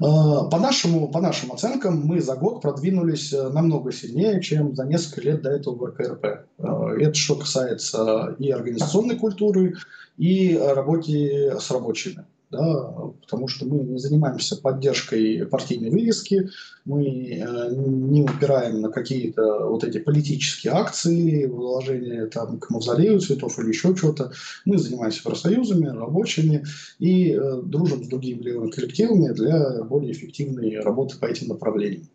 А, 0.00 0.44
по, 0.44 0.58
нашему, 0.58 1.08
по 1.08 1.20
нашим 1.20 1.52
оценкам, 1.52 2.00
мы 2.04 2.20
за 2.20 2.36
год 2.36 2.62
продвинулись 2.62 3.32
э, 3.32 3.48
намного 3.48 3.92
сильнее, 3.92 4.40
чем 4.40 4.74
за 4.74 4.84
несколько 4.84 5.22
лет 5.22 5.42
до 5.42 5.50
этого 5.50 5.74
в 5.74 5.84
РКРП. 5.84 6.24
А, 6.58 6.92
это 6.98 7.14
что 7.14 7.34
касается 7.34 8.36
и 8.38 8.50
организационной 8.50 9.16
культуры, 9.16 9.74
и 10.16 10.56
работы 10.56 11.56
с 11.58 11.70
рабочими 11.70 12.24
да, 12.50 12.92
потому 13.20 13.46
что 13.48 13.66
мы 13.66 13.80
не 13.80 13.98
занимаемся 13.98 14.56
поддержкой 14.56 15.46
партийной 15.46 15.90
вывески, 15.90 16.48
мы 16.84 17.04
э, 17.04 17.74
не 17.74 18.22
упираем 18.22 18.80
на 18.80 18.90
какие-то 18.90 19.66
вот 19.66 19.84
эти 19.84 19.98
политические 19.98 20.72
акции, 20.72 21.44
вложения 21.44 22.26
там, 22.26 22.58
к 22.58 22.70
мавзолею 22.70 23.20
цветов 23.20 23.58
или 23.58 23.68
еще 23.68 23.94
что-то. 23.94 24.32
Мы 24.64 24.78
занимаемся 24.78 25.22
профсоюзами, 25.22 25.88
рабочими 25.88 26.64
и 26.98 27.32
э, 27.32 27.62
дружим 27.62 28.02
с 28.04 28.08
другими 28.08 28.42
левыми 28.42 28.70
коллективами 28.70 29.32
для 29.34 29.82
более 29.84 30.12
эффективной 30.12 30.80
работы 30.80 31.18
по 31.18 31.26
этим 31.26 31.48
направлениям. 31.48 32.08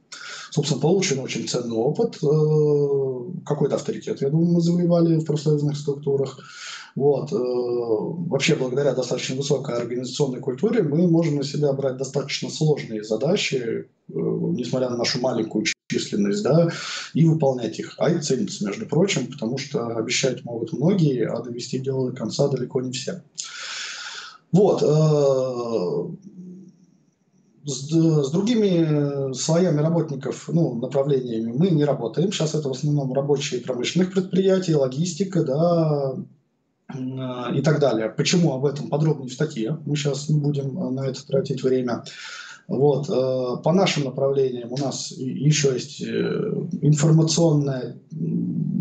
Собственно, 0.50 0.82
получен 0.82 1.20
очень 1.20 1.48
ценный 1.48 1.76
опыт, 1.76 2.18
э, 2.24 3.44
какой-то 3.46 3.76
авторитет, 3.76 4.22
я 4.22 4.30
думаю, 4.30 4.54
мы 4.54 4.62
завоевали 4.62 5.18
в 5.18 5.26
профсоюзных 5.26 5.78
структурах. 5.78 6.40
Вот. 6.96 7.32
Э, 7.32 7.36
вообще, 7.36 8.56
благодаря 8.56 8.94
достаточно 8.94 9.36
высокой 9.36 9.76
организационной 9.76 10.40
культуре, 10.40 10.84
мы 10.84 11.08
можем 11.08 11.38
на 11.38 11.44
себя 11.44 11.74
брать 11.74 11.98
достаточно 11.98 12.50
сложные 12.50 13.04
задачи, 13.04 13.56
э, 13.56 13.86
несмотря 14.08 14.90
на 14.90 14.98
нашу 14.98 15.20
маленькую 15.20 15.66
численность, 15.88 16.44
да, 16.44 16.70
и 17.14 17.26
выполнять 17.26 17.80
их. 17.80 17.96
А 17.98 18.12
и 18.12 18.20
ценится, 18.20 18.66
между 18.66 18.86
прочим, 18.86 19.28
потому 19.28 19.58
что 19.58 19.88
обещать 19.88 20.46
могут 20.46 20.74
многие, 20.74 21.28
а 21.28 21.42
довести 21.42 21.80
дело 21.80 22.12
до 22.12 22.16
конца 22.16 22.48
далеко 22.48 22.82
не 22.82 22.92
все. 22.92 23.24
Вот. 24.52 24.84
Э, 24.84 26.34
с, 27.66 27.90
с 27.90 28.32
другими 28.32 29.34
слоями 29.34 29.80
работников, 29.80 30.48
ну, 30.48 30.76
направлениями 30.76 31.54
мы 31.54 31.70
не 31.70 31.86
работаем. 31.86 32.32
Сейчас 32.32 32.54
это 32.54 32.68
в 32.68 32.74
основном 32.74 33.14
рабочие 33.14 33.62
промышленных 33.62 34.12
предприятий, 34.12 34.76
логистика, 34.76 35.44
да, 35.44 36.16
и 36.94 37.62
так 37.62 37.80
далее. 37.80 38.10
Почему 38.10 38.54
об 38.54 38.66
этом 38.66 38.90
подробнее 38.90 39.30
в 39.30 39.34
статье? 39.34 39.78
Мы 39.86 39.96
сейчас 39.96 40.30
не 40.30 40.40
будем 40.40 40.78
э, 40.78 40.90
на 40.92 41.08
это 41.08 41.26
тратить 41.26 41.64
время. 41.64 42.04
Вот. 42.68 43.10
Э, 43.10 43.62
по 43.62 43.72
нашим 43.72 44.06
направлениям 44.06 44.72
у 44.72 44.78
нас 44.78 45.12
еще 45.12 45.74
есть 45.74 46.02
э, 46.02 46.06
информационная 46.82 47.98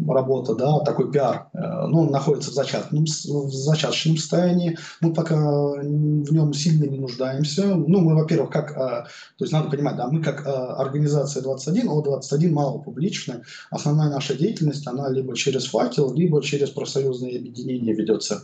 работа, 0.08 0.54
да, 0.54 0.80
такой 0.80 1.10
пиар, 1.10 1.48
э, 1.52 1.86
ну, 1.88 2.02
он 2.02 2.10
находится 2.10 2.50
в, 2.50 2.54
зачаточном, 2.54 3.04
в 3.04 3.52
зачаточном 3.52 4.16
состоянии, 4.16 4.78
мы 5.00 5.12
пока 5.12 5.36
в 5.36 6.32
нем 6.32 6.52
сильно 6.52 6.84
не 6.84 6.98
нуждаемся. 6.98 7.74
Ну, 7.74 8.00
мы, 8.00 8.14
во-первых, 8.14 8.50
как, 8.50 8.74
то 8.74 9.06
есть 9.40 9.52
надо 9.52 9.70
понимать, 9.70 9.96
да, 9.96 10.08
мы 10.08 10.22
как 10.22 10.46
организация 10.46 11.42
21, 11.42 11.88
О21 11.88 12.50
мало 12.50 12.78
публичная, 12.78 13.42
основная 13.70 14.10
наша 14.10 14.34
деятельность, 14.34 14.86
она 14.86 15.08
либо 15.08 15.36
через 15.36 15.66
факел, 15.66 16.12
либо 16.14 16.42
через 16.42 16.70
профсоюзные 16.70 17.38
объединения 17.38 17.92
ведется. 17.92 18.42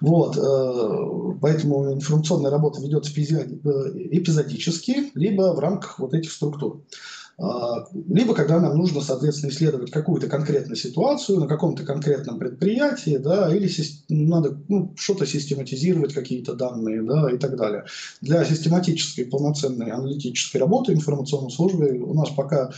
Вот, 0.00 0.36
поэтому 1.40 1.92
информационная 1.92 2.50
работа 2.50 2.82
ведется 2.82 3.10
эпизодически, 3.10 5.10
либо 5.14 5.54
в 5.54 5.58
рамках 5.58 5.98
вот 5.98 6.14
этих 6.14 6.32
структур. 6.32 6.82
А, 7.36 7.86
либо 8.08 8.32
когда 8.34 8.60
нам 8.60 8.76
нужно, 8.76 9.00
соответственно, 9.00 9.50
исследовать 9.50 9.90
какую-то 9.90 10.28
конкретную 10.28 10.76
ситуацию 10.76 11.40
на 11.40 11.48
каком-то 11.48 11.84
конкретном 11.84 12.38
предприятии, 12.38 13.16
да, 13.16 13.54
или 13.54 13.68
надо 14.08 14.56
ну, 14.68 14.92
что-то 14.96 15.26
систематизировать, 15.26 16.14
какие-то 16.14 16.54
данные, 16.54 17.02
да, 17.02 17.30
и 17.30 17.38
так 17.38 17.56
далее. 17.56 17.86
Для 18.20 18.44
систематической, 18.44 19.26
полноценной 19.26 19.90
аналитической 19.90 20.58
работы 20.58 20.92
информационной 20.92 21.50
службы 21.50 21.98
у 21.98 22.14
нас 22.14 22.30
пока 22.30 22.70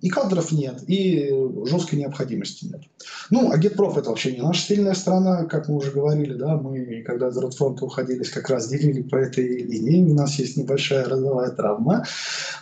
и 0.00 0.08
кадров 0.10 0.52
нет, 0.52 0.82
и 0.86 1.30
жесткой 1.64 2.00
необходимости 2.00 2.66
нет. 2.66 2.82
Ну, 3.30 3.50
а 3.50 3.58
Гетпроф 3.58 3.96
это 3.96 4.10
вообще 4.10 4.32
не 4.32 4.42
наша 4.42 4.60
сильная 4.60 4.94
страна, 4.94 5.44
как 5.44 5.68
мы 5.68 5.76
уже 5.76 5.92
говорили, 5.92 6.34
да, 6.34 6.56
мы, 6.56 7.02
когда 7.06 7.28
из 7.28 7.36
Ротфронта 7.38 7.84
уходили, 7.84 8.22
как 8.24 8.50
раз 8.50 8.68
делили 8.68 9.02
по 9.02 9.16
этой 9.16 9.62
линии, 9.62 10.10
у 10.10 10.14
нас 10.14 10.38
есть 10.38 10.56
небольшая 10.56 11.04
родовая 11.04 11.50
травма, 11.50 12.04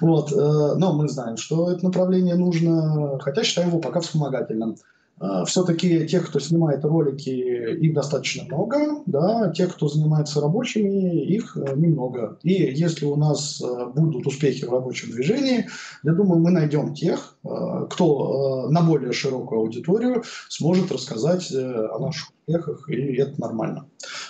вот, 0.01 0.33
э, 0.33 0.37
но 0.37 0.93
мы 0.93 1.09
знаем, 1.09 1.37
что 1.37 1.71
это 1.71 1.85
направление 1.85 2.37
нужно, 2.37 3.19
хотя 3.21 3.43
считаем 3.43 3.71
его 3.71 3.81
пока 3.81 4.01
вспомогательным. 4.01 4.77
Э, 5.21 5.45
Все-таки 5.47 6.07
тех, 6.07 6.29
кто 6.29 6.41
снимает 6.41 6.85
ролики, 6.85 7.31
их 7.31 7.95
достаточно 7.95 8.45
много, 8.45 9.03
да, 9.07 9.51
тех, 9.53 9.75
кто 9.75 9.89
занимается 9.89 10.41
рабочими, 10.41 11.25
их 11.25 11.57
э, 11.57 11.77
немного. 11.77 12.39
И 12.43 12.53
если 12.53 13.05
у 13.05 13.17
нас 13.17 13.61
э, 13.61 13.87
будут 13.95 14.27
успехи 14.27 14.65
в 14.65 14.73
рабочем 14.73 15.11
движении, 15.11 15.69
я 16.03 16.13
думаю, 16.13 16.41
мы 16.41 16.51
найдем 16.51 16.95
тех, 16.95 17.37
кто 17.43 18.69
на 18.71 18.83
более 18.83 19.13
широкую 19.13 19.61
аудиторию 19.61 20.23
сможет 20.49 20.91
рассказать 20.93 21.51
о 21.53 21.99
наших 21.99 22.31
успехах, 22.47 22.89
и 22.89 23.17
это 23.17 23.41
нормально. 23.41 23.87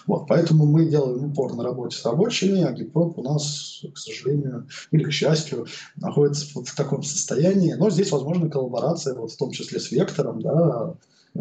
Вот, 0.06 0.26
поэтому 0.26 0.66
мы 0.66 0.86
делаем 0.86 1.24
упор 1.24 1.54
на 1.54 1.64
работе 1.64 1.96
с 1.96 2.04
рабочими, 2.04 2.62
а 2.62 2.72
гипроп 2.72 3.18
у 3.18 3.22
нас, 3.22 3.82
к 3.92 3.98
сожалению, 3.98 4.66
или 4.90 5.04
к 5.04 5.12
счастью, 5.12 5.66
находится 5.96 6.46
вот 6.54 6.68
в 6.68 6.74
таком 6.74 7.02
состоянии. 7.02 7.74
Но 7.74 7.90
здесь 7.90 8.10
возможна 8.12 8.48
коллаборация, 8.48 9.14
вот 9.14 9.32
в 9.32 9.36
том 9.36 9.50
числе 9.50 9.80
с 9.80 9.90
Вектором, 9.90 10.40
да, 10.40 10.94
Э, 11.34 11.40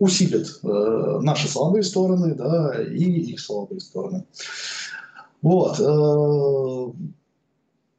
усилит 0.00 0.58
э, 0.62 1.20
наши 1.22 1.48
слабые 1.48 1.82
стороны, 1.82 2.34
да, 2.34 2.74
и 2.82 3.04
их 3.04 3.40
слабые 3.40 3.80
стороны. 3.80 4.24
Вот. 5.40 5.78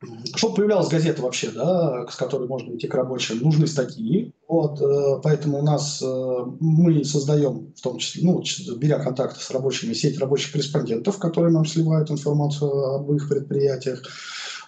Э, 0.01 0.05
чтобы 0.35 0.55
появлялась 0.55 0.89
газета 0.89 1.21
вообще, 1.21 1.51
да, 1.51 2.07
с 2.07 2.15
которой 2.15 2.47
можно 2.47 2.75
идти 2.75 2.87
к 2.87 2.95
рабочим, 2.95 3.39
нужны 3.39 3.67
статьи. 3.67 4.33
Вот, 4.47 4.81
поэтому 5.21 5.59
у 5.59 5.61
нас 5.61 6.03
мы 6.59 7.03
создаем, 7.03 7.71
в 7.75 7.81
том 7.81 7.99
числе, 7.99 8.23
ну, 8.23 8.41
беря 8.77 8.97
контакты 8.97 9.39
с 9.39 9.51
рабочими, 9.51 9.93
сеть 9.93 10.17
рабочих 10.17 10.53
корреспондентов, 10.53 11.19
которые 11.19 11.53
нам 11.53 11.65
сливают 11.65 12.09
информацию 12.09 12.71
об 12.95 13.13
их 13.13 13.29
предприятиях. 13.29 14.01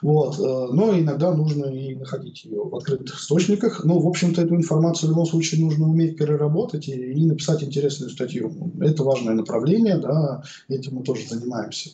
Вот. 0.01 0.39
Э, 0.39 0.67
но 0.71 0.97
иногда 0.97 1.33
нужно 1.33 1.65
и 1.65 1.95
находить 1.95 2.43
ее 2.45 2.63
в 2.63 2.75
открытых 2.75 3.19
источниках. 3.19 3.83
Но, 3.83 3.99
в 3.99 4.07
общем-то, 4.07 4.41
эту 4.41 4.55
информацию 4.55 5.07
в 5.07 5.11
любом 5.11 5.25
случае 5.25 5.61
нужно 5.61 5.87
уметь 5.87 6.17
переработать 6.17 6.87
и, 6.87 6.93
и 6.93 7.25
написать 7.25 7.63
интересную 7.63 8.09
статью. 8.09 8.51
Это 8.81 9.03
важное 9.03 9.35
направление, 9.35 9.97
да, 9.97 10.43
этим 10.67 10.95
мы 10.95 11.03
тоже 11.03 11.27
занимаемся. 11.27 11.91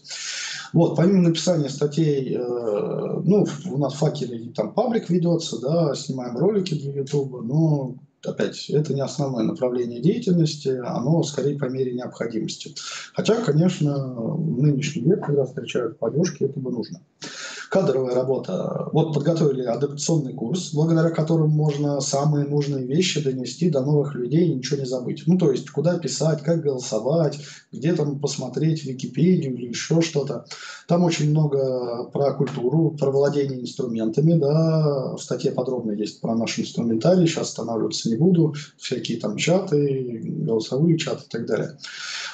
Вот, 0.73 0.95
помимо 0.95 1.21
написания 1.21 1.69
статей, 1.69 2.35
э, 2.35 2.39
ну, 2.39 3.45
у 3.65 3.77
нас 3.77 3.93
факеле 3.93 4.51
там 4.53 4.73
паблик 4.73 5.09
ведется, 5.09 5.59
да, 5.59 5.95
снимаем 5.95 6.37
ролики 6.37 6.73
для 6.73 6.93
YouTube, 6.93 7.43
но 7.43 7.95
опять, 8.25 8.69
это 8.69 8.93
не 8.93 9.01
основное 9.01 9.43
направление 9.43 10.01
деятельности, 10.01 10.69
оно 10.83 11.23
скорее 11.23 11.57
по 11.57 11.65
мере 11.65 11.93
необходимости. 11.93 12.75
Хотя, 13.13 13.41
конечно, 13.41 14.13
в 14.15 14.61
нынешний 14.61 15.03
век, 15.03 15.25
когда 15.25 15.45
встречают 15.45 15.99
поддержки, 15.99 16.43
это 16.43 16.59
бы 16.59 16.71
нужно 16.71 17.01
кадровая 17.69 18.15
работа. 18.15 18.89
Вот 18.91 19.13
подготовили 19.13 19.63
адаптационный 19.63 20.33
курс, 20.33 20.73
благодаря 20.73 21.09
которому 21.09 21.47
можно 21.47 21.99
самые 22.01 22.45
нужные 22.45 22.85
вещи 22.85 23.23
донести 23.23 23.69
до 23.69 23.81
новых 23.81 24.15
людей 24.15 24.47
и 24.47 24.55
ничего 24.55 24.79
не 24.79 24.85
забыть. 24.85 25.23
Ну, 25.25 25.37
то 25.37 25.51
есть, 25.51 25.69
куда 25.69 25.97
писать, 25.97 26.43
как 26.43 26.61
голосовать, 26.61 27.39
где 27.71 27.93
там 27.93 28.19
посмотреть 28.19 28.85
Википедию 28.85 29.55
или 29.55 29.67
еще 29.67 30.01
что-то. 30.01 30.45
Там 30.87 31.03
очень 31.03 31.29
много 31.29 32.05
про 32.05 32.33
культуру, 32.33 32.91
про 32.91 33.11
владение 33.11 33.61
инструментами, 33.61 34.33
да, 34.33 35.15
в 35.15 35.21
статье 35.21 35.51
подробно 35.51 35.91
есть 35.91 36.21
про 36.21 36.35
наш 36.35 36.59
инструментарий, 36.59 37.27
сейчас 37.27 37.49
останавливаться 37.49 38.09
не 38.09 38.15
буду, 38.15 38.55
всякие 38.77 39.19
там 39.19 39.37
чаты, 39.37 40.21
голосовые 40.23 40.97
чаты 40.97 41.23
и 41.25 41.29
так 41.29 41.45
далее. 41.45 41.77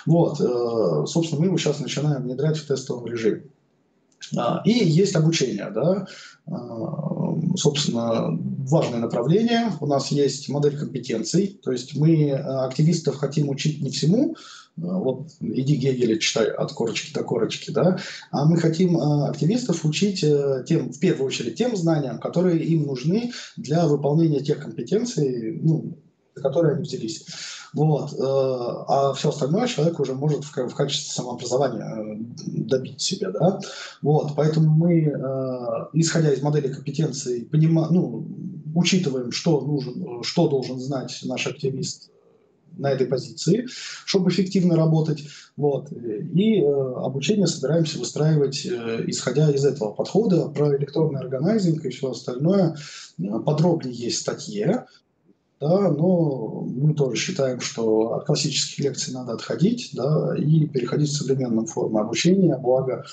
Вот, 0.05 0.39
э, 0.39 1.05
собственно, 1.07 1.41
мы 1.41 1.47
его 1.47 1.57
сейчас 1.57 1.79
начинаем 1.79 2.23
внедрять 2.23 2.57
в 2.57 2.67
тестовом 2.67 3.05
режиме. 3.07 3.43
А, 4.35 4.61
и 4.65 4.71
есть 4.71 5.15
обучение, 5.15 5.69
да, 5.73 6.05
а, 6.47 7.55
собственно, 7.55 8.37
важное 8.67 8.99
направление. 8.99 9.71
У 9.79 9.87
нас 9.87 10.09
есть 10.09 10.49
модель 10.49 10.77
компетенций, 10.77 11.59
то 11.63 11.71
есть 11.71 11.95
мы 11.95 12.31
а, 12.31 12.65
активистов 12.65 13.15
хотим 13.15 13.49
учить 13.49 13.81
не 13.81 13.89
всему, 13.89 14.35
вот 14.75 15.27
иди 15.39 15.75
Гегеля 15.75 16.17
читай 16.17 16.49
от 16.49 16.73
корочки 16.73 17.13
до 17.13 17.23
корочки, 17.23 17.69
да, 17.69 17.99
а 18.31 18.45
мы 18.45 18.57
хотим 18.57 18.97
активистов 18.97 19.85
учить 19.85 20.23
э, 20.23 20.65
тем, 20.67 20.91
в 20.91 20.99
первую 20.99 21.27
очередь 21.27 21.59
тем 21.59 21.75
знаниям, 21.75 22.19
которые 22.19 22.59
им 22.63 22.87
нужны 22.87 23.31
для 23.55 23.85
выполнения 23.87 24.39
тех 24.39 24.59
компетенций, 24.59 25.59
ну, 25.61 25.99
за 26.35 26.41
которые 26.41 26.73
они 26.73 26.83
взялись. 26.83 27.23
Вот. 27.73 28.13
Э, 28.13 28.17
а 28.87 29.13
все 29.13 29.29
остальное 29.29 29.67
человек 29.67 29.99
уже 29.99 30.13
может 30.13 30.43
в, 30.43 30.75
качестве 30.75 31.11
самообразования 31.11 31.83
э, 31.83 32.15
добить 32.45 33.01
себе. 33.01 33.31
Да? 33.31 33.59
Вот. 34.01 34.33
Поэтому 34.35 34.69
мы, 34.69 35.01
э, 35.01 35.85
исходя 35.93 36.31
из 36.31 36.41
модели 36.41 36.71
компетенций, 36.71 37.45
понима, 37.45 37.87
ну, 37.89 38.25
учитываем, 38.75 39.31
что, 39.31 39.61
нужен, 39.61 40.23
что 40.23 40.47
должен 40.47 40.79
знать 40.79 41.19
наш 41.23 41.47
активист 41.47 42.09
на 42.77 42.91
этой 42.91 43.07
позиции, 43.07 43.67
чтобы 44.05 44.29
эффективно 44.29 44.75
работать. 44.75 45.25
Вот. 45.55 45.91
И 45.91 46.61
э, 46.61 46.65
обучение 46.65 47.47
собираемся 47.47 47.99
выстраивать, 47.99 48.65
э, 48.65 49.03
исходя 49.07 49.49
из 49.51 49.65
этого 49.65 49.91
подхода. 49.91 50.49
Про 50.49 50.75
электронный 50.77 51.21
органайзинг 51.21 51.85
и 51.85 51.89
все 51.89 52.11
остальное 52.11 52.75
подробнее 53.45 53.93
есть 53.93 54.17
в 54.17 54.21
статье 54.21 54.85
да, 55.63 55.89
но 55.89 56.67
мы 56.67 56.93
тоже 56.93 57.15
считаем, 57.15 57.61
что 57.61 58.15
от 58.15 58.25
классических 58.25 58.83
лекций 58.83 59.13
надо 59.13 59.33
отходить 59.33 59.91
да, 59.93 60.35
и 60.37 60.65
переходить 60.67 61.09
к 61.09 61.17
современным 61.17 61.65
формам 61.65 62.03
обучения. 62.03 62.57
Благо, 62.57 63.05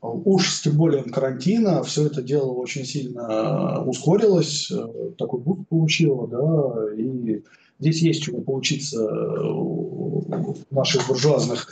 уж 0.00 0.50
с 0.50 0.62
тем 0.62 0.76
более 0.76 1.02
карантина 1.02 1.82
все 1.82 2.06
это 2.06 2.22
дело 2.22 2.52
очень 2.52 2.84
сильно 2.84 3.82
ускорилось, 3.84 4.72
такой 5.18 5.40
буст 5.40 5.68
получило, 5.68 6.26
да, 6.26 6.94
и 6.94 7.42
здесь 7.78 8.02
есть 8.02 8.22
чему 8.22 8.40
поучиться 8.40 9.04
у 9.04 10.54
наших 10.70 11.06
буржуазных 11.08 11.68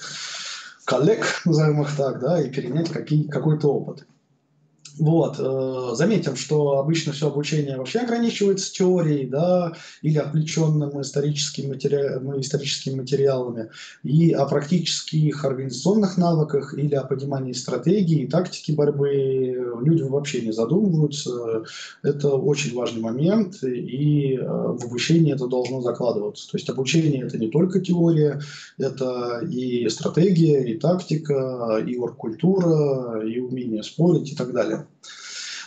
коллег, 0.84 1.42
назовем 1.46 1.82
их 1.82 1.96
так, 1.96 2.20
да, 2.20 2.40
и 2.40 2.50
перенять 2.50 2.90
какие, 2.90 3.24
какой-то 3.24 3.68
опыт. 3.68 4.06
Вот. 4.98 5.36
Э, 5.39 5.94
заметим, 5.94 6.36
что 6.36 6.78
обычно 6.78 7.12
все 7.12 7.28
обучение 7.28 7.77
вообще 7.77 8.01
ограничивается 8.01 8.73
теорией, 8.73 9.27
да, 9.27 9.74
или 10.01 10.18
отвлеченным 10.18 11.01
историческим 11.01 11.68
матери... 11.68 11.97
историческими 12.40 12.97
материалами, 12.97 13.68
и 14.02 14.32
о 14.32 14.47
практических 14.47 15.44
организационных 15.44 16.16
навыках 16.16 16.74
или 16.74 16.94
о 16.94 17.05
понимании 17.05 17.52
стратегии 17.52 18.23
и 18.23 18.27
тактики 18.27 18.73
борьбы 18.73 19.10
люди 19.82 20.02
вообще 20.02 20.40
не 20.40 20.52
задумываются. 20.52 21.64
Это 22.02 22.31
очень 22.31 22.74
важный 22.74 23.02
момент, 23.02 23.62
и 23.62 24.36
э, 24.36 24.47
в 24.47 24.85
обучении 24.85 25.35
это 25.35 25.47
должно 25.47 25.82
закладываться. 25.82 26.51
То 26.51 26.56
есть 26.56 26.70
обучение 26.70 27.23
это 27.27 27.36
не 27.36 27.48
только 27.48 27.81
теория, 27.81 28.40
это 28.78 29.40
и 29.47 29.89
стратегия, 29.90 30.64
и 30.64 30.78
тактика, 30.78 31.85
и 31.86 31.97
оргкультура, 31.97 33.27
и 33.27 33.40
умение 33.40 33.82
спорить 33.82 34.32
и 34.32 34.35
так 34.35 34.52
далее. 34.52 34.85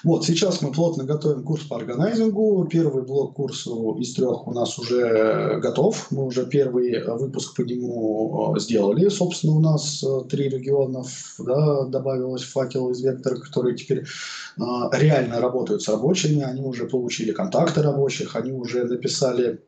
Вот, 0.03 0.25
сейчас 0.25 0.61
мы 0.61 0.71
плотно 0.71 1.03
готовим 1.03 1.43
курс 1.43 1.63
по 1.63 1.75
органайзингу. 1.75 2.65
Первый 2.71 3.03
блок 3.03 3.35
курса 3.35 3.71
из 3.97 4.13
трех 4.13 4.47
у 4.47 4.51
нас 4.53 4.79
уже 4.79 5.59
готов. 5.61 6.07
Мы 6.09 6.25
уже 6.25 6.45
первый 6.45 7.03
выпуск 7.03 7.55
по 7.55 7.61
нему 7.61 8.55
э, 8.55 8.59
сделали. 8.59 9.09
Собственно, 9.09 9.53
у 9.53 9.59
нас 9.59 10.01
э, 10.03 10.21
три 10.29 10.47
регионов 10.47 11.35
да, 11.39 11.83
добавилось 11.83 12.43
факел 12.43 12.89
из 12.91 13.01
вектора, 13.01 13.35
которые 13.35 13.75
теперь 13.75 14.03
э, 14.03 14.63
реально 14.93 15.41
работают 15.41 15.81
с 15.81 15.89
рабочими. 15.89 16.43
Они 16.43 16.61
уже 16.61 16.85
получили 16.85 17.33
контакты 17.33 17.81
рабочих, 17.81 18.37
они 18.37 18.53
уже 18.53 18.85
написали 18.85 19.59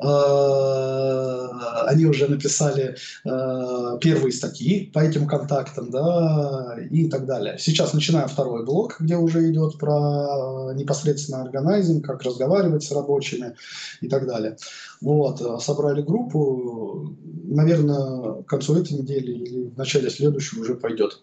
они 0.00 2.06
уже 2.06 2.28
написали 2.28 2.96
э, 3.24 3.98
первые 4.00 4.32
статьи 4.32 4.90
по 4.94 5.00
этим 5.00 5.26
контактам, 5.26 5.90
да, 5.90 6.76
и 6.90 7.08
так 7.08 7.26
далее. 7.26 7.56
Сейчас 7.58 7.94
начинаем 7.94 8.28
второй 8.28 8.64
блок, 8.64 8.96
где 9.00 9.16
уже 9.16 9.50
идет 9.50 9.76
про 9.78 10.72
непосредственно 10.74 11.42
органайзинг, 11.42 12.04
как 12.04 12.22
разговаривать 12.22 12.84
с 12.84 12.92
рабочими 12.92 13.56
и 14.00 14.08
так 14.08 14.26
далее. 14.26 14.56
Вот, 15.00 15.62
собрали 15.62 16.02
группу, 16.02 17.16
наверное, 17.44 18.42
к 18.42 18.46
концу 18.46 18.76
этой 18.76 18.92
недели 18.92 19.32
или 19.32 19.70
в 19.70 19.76
начале 19.76 20.10
следующей 20.10 20.60
уже 20.60 20.76
пойдет. 20.76 21.20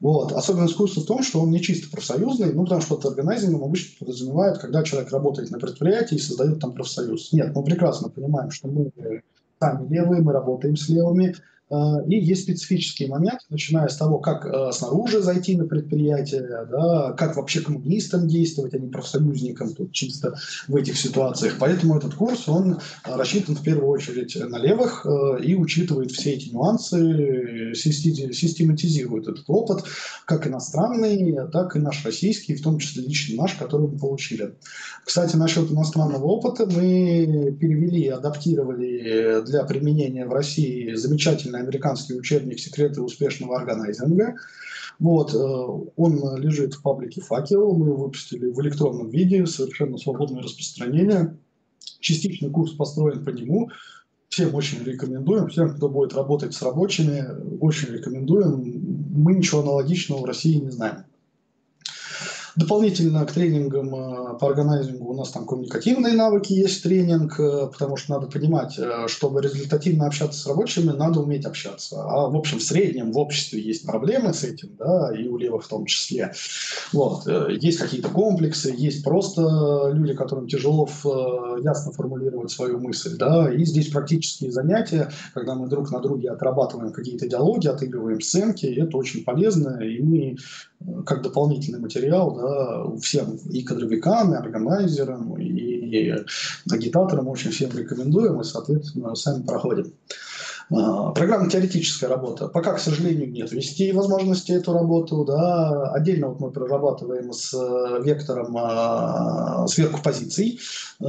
Вот. 0.00 0.32
Особенность 0.32 0.76
курса 0.76 1.00
в 1.00 1.06
том, 1.06 1.22
что 1.22 1.40
он 1.40 1.50
не 1.50 1.60
чисто 1.60 1.90
профсоюзный, 1.90 2.52
ну, 2.52 2.62
потому 2.64 2.80
что 2.80 2.96
под 2.96 3.06
органайзингом 3.06 3.64
обычно 3.64 3.96
подразумевает, 3.98 4.58
когда 4.58 4.84
человек 4.84 5.10
работает 5.10 5.50
на 5.50 5.58
предприятии 5.58 6.14
и 6.14 6.20
создает 6.20 6.60
там 6.60 6.72
профсоюз. 6.72 7.32
Нет, 7.32 7.54
мы 7.54 7.64
прекрасно 7.64 8.08
понимаем, 8.08 8.50
что 8.50 8.68
мы 8.68 8.92
сами 9.58 9.88
левые, 9.88 10.22
мы 10.22 10.32
работаем 10.32 10.76
с 10.76 10.88
левыми, 10.88 11.34
и 11.70 12.16
есть 12.18 12.44
специфические 12.44 13.08
моменты, 13.08 13.44
начиная 13.50 13.88
с 13.88 13.96
того, 13.96 14.18
как 14.18 14.46
э, 14.46 14.72
снаружи 14.72 15.20
зайти 15.20 15.54
на 15.56 15.66
предприятие, 15.66 16.66
да, 16.70 17.12
как 17.12 17.36
вообще 17.36 17.60
коммунистам 17.60 18.26
действовать, 18.26 18.72
а 18.74 18.78
не 18.78 18.88
профсоюзникам 18.88 19.74
тут 19.74 19.92
чисто 19.92 20.34
в 20.66 20.76
этих 20.76 20.96
ситуациях. 20.96 21.56
Поэтому 21.58 21.98
этот 21.98 22.14
курс, 22.14 22.48
он 22.48 22.78
рассчитан 23.04 23.54
в 23.54 23.62
первую 23.62 23.88
очередь 23.88 24.34
на 24.36 24.56
левых 24.56 25.04
э, 25.04 25.44
и 25.44 25.56
учитывает 25.56 26.10
все 26.10 26.32
эти 26.32 26.48
нюансы, 26.48 27.74
систематизирует 27.74 29.28
этот 29.28 29.44
опыт, 29.48 29.84
как 30.24 30.46
иностранный, 30.46 31.36
так 31.52 31.76
и 31.76 31.80
наш 31.80 32.02
российский, 32.04 32.54
в 32.54 32.62
том 32.62 32.78
числе 32.78 33.02
лично 33.02 33.42
наш, 33.42 33.54
который 33.54 33.88
мы 33.88 33.98
получили. 33.98 34.54
Кстати, 35.04 35.36
насчет 35.36 35.70
иностранного 35.70 36.24
опыта 36.24 36.64
мы 36.64 37.56
перевели, 37.60 38.08
адаптировали 38.08 39.42
для 39.44 39.64
применения 39.64 40.26
в 40.26 40.32
России 40.32 40.94
замечательно 40.94 41.57
замечательный 41.58 41.62
американский 41.62 42.14
учебник 42.14 42.58
«Секреты 42.58 43.02
успешного 43.02 43.56
органайзинга». 43.56 44.34
Вот, 44.98 45.32
э, 45.32 45.38
он 45.96 46.36
лежит 46.38 46.74
в 46.74 46.82
паблике 46.82 47.20
«Факел», 47.20 47.74
мы 47.74 47.88
его 47.88 48.04
выпустили 48.04 48.50
в 48.50 48.60
электронном 48.60 49.10
виде, 49.10 49.46
совершенно 49.46 49.96
свободное 49.98 50.42
распространение. 50.42 51.36
Частичный 52.00 52.50
курс 52.50 52.72
построен 52.72 53.24
по 53.24 53.30
нему. 53.30 53.70
Всем 54.28 54.54
очень 54.54 54.82
рекомендуем, 54.84 55.48
всем, 55.48 55.74
кто 55.74 55.88
будет 55.88 56.14
работать 56.14 56.54
с 56.54 56.62
рабочими, 56.62 57.24
очень 57.60 57.92
рекомендуем. 57.92 58.62
Мы 59.14 59.34
ничего 59.34 59.62
аналогичного 59.62 60.20
в 60.20 60.24
России 60.24 60.56
не 60.56 60.70
знаем. 60.70 61.04
Дополнительно 62.58 63.24
к 63.24 63.30
тренингам 63.30 63.94
э, 63.94 64.38
по 64.38 64.48
органайзингу 64.48 65.12
у 65.12 65.14
нас 65.14 65.30
там 65.30 65.46
коммуникативные 65.46 66.14
навыки 66.14 66.54
есть 66.54 66.82
тренинг, 66.82 67.38
э, 67.38 67.68
потому 67.68 67.96
что 67.96 68.14
надо 68.14 68.26
понимать, 68.26 68.76
э, 68.78 69.06
чтобы 69.06 69.40
результативно 69.40 70.06
общаться 70.06 70.40
с 70.40 70.46
рабочими, 70.46 70.90
надо 70.90 71.20
уметь 71.20 71.44
общаться. 71.44 72.02
А 72.02 72.28
в 72.28 72.34
общем, 72.34 72.58
в 72.58 72.62
среднем 72.64 73.12
в 73.12 73.18
обществе 73.18 73.60
есть 73.60 73.86
проблемы 73.86 74.34
с 74.34 74.42
этим, 74.42 74.74
да, 74.76 75.12
и 75.16 75.28
у 75.28 75.36
левых 75.36 75.66
в 75.66 75.68
том 75.68 75.86
числе. 75.86 76.32
Вот. 76.92 77.28
Есть 77.48 77.78
какие-то 77.78 78.08
комплексы, 78.08 78.74
есть 78.76 79.04
просто 79.04 79.92
люди, 79.92 80.14
которым 80.14 80.48
тяжело 80.48 80.88
ясно 81.62 81.92
формулировать 81.92 82.50
свою 82.50 82.80
мысль, 82.80 83.16
да, 83.16 83.52
и 83.52 83.64
здесь 83.64 83.88
практические 83.88 84.50
занятия, 84.50 85.12
когда 85.32 85.54
мы 85.54 85.68
друг 85.68 85.92
на 85.92 86.00
друге 86.00 86.30
отрабатываем 86.30 86.92
какие-то 86.92 87.28
диалоги, 87.28 87.68
отыгрываем 87.68 88.20
сценки, 88.20 88.66
это 88.66 88.96
очень 88.96 89.22
полезно, 89.22 89.80
и 89.80 90.00
мы 90.02 90.36
как 91.04 91.22
дополнительный 91.22 91.80
материал 91.80 92.34
да, 92.34 92.47
всем 93.00 93.36
и 93.50 93.62
кадровикам, 93.62 94.34
и 94.34 94.36
органайзерам, 94.36 95.36
и 95.38 96.14
агитаторам 96.70 97.28
очень 97.28 97.50
всем 97.50 97.70
рекомендуем 97.76 98.40
и, 98.40 98.44
соответственно, 98.44 99.14
сами 99.14 99.42
проходим. 99.44 99.92
А, 100.70 101.12
Программно-теоретическая 101.12 102.08
работа. 102.08 102.48
Пока, 102.48 102.74
к 102.74 102.78
сожалению, 102.78 103.30
нет 103.30 103.50
вести 103.52 103.90
возможности 103.92 104.52
эту 104.52 104.72
работу. 104.72 105.24
Да. 105.24 105.92
Отдельно 105.92 106.28
вот 106.28 106.40
мы 106.40 106.50
прорабатываем 106.50 107.32
с 107.32 107.54
э, 107.54 108.02
вектором 108.02 108.56
а, 108.58 109.66
сверху 109.66 110.02
позиций, 110.02 110.60
э, 111.00 111.04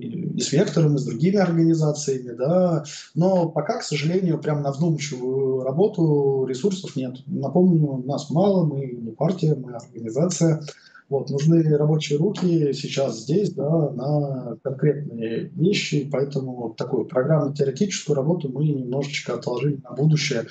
и 0.00 0.40
с 0.40 0.52
вектором, 0.52 0.94
и 0.94 0.98
с 0.98 1.04
другими 1.04 1.36
организациями. 1.36 2.32
Да. 2.32 2.84
Но 3.14 3.48
пока, 3.48 3.78
к 3.78 3.82
сожалению, 3.82 4.38
прям 4.38 4.62
на 4.62 4.70
вдумчивую 4.70 5.64
работу 5.64 6.46
ресурсов 6.46 6.94
нет. 6.96 7.16
Напомню, 7.26 8.04
нас 8.06 8.30
мало, 8.30 8.64
мы 8.64 8.86
не 8.86 9.10
партия, 9.10 9.54
мы 9.54 9.74
организация. 9.74 10.62
Вот, 11.08 11.30
нужны 11.30 11.62
рабочие 11.76 12.18
руки 12.18 12.72
сейчас 12.72 13.20
здесь, 13.20 13.52
да, 13.52 13.90
на 13.90 14.56
конкретные 14.64 15.52
вещи, 15.54 16.08
поэтому 16.10 16.74
такую 16.76 17.04
программно-теоретическую 17.04 18.16
работу 18.16 18.48
мы 18.48 18.64
немножечко 18.66 19.34
отложили 19.34 19.80
на 19.84 19.92
будущее, 19.92 20.46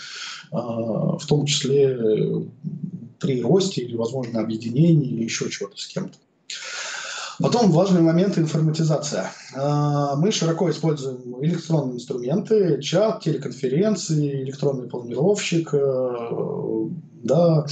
а, 0.51 1.17
в 1.17 1.25
том 1.25 1.45
числе 1.45 2.47
при 3.19 3.41
росте 3.41 3.81
или, 3.81 3.97
возможно, 3.97 4.39
объединении 4.39 5.09
или 5.09 5.23
еще 5.23 5.49
чего-то 5.49 5.77
с 5.77 5.87
кем-то. 5.87 6.17
Потом 7.39 7.71
важный 7.71 8.01
момент– 8.01 8.37
информатизация. 8.37 9.31
А, 9.55 10.15
мы 10.15 10.31
широко 10.31 10.69
используем 10.69 11.43
электронные 11.43 11.95
инструменты, 11.95 12.81
чат, 12.81 13.23
телеконференции, 13.23 14.43
электронный 14.43 14.87
планировщик, 14.87 15.73
э, 15.73 16.89
да, 17.23 17.65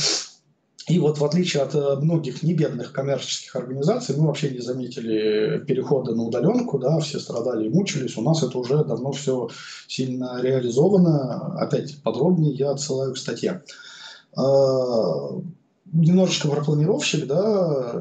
и 0.87 0.99
вот 0.99 1.17
в 1.17 1.23
отличие 1.23 1.63
от 1.63 1.75
э, 1.75 1.95
многих 1.95 2.43
небедных 2.43 2.91
коммерческих 2.91 3.55
организаций, 3.55 4.15
мы 4.17 4.27
вообще 4.27 4.49
не 4.49 4.59
заметили 4.59 5.63
перехода 5.65 6.13
на 6.13 6.23
удаленку, 6.23 6.77
да, 6.77 6.99
все 6.99 7.19
страдали 7.19 7.67
и 7.67 7.69
мучились. 7.69 8.17
У 8.17 8.21
нас 8.21 8.43
это 8.43 8.57
уже 8.57 8.83
давно 8.83 9.13
все 9.13 9.49
сильно 9.87 10.41
реализовано. 10.41 11.57
Опять 11.57 12.01
подробнее 12.03 12.53
я 12.53 12.71
отсылаю 12.71 13.13
к 13.13 13.17
статье. 13.17 13.63
Немножечко 15.95 16.47
про 16.47 16.63
планировщик, 16.63 17.27
да, 17.27 17.93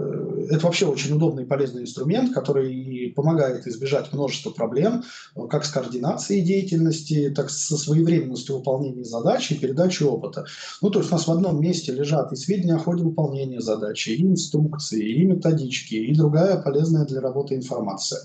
это 0.48 0.64
вообще 0.64 0.86
очень 0.86 1.14
удобный 1.14 1.42
и 1.42 1.46
полезный 1.46 1.82
инструмент, 1.82 2.32
который 2.32 3.12
помогает 3.14 3.66
избежать 3.66 4.10
множества 4.14 4.48
проблем, 4.48 5.04
как 5.50 5.66
с 5.66 5.70
координацией 5.70 6.42
деятельности, 6.42 7.30
так 7.36 7.50
и 7.50 7.52
со 7.52 7.76
своевременностью 7.76 8.56
выполнения 8.56 9.04
задачи 9.04 9.52
и 9.52 9.58
передачи 9.58 10.04
опыта. 10.04 10.46
Ну, 10.80 10.88
то 10.88 11.00
есть 11.00 11.12
у 11.12 11.14
нас 11.14 11.26
в 11.26 11.32
одном 11.32 11.60
месте 11.60 11.92
лежат 11.92 12.32
и 12.32 12.36
сведения 12.36 12.76
о 12.76 12.78
ходе 12.78 13.04
выполнения 13.04 13.60
задачи, 13.60 14.08
и 14.08 14.22
инструкции, 14.22 15.12
и 15.12 15.24
методички, 15.26 15.94
и 15.94 16.14
другая 16.14 16.56
полезная 16.62 17.04
для 17.04 17.20
работы 17.20 17.56
информация. 17.56 18.22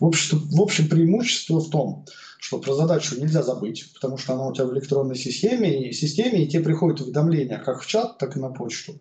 В 0.00 0.06
общем, 0.06 0.40
в 0.50 0.60
общем 0.60 0.88
преимущество 0.88 1.60
в 1.60 1.70
том, 1.70 2.04
что 2.06 2.27
про 2.62 2.74
задачу 2.74 3.18
нельзя 3.18 3.42
забыть, 3.42 3.92
потому 3.94 4.16
что 4.16 4.34
она 4.34 4.46
у 4.46 4.52
тебя 4.52 4.66
в 4.66 4.72
электронной 4.72 5.16
системе, 5.16 5.88
и, 5.88 5.92
системе, 5.92 6.44
и 6.44 6.48
тебе 6.48 6.62
приходят 6.62 7.00
уведомления 7.00 7.58
как 7.58 7.82
в 7.82 7.86
чат, 7.86 8.18
так 8.18 8.36
и 8.36 8.40
на 8.40 8.50
почту. 8.50 8.98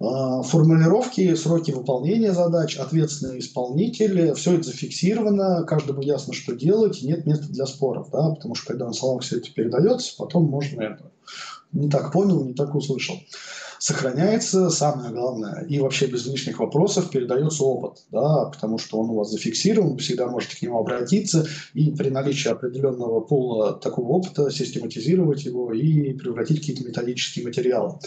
А, 0.00 0.42
формулировки, 0.42 1.34
сроки 1.34 1.72
выполнения 1.72 2.32
задач, 2.32 2.76
ответственные 2.76 3.40
исполнители, 3.40 4.32
все 4.34 4.54
это 4.54 4.64
зафиксировано, 4.64 5.64
каждому 5.64 6.02
ясно, 6.02 6.32
что 6.32 6.54
делать, 6.54 7.02
и 7.02 7.06
нет 7.06 7.26
места 7.26 7.48
для 7.48 7.66
споров, 7.66 8.10
да, 8.12 8.30
потому 8.30 8.54
что 8.54 8.68
когда 8.68 8.86
на 8.86 8.92
словах 8.92 9.22
все 9.22 9.38
это 9.38 9.52
передается, 9.52 10.14
потом 10.16 10.44
можно 10.44 10.82
это 10.82 11.10
не 11.72 11.90
так 11.90 12.12
понял, 12.12 12.44
не 12.44 12.54
так 12.54 12.74
услышал 12.74 13.16
сохраняется 13.78 14.70
самое 14.70 15.10
главное, 15.10 15.64
и 15.68 15.78
вообще 15.78 16.06
без 16.06 16.26
лишних 16.26 16.58
вопросов 16.58 17.10
передается 17.10 17.62
опыт, 17.64 18.04
да, 18.10 18.46
потому 18.46 18.78
что 18.78 18.98
он 18.98 19.10
у 19.10 19.14
вас 19.14 19.30
зафиксирован, 19.30 19.92
вы 19.92 19.98
всегда 19.98 20.26
можете 20.26 20.56
к 20.56 20.62
нему 20.62 20.78
обратиться, 20.78 21.46
и 21.74 21.90
при 21.90 22.10
наличии 22.10 22.48
определенного 22.48 23.20
пула 23.20 23.74
такого 23.74 24.08
опыта 24.12 24.50
систематизировать 24.50 25.44
его 25.44 25.72
и 25.72 26.12
превратить 26.14 26.58
в 26.58 26.60
какие-то 26.60 26.84
методические 26.84 27.44
материалы. 27.44 27.98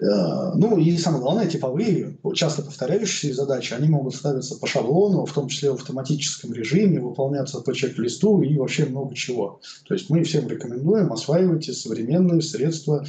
Э, 0.00 0.52
ну 0.54 0.78
и 0.78 0.96
самое 0.98 1.22
главное, 1.22 1.46
типовые, 1.46 2.18
часто 2.34 2.62
повторяющиеся 2.62 3.34
задачи, 3.34 3.74
они 3.74 3.88
могут 3.88 4.14
ставиться 4.14 4.56
по 4.56 4.66
шаблону, 4.66 5.24
в 5.24 5.32
том 5.32 5.48
числе 5.48 5.70
в 5.70 5.74
автоматическом 5.74 6.52
режиме, 6.52 7.00
выполняться 7.00 7.60
по 7.60 7.74
чек-листу 7.74 8.42
и 8.42 8.56
вообще 8.58 8.86
много 8.86 9.14
чего. 9.14 9.60
То 9.86 9.94
есть 9.94 10.10
мы 10.10 10.22
всем 10.24 10.48
рекомендуем, 10.48 11.12
осваивайте 11.12 11.72
современные 11.72 12.42
средства 12.42 13.04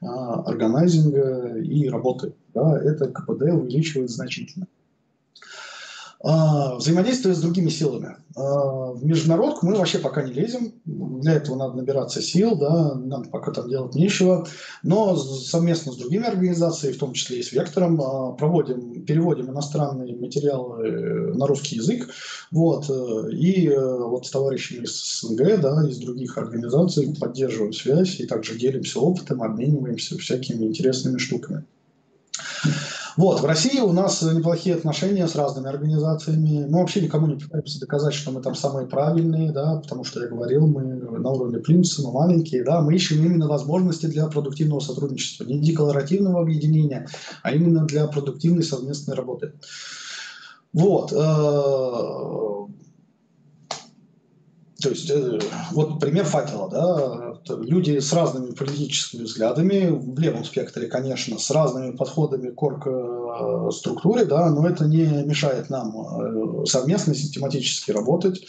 органайзинга 0.00 1.58
и 1.58 1.88
работы. 1.88 2.34
Да, 2.54 2.80
это 2.80 3.08
КПД 3.08 3.42
увеличивает 3.52 4.10
значительно. 4.10 4.66
А, 6.20 6.74
взаимодействие 6.74 7.32
с 7.32 7.40
другими 7.40 7.68
силами. 7.68 8.16
А, 8.34 8.92
в 8.92 9.04
международку 9.04 9.66
мы 9.66 9.76
вообще 9.76 9.98
пока 9.98 10.22
не 10.22 10.32
лезем. 10.32 10.72
Для 10.84 11.34
этого 11.34 11.56
надо 11.56 11.74
набираться 11.74 12.20
сил, 12.20 12.56
да, 12.56 12.94
нам 12.94 13.24
пока 13.26 13.52
там 13.52 13.68
делать 13.68 13.94
нечего. 13.94 14.46
Но 14.82 15.16
совместно 15.16 15.92
с 15.92 15.96
другими 15.96 16.26
организациями, 16.26 16.94
в 16.94 16.98
том 16.98 17.12
числе 17.12 17.38
и 17.38 17.42
с 17.42 17.52
Вектором, 17.52 18.02
а, 18.02 18.32
проводим, 18.32 19.04
переводим 19.04 19.50
иностранные 19.50 20.16
материалы 20.16 21.34
на 21.34 21.46
русский 21.46 21.76
язык. 21.76 22.08
Вот, 22.50 22.90
э, 22.90 23.30
и 23.32 23.68
э, 23.68 23.78
вот 23.78 24.26
с 24.26 24.30
товарищами 24.30 24.84
из 24.84 25.20
СНГ, 25.20 25.60
да, 25.60 25.86
из 25.88 25.98
других 25.98 26.36
организаций 26.38 27.14
поддерживаем 27.18 27.72
связь 27.72 28.18
и 28.20 28.26
также 28.26 28.58
делимся 28.58 29.00
опытом, 29.00 29.42
обмениваемся 29.42 30.18
всякими 30.18 30.64
интересными 30.64 31.18
штуками. 31.18 31.64
Вот, 33.18 33.40
в 33.40 33.44
России 33.44 33.80
у 33.80 33.90
нас 33.90 34.22
неплохие 34.22 34.76
отношения 34.76 35.26
с 35.26 35.34
разными 35.34 35.68
организациями. 35.68 36.66
Мы 36.68 36.78
вообще 36.78 37.00
никому 37.00 37.26
не 37.26 37.34
пытаемся 37.34 37.80
доказать, 37.80 38.14
что 38.14 38.30
мы 38.30 38.40
там 38.40 38.54
самые 38.54 38.86
правильные, 38.86 39.50
да, 39.50 39.80
потому 39.80 40.04
что 40.04 40.22
я 40.22 40.28
говорил, 40.28 40.68
мы 40.68 40.84
на 40.84 41.30
уровне 41.30 41.58
плинтуса, 41.58 42.02
мы 42.02 42.12
маленькие, 42.12 42.62
да, 42.62 42.80
мы 42.80 42.94
ищем 42.94 43.24
именно 43.24 43.48
возможности 43.48 44.06
для 44.06 44.28
продуктивного 44.28 44.78
сотрудничества, 44.78 45.42
не 45.42 45.58
декларативного 45.58 46.40
объединения, 46.40 47.08
а 47.42 47.50
именно 47.52 47.84
для 47.86 48.06
продуктивной 48.06 48.62
совместной 48.62 49.16
работы. 49.16 49.52
Вот. 50.72 51.12
Э, 54.78 54.82
то 54.82 54.90
есть, 54.90 55.10
э, 55.10 55.38
вот 55.72 56.00
пример 56.00 56.24
факела, 56.24 56.70
да, 56.70 57.54
люди 57.56 57.98
с 57.98 58.12
разными 58.12 58.52
политическими 58.52 59.24
взглядами, 59.24 59.88
в 59.90 60.18
левом 60.18 60.44
спектре, 60.44 60.86
конечно, 60.86 61.38
с 61.38 61.50
разными 61.50 61.96
подходами 61.96 62.50
к 62.50 62.62
орг-структуре, 62.62 64.24
да, 64.24 64.50
но 64.50 64.68
это 64.68 64.86
не 64.86 65.04
мешает 65.24 65.70
нам 65.70 66.62
э, 66.62 66.66
совместно 66.66 67.14
систематически 67.14 67.90
работать, 67.90 68.46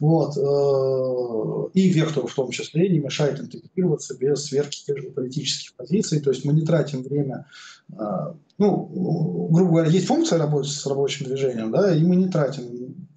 Вот. 0.00 0.36
Э, 0.36 1.70
и 1.74 1.88
вектору 1.90 2.26
в 2.26 2.34
том 2.34 2.50
числе 2.50 2.88
не 2.88 2.98
мешает 2.98 3.40
интегрироваться 3.40 4.16
без 4.16 4.44
сверки 4.44 4.84
тех 4.84 4.98
же 4.98 5.10
политических 5.10 5.74
позиций. 5.74 6.20
То 6.20 6.30
есть 6.30 6.44
мы 6.44 6.52
не 6.52 6.62
тратим 6.62 7.02
время 7.02 7.46
э, 7.92 8.32
ну, 8.60 9.48
грубо 9.50 9.70
говоря, 9.70 9.88
есть 9.88 10.06
функция 10.06 10.38
работы 10.38 10.68
с 10.68 10.86
рабочим 10.86 11.24
движением, 11.24 11.70
да, 11.70 11.94
и 11.94 12.04
мы 12.04 12.16
не 12.16 12.28
тратим 12.28 12.64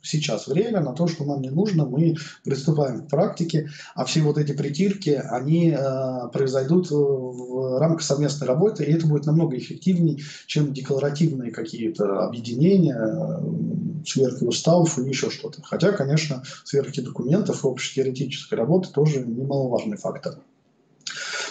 сейчас 0.03 0.47
время 0.47 0.81
на 0.81 0.93
то, 0.93 1.07
что 1.07 1.23
нам 1.23 1.41
не 1.41 1.49
нужно, 1.49 1.85
мы 1.85 2.15
приступаем 2.43 3.05
к 3.05 3.09
практике, 3.09 3.69
а 3.95 4.05
все 4.05 4.21
вот 4.21 4.37
эти 4.37 4.51
притирки, 4.51 5.09
они 5.09 5.71
э, 5.71 6.27
произойдут 6.31 6.91
в 6.91 7.79
рамках 7.79 8.03
совместной 8.03 8.47
работы, 8.47 8.83
и 8.83 8.91
это 8.91 9.07
будет 9.07 9.25
намного 9.25 9.57
эффективнее, 9.57 10.19
чем 10.45 10.73
декларативные 10.73 11.51
какие-то 11.51 12.25
объединения, 12.25 12.95
э, 12.95 14.03
сверки 14.05 14.43
уставов 14.43 14.99
или 14.99 15.07
еще 15.07 15.29
что-то. 15.29 15.61
Хотя, 15.63 15.93
конечно, 15.93 16.43
сверки 16.65 16.99
документов 16.99 17.63
и 17.63 17.67
общетеоретической 17.67 18.57
работы 18.57 18.89
тоже 18.89 19.21
немаловажный 19.21 19.97
фактор. 19.97 20.39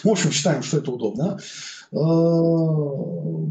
В 0.05 0.09
общем, 0.09 0.31
считаем, 0.31 0.63
что 0.63 0.79
это 0.79 0.91
удобно. 0.91 1.39
Э, 1.93 1.97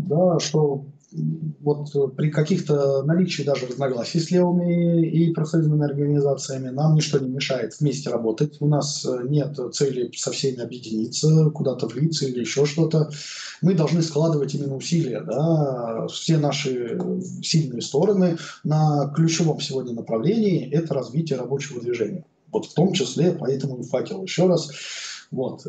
да, 0.07 0.39
что 0.39 0.85
вот 1.11 1.93
э, 1.95 2.07
при 2.15 2.29
каких-то 2.29 3.03
наличии 3.03 3.43
даже 3.43 3.67
разногласий 3.67 4.19
с 4.19 4.31
левыми 4.31 5.05
и 5.05 5.31
профсоюзными 5.33 5.85
организациями 5.85 6.69
нам 6.69 6.95
ничто 6.95 7.19
не 7.19 7.29
мешает 7.29 7.77
вместе 7.79 8.09
работать. 8.09 8.57
У 8.61 8.67
нас 8.67 9.05
э, 9.05 9.23
нет 9.27 9.57
цели 9.73 10.11
со 10.15 10.31
всеми 10.31 10.61
объединиться, 10.61 11.49
куда-то 11.49 11.87
влиться 11.87 12.25
или 12.25 12.39
еще 12.39 12.65
что-то. 12.65 13.09
Мы 13.61 13.73
должны 13.75 14.01
складывать 14.01 14.55
именно 14.55 14.75
усилия, 14.75 15.21
да, 15.21 16.07
все 16.07 16.37
наши 16.37 16.99
сильные 17.43 17.81
стороны 17.81 18.37
на 18.63 19.11
ключевом 19.15 19.59
сегодня 19.59 19.93
направлении– 19.93 20.69
это 20.71 20.93
развитие 20.93 21.37
рабочего 21.37 21.81
движения. 21.81 22.25
Вот 22.51 22.65
в 22.65 22.73
том 22.73 22.93
числе, 22.93 23.31
поэтому 23.31 23.77
и 23.77 23.83
факел 23.83 24.23
еще 24.23 24.47
раз. 24.47 24.71
Вот, 25.29 25.65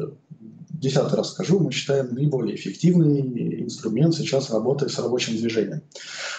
десятый 0.83 1.17
раз 1.17 1.31
скажу, 1.31 1.61
мы 1.61 1.73
считаем 1.73 2.13
наиболее 2.13 2.57
эффективный 2.57 3.63
инструмент 3.63 4.15
сейчас 4.15 4.51
работы 4.51 4.89
с 4.89 4.99
рабочим 4.99 5.37
движением. 5.37 5.83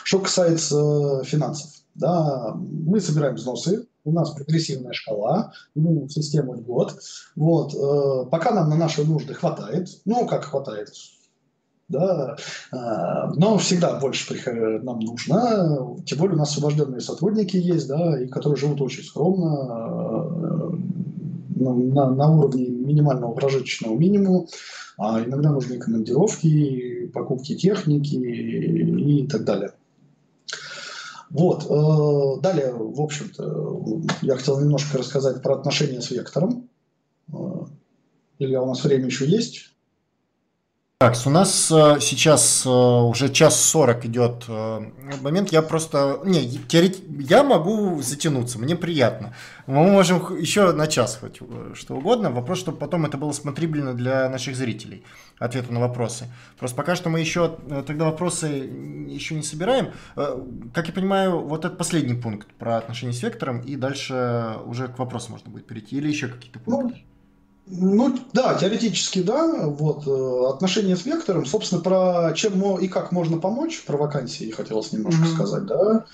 Что 0.03 0.19
касается 0.19 1.23
финансов, 1.23 1.71
да, 1.95 2.53
мы 2.55 2.99
собираем 2.99 3.35
взносы, 3.35 3.87
у 4.03 4.11
нас 4.11 4.31
прогрессивная 4.31 4.91
шкала, 4.91 5.53
ну, 5.75 6.09
система 6.09 6.55
льгот. 6.55 6.99
Вот, 7.37 7.73
э, 7.73 8.29
пока 8.29 8.51
нам 8.51 8.69
на 8.69 8.75
наши 8.75 9.05
нужды 9.05 9.33
хватает, 9.33 9.87
ну, 10.03 10.27
как 10.27 10.43
хватает, 10.43 10.89
да, 11.87 12.35
э, 12.71 12.75
но 13.35 13.57
всегда 13.59 13.97
больше 13.99 14.35
нам 14.83 14.99
нужно, 14.99 15.95
тем 16.05 16.17
более 16.17 16.35
у 16.35 16.39
нас 16.39 16.51
освобожденные 16.51 16.99
сотрудники 16.99 17.55
есть, 17.55 17.87
да, 17.87 18.21
и 18.21 18.27
которые 18.27 18.57
живут 18.57 18.81
очень 18.81 19.03
скромно, 19.03 20.42
на, 21.63 22.09
на 22.09 22.29
уровне 22.29 22.67
минимального 22.67 23.33
прожиточного 23.33 23.97
минимума, 23.97 24.47
а 24.97 25.23
иногда 25.23 25.51
нужны 25.51 25.77
командировки, 25.77 27.07
покупки 27.13 27.55
техники 27.55 28.15
и 28.15 29.27
так 29.27 29.43
далее. 29.43 29.73
Вот. 31.29 31.65
Э, 31.67 32.41
далее, 32.41 32.73
в 32.73 33.01
общем-то, 33.01 34.03
я 34.21 34.35
хотел 34.35 34.61
немножко 34.61 34.99
рассказать 34.99 35.41
про 35.41 35.55
отношения 35.55 35.99
с 35.99 36.11
вектором. 36.11 36.69
Э, 37.31 37.35
Илья, 38.37 38.61
у 38.61 38.67
нас 38.67 38.83
время 38.83 39.07
еще 39.07 39.25
есть? 39.25 39.72
Так, 41.03 41.17
у 41.25 41.29
нас 41.29 41.69
э, 41.69 41.97
сейчас 41.99 42.65
э, 42.65 42.69
уже 42.69 43.27
час 43.27 43.59
сорок 43.59 44.05
идет 44.05 44.45
э, 44.47 44.85
момент. 45.21 45.51
Я 45.51 45.61
просто... 45.61 46.21
Не, 46.23 46.49
теорет... 46.49 46.97
я 47.19 47.43
могу 47.43 48.01
затянуться, 48.01 48.57
мне 48.57 48.77
приятно. 48.77 49.35
Мы 49.67 49.83
можем 49.91 50.37
еще 50.39 50.71
на 50.71 50.87
час 50.87 51.17
хоть 51.19 51.41
что 51.73 51.95
угодно. 51.95 52.31
Вопрос, 52.31 52.59
чтобы 52.59 52.77
потом 52.77 53.05
это 53.05 53.17
было 53.17 53.33
смотрибельно 53.33 53.93
для 53.93 54.29
наших 54.29 54.55
зрителей. 54.55 55.03
Ответы 55.39 55.73
на 55.73 55.81
вопросы. 55.81 56.27
Просто 56.57 56.77
пока 56.77 56.95
что 56.95 57.09
мы 57.09 57.19
еще 57.19 57.57
тогда 57.85 58.05
вопросы 58.05 58.47
еще 59.09 59.35
не 59.35 59.43
собираем. 59.43 59.91
Как 60.15 60.87
я 60.87 60.93
понимаю, 60.93 61.41
вот 61.41 61.65
это 61.65 61.75
последний 61.75 62.15
пункт 62.15 62.47
про 62.57 62.77
отношения 62.77 63.11
с 63.11 63.21
вектором, 63.21 63.59
и 63.59 63.75
дальше 63.75 64.57
уже 64.65 64.87
к 64.87 64.97
вопросу 64.99 65.33
можно 65.33 65.51
будет 65.51 65.67
перейти. 65.67 65.97
Или 65.97 66.07
еще 66.07 66.29
какие-то 66.29 66.59
пункты? 66.59 67.03
Ну, 67.65 68.09
ну 68.09 68.19
да, 68.33 68.55
теоретически 68.55 69.21
да. 69.21 69.67
Вот 69.67 70.05
э, 70.05 70.49
отношения 70.49 70.97
с 70.97 71.05
вектором, 71.05 71.45
собственно, 71.45 71.81
про 71.81 72.33
чем 72.33 72.77
и 72.77 72.87
как 72.87 73.11
можно 73.11 73.37
помочь 73.37 73.83
про 73.83 73.97
вакансии 73.97 74.51
хотелось 74.51 74.91
немножко 74.91 75.23
mm-hmm. 75.23 75.33
сказать, 75.33 75.65
да. 75.65 76.05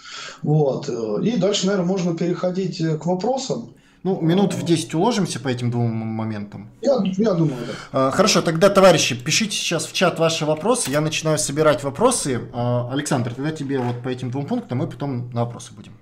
Вот 0.43 0.89
э, 0.89 1.23
и 1.23 1.37
дальше, 1.37 1.65
наверное, 1.65 1.87
можно 1.87 2.15
переходить 2.15 2.79
э, 2.81 2.97
к 2.97 3.05
вопросам. 3.05 3.73
Ну, 4.03 4.21
минут 4.21 4.53
в 4.53 4.63
10 4.63 4.93
уложимся 4.93 5.41
по 5.41 5.49
этим 5.49 5.71
двум 5.71 5.91
моментам. 5.91 6.69
Я, 6.81 6.99
я 7.17 7.33
думаю, 7.33 7.57
да. 7.91 8.11
Хорошо, 8.11 8.41
тогда, 8.41 8.69
товарищи, 8.69 9.13
пишите 9.13 9.57
сейчас 9.57 9.87
в 9.87 9.91
чат 9.91 10.19
ваши 10.19 10.45
вопросы. 10.45 10.89
Я 10.89 11.01
начинаю 11.01 11.37
собирать 11.37 11.83
вопросы. 11.83 12.39
Александр, 12.53 13.33
тогда 13.33 13.51
тебе 13.51 13.79
вот 13.79 14.01
по 14.01 14.07
этим 14.07 14.31
двум 14.31 14.45
пунктам 14.45 14.77
мы 14.77 14.87
потом 14.87 15.29
на 15.31 15.43
вопросы 15.43 15.73
будем. 15.73 15.97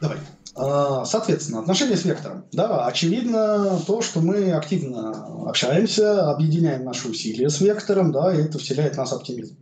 Давай. 0.00 0.18
А, 0.56 1.04
соответственно, 1.04 1.60
отношения 1.60 1.96
с 1.96 2.04
вектором. 2.04 2.44
Да, 2.52 2.86
очевидно 2.86 3.80
то, 3.86 4.02
что 4.02 4.20
мы 4.20 4.52
активно 4.52 5.48
общаемся, 5.48 6.30
объединяем 6.30 6.84
наши 6.84 7.08
усилия 7.08 7.50
с 7.50 7.60
вектором, 7.60 8.12
да, 8.12 8.34
и 8.34 8.42
это 8.42 8.58
вселяет 8.58 8.94
в 8.94 8.98
нас 8.98 9.12
оптимизм. 9.12 9.56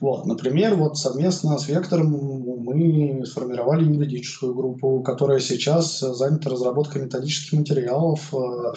Вот, 0.00 0.26
например, 0.26 0.76
вот 0.76 0.96
совместно 0.96 1.58
с 1.58 1.68
Вектором 1.68 2.10
мы 2.10 3.26
сформировали 3.26 3.84
юридическую 3.84 4.54
группу, 4.54 5.02
которая 5.02 5.40
сейчас 5.40 5.98
занята 5.98 6.50
разработкой 6.50 7.02
методических 7.02 7.58
материалов, 7.58 8.32
э, 8.32 8.72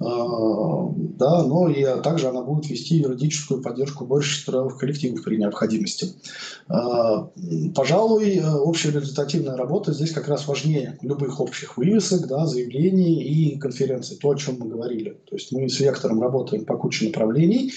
да, 0.00 1.44
но 1.44 1.68
и 1.68 1.84
также 2.02 2.28
она 2.28 2.40
будет 2.40 2.70
вести 2.70 2.96
юридическую 2.96 3.60
поддержку 3.60 4.06
больше 4.06 4.46
трудовых 4.46 4.78
коллективов 4.78 5.22
при 5.22 5.36
необходимости. 5.36 6.14
Э, 6.70 7.26
пожалуй, 7.74 8.42
общая 8.42 8.92
результативная 8.92 9.58
работа 9.58 9.92
здесь 9.92 10.12
как 10.12 10.28
раз 10.28 10.48
важнее 10.48 10.98
любых 11.02 11.38
общих 11.38 11.76
вывесок, 11.76 12.26
да, 12.28 12.46
заявлений 12.46 13.22
и 13.22 13.58
конференций, 13.58 14.16
то, 14.16 14.30
о 14.30 14.36
чем 14.36 14.56
мы 14.58 14.68
говорили. 14.68 15.18
То 15.28 15.36
есть 15.36 15.52
мы 15.52 15.68
с 15.68 15.78
Вектором 15.78 16.22
работаем 16.22 16.64
по 16.64 16.78
куче 16.78 17.08
направлений, 17.08 17.70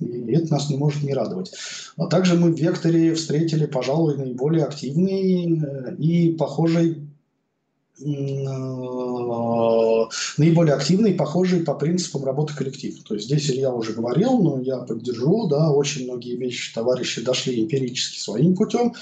и 0.00 0.32
это 0.32 0.52
нас 0.52 0.68
не 0.68 0.76
может 0.76 1.02
не 1.02 1.14
радовать. 1.14 1.52
А 1.96 2.08
также 2.08 2.34
мы 2.34 2.52
в 2.52 2.58
Векторе 2.58 3.14
встретили, 3.14 3.64
пожалуй, 3.64 4.18
наиболее 4.18 4.64
активный 4.64 5.96
и 5.96 6.32
похожий 6.34 7.09
наиболее 10.38 10.74
активный 10.74 11.14
похожий 11.14 11.60
по 11.60 11.74
принципам 11.74 12.24
работы 12.24 12.54
коллектив. 12.54 13.02
То 13.04 13.14
есть 13.14 13.26
здесь 13.26 13.50
Илья 13.50 13.72
уже 13.72 13.92
говорил, 13.92 14.38
но 14.42 14.60
я 14.60 14.78
поддержу, 14.78 15.46
да, 15.48 15.70
очень 15.70 16.04
многие 16.04 16.36
вещи 16.36 16.74
товарищи 16.74 17.22
дошли 17.22 17.62
эмпирически 17.62 18.18
своим 18.18 18.56
путем. 18.56 18.94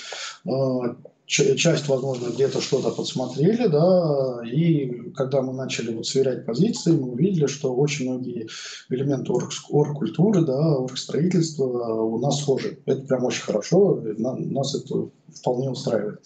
Часть, 1.29 1.89
возможно, 1.89 2.31
где-то 2.31 2.63
что-то 2.63 2.91
подсмотрели, 2.91 3.67
да, 3.67 4.41
и 4.51 5.11
когда 5.15 5.43
мы 5.43 5.53
начали 5.53 5.95
вот 5.95 6.07
сверять 6.07 6.47
позиции, 6.47 6.93
мы 6.93 7.13
увидели, 7.13 7.47
что 7.47 7.75
очень 7.75 8.09
многие 8.09 8.49
элементы 8.89 9.33
оргкультуры, 9.69 10.47
да, 10.47 10.77
оргстроительства 10.79 11.67
у 11.67 12.19
нас 12.19 12.41
схожи. 12.41 12.79
Это 12.87 13.03
прям 13.03 13.25
очень 13.25 13.43
хорошо, 13.43 14.03
нас 14.17 14.75
это 14.75 15.11
вполне 15.35 15.69
устраивает. 15.69 16.21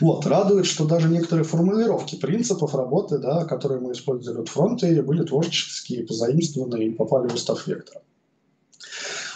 Вот, 0.00 0.24
радует, 0.26 0.64
что 0.64 0.86
даже 0.86 1.10
некоторые 1.10 1.44
формулировки 1.44 2.16
принципов 2.16 2.74
работы, 2.74 3.18
да, 3.18 3.44
которые 3.44 3.82
мы 3.82 3.92
использовали 3.92 4.40
от 4.40 4.48
фронта, 4.48 4.86
были 5.02 5.26
творческие, 5.26 6.06
позаимствованы 6.06 6.86
и 6.86 6.90
попали 6.90 7.28
в 7.28 7.34
устав 7.34 7.66
вектора. 7.66 8.00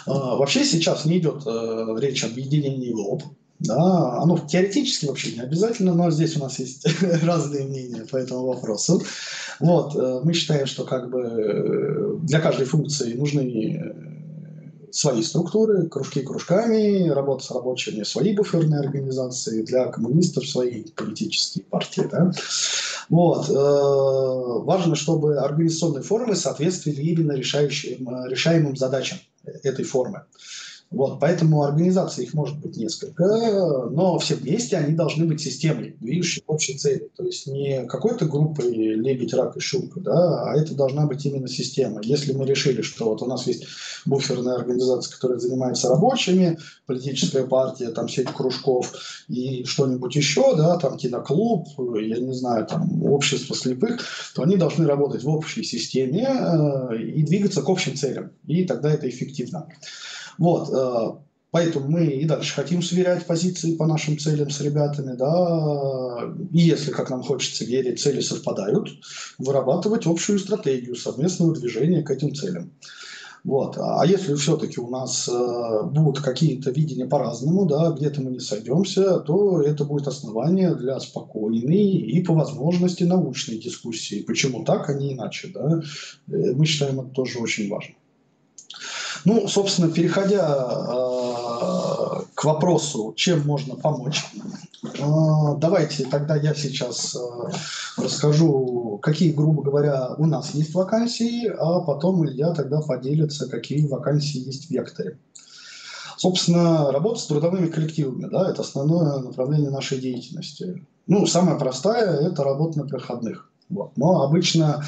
Вообще 0.07 0.63
сейчас 0.63 1.05
не 1.05 1.19
идет 1.19 1.43
э, 1.45 1.95
речь 1.99 2.23
об 2.23 2.31
объединении 2.31 2.93
в 2.93 2.95
лоб, 2.95 3.23
да, 3.59 4.19
оно 4.21 4.37
теоретически 4.37 5.05
вообще 5.05 5.33
не 5.33 5.41
обязательно, 5.41 5.95
но 5.95 6.11
здесь 6.11 6.37
у 6.37 6.39
нас 6.39 6.59
есть 6.59 6.85
разные 7.23 7.65
мнения 7.65 8.05
по 8.05 8.17
этому 8.17 8.45
вопросу. 8.45 9.01
Вот, 9.59 9.95
э, 9.95 10.21
мы 10.23 10.33
считаем, 10.33 10.67
что 10.67 10.83
как 10.83 11.09
бы 11.09 11.21
э, 11.21 12.17
для 12.21 12.39
каждой 12.39 12.67
функции 12.67 13.13
нужны 13.13 13.81
э, 13.81 14.91
свои 14.91 15.23
структуры, 15.23 15.87
кружки 15.87 16.21
кружками, 16.21 17.09
работа 17.09 17.45
с 17.45 17.51
рабочими, 17.51 18.03
свои 18.03 18.35
буферные 18.35 18.79
организации, 18.79 19.63
для 19.63 19.85
коммунистов 19.87 20.47
свои 20.47 20.83
политические 20.83 21.65
партии. 21.65 22.07
Да? 22.11 22.31
Вот. 23.09 23.49
Важно, 24.65 24.95
чтобы 24.95 25.37
организационные 25.37 26.03
формы 26.03 26.35
соответствовали 26.35 27.01
именно 27.01 27.33
решающим, 27.33 28.27
решаемым 28.27 28.75
задачам 28.75 29.17
этой 29.63 29.85
формы. 29.85 30.23
Вот, 30.89 31.19
поэтому 31.19 31.63
организации 31.63 32.23
их 32.23 32.33
может 32.33 32.59
быть 32.59 32.77
несколько, 32.77 33.23
но 33.91 34.17
все 34.19 34.35
вместе 34.35 34.77
они 34.77 34.95
должны 34.95 35.25
быть 35.25 35.41
системой, 35.41 35.97
движущей 35.99 36.43
общей 36.47 36.77
цели. 36.77 37.11
То 37.17 37.25
есть 37.25 37.45
не 37.45 37.85
какой-то 37.85 38.25
группой 38.25 38.71
лебедь, 38.71 39.33
рак 39.33 39.57
и 39.57 39.59
шурка, 39.59 39.99
да, 39.99 40.43
а 40.43 40.55
это 40.55 40.75
должна 40.75 41.05
быть 41.05 41.25
именно 41.25 41.49
система. 41.49 41.99
Если 42.03 42.31
мы 42.31 42.45
решили, 42.45 42.81
что 42.81 43.09
вот 43.09 43.21
у 43.21 43.25
нас 43.25 43.47
есть 43.47 43.65
буферная 44.05 44.55
организация, 44.55 45.13
которая 45.13 45.39
занимается 45.39 45.89
рабочими, 45.89 46.57
политическая 46.85 47.45
партия, 47.45 47.89
там 47.89 48.07
сеть 48.07 48.29
кружков 48.29 48.93
и 49.27 49.65
что-нибудь 49.65 50.15
еще, 50.15 50.55
да, 50.55 50.77
там 50.77 50.95
киноклуб, 50.95 51.67
я 51.99 52.17
не 52.17 52.33
знаю, 52.33 52.65
там 52.65 53.03
общество 53.03 53.55
слепых, 53.55 54.01
то 54.33 54.43
они 54.43 54.55
должны 54.55 54.85
работать 54.85 55.23
в 55.23 55.29
общей 55.29 55.63
системе 55.63 56.27
э, 56.29 56.97
и 56.97 57.23
двигаться 57.23 57.61
к 57.61 57.69
общим 57.69 57.97
целям. 57.97 58.31
И 58.45 58.63
тогда 58.63 58.89
это 58.89 59.09
эффективно. 59.09 59.67
Вот, 60.37 60.69
э, 60.71 61.17
Поэтому 61.49 61.89
мы 61.89 62.05
и 62.05 62.25
дальше 62.25 62.53
хотим 62.53 62.83
сверять 62.83 63.25
позиции 63.25 63.75
по 63.75 63.87
нашим 63.87 64.19
целям 64.19 64.49
с 64.49 64.59
ребятами, 64.59 65.15
да, 65.15 66.33
и 66.51 66.59
если, 66.59 66.91
как 66.91 67.09
нам 67.09 67.23
хочется 67.23 67.63
верить, 67.63 68.01
цели 68.01 68.19
совпадают, 68.19 68.89
вырабатывать 69.37 70.05
общую 70.05 70.39
стратегию 70.39 70.95
совместного 70.95 71.55
движения 71.55 72.03
к 72.03 72.11
этим 72.11 72.35
целям. 72.35 72.73
Вот. 73.45 73.77
А 73.77 74.05
если 74.05 74.35
все-таки 74.35 74.81
у 74.81 74.89
нас 74.89 75.29
э, 75.29 75.83
будут 75.85 76.19
какие-то 76.21 76.71
видения 76.71 77.05
по-разному, 77.05 77.65
да, 77.65 77.91
где-то 77.91 78.21
мы 78.21 78.31
не 78.31 78.39
сойдемся, 78.39 79.19
то 79.19 79.61
это 79.61 79.85
будет 79.85 80.07
основание 80.07 80.75
для 80.75 80.99
спокойной 80.99 81.91
и 81.91 82.21
по 82.23 82.33
возможности 82.33 83.03
научной 83.03 83.57
дискуссии. 83.57 84.21
Почему 84.21 84.65
так, 84.65 84.89
а 84.89 84.93
не 84.93 85.13
иначе. 85.13 85.49
Да? 85.53 85.79
Э, 86.27 86.53
мы 86.53 86.65
считаем 86.65 86.99
это 86.99 87.09
тоже 87.11 87.39
очень 87.39 87.69
важно. 87.69 87.95
Ну, 89.25 89.47
собственно, 89.47 89.91
переходя 89.91 90.47
э, 90.47 92.21
к 92.33 92.43
вопросу, 92.43 93.13
чем 93.15 93.45
можно 93.45 93.75
помочь, 93.75 94.25
э, 94.83 94.87
давайте 95.57 96.05
тогда 96.05 96.35
я 96.35 96.53
сейчас 96.53 97.15
э, 97.15 97.51
расскажу, 97.97 98.99
какие, 99.01 99.31
грубо 99.31 99.63
говоря, 99.63 100.13
у 100.17 100.25
нас 100.25 100.53
есть 100.53 100.73
вакансии, 100.73 101.47
а 101.47 101.81
потом 101.81 102.25
Илья 102.25 102.53
тогда 102.53 102.81
поделится, 102.81 103.49
какие 103.49 103.87
вакансии 103.87 104.45
есть 104.45 104.67
в 104.67 104.71
Векторе. 104.71 105.17
Собственно, 106.17 106.91
работа 106.91 107.19
с 107.19 107.27
трудовыми 107.27 107.67
коллективами, 107.67 108.27
да, 108.29 108.49
это 108.49 108.61
основное 108.61 109.19
направление 109.19 109.69
нашей 109.69 109.99
деятельности. 109.99 110.83
Ну, 111.05 111.27
самое 111.27 111.59
простое– 111.59 112.19
это 112.27 112.43
работа 112.43 112.79
на 112.79 112.87
проходных. 112.87 113.49
Вот. 113.69 113.97
Но 113.97 114.21
обычно 114.21 114.83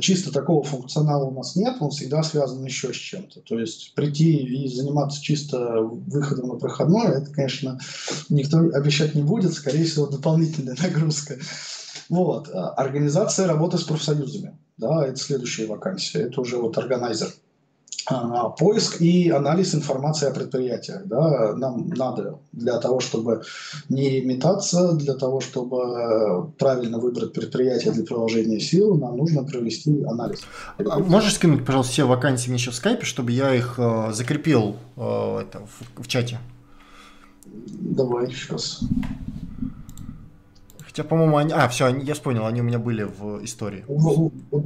чисто 0.00 0.32
такого 0.32 0.62
функционала 0.62 1.24
у 1.24 1.32
нас 1.32 1.56
нет, 1.56 1.76
он 1.80 1.90
всегда 1.90 2.22
связан 2.22 2.64
еще 2.64 2.92
с 2.92 2.96
чем-то. 2.96 3.40
То 3.40 3.58
есть 3.58 3.92
прийти 3.94 4.36
и 4.36 4.68
заниматься 4.68 5.20
чисто 5.20 5.80
выходом 5.80 6.48
на 6.48 6.54
проходное, 6.54 7.08
это, 7.08 7.32
конечно, 7.32 7.78
никто 8.28 8.58
обещать 8.58 9.14
не 9.14 9.22
будет, 9.22 9.52
скорее 9.52 9.84
всего, 9.84 10.06
дополнительная 10.06 10.76
нагрузка. 10.82 11.38
Вот. 12.08 12.48
Организация 12.52 13.48
работы 13.48 13.78
с 13.78 13.82
профсоюзами. 13.82 14.56
Да, 14.76 15.06
это 15.06 15.16
следующая 15.16 15.66
вакансия. 15.66 16.20
Это 16.20 16.40
уже 16.40 16.56
вот 16.56 16.78
органайзер. 16.78 17.28
А, 18.10 18.48
поиск 18.48 19.00
и 19.00 19.30
анализ 19.30 19.74
информации 19.74 20.28
о 20.28 20.32
предприятиях. 20.32 21.06
Да, 21.06 21.54
нам 21.54 21.88
надо 21.90 22.38
для 22.52 22.78
того, 22.78 22.98
чтобы 22.98 23.42
не 23.88 24.20
метаться, 24.20 24.92
для 24.92 25.14
того, 25.14 25.40
чтобы 25.40 26.50
правильно 26.58 26.98
выбрать 26.98 27.32
предприятие 27.32 27.92
для 27.92 28.04
приложения 28.04 28.58
сил, 28.58 28.96
нам 28.96 29.16
нужно 29.16 29.44
провести 29.44 30.02
анализ. 30.02 30.40
А 30.78 30.98
можешь 30.98 31.34
скинуть, 31.34 31.64
пожалуйста, 31.64 31.92
все 31.92 32.06
вакансии 32.06 32.48
мне 32.48 32.58
еще 32.58 32.72
в 32.72 32.74
скайпе, 32.74 33.04
чтобы 33.04 33.30
я 33.30 33.54
их 33.54 33.74
э, 33.78 34.10
закрепил 34.12 34.76
э, 34.96 35.42
это, 35.42 35.60
в, 35.60 36.02
в 36.02 36.08
чате? 36.08 36.38
Давай, 37.44 38.26
сейчас. 38.32 38.80
Хотя, 40.80 41.04
по-моему, 41.04 41.36
они... 41.36 41.52
А, 41.52 41.68
все, 41.68 41.88
я 41.88 42.14
понял, 42.16 42.46
они 42.46 42.60
у 42.60 42.64
меня 42.64 42.80
были 42.80 43.04
в 43.04 43.44
истории. 43.44 43.84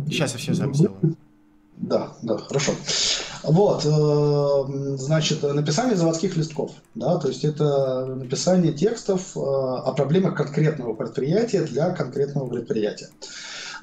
Сейчас 0.09 0.33
я 0.33 0.39
все 0.39 0.55
запись 0.55 0.79
сделаю. 0.79 1.17
Да, 1.77 2.13
да, 2.23 2.39
хорошо. 2.39 2.73
Вот, 3.47 3.85
э, 3.85 4.97
значит, 4.97 5.43
написание 5.43 5.97
заводских 5.97 6.37
листков, 6.37 6.73
да, 6.95 7.19
то 7.19 7.29
есть 7.29 7.45
это 7.45 8.07
написание 8.07 8.73
текстов 8.73 9.37
э, 9.37 9.41
о 9.41 9.93
проблемах 9.93 10.35
конкретного 10.35 10.95
предприятия 10.95 11.63
для 11.63 11.91
конкретного 11.91 12.49
предприятия. 12.49 13.11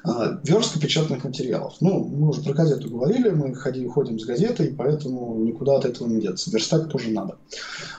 Э, 0.04 0.38
верстка 0.42 0.80
печатных 0.80 1.22
материалов. 1.22 1.74
Ну, 1.78 2.04
мы 2.04 2.30
уже 2.30 2.42
про 2.42 2.54
газету 2.54 2.90
говорили, 2.90 3.30
мы 3.30 3.54
ходим, 3.54 3.88
ходим 3.88 4.18
с 4.18 4.24
газетой, 4.24 4.74
поэтому 4.76 5.36
никуда 5.44 5.76
от 5.76 5.84
этого 5.84 6.08
не 6.08 6.20
деться. 6.20 6.50
Верстать 6.50 6.88
тоже 6.88 7.10
надо. 7.10 7.36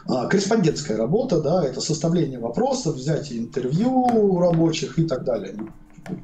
Корреспондентская 0.05 0.97
работа, 0.97 1.39
да, 1.39 1.63
это 1.63 1.79
составление 1.79 2.39
вопросов, 2.39 2.95
взятие 2.95 3.39
интервью 3.39 3.89
у 3.89 4.37
рабочих 4.37 4.99
и 4.99 5.07
так 5.07 5.23
далее 5.23 5.55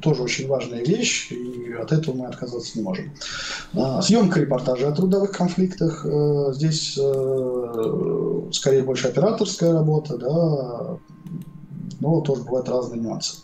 тоже 0.01 0.23
очень 0.23 0.47
важная 0.47 0.83
вещь, 0.83 1.31
и 1.31 1.73
от 1.73 1.91
этого 1.91 2.15
мы 2.15 2.27
отказаться 2.27 2.77
не 2.77 2.83
можем. 2.83 3.11
А, 3.73 4.01
съемка 4.01 4.39
репортажа 4.39 4.89
о 4.89 4.91
трудовых 4.91 5.31
конфликтах. 5.31 6.05
Э, 6.05 6.51
здесь 6.53 6.97
э, 7.01 8.41
скорее 8.51 8.83
больше 8.83 9.07
операторская 9.07 9.73
работа, 9.73 10.17
да, 10.17 10.97
но 11.99 12.21
тоже 12.21 12.43
бывают 12.43 12.69
разные 12.69 13.01
нюансы. 13.01 13.37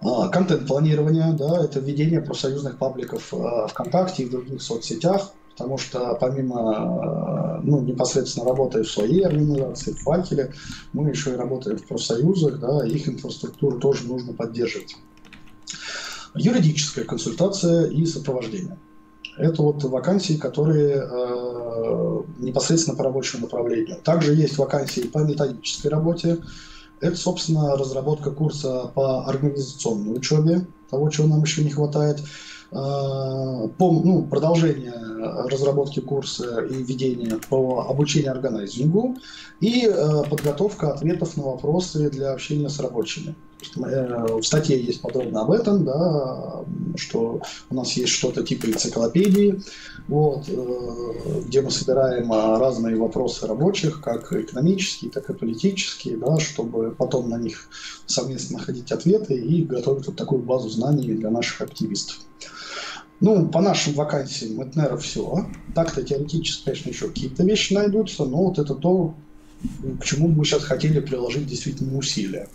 А, 0.00 0.28
контент-планирование, 0.28 1.32
да, 1.32 1.64
это 1.64 1.80
введение 1.80 2.20
профсоюзных 2.20 2.78
пабликов 2.78 3.32
э, 3.32 3.66
ВКонтакте 3.68 4.22
и 4.22 4.26
в 4.26 4.30
других 4.30 4.62
соцсетях, 4.62 5.32
потому 5.52 5.78
что 5.78 6.16
помимо 6.20 7.60
ну, 7.62 7.80
непосредственно 7.80 8.46
работы 8.46 8.82
в 8.82 8.90
своей 8.90 9.24
организации, 9.24 9.92
в 9.92 10.00
факеле, 10.00 10.52
мы 10.92 11.08
еще 11.08 11.32
и 11.32 11.36
работаем 11.36 11.78
в 11.78 11.86
профсоюзах, 11.86 12.60
да, 12.60 12.86
их 12.86 13.08
инфраструктуру 13.08 13.80
тоже 13.80 14.06
нужно 14.06 14.34
поддерживать. 14.34 14.96
Юридическая 16.36 17.04
консультация 17.04 17.86
и 17.86 18.04
сопровождение. 18.06 18.78
Это 19.36 19.62
вот 19.62 19.82
вакансии, 19.84 20.34
которые 20.34 20.96
э, 20.96 22.22
непосредственно 22.38 22.96
по 22.96 23.04
рабочему 23.04 23.42
направлению. 23.42 23.98
Также 24.02 24.34
есть 24.34 24.56
вакансии 24.56 25.02
по 25.02 25.18
методической 25.18 25.88
работе. 25.88 26.38
Это, 27.00 27.16
собственно, 27.16 27.76
разработка 27.76 28.30
курса 28.30 28.90
по 28.94 29.26
организационной 29.26 30.16
учебе, 30.16 30.66
того, 30.90 31.10
чего 31.10 31.26
нам 31.26 31.42
еще 31.42 31.64
не 31.64 31.70
хватает. 31.70 32.20
Э, 32.72 33.68
по, 33.78 33.92
ну, 33.92 34.24
продолжение 34.24 34.94
разработки 35.50 36.00
курса 36.00 36.60
и 36.60 36.82
ведения 36.82 37.38
по 37.48 37.86
обучению 37.88 38.32
органайзингу 38.32 39.16
и 39.60 39.86
э, 39.86 40.22
подготовка 40.28 40.92
ответов 40.92 41.36
на 41.36 41.44
вопросы 41.44 42.10
для 42.10 42.32
общения 42.32 42.68
с 42.68 42.80
рабочими. 42.80 43.34
Э, 43.76 44.26
в 44.40 44.42
статье 44.42 44.80
есть 44.80 45.00
подробно 45.00 45.42
об 45.42 45.50
этом, 45.50 45.84
да, 45.84 46.64
что 46.96 47.40
у 47.70 47.74
нас 47.74 47.92
есть 47.92 48.12
что-то 48.12 48.42
типа 48.42 48.66
энциклопедии, 48.66 49.62
вот, 50.08 50.44
э, 50.48 51.42
где 51.46 51.62
мы 51.62 51.70
собираем 51.70 52.30
разные 52.32 52.96
вопросы 52.96 53.46
рабочих, 53.46 54.00
как 54.02 54.32
экономические, 54.32 55.10
так 55.10 55.28
и 55.30 55.34
политические, 55.34 56.16
да, 56.16 56.38
чтобы 56.38 56.90
потом 56.90 57.30
на 57.30 57.38
них 57.38 57.68
совместно 58.06 58.58
находить 58.58 58.92
ответы 58.92 59.34
и 59.34 59.62
готовить 59.64 60.06
вот 60.06 60.16
такую 60.16 60.42
базу 60.42 60.68
знаний 60.68 61.14
для 61.14 61.30
наших 61.30 61.62
активистов. 61.62 62.18
Ну, 63.20 63.48
по 63.48 63.62
нашим 63.62 63.94
вакансиям 63.94 64.60
это, 64.60 64.76
наверное, 64.76 65.00
все. 65.00 65.46
Так-то 65.74 66.02
теоретически, 66.02 66.64
конечно, 66.66 66.90
еще 66.90 67.08
какие-то 67.08 67.44
вещи 67.44 67.72
найдутся, 67.72 68.26
но 68.26 68.44
вот 68.44 68.58
это 68.58 68.74
то, 68.74 69.14
к 70.00 70.04
чему 70.04 70.28
мы 70.28 70.44
сейчас 70.44 70.64
хотели 70.64 71.00
приложить 71.00 71.46
действительно 71.46 71.96
усилия. 71.96 72.48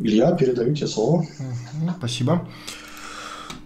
Илья, 0.00 0.32
передаю 0.32 0.74
тебе 0.74 0.86
слово. 0.86 1.26
Спасибо. 1.98 2.48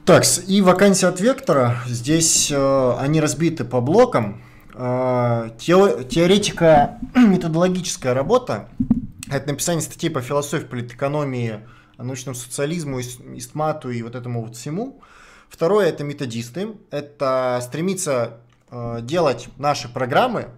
Так, 0.05 0.24
и 0.47 0.61
вакансия 0.61 1.06
от 1.06 1.20
Вектора. 1.20 1.78
Здесь 1.86 2.51
э, 2.51 2.94
они 2.98 3.20
разбиты 3.20 3.65
по 3.65 3.81
блокам. 3.81 4.43
Э, 4.74 5.51
теоретика 5.59 6.98
методологическая 7.15 8.15
работа. 8.15 8.69
Это 9.31 9.48
написание 9.48 9.81
статей 9.81 10.11
по 10.11 10.20
философии, 10.20 10.66
политэкономии, 10.66 11.61
научному 11.97 12.35
социализму, 12.35 13.01
истмату 13.01 13.90
и 13.90 14.02
вот 14.02 14.16
этому 14.16 14.43
вот 14.44 14.56
всему. 14.56 15.01
Второе 15.48 15.86
это 15.89 16.02
методисты. 16.02 16.73
Это 16.90 17.61
стремиться 17.62 18.40
э, 18.70 18.98
делать 19.02 19.48
наши 19.56 19.89
программы 19.89 20.48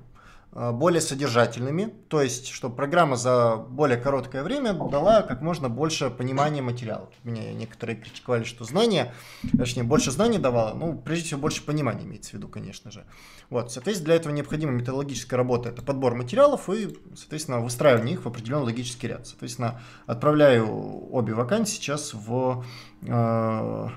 более 0.57 1.03
содержательными, 1.03 1.93
то 2.09 2.23
есть, 2.23 2.49
чтобы 2.49 2.77
программа 2.77 3.16
за 3.16 3.57
более 3.57 3.99
короткое 3.99 4.43
время 4.43 4.73
дала 4.73 5.20
как 5.20 5.43
можно 5.43 5.69
больше 5.69 6.09
понимания 6.09 6.62
материала. 6.62 7.11
Меня 7.24 7.53
некоторые 7.53 7.97
критиковали, 7.97 8.45
что 8.45 8.65
знания, 8.65 9.12
точнее, 9.59 9.83
больше 9.83 10.11
знаний 10.11 10.39
давала, 10.39 10.73
ну, 10.73 10.97
прежде 10.97 11.27
всего, 11.27 11.41
больше 11.41 11.62
понимания 11.62 12.05
имеется 12.05 12.31
в 12.31 12.35
виду, 12.35 12.49
конечно 12.49 12.91
же. 12.91 13.05
Вот, 13.51 13.70
соответственно, 13.70 14.07
для 14.07 14.15
этого 14.15 14.33
необходима 14.33 14.73
методологическая 14.73 15.37
работа, 15.37 15.69
это 15.69 15.83
подбор 15.83 16.15
материалов 16.15 16.70
и, 16.70 16.97
соответственно, 17.15 17.61
выстраивание 17.61 18.15
их 18.15 18.24
в 18.24 18.28
определенный 18.28 18.65
логический 18.65 19.09
ряд. 19.09 19.27
Соответственно, 19.27 19.83
отправляю 20.07 21.12
обе 21.12 21.35
вакансии 21.35 21.77
сейчас 21.77 22.15
в, 22.15 22.65
э, 23.03 23.89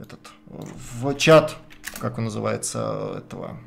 этот, 0.00 0.20
в 0.46 1.14
чат, 1.14 1.56
как 2.00 2.18
он 2.18 2.24
называется, 2.24 3.14
этого 3.18 3.60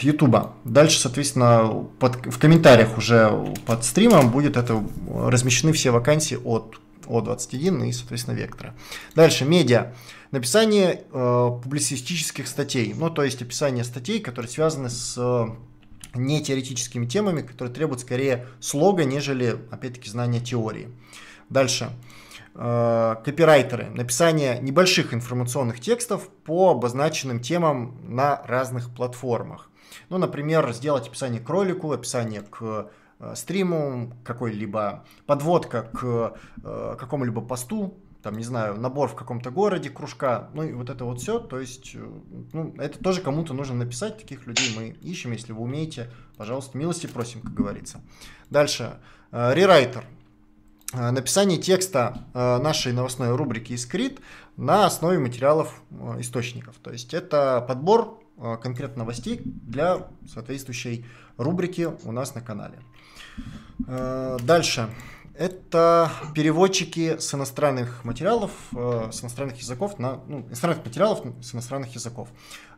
Ютуба. 0.00 0.54
Дальше, 0.64 0.98
соответственно, 0.98 1.86
под, 1.98 2.26
в 2.26 2.38
комментариях 2.38 2.98
уже 2.98 3.54
под 3.64 3.84
стримом 3.84 4.30
будет 4.30 4.56
это 4.56 4.84
размещены 5.08 5.72
все 5.72 5.90
вакансии 5.90 6.36
от 6.36 6.80
О21 7.06 7.88
и, 7.88 7.92
соответственно, 7.92 8.34
Вектора. 8.34 8.74
Дальше, 9.14 9.44
медиа. 9.44 9.94
Написание 10.32 11.04
э, 11.12 11.50
публицистических 11.62 12.48
статей. 12.48 12.94
Ну, 12.96 13.10
то 13.10 13.22
есть 13.22 13.40
описание 13.40 13.84
статей, 13.84 14.20
которые 14.20 14.50
связаны 14.50 14.90
с 14.90 15.14
э, 15.16 15.46
не 16.14 16.42
теоретическими 16.42 17.06
темами, 17.06 17.42
которые 17.42 17.72
требуют 17.72 18.00
скорее 18.00 18.46
слога, 18.60 19.04
нежели, 19.04 19.56
опять-таки, 19.70 20.10
знания 20.10 20.40
теории. 20.40 20.88
Дальше. 21.48 21.84
Э, 21.84 22.15
копирайтеры. 22.56 23.90
Написание 23.90 24.58
небольших 24.60 25.12
информационных 25.12 25.78
текстов 25.78 26.28
по 26.44 26.70
обозначенным 26.70 27.40
темам 27.40 27.98
на 28.08 28.42
разных 28.46 28.94
платформах. 28.94 29.70
Ну, 30.08 30.18
например, 30.18 30.72
сделать 30.72 31.08
описание 31.08 31.40
к 31.40 31.48
ролику, 31.48 31.92
описание 31.92 32.42
к 32.42 32.90
э, 33.18 33.34
стриму, 33.34 34.12
какой-либо 34.24 35.04
подводка 35.26 35.82
к 35.82 36.36
э, 36.64 36.96
какому-либо 36.98 37.40
посту, 37.40 37.98
там, 38.22 38.36
не 38.36 38.44
знаю, 38.44 38.80
набор 38.80 39.08
в 39.08 39.14
каком-то 39.14 39.50
городе, 39.50 39.90
кружка, 39.90 40.48
ну 40.54 40.62
и 40.62 40.72
вот 40.72 40.90
это 40.90 41.04
вот 41.04 41.20
все, 41.20 41.38
то 41.38 41.60
есть, 41.60 41.96
ну, 42.52 42.74
это 42.78 42.98
тоже 42.98 43.20
кому-то 43.20 43.54
нужно 43.54 43.76
написать, 43.76 44.18
таких 44.18 44.46
людей 44.46 44.74
мы 44.76 44.88
ищем, 44.88 45.32
если 45.32 45.52
вы 45.52 45.62
умеете, 45.62 46.10
пожалуйста, 46.36 46.76
милости 46.76 47.06
просим, 47.06 47.40
как 47.40 47.54
говорится. 47.54 48.00
Дальше, 48.50 48.98
рерайтер, 49.30 50.02
Э, 50.02 50.15
написание 50.92 51.58
текста 51.58 52.24
э, 52.32 52.58
нашей 52.58 52.92
новостной 52.92 53.34
рубрики 53.34 53.72
«Искрит» 53.72 54.20
на 54.56 54.86
основе 54.86 55.18
материалов 55.18 55.82
э, 55.90 56.20
источников. 56.20 56.76
То 56.82 56.92
есть 56.92 57.14
это 57.14 57.64
подбор 57.66 58.22
конкретно 58.62 58.98
новостей 58.98 59.40
для 59.44 60.08
соответствующей 60.30 61.06
рубрики 61.38 61.88
у 62.04 62.12
нас 62.12 62.34
на 62.34 62.42
канале. 62.42 62.78
Дальше. 63.78 64.90
Это 65.38 66.10
переводчики 66.34 67.18
с 67.18 67.34
иностранных 67.34 68.04
материалов, 68.04 68.52
с 68.72 69.20
иностранных 69.22 69.58
языков 69.58 69.98
на 69.98 70.20
ну, 70.28 70.40
иностранных 70.40 70.84
материалов 70.84 71.20
с 71.42 71.54
иностранных 71.54 71.94
языков. 71.94 72.28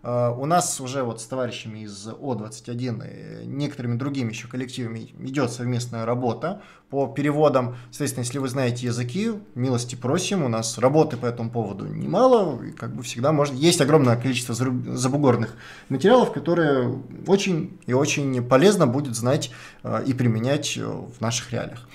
Э, 0.02 0.34
у 0.36 0.44
нас 0.44 0.80
уже 0.80 1.02
вот 1.02 1.20
с 1.20 1.26
товарищами 1.26 1.80
из 1.80 2.08
О21 2.08 3.42
и 3.44 3.46
некоторыми 3.46 3.96
другими 3.96 4.30
еще 4.30 4.48
коллективами 4.48 5.14
идет 5.20 5.52
совместная 5.52 6.04
работа 6.04 6.62
по 6.90 7.06
переводам. 7.06 7.76
Соответственно, 7.90 8.24
если 8.24 8.38
вы 8.38 8.48
знаете 8.48 8.86
языки, 8.86 9.34
милости 9.54 9.94
просим. 9.94 10.42
У 10.42 10.48
нас 10.48 10.78
работы 10.78 11.16
по 11.16 11.26
этому 11.26 11.50
поводу 11.50 11.86
немало. 11.86 12.62
И 12.64 12.72
как 12.72 12.94
бы 12.94 13.02
всегда 13.02 13.32
можно... 13.32 13.54
Есть 13.54 13.80
огромное 13.80 14.16
количество 14.16 14.54
забугорных 14.54 15.54
материалов, 15.88 16.32
которые 16.32 17.02
очень 17.26 17.78
и 17.86 17.92
очень 17.92 18.42
полезно 18.42 18.86
будет 18.86 19.14
знать 19.14 19.50
э, 19.82 20.02
и 20.06 20.14
применять 20.14 20.76
э, 20.76 20.84
в 20.84 21.20
наших 21.20 21.52
реалиях. 21.52 21.86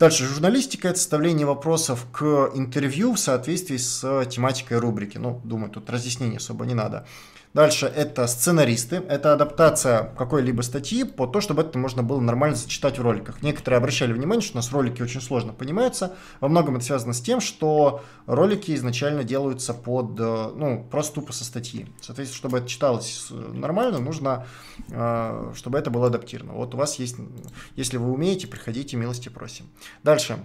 Дальше 0.00 0.24
журналистика– 0.24 0.88
это 0.90 0.98
составление 0.98 1.44
вопросов 1.46 2.06
к 2.10 2.52
интервью 2.54 3.12
в 3.12 3.20
соответствии 3.20 3.76
с 3.76 4.24
тематикой 4.30 4.78
рубрики. 4.78 5.18
Ну, 5.18 5.42
думаю, 5.44 5.70
тут 5.70 5.90
разъяснений 5.90 6.38
особо 6.38 6.64
не 6.64 6.72
надо. 6.72 7.06
Дальше 7.52 7.86
это 7.86 8.28
сценаристы, 8.28 8.96
это 9.08 9.32
адаптация 9.32 10.14
какой-либо 10.16 10.62
статьи 10.62 11.02
по 11.02 11.26
то, 11.26 11.40
чтобы 11.40 11.62
это 11.62 11.78
можно 11.78 12.04
было 12.04 12.20
нормально 12.20 12.54
зачитать 12.56 13.00
в 13.00 13.02
роликах. 13.02 13.42
Некоторые 13.42 13.78
обращали 13.78 14.12
внимание, 14.12 14.42
что 14.42 14.54
у 14.54 14.58
нас 14.58 14.70
ролики 14.70 15.02
очень 15.02 15.20
сложно 15.20 15.52
понимаются. 15.52 16.14
Во 16.38 16.46
многом 16.48 16.76
это 16.76 16.84
связано 16.84 17.12
с 17.12 17.20
тем, 17.20 17.40
что 17.40 18.04
ролики 18.26 18.72
изначально 18.76 19.24
делаются 19.24 19.74
под, 19.74 20.18
э, 20.20 20.52
ну, 20.54 20.86
просто 20.88 21.16
тупо 21.16 21.32
со 21.32 21.44
статьи. 21.44 21.88
Соответственно, 22.00 22.38
чтобы 22.38 22.58
это 22.58 22.68
читалось 22.68 23.26
нормально, 23.30 23.98
нужно, 23.98 24.46
э, 24.88 25.52
чтобы 25.56 25.78
это 25.78 25.90
было 25.90 26.06
адаптировано. 26.06 26.52
Вот 26.52 26.74
у 26.74 26.78
вас 26.78 27.00
есть, 27.00 27.16
если 27.74 27.96
вы 27.96 28.12
умеете, 28.12 28.46
приходите, 28.46 28.96
милости 28.96 29.28
просим. 29.28 29.66
Дальше. 30.04 30.38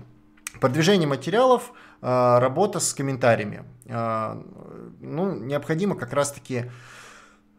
Продвижение 0.60 1.08
материалов, 1.08 1.72
э, 2.02 2.40
работа 2.40 2.80
с 2.80 2.94
комментариями. 2.94 3.64
Ну, 3.88 5.36
необходимо 5.36 5.96
как 5.96 6.14
раз-таки 6.14 6.72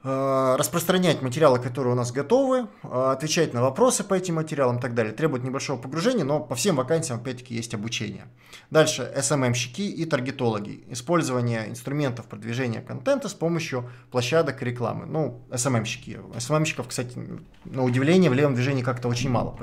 распространять 0.06 1.20
материалы, 1.20 1.58
которые 1.58 1.94
у 1.94 1.96
нас 1.96 2.12
готовы, 2.12 2.68
э, 2.84 3.10
отвечать 3.12 3.52
на 3.54 3.62
вопросы 3.62 4.04
по 4.04 4.14
этим 4.14 4.36
материалам 4.36 4.78
и 4.78 4.80
так 4.80 4.94
далее. 4.94 5.12
Требует 5.12 5.42
небольшого 5.42 5.80
погружения, 5.80 6.24
но 6.24 6.38
по 6.38 6.54
всем 6.54 6.76
вакансиям 6.76 7.18
опять-таки 7.18 7.54
есть 7.54 7.74
обучение. 7.74 8.26
Дальше 8.70 9.12
SMM-щики 9.16 9.88
и 9.88 10.04
таргетологи. 10.04 10.84
Использование 10.90 11.68
инструментов 11.68 12.26
продвижения 12.26 12.80
контента 12.80 13.28
с 13.28 13.34
помощью 13.34 13.90
площадок 14.12 14.62
рекламы. 14.62 15.06
Ну, 15.06 15.44
SMM-щики. 15.50 16.18
SMM-щиков, 16.34 16.86
кстати, 16.88 17.18
на 17.64 17.82
удивление 17.82 18.30
в 18.30 18.34
левом 18.34 18.54
движении 18.54 18.82
как-то 18.82 19.08
очень 19.08 19.30
мало 19.30 19.58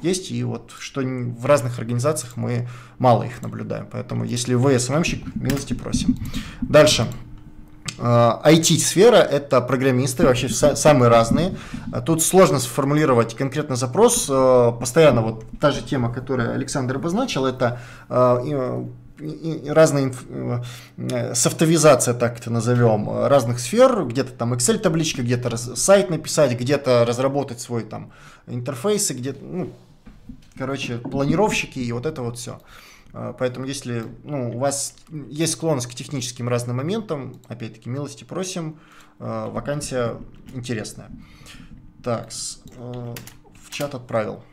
есть. 0.00 0.30
И 0.30 0.42
вот 0.44 0.72
что 0.78 1.02
в 1.02 1.44
разных 1.44 1.78
организациях 1.78 2.36
мы 2.36 2.68
мало 2.98 3.24
их 3.24 3.42
наблюдаем. 3.42 3.86
Поэтому 3.90 4.24
если 4.24 4.54
вы 4.54 4.76
SMM-щик, 4.76 5.32
милости 5.34 5.74
просим. 5.74 6.16
Дальше. 6.62 7.06
IT-сфера– 7.98 9.16
это 9.30 9.60
программисты, 9.60 10.24
вообще 10.24 10.48
самые 10.48 11.08
разные. 11.08 11.56
Тут 12.04 12.22
сложно 12.22 12.58
сформулировать 12.58 13.34
конкретно 13.34 13.76
запрос. 13.76 14.26
Э, 14.28 14.72
постоянно 14.78 15.22
вот 15.22 15.44
та 15.60 15.70
же 15.70 15.82
тема, 15.82 16.12
которую 16.12 16.52
Александр 16.52 16.96
обозначил, 16.96 17.46
это 17.46 17.80
э, 18.08 18.84
разные 19.68 20.12
э, 20.96 21.34
софтовизация, 21.34 22.14
так 22.14 22.40
это 22.40 22.50
назовем, 22.50 23.26
разных 23.26 23.60
сфер, 23.60 24.04
где-то 24.04 24.32
там 24.32 24.54
Excel 24.54 24.78
табличка, 24.78 25.22
где-то 25.22 25.56
сайт 25.56 26.10
написать, 26.10 26.58
где-то 26.58 27.04
разработать 27.04 27.60
свой 27.60 27.84
там 27.84 28.10
интерфейс, 28.48 29.10
где-то, 29.10 29.44
ну, 29.44 29.72
короче, 30.58 30.98
планировщики 30.98 31.78
и 31.78 31.92
вот 31.92 32.06
это 32.06 32.22
вот 32.22 32.38
все. 32.38 32.52
А, 32.54 32.60
поэтому, 33.38 33.66
если 33.66 34.04
ну, 34.24 34.50
у 34.50 34.58
вас 34.58 34.96
есть 35.28 35.52
склонность 35.52 35.86
к 35.86 35.94
техническим 35.94 36.48
разным 36.48 36.76
моментам, 36.76 37.40
опять-таки, 37.48 37.88
милости 37.88 38.24
просим, 38.24 38.80
а, 39.18 39.48
вакансия 39.48 40.20
интересная. 40.52 41.10
Так, 42.02 42.30
э, 42.76 43.14
в 43.62 43.70
чат 43.70 43.94
отправил. 43.94 44.44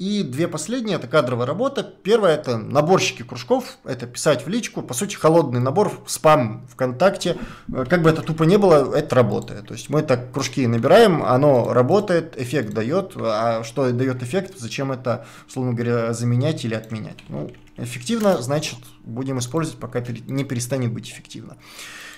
И 0.00 0.22
две 0.22 0.48
последние– 0.48 0.96
это 0.98 1.08
кадровая 1.08 1.44
работа. 1.44 1.82
Первое– 1.82 2.34
это 2.36 2.56
наборщики 2.56 3.22
кружков, 3.22 3.76
это 3.84 4.06
писать 4.06 4.46
в 4.46 4.48
личку. 4.48 4.80
По 4.80 4.94
сути, 4.94 5.14
холодный 5.14 5.60
набор, 5.60 5.92
спам 6.06 6.66
ВКонтакте. 6.72 7.36
Как 7.70 8.00
бы 8.00 8.08
это 8.08 8.22
тупо 8.22 8.44
не 8.44 8.56
было, 8.56 8.94
это 8.94 9.14
работает. 9.14 9.68
То 9.68 9.74
есть 9.74 9.90
мы 9.90 10.00
так 10.00 10.32
кружки 10.32 10.66
набираем, 10.66 11.22
оно 11.22 11.74
работает, 11.74 12.40
эффект 12.40 12.72
дает. 12.72 13.12
А 13.14 13.62
что 13.62 13.92
дает 13.92 14.22
эффект, 14.22 14.54
зачем 14.56 14.90
это, 14.90 15.26
условно 15.46 15.74
говоря, 15.74 16.14
заменять 16.14 16.64
или 16.64 16.72
отменять? 16.72 17.18
Ну, 17.28 17.50
эффективно, 17.76 18.40
значит, 18.40 18.78
будем 19.04 19.38
использовать, 19.38 19.78
пока 19.78 20.00
не 20.00 20.44
перестанет 20.44 20.94
быть 20.94 21.10
эффективно. 21.10 21.58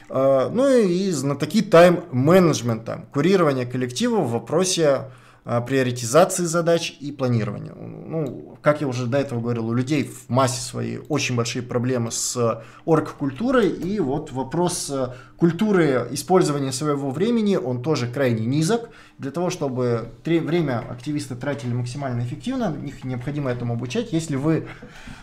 А, 0.09 0.51
ну 0.51 0.69
и 0.69 1.11
знатоки 1.11 1.63
тайм-менеджмента, 1.63 3.07
курирование 3.13 3.67
коллектива 3.67 4.21
в 4.21 4.31
вопросе 4.31 5.11
приоритизации 5.45 6.45
задач 6.45 6.97
и 7.01 7.11
планирования. 7.11 7.75
Ну, 7.75 8.57
как 8.63 8.81
я 8.81 8.87
уже 8.87 9.07
до 9.07 9.19
этого 9.19 9.41
говорил, 9.41 9.69
у 9.69 9.75
людей 9.75 10.05
в 10.05 10.29
массе 10.29 10.61
своей 10.61 11.01
очень 11.09 11.35
большие 11.35 11.63
проблемы 11.63 12.13
с 12.13 12.63
оргкультурой, 12.85 13.69
и 13.69 13.99
вот 13.99 14.31
вопрос 14.31 14.89
э, 14.91 15.09
культуры 15.37 16.07
использования 16.13 16.71
своего 16.71 17.11
времени, 17.11 17.57
он 17.57 17.83
тоже 17.83 18.07
крайне 18.07 18.47
низок. 18.47 18.91
Для 19.23 19.31
того, 19.31 19.51
чтобы 19.51 20.09
время 20.25 20.81
активисты 20.91 21.37
тратили 21.37 21.73
максимально 21.73 22.23
эффективно, 22.23 22.77
их 22.85 23.05
необходимо 23.05 23.53
этому 23.53 23.75
обучать. 23.75 24.13
Если 24.13 24.35
вы 24.35 24.67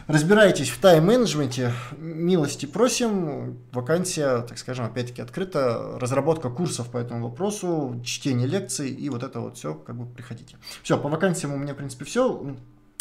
разбираетесь 0.08 0.70
в 0.70 0.80
тайм-менеджменте, 0.80 1.74
милости 1.98 2.66
просим, 2.66 3.58
вакансия, 3.74 4.44
так 4.44 4.58
скажем, 4.58 4.86
опять-таки 4.86 5.22
открыта, 5.22 5.98
разработка 6.00 6.50
курсов 6.50 6.88
по 6.88 6.98
этому 6.98 7.28
вопросу, 7.28 8.02
чтение 8.06 8.48
лекций 8.48 8.90
и 8.90 9.10
вот 9.10 9.22
это 9.22 9.42
вот 9.42 9.58
все, 9.58 9.74
как 9.74 9.98
бы 9.98 10.06
приходите. 10.06 10.56
Все, 10.82 10.98
по 10.98 11.10
вакансиям 11.10 11.54
у 11.54 11.58
меня, 11.58 11.74
в 11.74 11.78
принципе, 11.78 12.06
все. 12.06 12.56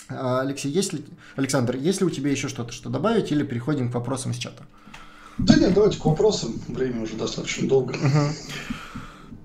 А, 0.08 0.40
Алексей, 0.40 0.68
есть 0.68 0.92
ли, 0.92 1.04
Александр, 1.36 1.76
есть 1.76 2.00
ли 2.00 2.08
у 2.08 2.10
тебя 2.10 2.32
еще 2.32 2.48
что-то, 2.48 2.72
что 2.72 2.90
добавить, 2.90 3.30
или 3.30 3.44
переходим 3.44 3.92
к 3.92 3.94
вопросам 3.94 4.32
из 4.32 4.38
чата? 4.38 4.64
Да 5.38 5.54
нет, 5.54 5.74
давайте 5.74 6.00
к 6.00 6.04
вопросам. 6.04 6.60
Время 6.66 7.02
уже 7.02 7.14
достаточно 7.14 7.68
долго. 7.68 7.92
Угу. 7.92 8.74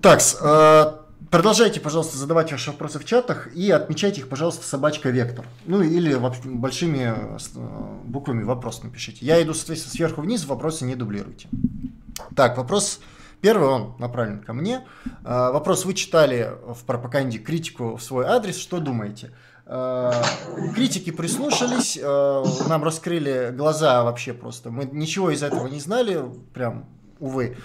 Так, 0.02 0.20
э, 0.40 1.03
продолжайте, 1.30 1.80
пожалуйста, 1.80 2.16
задавать 2.16 2.52
ваши 2.52 2.70
вопросы 2.70 2.98
в 2.98 3.04
чатах 3.04 3.54
и 3.54 3.70
отмечайте 3.70 4.20
их, 4.20 4.28
пожалуйста, 4.28 4.66
собачка 4.66 5.10
Вектор. 5.10 5.46
Ну 5.66 5.82
или 5.82 6.14
большими 6.44 7.14
э, 7.14 7.98
буквами 8.04 8.42
вопрос 8.42 8.82
напишите. 8.82 9.24
Я 9.24 9.42
иду, 9.42 9.54
соответственно, 9.54 9.94
сверху 9.94 10.22
вниз, 10.22 10.44
вопросы 10.46 10.84
не 10.84 10.94
дублируйте. 10.94 11.48
Так, 12.36 12.56
вопрос 12.56 13.00
Первый, 13.40 13.68
он 13.68 13.94
направлен 13.98 14.40
ко 14.40 14.54
мне. 14.54 14.86
Э, 15.24 15.50
вопрос, 15.52 15.84
вы 15.84 15.94
читали 15.94 16.50
в 16.66 16.84
пропаганде 16.84 17.38
критику 17.38 17.96
в 17.96 18.02
свой 18.02 18.24
адрес, 18.24 18.56
что 18.56 18.80
думаете? 18.80 19.32
Э, 19.66 20.12
критики 20.74 21.10
прислушались, 21.10 21.98
нам 22.68 22.82
раскрыли 22.82 23.52
глаза 23.54 24.02
вообще 24.02 24.32
просто. 24.32 24.70
Мы 24.70 24.86
ничего 24.86 25.30
из 25.30 25.42
этого 25.42 25.66
не 25.66 25.80
знали, 25.80 26.24
прям, 26.52 26.86
увы. 27.18 27.56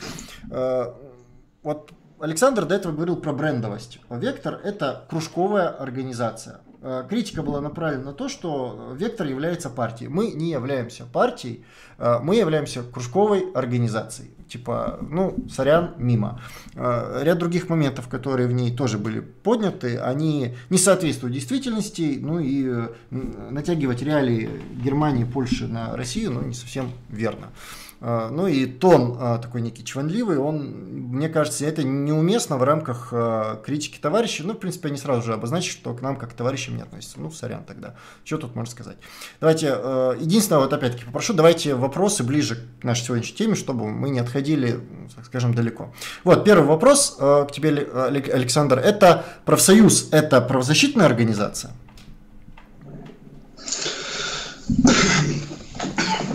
Вот 1.61 1.91
Александр 2.19 2.65
до 2.65 2.75
этого 2.75 2.91
говорил 2.91 3.15
про 3.15 3.31
брендовость. 3.31 3.99
Вектор– 4.09 4.59
это 4.63 5.05
кружковая 5.09 5.69
организация. 5.69 6.59
Э, 6.81 7.05
критика 7.09 7.43
была 7.43 7.61
направлена 7.61 8.05
на 8.05 8.13
то, 8.13 8.29
что 8.29 8.93
Вектор 8.95 9.27
является 9.27 9.69
партией. 9.69 10.09
Мы 10.09 10.31
не 10.31 10.51
являемся 10.51 11.05
партией, 11.05 11.65
э, 11.97 12.19
мы 12.21 12.35
являемся 12.35 12.83
кружковой 12.83 13.51
организацией. 13.53 14.31
Типа, 14.47 14.97
ну, 15.01 15.37
сорян, 15.49 15.93
мимо. 15.97 16.41
Э, 16.75 17.21
ряд 17.23 17.37
других 17.37 17.69
моментов, 17.69 18.07
которые 18.07 18.47
в 18.47 18.53
ней 18.53 18.75
тоже 18.75 18.97
были 18.97 19.19
подняты, 19.19 19.97
они 19.97 20.55
не 20.69 20.77
соответствуют 20.77 21.33
действительности, 21.35 22.17
ну 22.21 22.39
и 22.39 22.89
натягивать 23.11 24.01
реалии 24.01 24.49
Германии, 24.83 25.23
Польши 25.23 25.67
на 25.67 25.95
Россию, 25.95 26.31
ну, 26.31 26.41
не 26.41 26.53
совсем 26.53 26.91
верно. 27.09 27.47
А, 28.01 28.29
ну 28.29 28.47
и 28.47 28.65
тон 28.65 29.17
а, 29.19 29.37
такой 29.39 29.61
некий 29.61 29.83
чванливый, 29.83 30.37
он, 30.37 30.59
мне 31.11 31.27
кажется, 31.27 31.65
это 31.65 31.83
неуместно 31.83 32.57
в 32.57 32.63
рамках 32.63 33.09
а, 33.11 33.61
критики 33.63 33.99
товарищей. 33.99 34.43
Ну, 34.43 34.53
в 34.53 34.57
принципе, 34.57 34.87
они 34.87 34.97
сразу 34.97 35.21
же 35.21 35.33
обозначат, 35.33 35.71
что 35.71 35.93
к 35.93 36.01
нам 36.01 36.15
как 36.15 36.31
к 36.31 36.33
товарищам 36.33 36.77
не 36.77 36.81
относятся. 36.81 37.19
Ну, 37.19 37.29
сорян 37.31 37.63
тогда. 37.65 37.95
Что 38.23 38.37
тут 38.37 38.55
можно 38.55 38.71
сказать? 38.71 38.97
Давайте, 39.41 39.67
единственное, 40.19 40.61
вот 40.61 40.71
опять-таки 40.71 41.05
попрошу, 41.05 41.33
давайте 41.33 41.75
вопросы 41.75 42.23
ближе 42.23 42.67
к 42.79 42.83
нашей 42.83 43.05
сегодняшней 43.05 43.35
теме, 43.35 43.55
чтобы 43.55 43.87
мы 43.87 44.09
не 44.09 44.19
отходили, 44.19 44.79
так 45.15 45.25
скажем, 45.25 45.53
далеко. 45.53 45.93
Вот, 46.23 46.45
первый 46.45 46.65
вопрос 46.67 47.15
к 47.17 47.49
тебе, 47.51 47.69
Александр. 47.69 48.79
Это 48.79 49.25
профсоюз, 49.45 50.09
это 50.11 50.41
правозащитная 50.41 51.05
организация? 51.05 51.71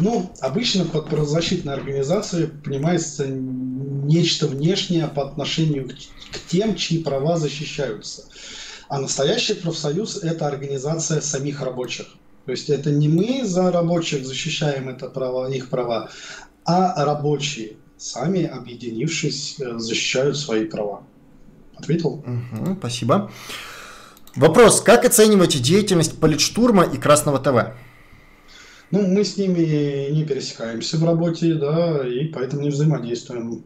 Ну, 0.05 0.31
обычно 0.41 0.85
под 0.85 1.09
правозащитной 1.09 1.73
организацией 1.73 2.49
понимается 2.49 3.27
нечто 3.27 4.47
внешнее 4.47 5.09
по 5.09 5.27
отношению 5.27 5.89
к 5.89 6.39
тем, 6.47 6.77
чьи 6.77 7.03
права 7.03 7.39
защищаются. 7.39 8.25
А 8.91 9.01
настоящий 9.01 9.55
профсоюз– 9.55 10.19
это 10.23 10.47
организация 10.47 11.23
самих 11.23 11.63
рабочих. 11.63 12.07
То 12.45 12.53
есть 12.53 12.69
это 12.69 12.91
не 12.91 13.09
мы 13.09 13.47
за 13.47 13.73
рабочих 13.73 14.27
защищаем 14.27 14.91
это 14.91 15.09
право, 15.09 15.51
их 15.51 15.71
права, 15.71 16.11
а 16.67 17.03
рабочие, 17.03 17.79
сами 17.97 18.45
объединившись, 18.45 19.57
э, 19.59 19.79
защищают 19.79 20.37
свои 20.37 20.67
права. 20.67 21.05
Ответил? 21.77 22.23
Угу, 22.27 22.77
спасибо. 22.79 23.33
Вопрос. 24.37 24.83
Как 24.83 25.07
оцениваете 25.07 25.61
деятельность 25.61 26.21
Политштурма 26.21 26.85
и 26.85 26.99
Красного 26.99 27.39
ТВ? 27.39 27.73
Ну, 28.95 29.05
мы 29.09 29.25
с 29.25 29.37
ними 29.37 30.09
не 30.13 30.25
пересекаемся 30.25 30.99
в 30.99 31.05
работе, 31.05 31.55
да, 31.55 32.07
и 32.07 32.29
поэтому 32.29 32.63
не 32.63 32.71
взаимодействуем. 32.71 33.65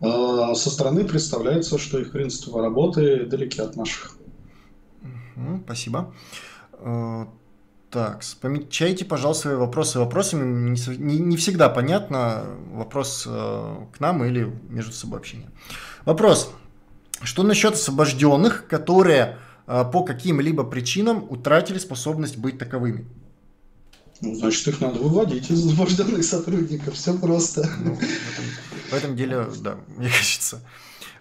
А 0.00 0.54
со 0.54 0.70
стороны 0.70 1.04
представляется, 1.04 1.76
что 1.76 1.98
их 1.98 2.12
принципы 2.12 2.58
работы 2.58 3.26
далеки 3.26 3.60
от 3.60 3.76
наших. 3.76 4.16
Спасибо. 5.64 6.14
А, 6.72 7.28
так, 7.90 8.22
помечайте, 8.40 9.04
пожалуйста, 9.04 9.48
свои 9.48 9.56
вопросы 9.56 9.98
вопросами. 9.98 10.74
Не, 10.96 11.36
всегда 11.36 11.68
понятно 11.68 12.46
вопрос 12.72 13.24
э, 13.26 13.76
к 13.94 14.00
нам 14.00 14.24
или 14.24 14.50
между 14.70 14.92
собой 14.92 15.18
общение. 15.18 15.50
Вопрос. 16.06 16.50
Что 17.20 17.42
насчет 17.42 17.74
освобожденных, 17.74 18.66
которые 18.66 19.36
э, 19.66 19.84
по 19.92 20.04
каким-либо 20.04 20.64
причинам 20.64 21.26
утратили 21.28 21.76
способность 21.76 22.38
быть 22.38 22.56
таковыми? 22.56 23.06
Ну, 24.24 24.34
значит, 24.34 24.66
их 24.68 24.80
надо 24.80 24.98
выводить 24.98 25.50
из 25.50 25.66
освобожденных 25.66 26.24
сотрудников. 26.24 26.94
Все 26.94 27.16
просто. 27.16 27.68
Ну, 27.80 27.94
в, 27.94 27.98
этом, 27.98 28.44
в 28.90 28.92
этом 28.94 29.16
деле, 29.16 29.46
да, 29.60 29.76
мне 29.96 30.08
кажется. 30.08 30.60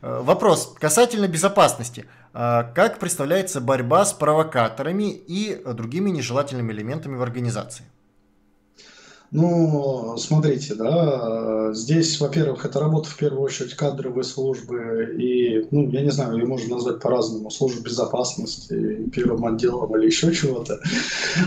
Э, 0.01 0.21
вопрос 0.23 0.73
касательно 0.79 1.27
безопасности. 1.27 2.05
Э, 2.33 2.63
как 2.73 2.99
представляется 2.99 3.61
борьба 3.61 4.05
с 4.05 4.13
провокаторами 4.13 5.11
и 5.11 5.61
другими 5.65 6.09
нежелательными 6.09 6.71
элементами 6.71 7.15
в 7.15 7.21
организации? 7.21 7.85
Ну, 9.35 10.15
смотрите, 10.19 10.75
да, 10.75 11.73
здесь, 11.73 12.19
во-первых, 12.19 12.65
это 12.65 12.79
работа 12.79 13.09
в 13.09 13.17
первую 13.17 13.41
очередь 13.41 13.73
кадровой 13.73 14.23
службы 14.23 15.15
и, 15.17 15.67
ну, 15.71 15.89
я 15.89 16.03
не 16.03 16.11
знаю, 16.11 16.37
ее 16.37 16.45
можно 16.45 16.75
назвать 16.75 16.99
по-разному, 16.99 17.49
службы 17.49 17.81
безопасности, 17.81 19.09
первым 19.11 19.43
отделом 19.45 19.97
или 19.97 20.05
еще 20.05 20.31
чего-то. 20.31 20.79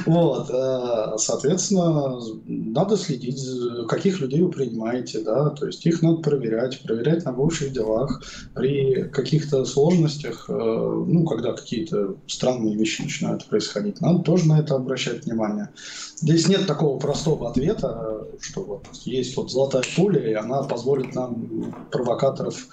Вот, 0.04 0.50
э, 0.50 1.16
соответственно, 1.18 2.18
надо 2.46 2.96
следить, 2.96 3.40
каких 3.88 4.18
людей 4.18 4.42
вы 4.42 4.50
принимаете, 4.50 5.20
да, 5.20 5.50
то 5.50 5.66
есть 5.66 5.86
их 5.86 6.02
надо 6.02 6.22
проверять, 6.22 6.82
проверять 6.82 7.24
на 7.24 7.30
бывших 7.30 7.72
делах, 7.72 8.20
при 8.52 9.08
каких-то 9.10 9.64
сложностях, 9.64 10.46
э, 10.48 10.52
ну, 10.52 11.24
когда 11.24 11.52
какие-то 11.52 12.16
странные 12.26 12.74
вещи 12.74 13.02
начинают 13.02 13.46
происходить, 13.46 14.00
надо 14.00 14.24
тоже 14.24 14.48
на 14.48 14.58
это 14.58 14.74
обращать 14.74 15.24
внимание. 15.24 15.68
Здесь 16.16 16.48
нет 16.48 16.66
такого 16.66 16.98
простого 16.98 17.50
ответа, 17.50 18.26
что 18.40 18.62
вот 18.62 18.86
есть 19.04 19.36
вот 19.36 19.50
золотая 19.50 19.84
пуля, 19.94 20.30
и 20.30 20.32
она 20.32 20.62
позволит 20.62 21.14
нам 21.14 21.74
провокаторов 21.90 22.68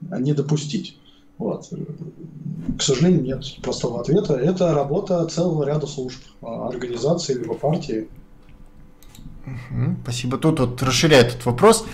не 0.00 0.32
допустить. 0.32 0.96
Вот. 1.38 1.68
К 2.78 2.82
сожалению, 2.82 3.22
нет 3.22 3.44
простого 3.62 4.00
ответа. 4.00 4.34
Это 4.34 4.72
работа 4.72 5.26
целого 5.26 5.64
ряда 5.64 5.86
служб, 5.86 6.20
а, 6.40 6.68
организаций 6.68 7.34
либо 7.34 7.54
партии. 7.54 8.08
спасибо. 10.02 10.38
Тут 10.38 10.60
вот 10.60 10.82
расширяет 10.82 11.28
этот 11.28 11.46
вопрос. 11.46 11.84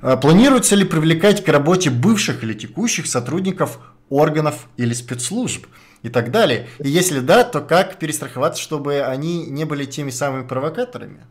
А, 0.00 0.16
планируется 0.16 0.76
ли 0.76 0.84
привлекать 0.84 1.44
к 1.44 1.48
работе 1.48 1.90
бывших 1.90 2.44
или 2.44 2.54
текущих 2.54 3.06
сотрудников 3.06 3.80
органов 4.08 4.68
или 4.76 4.94
спецслужб? 4.94 5.66
И 6.04 6.10
так 6.10 6.30
далее. 6.30 6.68
И 6.78 6.88
если 6.88 7.18
да, 7.18 7.42
то 7.42 7.60
как 7.62 7.98
перестраховаться, 7.98 8.62
чтобы 8.62 9.00
они 9.00 9.46
не 9.46 9.64
были 9.64 9.86
теми 9.86 10.10
самыми 10.10 10.46
провокаторами? 10.46 11.24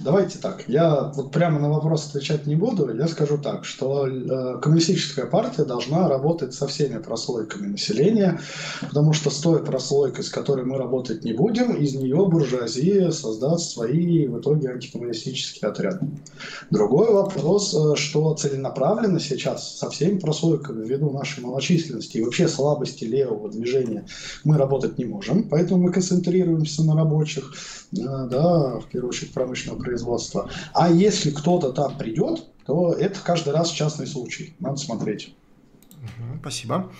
Давайте 0.00 0.38
так, 0.38 0.64
я 0.68 1.12
вот 1.14 1.30
прямо 1.30 1.60
на 1.60 1.68
вопрос 1.68 2.08
отвечать 2.08 2.46
не 2.46 2.56
буду, 2.56 2.92
я 2.92 3.06
скажу 3.06 3.38
так, 3.38 3.64
что 3.64 4.08
э, 4.08 4.58
коммунистическая 4.60 5.24
партия 5.24 5.64
должна 5.64 6.08
работать 6.08 6.52
со 6.52 6.66
всеми 6.66 6.98
прослойками 6.98 7.68
населения, 7.68 8.40
потому 8.80 9.12
что 9.12 9.30
с 9.30 9.38
той 9.38 9.64
прослойкой, 9.64 10.24
с 10.24 10.30
которой 10.30 10.64
мы 10.64 10.78
работать 10.78 11.22
не 11.22 11.32
будем, 11.32 11.76
из 11.76 11.94
нее 11.94 12.26
буржуазия 12.26 13.12
создаст 13.12 13.70
свои 13.70 14.26
в 14.26 14.40
итоге 14.40 14.70
антикоммунистические 14.70 15.70
отряды. 15.70 16.08
Другой 16.72 17.12
вопрос, 17.12 17.72
э, 17.72 17.94
что 17.94 18.34
целенаправленно 18.34 19.20
сейчас 19.20 19.78
со 19.78 19.90
всеми 19.90 20.18
прослойками, 20.18 20.84
ввиду 20.84 21.10
нашей 21.10 21.44
малочисленности 21.44 22.16
и 22.16 22.24
вообще 22.24 22.48
слабости 22.48 23.04
левого 23.04 23.48
движения, 23.48 24.06
мы 24.42 24.58
работать 24.58 24.98
не 24.98 25.04
можем, 25.04 25.48
поэтому 25.48 25.84
мы 25.84 25.92
концентрируемся 25.92 26.82
на 26.82 26.96
рабочих, 26.96 27.52
да, 27.92 28.78
в 28.78 28.86
первую 28.86 29.10
очередь 29.10 29.32
промышленного 29.32 29.82
производства. 29.82 30.50
А 30.72 30.90
если 30.90 31.30
кто-то 31.30 31.72
там 31.72 31.96
придет, 31.96 32.44
то 32.66 32.92
это 32.92 33.20
каждый 33.20 33.52
раз 33.52 33.70
частный 33.70 34.06
случай. 34.06 34.54
Надо 34.60 34.76
смотреть. 34.76 35.34
Спасибо. 36.40 36.90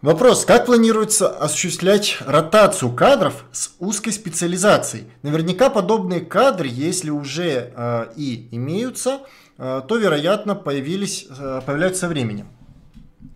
Вопрос. 0.00 0.44
Как 0.44 0.66
планируется 0.66 1.28
осуществлять 1.28 2.18
ротацию 2.24 2.92
кадров 2.92 3.44
с 3.50 3.72
узкой 3.80 4.12
специализацией? 4.12 5.06
Наверняка 5.22 5.70
подобные 5.70 6.20
кадры, 6.20 6.68
если 6.70 7.10
уже 7.10 7.72
э, 7.74 8.12
и 8.14 8.48
имеются, 8.52 9.22
э, 9.56 9.82
то, 9.88 9.96
вероятно, 9.96 10.54
появились, 10.54 11.26
э, 11.28 11.62
появляются 11.66 12.02
со 12.02 12.08
временем. 12.08 12.46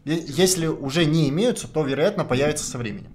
Если 0.04 0.66
уже 0.68 1.04
не 1.04 1.28
имеются, 1.30 1.66
то, 1.66 1.82
вероятно, 1.82 2.24
появятся 2.24 2.64
со 2.64 2.78
временем. 2.78 3.10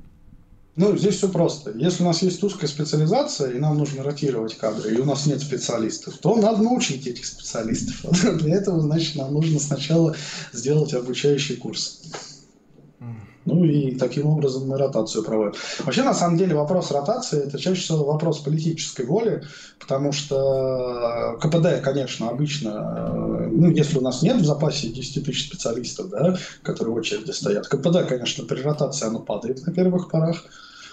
Ну, 0.78 0.96
здесь 0.96 1.16
все 1.16 1.28
просто. 1.28 1.72
Если 1.76 2.04
у 2.04 2.06
нас 2.06 2.22
есть 2.22 2.44
узкая 2.44 2.68
специализация, 2.68 3.52
и 3.52 3.58
нам 3.58 3.80
нужно 3.80 4.04
ротировать 4.04 4.56
кадры, 4.58 4.94
и 4.94 5.00
у 5.00 5.06
нас 5.06 5.26
нет 5.26 5.42
специалистов, 5.42 6.20
то 6.20 6.36
надо 6.36 6.62
научить 6.62 7.08
этих 7.08 7.26
специалистов. 7.26 8.12
Для 8.38 8.58
этого, 8.58 8.80
значит, 8.80 9.16
нам 9.16 9.34
нужно 9.34 9.60
сначала 9.60 10.16
сделать 10.54 10.94
обучающий 10.94 11.56
курс. 11.56 12.04
Ну 13.48 13.64
и 13.64 13.96
таким 13.96 14.28
образом 14.28 14.68
мы 14.68 14.78
ротацию 14.78 15.24
проводим. 15.24 15.54
Вообще, 15.80 16.04
на 16.04 16.14
самом 16.14 16.38
деле, 16.38 16.54
вопрос 16.54 16.92
ротации– 16.92 17.44
это 17.48 17.58
чаще 17.58 17.80
всего 17.80 18.04
вопрос 18.04 18.40
политической 18.40 19.06
воли, 19.06 19.44
потому 19.80 20.12
что 20.12 21.38
КПД, 21.40 21.82
конечно, 21.82 22.30
обычно, 22.30 22.70
э, 22.70 23.48
ну, 23.50 23.72
если 23.72 24.00
у 24.00 24.02
нас 24.02 24.22
нет 24.22 24.42
в 24.42 24.46
запасе 24.46 24.90
10 24.90 25.24
тысяч 25.24 25.48
специалистов, 25.48 26.10
да, 26.10 26.38
которые 26.62 26.94
в 26.94 26.98
очереди 26.98 27.32
стоят, 27.32 27.70
КПД, 27.70 28.06
конечно, 28.06 28.44
при 28.44 28.62
ротации 28.62 29.08
оно 29.08 29.20
падает 29.20 29.66
на 29.66 29.72
первых 29.72 30.10
порах, 30.10 30.44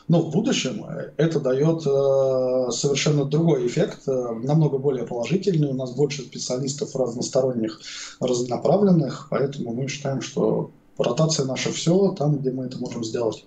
но 0.07 0.21
в 0.21 0.31
будущем 0.31 0.87
это 1.17 1.41
дает 1.41 1.85
э, 1.85 2.71
совершенно 2.71 3.25
другой 3.25 3.67
эффект, 3.67 4.07
э, 4.07 4.13
намного 4.45 4.79
более 4.79 5.07
положительный. 5.07 5.71
У 5.71 5.75
нас 5.75 5.93
больше 5.93 6.23
специалистов 6.23 6.95
разносторонних, 6.95 7.81
разнонаправленных, 8.21 9.27
поэтому 9.29 9.75
мы 9.75 9.89
считаем, 9.89 10.21
что 10.21 10.71
ротация 10.99 11.47
наша 11.47 11.73
все 11.73 12.13
там, 12.13 12.39
где 12.39 12.51
мы 12.51 12.67
это 12.67 12.79
можем 12.79 13.05
сделать. 13.05 13.45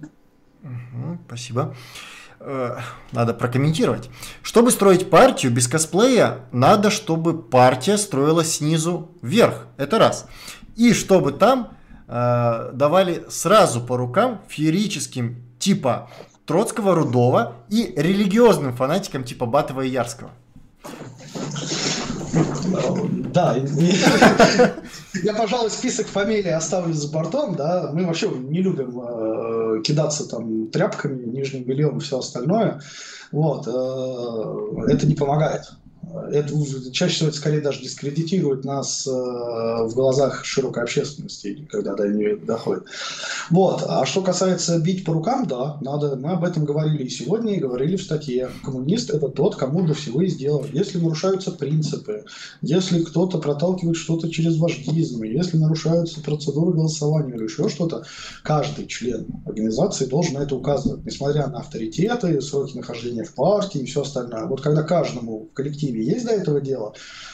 Угу, 0.63 1.19
спасибо. 1.27 1.75
Э, 2.39 2.77
надо 3.11 3.33
прокомментировать. 3.33 4.09
Чтобы 4.43 4.71
строить 4.71 5.09
партию 5.09 5.51
без 5.51 5.67
косплея, 5.67 6.41
надо, 6.51 6.89
чтобы 6.89 7.41
партия 7.41 7.97
строилась 7.97 8.57
снизу 8.57 9.09
вверх. 9.21 9.67
Это 9.77 9.97
раз. 9.97 10.27
И 10.75 10.93
чтобы 10.93 11.31
там 11.31 11.77
э, 12.07 12.71
давали 12.73 13.25
сразу 13.29 13.81
по 13.81 13.97
рукам 13.97 14.41
феерическим 14.47 15.43
типа 15.59 16.09
Троцкого, 16.45 16.95
Рудова 16.95 17.55
и 17.69 17.93
религиозным 17.95 18.75
фанатикам 18.75 19.23
типа 19.23 19.45
Батова 19.45 19.81
и 19.81 19.89
Ярского. 19.89 20.31
Да, 23.34 23.55
я, 25.23 25.34
пожалуй, 25.34 25.69
список 25.69 26.07
фамилий 26.07 26.49
оставлю 26.49 26.93
за 26.93 27.11
бортом, 27.11 27.55
да, 27.55 27.91
мы 27.93 28.05
вообще 28.05 28.30
не 28.30 28.61
любим 28.61 28.99
э, 28.99 29.81
кидаться 29.84 30.27
там 30.27 30.68
тряпками, 30.68 31.26
нижним 31.26 31.64
бельем 31.64 31.97
и 31.97 32.01
все 32.01 32.19
остальное, 32.19 32.81
вот, 33.31 33.68
э, 33.68 34.91
это 34.91 35.05
не 35.05 35.15
помогает 35.15 35.72
это 36.31 36.53
чаще 36.91 37.15
всего 37.15 37.29
это 37.29 37.38
скорее 37.38 37.61
даже 37.61 37.81
дискредитирует 37.81 38.65
нас 38.65 39.07
э, 39.07 39.11
в 39.11 39.91
глазах 39.93 40.45
широкой 40.45 40.84
общественности, 40.84 41.67
когда 41.69 41.95
до 41.95 42.07
нее 42.07 42.38
доходит. 42.38 42.85
Вот. 43.49 43.84
А 43.88 44.05
что 44.05 44.21
касается 44.21 44.79
бить 44.79 45.03
по 45.05 45.13
рукам, 45.13 45.47
да, 45.47 45.77
надо. 45.81 46.15
Мы 46.15 46.31
об 46.31 46.43
этом 46.43 46.65
говорили 46.65 47.03
и 47.03 47.09
сегодня, 47.09 47.55
и 47.55 47.59
говорили 47.59 47.95
в 47.95 48.01
статье. 48.01 48.49
Коммунист– 48.63 49.09
это 49.11 49.29
тот, 49.29 49.55
кому 49.55 49.85
до 49.85 49.93
всего 49.93 50.21
и 50.21 50.27
сделал. 50.27 50.65
Если 50.71 50.97
нарушаются 50.97 51.51
принципы, 51.51 52.25
если 52.61 53.03
кто-то 53.03 53.38
проталкивает 53.38 53.97
что-то 53.97 54.29
через 54.29 54.57
вождизм, 54.57 55.23
если 55.23 55.57
нарушаются 55.57 56.21
процедуры 56.21 56.73
голосования 56.73 57.35
или 57.35 57.43
еще 57.43 57.69
что-то, 57.69 58.03
каждый 58.43 58.88
член 58.88 59.27
организации 59.45 60.05
должен 60.05 60.35
на 60.35 60.39
это 60.39 60.55
указывать, 60.55 61.05
несмотря 61.05 61.47
на 61.47 61.59
авторитеты, 61.59 62.41
сроки 62.41 62.75
нахождения 62.75 63.23
в 63.23 63.34
партии 63.34 63.81
и 63.81 63.85
все 63.85 64.01
остальное. 64.01 64.45
Вот 64.45 64.61
когда 64.61 64.84
каждому 64.84 65.47
в 65.51 65.53
коллективе 65.53 65.96
коллективе 65.97 66.03
есть 66.03 66.25
до 66.25 66.31
этого 66.33 66.61
дело, 66.61 66.93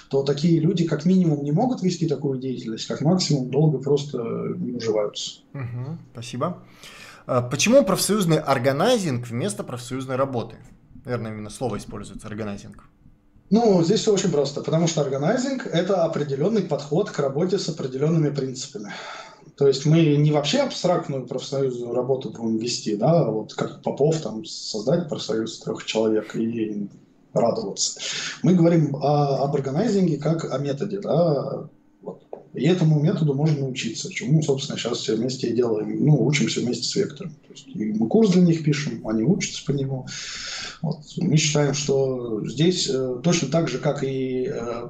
то 0.10 0.23
такие 0.23 0.60
люди 0.60 0.85
как 0.85 1.06
минимум 1.06 1.44
не 1.44 1.52
могут 1.52 1.81
вести 1.84 2.07
такую 2.07 2.40
деятельность, 2.40 2.88
как 2.88 3.02
максимум 3.02 3.49
долго 3.49 3.80
просто 3.80 4.18
не 4.57 4.73
уживаются. 4.73 5.41
Угу, 5.53 5.98
спасибо. 6.14 6.57
А 7.26 7.41
почему 7.41 7.84
профсоюзный 7.84 8.38
органайзинг 8.38 9.27
вместо 9.27 9.64
профсоюзной 9.64 10.15
работы? 10.15 10.57
Наверное, 11.06 11.31
именно 11.31 11.49
слово 11.49 11.77
используется 11.77 12.27
органайзинг. 12.27 12.84
Ну, 13.49 13.84
здесь 13.84 13.99
все 13.99 14.14
очень 14.14 14.31
просто, 14.31 14.61
потому 14.61 14.88
что 14.88 15.02
органайзинг– 15.02 15.68
это 15.72 16.03
определенный 16.06 16.64
подход 16.64 17.11
к 17.11 17.19
работе 17.19 17.60
с 17.60 17.69
определенными 17.69 18.30
принципами. 18.30 18.91
То 19.57 19.68
есть 19.68 19.85
мы 19.85 20.15
не 20.15 20.31
вообще 20.31 20.60
абстрактную 20.61 21.27
профсоюзную 21.27 21.94
работу 21.94 22.31
будем 22.31 22.57
вести, 22.57 22.95
да, 22.95 23.26
вот 23.26 23.53
как 23.53 23.84
Попов 23.84 24.19
там 24.22 24.44
создать 24.45 25.07
профсоюз 25.07 25.60
трех 25.60 25.85
человек 25.85 26.35
и 26.35 26.88
радоваться. 27.34 28.00
Мы 28.42 28.54
говорим 28.54 28.96
о, 28.96 29.44
об 29.44 29.56
органайзинге 29.56 30.18
как 30.18 30.52
о 30.54 30.58
методе, 30.58 31.00
да, 31.00 31.68
вот. 32.02 32.22
И 32.54 32.66
этому 32.66 33.00
методу 33.00 33.34
можно 33.34 33.62
научиться, 33.62 34.12
чему, 34.12 34.42
собственно, 34.44 34.78
сейчас 34.78 35.00
все 35.00 35.16
вместе 35.16 35.48
и 35.48 35.56
делаем. 35.56 36.06
Ну, 36.06 36.24
учимся 36.24 36.60
вместе 36.60 36.84
с 36.84 36.96
вектором. 36.96 37.32
То 37.48 37.54
есть 37.54 37.68
и 37.68 37.94
мы 37.94 38.08
курс 38.08 38.30
для 38.30 38.44
них 38.44 38.64
пишем, 38.64 39.08
они 39.08 39.24
учатся 39.24 39.66
по 39.66 39.72
нему. 39.72 40.06
Вот. 40.84 41.00
Мы 41.18 41.38
считаем, 41.38 41.74
что 41.74 42.46
здесь 42.48 42.88
э, 42.88 43.20
точно 43.24 43.48
так 43.48 43.70
же, 43.70 43.80
как 43.80 44.04
и 44.04 44.52
э, 44.54 44.90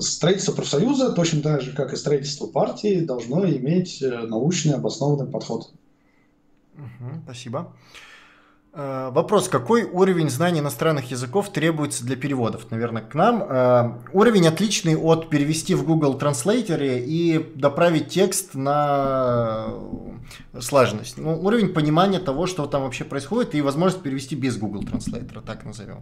строительство 0.00 0.52
профсоюза, 0.52 1.12
точно 1.12 1.40
так 1.40 1.60
же, 1.60 1.72
как 1.72 1.92
и 1.92 1.96
строительство 1.96 2.48
партии, 2.48 3.00
должно 3.00 3.48
иметь 3.48 4.02
э, 4.02 4.26
научный 4.26 4.74
обоснованный 4.74 5.30
подход. 5.30 5.72
Угу, 6.74 7.22
спасибо. 7.24 7.72
Э, 7.72 8.13
вопрос, 8.74 9.48
какой 9.48 9.84
уровень 9.84 10.28
знаний 10.28 10.58
иностранных 10.58 11.10
языков 11.10 11.52
требуется 11.52 12.04
для 12.04 12.16
переводов? 12.16 12.70
Наверное, 12.70 13.02
к 13.02 13.14
нам. 13.14 13.42
Э, 13.42 13.92
уровень 14.12 14.48
отличный 14.48 14.96
от 14.96 15.30
перевести 15.30 15.74
в 15.74 15.84
Google 15.84 16.18
Translator 16.18 16.80
и 16.98 17.52
доправить 17.54 18.08
текст 18.08 18.54
на 18.54 19.68
слаженность. 20.58 21.18
Ну, 21.18 21.40
уровень 21.40 21.72
понимания 21.72 22.18
того, 22.18 22.46
что 22.46 22.66
там 22.66 22.82
вообще 22.82 23.04
происходит, 23.04 23.54
и 23.54 23.62
возможность 23.62 24.02
перевести 24.02 24.34
без 24.34 24.56
Google 24.56 24.82
Translator, 24.82 25.40
так 25.40 25.64
назовем. 25.64 26.00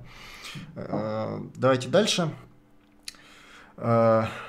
Э, 0.75 1.41
давайте 1.55 1.89
дальше. 1.89 2.31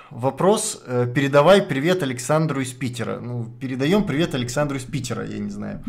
Вопрос. 0.10 0.84
Передавай 1.16 1.62
привет 1.62 2.04
Александру 2.04 2.62
из 2.62 2.72
Питера. 2.72 3.20
Ну, 3.20 3.46
передаем 3.60 4.06
привет 4.06 4.36
Александру 4.36 4.78
из 4.78 4.84
Питера, 4.84 5.26
я 5.26 5.40
не 5.40 5.50
знаю. 5.50 5.82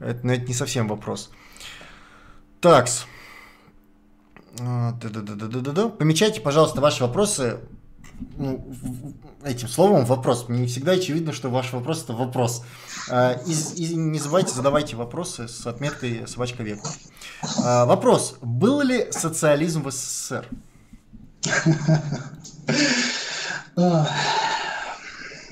Это, 0.00 0.26
но 0.26 0.32
это 0.32 0.46
не 0.46 0.54
совсем 0.54 0.88
вопрос. 0.88 1.30
Такс. 2.60 3.06
Да-да-да-да-да-да. 4.58 5.88
Помечайте, 5.88 6.40
пожалуйста, 6.40 6.80
ваши 6.80 7.02
вопросы 7.02 7.60
ну, 8.36 8.74
этим 9.44 9.68
словом 9.68 10.04
вопрос. 10.04 10.48
Мне 10.48 10.60
не 10.60 10.66
всегда 10.66 10.92
очевидно, 10.92 11.32
что 11.32 11.48
ваш 11.50 11.72
вопрос 11.72 12.02
это 12.02 12.12
вопрос. 12.12 12.64
А, 13.10 13.40
и, 13.46 13.52
и 13.52 13.94
не 13.94 14.18
забывайте, 14.18 14.54
задавайте 14.54 14.96
вопросы 14.96 15.48
с 15.48 15.66
отметкой 15.66 16.26
собачка 16.26 16.62
век. 16.62 16.80
А, 17.62 17.84
вопрос. 17.86 18.36
Был 18.40 18.80
ли 18.80 19.08
социализм 19.12 19.82
в 19.82 19.90
СССР? 19.90 20.48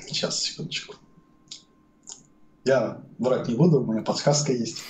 Сейчас, 0.07 0.39
секундочку. 0.41 0.95
Я 2.65 2.99
врать 3.17 3.47
не 3.47 3.55
буду, 3.55 3.81
у 3.81 3.91
меня 3.91 4.01
подсказка 4.01 4.51
есть. 4.51 4.83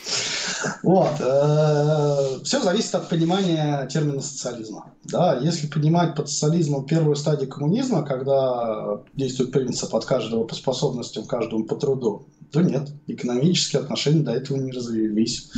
Вот. 0.83 1.13
Э, 1.19 2.39
Все 2.43 2.61
зависит 2.61 2.95
от 2.95 3.09
понимания 3.09 3.87
термина 3.87 4.21
социализма. 4.21 4.93
Да, 5.03 5.39
если 5.39 5.67
понимать 5.67 6.15
под 6.15 6.29
социализмом 6.29 6.85
первую 6.85 7.15
стадию 7.15 7.49
коммунизма, 7.49 8.03
когда 8.03 9.01
действует 9.13 9.51
принцип 9.51 9.93
от 9.95 10.05
каждого 10.05 10.43
по 10.43 10.55
способностям, 10.55 11.25
каждому 11.25 11.65
по 11.65 11.75
труду, 11.75 12.25
то 12.51 12.61
нет, 12.61 12.89
экономические 13.07 13.81
отношения 13.81 14.21
до 14.21 14.31
этого 14.31 14.57
не 14.57 14.71
развились. 14.71 15.49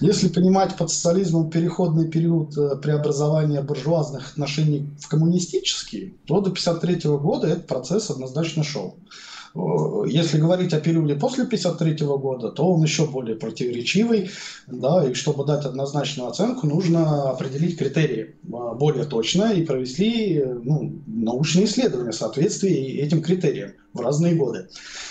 Если 0.00 0.28
понимать 0.28 0.76
под 0.76 0.90
социализмом 0.90 1.50
переходный 1.50 2.08
период 2.08 2.56
э, 2.56 2.76
преобразования 2.76 3.60
буржуазных 3.60 4.32
отношений 4.32 4.88
в 4.98 5.08
коммунистические, 5.08 6.14
то 6.26 6.40
до 6.40 6.50
1953 6.50 7.10
года 7.18 7.46
этот 7.48 7.66
процесс 7.66 8.10
однозначно 8.10 8.64
шел. 8.64 8.96
Э, 9.54 9.58
если 10.06 10.38
говорить 10.38 10.72
о 10.72 10.80
периоде 10.80 11.14
после 11.14 11.44
1953 11.44 12.06
года, 12.06 12.50
то 12.50 12.72
он 12.72 12.82
еще 12.82 13.06
более 13.06 13.36
противоречивый, 13.36 14.30
да, 14.66 15.08
и 15.08 15.14
чтобы 15.14 15.44
дать 15.44 15.64
однозначную 15.64 16.28
оценку, 16.28 16.66
нужно 16.66 17.30
определить 17.30 17.78
критерии 17.78 18.36
э, 18.42 18.74
более 18.74 19.04
точно 19.04 19.52
и 19.52 19.64
провести 19.64 20.42
ну, 20.44 21.00
научные 21.06 21.64
исследования 21.64 22.12
в 22.12 22.16
соответствии 22.16 22.98
этим 23.00 23.22
критериям 23.22 23.72
в 23.92 24.00
разные 24.00 24.36
годы. 24.36 24.68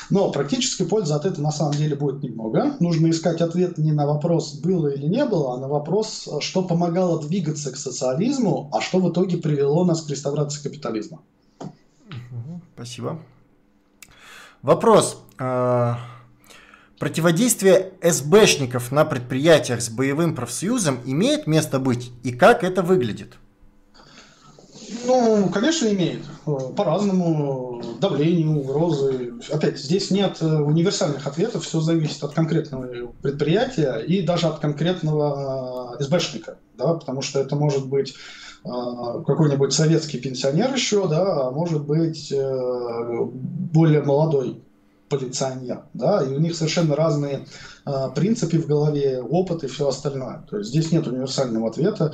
Но 0.09 0.31
практической 0.31 0.85
пользы 0.85 1.13
от 1.13 1.25
этого 1.25 1.43
на 1.43 1.51
самом 1.51 1.73
деле 1.73 1.95
будет 1.95 2.23
немного. 2.23 2.77
Нужно 2.79 3.09
искать 3.09 3.41
ответ 3.41 3.77
не 3.77 3.91
на 3.91 4.07
вопрос, 4.07 4.53
было 4.53 4.87
или 4.87 5.05
не 5.05 5.25
было, 5.25 5.55
а 5.55 5.57
на 5.57 5.67
вопрос, 5.67 6.29
что 6.39 6.63
помогало 6.63 7.21
двигаться 7.21 7.71
к 7.71 7.75
социализму, 7.75 8.69
а 8.73 8.79
что 8.79 8.99
в 8.99 9.11
итоге 9.11 9.37
привело 9.37 9.83
нас 9.83 10.01
к 10.01 10.09
реставрации 10.09 10.63
капитализма. 10.63 11.21
Спасибо. 12.75 13.19
Вопрос. 14.61 15.21
А, 15.37 15.99
противодействие 16.99 17.93
СБшников 18.03 18.91
на 18.91 19.05
предприятиях 19.05 19.81
с 19.81 19.89
боевым 19.89 20.35
профсоюзом 20.35 20.99
имеет 21.05 21.47
место 21.47 21.79
быть? 21.79 22.11
И 22.23 22.33
как 22.33 22.63
это 22.63 22.81
выглядит? 22.81 23.35
Ну, 25.05 25.49
конечно, 25.49 25.87
имеет. 25.87 26.21
По-разному. 26.75 27.81
Давление, 28.01 28.47
угрозы. 28.47 29.33
Опять, 29.51 29.77
здесь 29.77 30.09
нет 30.09 30.37
э, 30.41 30.45
универсальных 30.45 31.25
ответов. 31.27 31.65
Все 31.65 31.79
зависит 31.79 32.23
от 32.23 32.33
конкретного 32.33 32.87
предприятия 33.21 33.97
и 33.99 34.21
даже 34.21 34.47
от 34.47 34.59
конкретного 34.59 35.95
э, 35.99 36.03
СБшника. 36.03 36.57
Да? 36.77 36.95
Потому 36.95 37.21
что 37.21 37.39
это 37.39 37.55
может 37.55 37.87
быть 37.87 38.15
какой-нибудь 38.63 39.73
советский 39.73 40.19
пенсионер 40.19 40.73
еще, 40.73 41.07
да, 41.07 41.47
а 41.47 41.51
может 41.51 41.85
быть 41.85 42.31
э, 42.31 43.25
более 43.31 44.01
молодой 44.01 44.61
полиционер, 45.07 45.83
да, 45.93 46.23
и 46.23 46.33
у 46.33 46.39
них 46.39 46.55
совершенно 46.55 46.95
разные 46.95 47.45
принципы 48.15 48.57
в 48.57 48.67
голове, 48.67 49.21
опыт 49.21 49.63
и 49.63 49.67
все 49.67 49.87
остальное. 49.87 50.45
То 50.49 50.57
есть 50.57 50.69
здесь 50.69 50.91
нет 50.91 51.07
универсального 51.07 51.69
ответа. 51.69 52.13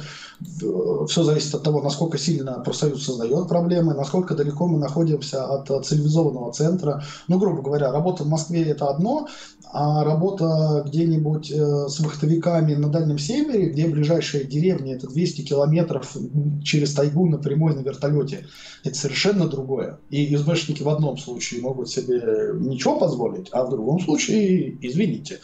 Все 1.07 1.23
зависит 1.23 1.55
от 1.55 1.63
того, 1.63 1.81
насколько 1.81 2.17
сильно 2.17 2.59
профсоюз 2.59 3.03
создает 3.03 3.47
проблемы, 3.47 3.93
насколько 3.93 4.35
далеко 4.35 4.67
мы 4.67 4.79
находимся 4.79 5.45
от 5.45 5.85
цивилизованного 5.85 6.51
центра. 6.53 7.03
Ну, 7.27 7.39
грубо 7.39 7.61
говоря, 7.61 7.91
работа 7.91 8.23
в 8.23 8.27
Москве 8.27 8.63
это 8.63 8.87
одно, 8.87 9.27
а 9.71 10.03
работа 10.03 10.83
где-нибудь 10.87 11.51
э, 11.51 11.87
с 11.89 11.99
вахтовиками 11.99 12.75
на 12.75 12.89
Дальнем 12.89 13.17
Севере, 13.17 13.69
где 13.69 13.87
ближайшая 13.87 14.43
деревня 14.43 14.95
это 14.95 15.07
200 15.07 15.41
километров 15.41 16.15
через 16.63 16.93
тайгу 16.93 17.27
на 17.27 17.37
прямой 17.37 17.75
на 17.75 17.81
вертолете, 17.81 18.47
это 18.83 18.95
совершенно 18.95 19.47
другое. 19.47 19.99
И 20.09 20.35
СБшники 20.35 20.81
в 20.81 20.89
одном 20.89 21.17
случае 21.17 21.61
могут 21.61 21.89
себе 21.89 22.53
ничего 22.53 22.99
позволить, 22.99 23.49
а 23.51 23.65
в 23.65 23.69
другом 23.69 23.99
случае 23.99 24.77
извините. 24.81 25.39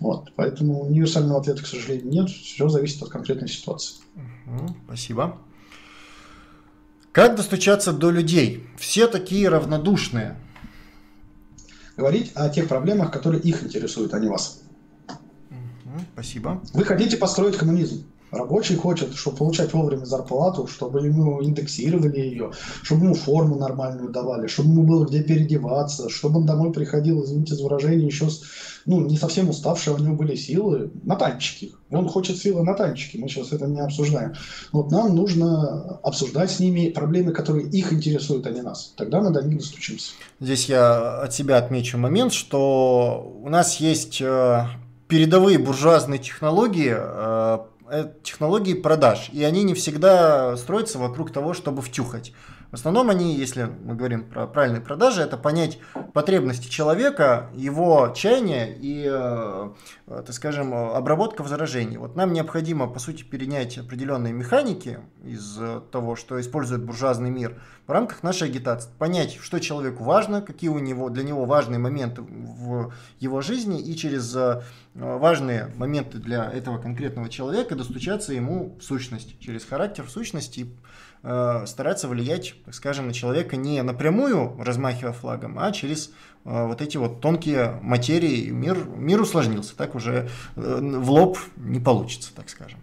Вот. 0.00 0.32
Поэтому 0.36 0.82
универсального 0.82 1.40
ответа, 1.40 1.62
к 1.62 1.66
сожалению, 1.66 2.08
нет. 2.08 2.30
Все 2.30 2.68
зависит 2.68 3.02
от 3.02 3.08
конкретной 3.08 3.48
ситуации. 3.48 3.96
Спасибо. 4.84 5.38
Как 7.12 7.36
достучаться 7.36 7.92
до 7.92 8.10
людей? 8.10 8.66
Все 8.76 9.08
такие 9.08 9.48
равнодушные. 9.48 10.36
говорить 11.96 12.30
о 12.34 12.48
тех 12.48 12.68
проблемах, 12.68 13.10
которые 13.10 13.42
их 13.42 13.62
интересуют, 13.64 14.14
а 14.14 14.20
не 14.20 14.28
вас. 14.28 14.62
Спасибо. 16.12 16.62
Вы 16.74 16.84
хотите 16.84 17.16
построить 17.16 17.56
коммунизм. 17.56 18.04
Рабочий 18.30 18.76
хочет, 18.76 19.14
чтобы 19.14 19.38
получать 19.38 19.72
вовремя 19.72 20.04
зарплату, 20.04 20.66
чтобы 20.66 21.06
ему 21.06 21.42
индексировали 21.42 22.18
ее, 22.20 22.52
чтобы 22.82 23.04
ему 23.04 23.14
форму 23.14 23.56
нормальную 23.56 24.10
давали, 24.10 24.46
чтобы 24.46 24.70
ему 24.70 24.82
было 24.82 25.06
где 25.06 25.22
переодеваться, 25.22 26.08
чтобы 26.08 26.40
он 26.40 26.46
домой 26.46 26.72
приходил, 26.72 27.24
извините 27.24 27.54
за 27.54 27.64
выражение, 27.64 28.06
еще 28.06 28.28
с, 28.28 28.42
ну, 28.84 29.00
не 29.00 29.16
совсем 29.16 29.48
уставший, 29.48 29.94
у 29.94 29.98
него 29.98 30.14
были 30.14 30.34
силы 30.34 30.90
на 31.04 31.16
танчики. 31.16 31.72
Он 31.90 32.08
хочет 32.08 32.36
силы 32.36 32.62
на 32.62 32.74
танчики, 32.74 33.16
мы 33.16 33.28
сейчас 33.28 33.52
это 33.52 33.66
не 33.66 33.80
обсуждаем. 33.80 34.34
Вот 34.72 34.90
нам 34.90 35.16
нужно 35.16 35.98
обсуждать 36.02 36.50
с 36.50 36.60
ними 36.60 36.90
проблемы, 36.90 37.32
которые 37.32 37.66
их 37.68 37.92
интересуют, 37.92 38.46
а 38.46 38.50
не 38.50 38.60
нас. 38.60 38.92
Тогда 38.96 39.20
мы 39.20 39.30
до 39.30 39.42
них 39.42 39.58
достучимся. 39.58 40.12
Здесь 40.40 40.68
я 40.68 41.22
от 41.22 41.32
себя 41.32 41.56
отмечу 41.56 41.96
момент, 41.96 42.32
что 42.32 43.38
у 43.42 43.48
нас 43.48 43.80
есть 43.80 44.20
э, 44.20 44.66
передовые 45.08 45.58
буржуазные 45.58 46.18
технологии, 46.18 46.94
э, 46.94 47.58
технологии 48.22 48.74
продаж, 48.74 49.30
и 49.32 49.42
они 49.44 49.64
не 49.64 49.74
всегда 49.74 50.56
строятся 50.56 50.98
вокруг 50.98 51.32
того, 51.32 51.54
чтобы 51.54 51.82
втюхать. 51.82 52.32
В 52.70 52.74
основном 52.74 53.08
они, 53.08 53.34
если 53.34 53.64
мы 53.82 53.94
говорим 53.94 54.24
про 54.24 54.46
правильные 54.46 54.82
продажи, 54.82 55.22
это 55.22 55.38
понять 55.38 55.78
потребности 56.12 56.68
человека, 56.68 57.48
его 57.54 58.12
чаяния 58.14 58.66
и, 58.66 59.06
э, 59.10 59.70
так 60.06 60.32
скажем, 60.32 60.74
обработка 60.74 61.40
возражений. 61.40 61.96
Вот 61.96 62.14
нам 62.14 62.34
необходимо, 62.34 62.86
по 62.86 62.98
сути, 62.98 63.22
перенять 63.22 63.78
определенные 63.78 64.34
механики 64.34 64.98
из 65.24 65.58
того, 65.90 66.14
что 66.14 66.38
использует 66.38 66.84
буржуазный 66.84 67.30
мир 67.30 67.58
в 67.86 67.90
рамках 67.90 68.22
нашей 68.22 68.48
агитации. 68.48 68.90
Понять, 68.98 69.38
что 69.40 69.60
человеку 69.60 70.04
важно, 70.04 70.42
какие 70.42 70.68
у 70.68 70.78
него, 70.78 71.08
для 71.08 71.22
него 71.22 71.46
важные 71.46 71.78
моменты 71.78 72.20
в 72.20 72.92
его 73.18 73.40
жизни, 73.40 73.80
и 73.80 73.96
через 73.96 74.36
важные 74.94 75.72
моменты 75.76 76.18
для 76.18 76.50
этого 76.50 76.78
конкретного 76.78 77.28
человека 77.28 77.76
достучаться 77.76 78.32
ему 78.32 78.76
в 78.78 78.82
сущность, 78.82 79.38
через 79.40 79.64
характер 79.64 80.04
в 80.04 80.10
сущности 80.10 80.62
э, 80.62 80.66
стараться 81.20 82.08
влиять, 82.08 82.54
так 82.64 82.74
скажем, 82.74 83.08
на 83.08 83.12
человека 83.12 83.56
не 83.56 83.82
напрямую, 83.82 84.56
размахивая 84.58 85.12
флагом, 85.12 85.58
а 85.58 85.72
через 85.72 86.12
э, 86.44 86.66
вот 86.66 86.80
эти 86.80 86.96
вот 86.96 87.20
тонкие 87.20 87.78
материи. 87.82 88.50
Мир, 88.50 88.84
мир 88.96 89.20
усложнился, 89.20 89.76
так 89.76 89.94
уже 89.94 90.28
э, 90.56 90.78
в 90.80 91.10
лоб 91.10 91.38
не 91.56 91.80
получится, 91.80 92.30
так 92.34 92.48
скажем. 92.48 92.78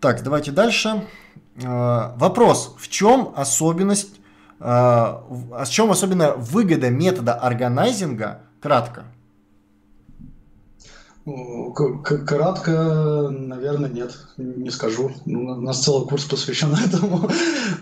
Так, 0.00 0.22
давайте 0.22 0.52
дальше. 0.52 1.06
Э, 1.56 2.12
вопрос, 2.16 2.76
в 2.78 2.88
чем 2.88 3.32
особенность, 3.36 4.20
э, 4.60 4.64
в 4.64 5.66
чем 5.68 5.90
особенно 5.90 6.32
выгода 6.32 6.90
метода 6.90 7.34
органайзинга, 7.34 8.42
кратко, 8.60 9.04
Кратко, 11.24 13.28
наверное, 13.30 13.88
нет, 13.88 14.18
не 14.36 14.70
скажу. 14.70 15.12
Ну, 15.24 15.52
у 15.52 15.60
нас 15.60 15.82
целый 15.82 16.08
курс 16.08 16.24
посвящен 16.24 16.74
этому. 16.86 17.28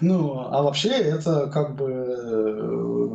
Ну, 0.02 0.40
а 0.40 0.62
вообще 0.62 0.90
это 0.90 1.50
как 1.52 1.76
бы 1.76 1.90
э, 1.90 3.08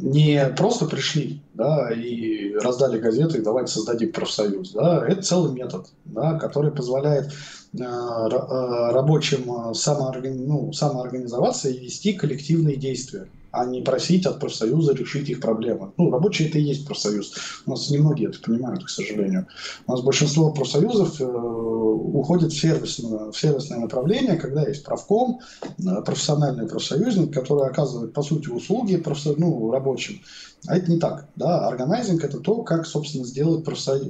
не 0.00 0.46
просто 0.56 0.86
пришли, 0.86 1.42
да, 1.54 1.90
и 1.90 2.54
раздали 2.54 3.00
газеты, 3.00 3.38
и 3.38 3.42
давайте 3.42 3.72
создадим 3.72 4.12
профсоюз, 4.12 4.72
да, 4.72 5.04
это 5.06 5.22
целый 5.22 5.52
метод, 5.52 5.88
да, 6.04 6.38
который 6.38 6.70
позволяет 6.70 7.26
э, 7.26 7.82
э 7.82 8.92
рабочим 8.92 9.42
ну, 9.46 10.72
самоорганизоваться 10.72 11.68
и 11.68 11.80
вести 11.80 12.12
коллективные 12.12 12.76
действия 12.76 13.26
а 13.58 13.66
не 13.66 13.82
просить 13.82 14.26
от 14.26 14.38
профсоюза 14.38 14.94
решить 14.94 15.28
их 15.28 15.40
проблемы. 15.40 15.92
Ну, 15.96 16.10
рабочие 16.10 16.48
это 16.48 16.58
и 16.58 16.62
есть 16.62 16.86
профсоюз. 16.86 17.34
У 17.66 17.70
нас 17.70 17.90
немногие 17.90 18.28
это 18.28 18.40
понимают, 18.40 18.84
к 18.84 18.88
сожалению. 18.88 19.46
У 19.86 19.92
нас 19.92 20.00
большинство 20.02 20.52
профсоюзов 20.52 21.20
э, 21.20 21.24
уходит 21.24 22.52
в 22.52 22.60
сервисное, 22.60 23.30
в 23.30 23.36
сервисное 23.36 23.78
направление, 23.78 24.36
когда 24.36 24.66
есть 24.66 24.84
правком, 24.84 25.40
э, 25.62 26.02
профессиональный 26.02 26.68
профсоюзник, 26.68 27.34
который 27.34 27.66
оказывает, 27.66 28.12
по 28.12 28.22
сути, 28.22 28.48
услуги 28.48 28.96
профсо... 28.96 29.34
ну, 29.36 29.70
рабочим. 29.70 30.20
А 30.66 30.76
это 30.76 30.90
не 30.90 30.98
так. 30.98 31.28
Да? 31.36 31.68
Органайзинг– 31.68 32.24
это 32.24 32.40
то, 32.40 32.62
как, 32.62 32.86
собственно, 32.86 33.24
сделать, 33.24 33.64
профсоюз, 33.64 34.08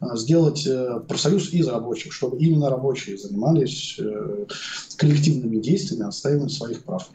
э, 0.00 0.16
сделать 0.16 0.66
э, 0.66 1.00
профсоюз 1.08 1.52
из 1.52 1.68
рабочих, 1.68 2.12
чтобы 2.12 2.38
именно 2.38 2.70
рабочие 2.70 3.18
занимались 3.18 3.96
э, 3.98 4.46
коллективными 4.96 5.60
действиями, 5.60 6.06
отстаиванием 6.06 6.50
своих 6.50 6.82
прав. 6.84 7.08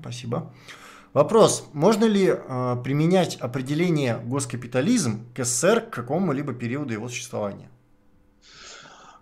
Спасибо. 0.00 0.52
Вопрос. 1.12 1.64
Можно 1.74 2.06
ли 2.06 2.32
э, 2.32 2.76
применять 2.82 3.36
определение 3.36 4.16
госкапитализм 4.24 5.26
к 5.34 5.44
СССР 5.44 5.82
к 5.82 5.90
какому-либо 5.90 6.54
периоду 6.54 6.94
его 6.94 7.08
существования? 7.08 7.68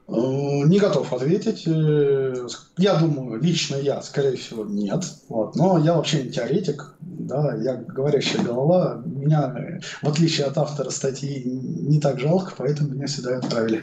Э, 0.07 0.13
не 0.13 0.79
готов 0.79 1.13
ответить. 1.13 1.65
Э, 1.67 2.47
я 2.77 2.95
думаю, 2.95 3.41
лично 3.41 3.75
я, 3.75 4.03
скорее 4.03 4.37
всего, 4.37 4.65
нет. 4.65 5.05
Вот. 5.29 5.57
Но 5.57 5.79
я 5.79 5.95
вообще 5.95 6.23
не 6.23 6.31
теоретик. 6.31 6.95
Да, 7.01 7.57
я 7.57 7.75
говорящая 7.75 8.43
голова. 8.43 9.03
Меня, 9.05 9.81
в 10.01 10.09
отличие 10.09 10.47
от 10.47 10.59
автора 10.59 10.91
статьи, 10.91 11.43
не 11.45 12.01
так 12.01 12.21
жалко, 12.21 12.55
поэтому 12.57 12.91
меня 12.91 13.09
сюда 13.09 13.39
отправили. 13.39 13.79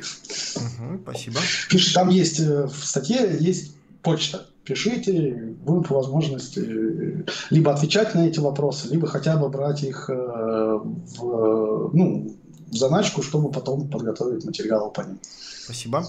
Угу, 0.55 1.01
спасибо. 1.03 1.39
Пишет, 1.69 1.93
там 1.93 2.07
есть 2.07 2.39
э, 2.39 2.67
в 2.67 2.85
статье 2.85 3.37
есть 3.39 3.75
почта 4.01 4.45
пишите, 4.67 5.55
будут 5.63 5.89
возможности 5.89 6.59
э, 6.59 7.23
либо 7.49 7.71
отвечать 7.71 8.13
на 8.15 8.27
эти 8.27 8.39
вопросы, 8.39 8.89
либо 8.89 9.07
хотя 9.07 9.37
бы 9.37 9.49
брать 9.49 9.83
их 9.83 10.09
э, 10.09 10.13
в, 10.13 11.89
ну, 11.93 12.35
в 12.67 12.75
заначку, 12.75 13.23
чтобы 13.23 13.49
потом 13.49 13.87
подготовить 13.87 14.45
материалы 14.45 14.91
по 14.91 15.01
ним. 15.01 15.19
Спасибо. 15.63 16.05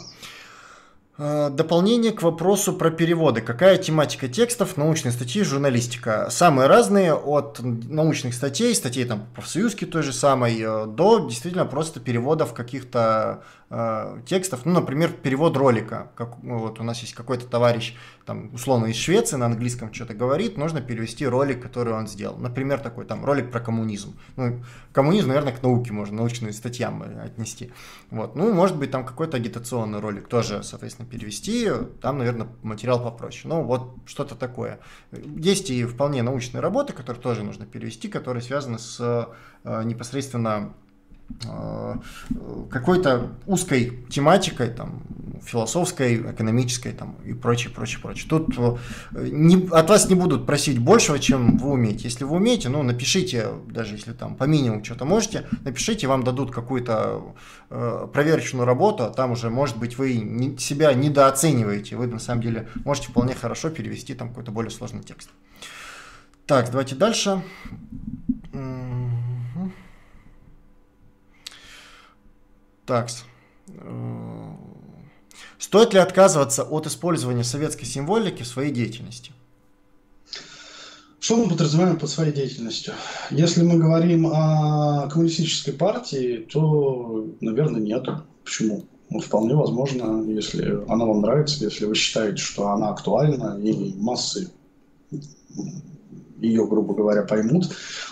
Э, 1.18 1.51
дополнение 1.51 2.10
к 2.10 2.22
вопросу 2.22 2.72
про 2.72 2.90
переводы. 2.90 3.43
Какая 3.43 3.76
тематика 3.76 4.28
текстов, 4.28 4.76
научные 4.76 5.12
статьи, 5.12 5.43
журналистика? 5.44 6.26
Самые 6.30 6.66
разные, 6.66 7.14
от 7.14 7.60
научных 7.62 8.35
статей, 8.35 8.74
статей 8.74 9.05
там 9.05 9.26
профсоюзки 9.36 9.85
той 9.85 10.02
же 10.02 10.12
самой, 10.12 10.59
до 10.59 11.28
действительно 11.28 11.64
просто 11.64 12.01
переводов 12.01 12.55
каких-то 12.55 13.44
э, 13.70 14.20
текстов, 14.27 14.65
ну, 14.65 14.73
например, 14.73 15.12
перевод 15.12 15.57
ролика, 15.57 16.11
как 16.15 16.43
ну, 16.43 16.59
вот 16.59 16.81
у 16.81 16.82
нас 16.82 17.01
есть 17.01 17.15
какой-то 17.15 17.47
товарищ, 17.47 17.95
там, 18.24 18.53
условно, 18.55 18.86
из 18.86 18.97
Швеции 18.97 19.36
на 19.36 19.47
английском 19.47 19.93
что-то 19.93 20.15
говорит, 20.15 20.57
нужно 20.57 20.81
перевести 20.81 21.27
ролик, 21.27 21.62
который 21.62 21.95
он 21.95 22.07
сделал. 22.07 22.36
Например, 22.36 22.78
такой 22.78 23.05
там 23.05 23.24
ролик 23.24 23.51
про 23.51 23.61
коммунизм. 23.61 24.19
Ну, 24.36 24.62
коммунизм, 24.93 25.28
наверное, 25.28 25.53
к 25.53 25.62
науке 25.62 25.93
можно, 25.93 26.16
научным 26.16 26.53
статьям 26.53 27.03
отнести. 27.03 27.73
Вот. 28.11 28.36
Ну, 28.36 28.53
может 28.53 28.77
быть, 28.77 28.90
там 28.90 29.05
какой-то 29.05 29.36
агитационный 29.36 30.01
ролик 30.01 30.28
тоже, 30.28 30.62
соответственно, 30.62 31.09
перевести, 31.09 31.70
там, 32.01 32.19
наверное, 32.19 32.49
материал 32.62 33.03
попроще. 33.03 33.43
Ну, 33.47 33.62
вот 33.62 33.95
что-то 34.07 34.35
такое. 34.35 34.81
Есть 35.12 35.70
и 35.70 35.85
вполне 35.85 36.23
научные 36.23 36.61
работы, 36.61 36.93
которые 36.93 37.23
тоже 37.23 37.43
нужно 37.43 37.66
перевести, 37.66 38.09
которые 38.09 38.43
связаны 38.43 38.78
с 38.78 39.28
э, 39.65 39.82
непосредственно 39.85 40.49
Э, 40.49 40.88
какой-то 42.70 43.32
узкой 43.46 44.05
тематикой, 44.10 44.70
там, 44.70 45.02
философской, 45.44 46.16
экономической 46.32 46.92
там, 46.92 47.16
и 47.24 47.32
прочее, 47.32 47.72
прочее, 47.72 48.00
прочее. 48.02 48.28
Тут 48.28 48.59
э, 48.59 48.76
не, 49.14 49.68
от 49.70 49.88
вас 49.88 50.09
не 50.09 50.14
будут 50.14 50.46
просить 50.46 50.78
большего, 50.78 51.18
чем 51.18 51.56
вы 51.59 51.70
умеете. 51.70 52.05
Если 52.05 52.24
вы 52.24 52.36
умеете, 52.36 52.68
ну, 52.68 52.82
напишите, 52.82 53.48
даже 53.66 53.94
если 53.94 54.12
там 54.12 54.36
по 54.36 54.44
минимуму 54.44 54.84
что-то 54.84 55.05
можете, 55.05 55.46
напишите, 55.64 56.06
вам 56.06 56.22
дадут 56.24 56.50
какую-то 56.50 57.34
э, 57.70 58.09
проверочную 58.12 58.66
работу, 58.66 59.05
а 59.05 59.10
там 59.10 59.32
уже, 59.32 59.48
может 59.48 59.78
быть, 59.78 59.96
вы 59.96 60.14
не, 60.14 60.59
себя 60.59 60.92
недооцениваете, 60.92 61.96
вы 61.96 62.06
на 62.06 62.18
самом 62.18 62.42
деле 62.42 62.68
можете 62.84 63.09
вполне 63.09 63.34
хорошо 63.34 63.70
перевести 63.70 64.14
там 64.14 64.28
какой-то 64.28 64.50
более 64.50 64.70
сложный 64.70 65.02
текст. 65.02 65.30
Так, 66.46 66.70
давайте 66.70 66.94
дальше. 66.94 67.42
Так. 68.52 68.88
Э, 72.89 74.52
стоит 75.59 75.93
ли 75.93 76.01
отказываться 76.01 76.62
от 76.62 76.86
использования 76.86 77.44
советской 77.44 77.85
символики 77.85 78.43
в 78.43 78.47
своей 78.47 78.73
деятельности? 78.73 79.32
Что 81.20 81.36
мы 81.36 81.48
подразумеваем 81.48 81.98
под 81.98 82.10
своей 82.10 82.32
деятельностью? 82.32 82.94
Если 83.31 83.62
мы 83.62 83.77
говорим 83.77 84.28
о 84.28 85.09
коммунистической 85.10 85.74
партии, 85.74 86.47
то, 86.51 87.27
наверное, 87.40 87.81
нет. 87.81 88.06
Почему? 88.44 88.85
Ну, 89.10 89.20
вполне 89.20 89.55
возможно, 89.55 90.23
если 90.31 90.85
она 90.89 91.05
вам 91.05 91.23
нравится, 91.23 91.65
если 91.65 91.86
вы 91.86 91.94
считаете, 91.94 92.36
что 92.36 92.69
она 92.69 92.90
актуальна 92.90 93.59
и 93.60 93.94
массы 93.97 94.51
ее, 96.40 96.66
грубо 96.66 96.94
говоря, 96.94 97.23
поймут. 97.23 97.66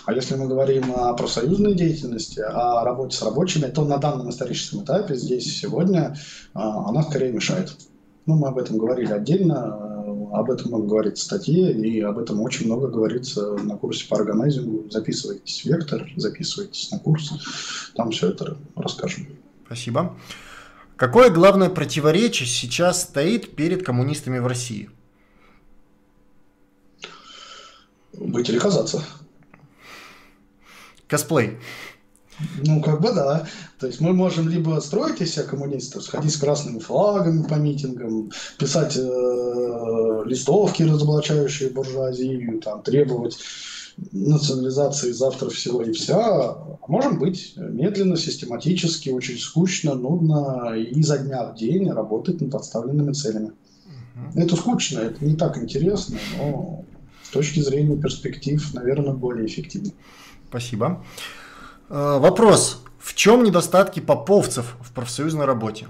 А 0.05 0.13
если 0.13 0.35
мы 0.35 0.47
говорим 0.47 0.91
о 0.95 1.13
профсоюзной 1.13 1.75
деятельности, 1.75 2.39
о 2.39 2.83
работе 2.83 3.17
с 3.17 3.21
рабочими, 3.21 3.67
то 3.67 3.85
на 3.85 3.97
данном 3.97 4.29
историческом 4.29 4.83
этапе 4.83 5.15
здесь 5.15 5.59
сегодня 5.59 6.15
а, 6.53 6.89
она 6.89 7.03
скорее 7.03 7.31
мешает. 7.31 7.75
Ну, 8.25 8.35
мы 8.35 8.49
об 8.49 8.57
этом 8.57 8.77
говорили 8.77 9.11
отдельно. 9.11 10.27
об 10.33 10.51
этом 10.51 10.67
много 10.67 10.87
говорится 10.87 11.23
в 11.23 11.25
статье, 11.25 11.71
и 11.71 12.01
об 12.01 12.17
этом 12.19 12.41
очень 12.41 12.65
много 12.65 12.87
говорится 12.87 13.53
на 13.53 13.77
курсе 13.77 14.07
по 14.07 14.17
органайзингу. 14.17 14.89
Записывайтесь 14.89 15.61
в 15.61 15.65
Вектор, 15.65 16.05
записывайтесь 16.17 16.91
на 16.91 16.99
курс, 16.99 17.31
там 17.95 18.11
все 18.11 18.29
это 18.29 18.57
расскажем. 18.75 19.27
Спасибо. 19.65 20.15
Какое 20.97 21.29
главное 21.29 21.69
противоречие 21.69 22.47
сейчас 22.47 23.03
стоит 23.03 23.55
перед 23.55 23.85
коммунистами 23.85 24.39
в 24.39 24.47
России? 24.47 24.89
Быть 28.17 28.49
или 28.49 28.59
казаться. 28.59 29.03
Косплей. 31.07 31.57
Ну, 32.65 32.81
как 32.81 33.01
бы 33.01 33.13
да. 33.13 33.47
То 33.79 33.87
есть 33.87 33.99
мы 33.99 34.13
можем 34.13 34.47
либо 34.47 34.79
строить 34.79 35.21
из 35.21 35.33
себя 35.33 35.43
коммунистов, 35.43 36.03
сходить 36.03 36.33
с 36.33 36.37
красными 36.37 36.79
флагами 36.79 37.43
по 37.43 37.55
митингам, 37.55 38.31
писать 38.59 38.95
э, 38.95 40.23
листовки, 40.25 40.83
разоблачающие 40.83 41.69
буржуазию, 41.69 42.59
там, 42.61 42.83
требовать 42.83 43.39
национализации 44.11 45.11
завтра 45.11 45.49
всего 45.49 45.81
и 45.81 45.91
вся. 45.91 46.19
А 46.19 46.77
можем 46.87 47.17
быть 47.17 47.53
медленно, 47.55 48.17
систематически, 48.17 49.09
очень 49.09 49.39
скучно, 49.39 49.95
нудно 49.95 50.75
и 50.75 50.83
изо 50.99 51.17
дня 51.17 51.45
в 51.45 51.55
день 51.55 51.89
работать 51.89 52.39
над 52.41 52.51
подставленными 52.51 53.13
целями. 53.13 53.53
Угу. 54.15 54.39
Это 54.39 54.55
скучно, 54.55 54.99
это 54.99 55.25
не 55.25 55.35
так 55.35 55.57
интересно, 55.57 56.17
но 56.37 56.85
с 57.27 57.29
точки 57.29 57.59
зрения 57.59 57.97
перспектив, 57.97 58.73
наверное, 58.73 59.13
более 59.13 59.47
эффективно. 59.47 59.91
Спасибо. 60.49 61.03
Э, 61.89 62.19
вопрос. 62.19 62.81
В 62.99 63.13
чем 63.15 63.43
недостатки 63.43 63.99
поповцев 63.99 64.75
в 64.81 64.93
профсоюзной 64.93 65.45
работе? 65.45 65.87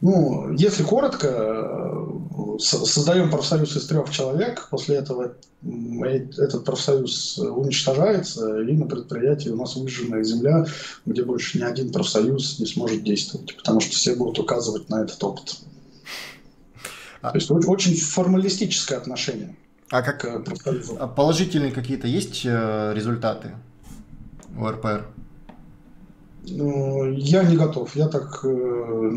Ну, 0.00 0.52
если 0.52 0.82
коротко, 0.82 2.06
создаем 2.58 3.30
профсоюз 3.30 3.76
из 3.76 3.86
трех 3.86 4.10
человек, 4.10 4.68
после 4.70 4.96
этого 4.96 5.36
этот 5.62 6.64
профсоюз 6.64 7.38
уничтожается, 7.38 8.60
и 8.60 8.72
на 8.72 8.86
предприятии 8.86 9.48
у 9.48 9.56
нас 9.56 9.74
выжженная 9.74 10.22
земля, 10.22 10.66
где 11.06 11.24
больше 11.24 11.58
ни 11.58 11.62
один 11.62 11.92
профсоюз 11.92 12.58
не 12.58 12.66
сможет 12.66 13.04
действовать, 13.04 13.56
потому 13.56 13.80
что 13.80 13.92
все 13.92 14.14
будут 14.16 14.38
указывать 14.38 14.90
на 14.90 15.02
этот 15.02 15.22
опыт. 15.24 15.56
А... 17.22 17.30
То 17.30 17.38
есть 17.38 17.50
очень 17.50 17.96
формалистическое 17.96 18.98
отношение. 18.98 19.56
А 19.90 20.02
как 20.02 20.24
а 20.24 21.06
положительные 21.06 21.70
какие-то 21.70 22.08
есть 22.08 22.42
э, 22.44 22.92
результаты? 22.94 23.52
у 24.58 24.66
РПР? 24.66 25.06
Ну, 26.48 27.10
я 27.12 27.42
не 27.42 27.56
готов. 27.56 27.94
Я 27.96 28.08
так, 28.08 28.40
э, 28.44 29.10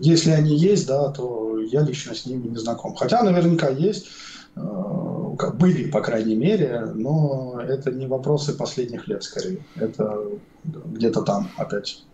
если 0.00 0.30
они 0.30 0.56
есть, 0.56 0.86
да, 0.86 1.10
то 1.10 1.58
я 1.60 1.82
лично 1.82 2.14
с 2.14 2.26
ними 2.26 2.48
не 2.48 2.56
знаком. 2.56 2.94
Хотя 2.96 3.22
наверняка 3.22 3.68
есть, 3.68 4.08
э, 4.56 4.60
были, 5.54 5.90
по 5.90 6.00
крайней 6.00 6.34
мере, 6.34 6.86
но 6.94 7.60
это 7.62 7.92
не 7.92 8.06
вопросы 8.06 8.56
последних 8.56 9.06
лет, 9.06 9.22
скорее. 9.22 9.64
Это 9.76 10.18
где-то 10.64 11.22
там 11.22 11.50
опять. 11.56 12.04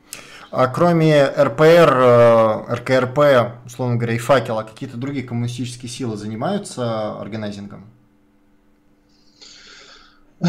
А 0.58 0.68
кроме 0.68 1.26
РПР, 1.26 1.92
э, 1.92 2.74
РКРП, 2.76 3.18
условно 3.66 3.96
говоря, 3.96 4.14
и 4.14 4.18
факела, 4.18 4.62
какие-то 4.62 4.96
другие 4.96 5.22
коммунистические 5.22 5.90
силы 5.90 6.16
занимаются 6.16 7.20
органайзингом? 7.20 7.84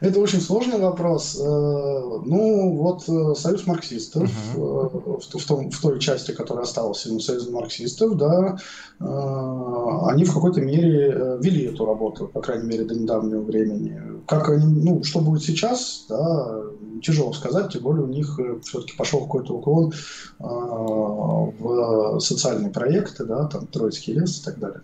Это 0.00 0.20
очень 0.20 0.40
сложный 0.40 0.78
вопрос. 0.78 1.34
Э, 1.34 1.42
ну, 1.42 2.76
вот 2.76 3.08
э, 3.08 3.34
Союз 3.34 3.66
марксистов, 3.66 4.30
uh-huh. 4.54 5.20
в, 5.20 5.44
том, 5.44 5.72
в 5.72 5.80
той 5.80 5.98
части, 5.98 6.30
которая 6.30 6.62
осталась 6.62 7.00
Союз 7.00 7.50
марксистов, 7.50 8.16
да, 8.16 8.58
они 9.00 10.24
в 10.24 10.32
какой-то 10.32 10.60
мере 10.60 11.38
вели 11.40 11.64
эту 11.64 11.84
работу, 11.84 12.28
по 12.28 12.40
крайней 12.40 12.68
мере, 12.68 12.84
до 12.84 12.94
недавнего 12.94 13.42
времени. 13.42 14.00
Как 14.28 14.50
они, 14.50 14.66
ну, 14.66 15.02
что 15.02 15.18
будет 15.18 15.42
сейчас, 15.42 16.06
да, 16.08 16.62
тяжело 17.02 17.32
сказать, 17.32 17.72
тем 17.72 17.82
более 17.82 18.04
у 18.04 18.08
них 18.08 18.38
все-таки 18.62 18.96
пошел 18.96 19.20
какой-то 19.20 19.54
уклон 19.54 19.92
в 20.38 22.20
социальные 22.20 22.70
проекты, 22.70 23.24
да, 23.24 23.46
там 23.46 23.66
Троицкий 23.66 24.14
лес 24.14 24.40
и 24.40 24.44
так 24.44 24.58
далее. 24.58 24.82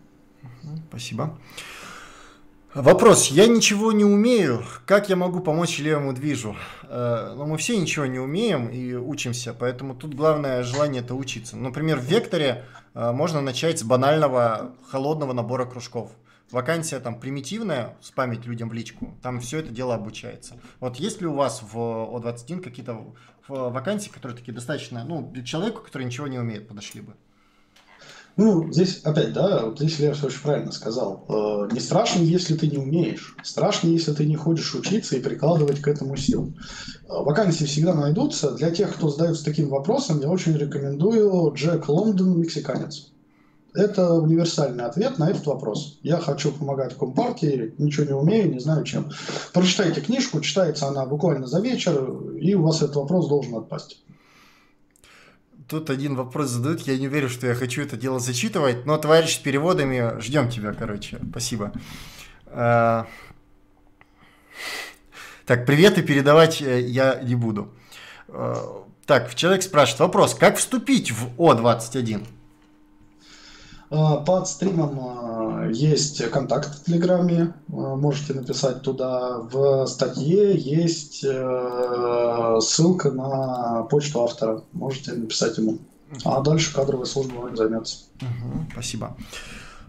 Спасибо. 0.88 1.36
Вопрос. 2.74 3.26
Я 3.26 3.48
ничего 3.48 3.90
не 3.90 4.04
умею. 4.04 4.62
Как 4.86 5.08
я 5.08 5.16
могу 5.16 5.40
помочь 5.40 5.80
левому 5.80 6.12
движу? 6.12 6.54
Э, 6.84 7.34
ну, 7.36 7.44
мы 7.44 7.56
все 7.56 7.76
ничего 7.76 8.06
не 8.06 8.20
умеем 8.20 8.68
и 8.68 8.94
учимся, 8.94 9.52
поэтому 9.58 9.96
тут 9.96 10.14
главное 10.14 10.62
желание 10.62 11.02
это 11.02 11.16
учиться. 11.16 11.56
Например, 11.56 11.98
в 11.98 12.04
Векторе 12.04 12.64
э, 12.94 13.10
можно 13.10 13.40
начать 13.40 13.80
с 13.80 13.82
банального 13.82 14.70
холодного 14.88 15.32
набора 15.32 15.64
кружков. 15.64 16.12
Вакансия 16.50 16.98
там 16.98 17.20
примитивная, 17.20 17.96
спамить 18.00 18.44
людям 18.44 18.68
в 18.68 18.72
личку, 18.72 19.14
там 19.22 19.40
все 19.40 19.58
это 19.58 19.70
дело 19.70 19.94
обучается. 19.94 20.56
Вот 20.80 20.96
есть 20.96 21.20
ли 21.20 21.26
у 21.26 21.34
вас 21.34 21.62
в 21.62 21.76
О21 21.76 22.60
какие-то 22.60 23.14
вакансии, 23.48 24.10
которые 24.10 24.36
такие 24.36 24.52
достаточно, 24.52 25.04
ну, 25.04 25.28
для 25.30 25.44
человека, 25.44 25.80
который 25.80 26.04
ничего 26.04 26.26
не 26.26 26.38
умеет, 26.38 26.68
подошли 26.68 27.00
бы? 27.00 27.14
Ну, 28.36 28.72
здесь 28.72 29.00
опять, 29.04 29.32
да, 29.32 29.66
вот 29.66 29.78
здесь 29.78 29.98
Лев 29.98 30.22
очень 30.24 30.40
правильно 30.40 30.72
сказал. 30.72 31.26
Э, 31.28 31.72
не 31.74 31.80
страшно, 31.80 32.22
если 32.22 32.56
ты 32.56 32.68
не 32.68 32.78
умеешь. 32.78 33.36
Страшно, 33.42 33.88
если 33.88 34.12
ты 34.12 34.24
не 34.24 34.36
ходишь 34.36 34.74
учиться 34.74 35.16
и 35.16 35.20
прикладывать 35.20 35.80
к 35.80 35.88
этому 35.88 36.16
сил. 36.16 36.52
Э, 37.04 37.22
вакансии 37.22 37.64
всегда 37.64 37.92
найдутся. 37.92 38.52
Для 38.52 38.70
тех, 38.70 38.94
кто 38.94 39.10
задается 39.10 39.44
таким 39.44 39.68
вопросом, 39.68 40.20
я 40.20 40.30
очень 40.30 40.56
рекомендую 40.56 41.52
Джек 41.54 41.88
Лондон 41.88 42.40
«Мексиканец». 42.40 43.10
Это 43.74 44.14
универсальный 44.14 44.84
ответ 44.84 45.18
на 45.18 45.30
этот 45.30 45.46
вопрос. 45.46 45.98
Я 46.02 46.18
хочу 46.18 46.52
помогать 46.52 46.96
Компартии, 46.98 47.74
ничего 47.78 48.06
не 48.06 48.14
умею, 48.14 48.52
не 48.52 48.58
знаю 48.58 48.84
чем. 48.84 49.10
Прочитайте 49.52 50.00
книжку, 50.00 50.40
читается 50.40 50.88
она 50.88 51.06
буквально 51.06 51.46
за 51.46 51.60
вечер, 51.60 52.12
и 52.40 52.54
у 52.54 52.62
вас 52.62 52.82
этот 52.82 52.96
вопрос 52.96 53.28
должен 53.28 53.54
отпасть 53.54 54.02
тут 55.70 55.88
один 55.88 56.16
вопрос 56.16 56.48
задают, 56.48 56.80
я 56.82 56.98
не 56.98 57.06
верю, 57.06 57.28
что 57.28 57.46
я 57.46 57.54
хочу 57.54 57.82
это 57.82 57.96
дело 57.96 58.18
зачитывать, 58.18 58.86
но, 58.86 58.98
товарищ 58.98 59.36
с 59.36 59.38
переводами, 59.38 60.20
ждем 60.20 60.50
тебя, 60.50 60.72
короче, 60.72 61.20
спасибо. 61.30 61.72
А, 62.46 63.06
так, 65.46 65.66
привет 65.66 65.96
и 65.96 66.02
передавать 66.02 66.60
э, 66.60 66.80
я 66.80 67.20
не 67.22 67.36
буду. 67.36 67.72
А, 68.28 68.84
так, 69.06 69.34
человек 69.36 69.62
спрашивает 69.62 70.00
вопрос, 70.00 70.34
как 70.34 70.56
вступить 70.56 71.12
в 71.12 71.40
О21? 71.40 72.26
А, 73.90 74.18
под 74.18 74.48
стримом 74.48 75.70
есть 75.72 76.24
контакт 76.30 76.68
в 76.68 76.84
Телеграме, 76.84 77.54
можете 77.68 78.34
написать 78.34 78.82
туда. 78.82 79.38
В 79.38 79.86
статье 79.86 80.56
есть 80.56 81.24
э, 81.24 82.58
ссылка 82.60 83.10
на 83.10 83.82
почту 83.84 84.24
автора, 84.24 84.62
можете 84.72 85.12
написать 85.12 85.58
ему. 85.58 85.78
А 86.24 86.40
дальше 86.40 86.74
кадровая 86.74 87.06
служба 87.06 87.34
вами 87.36 87.56
займется. 87.56 88.04
Угу, 88.20 88.70
спасибо. 88.72 89.16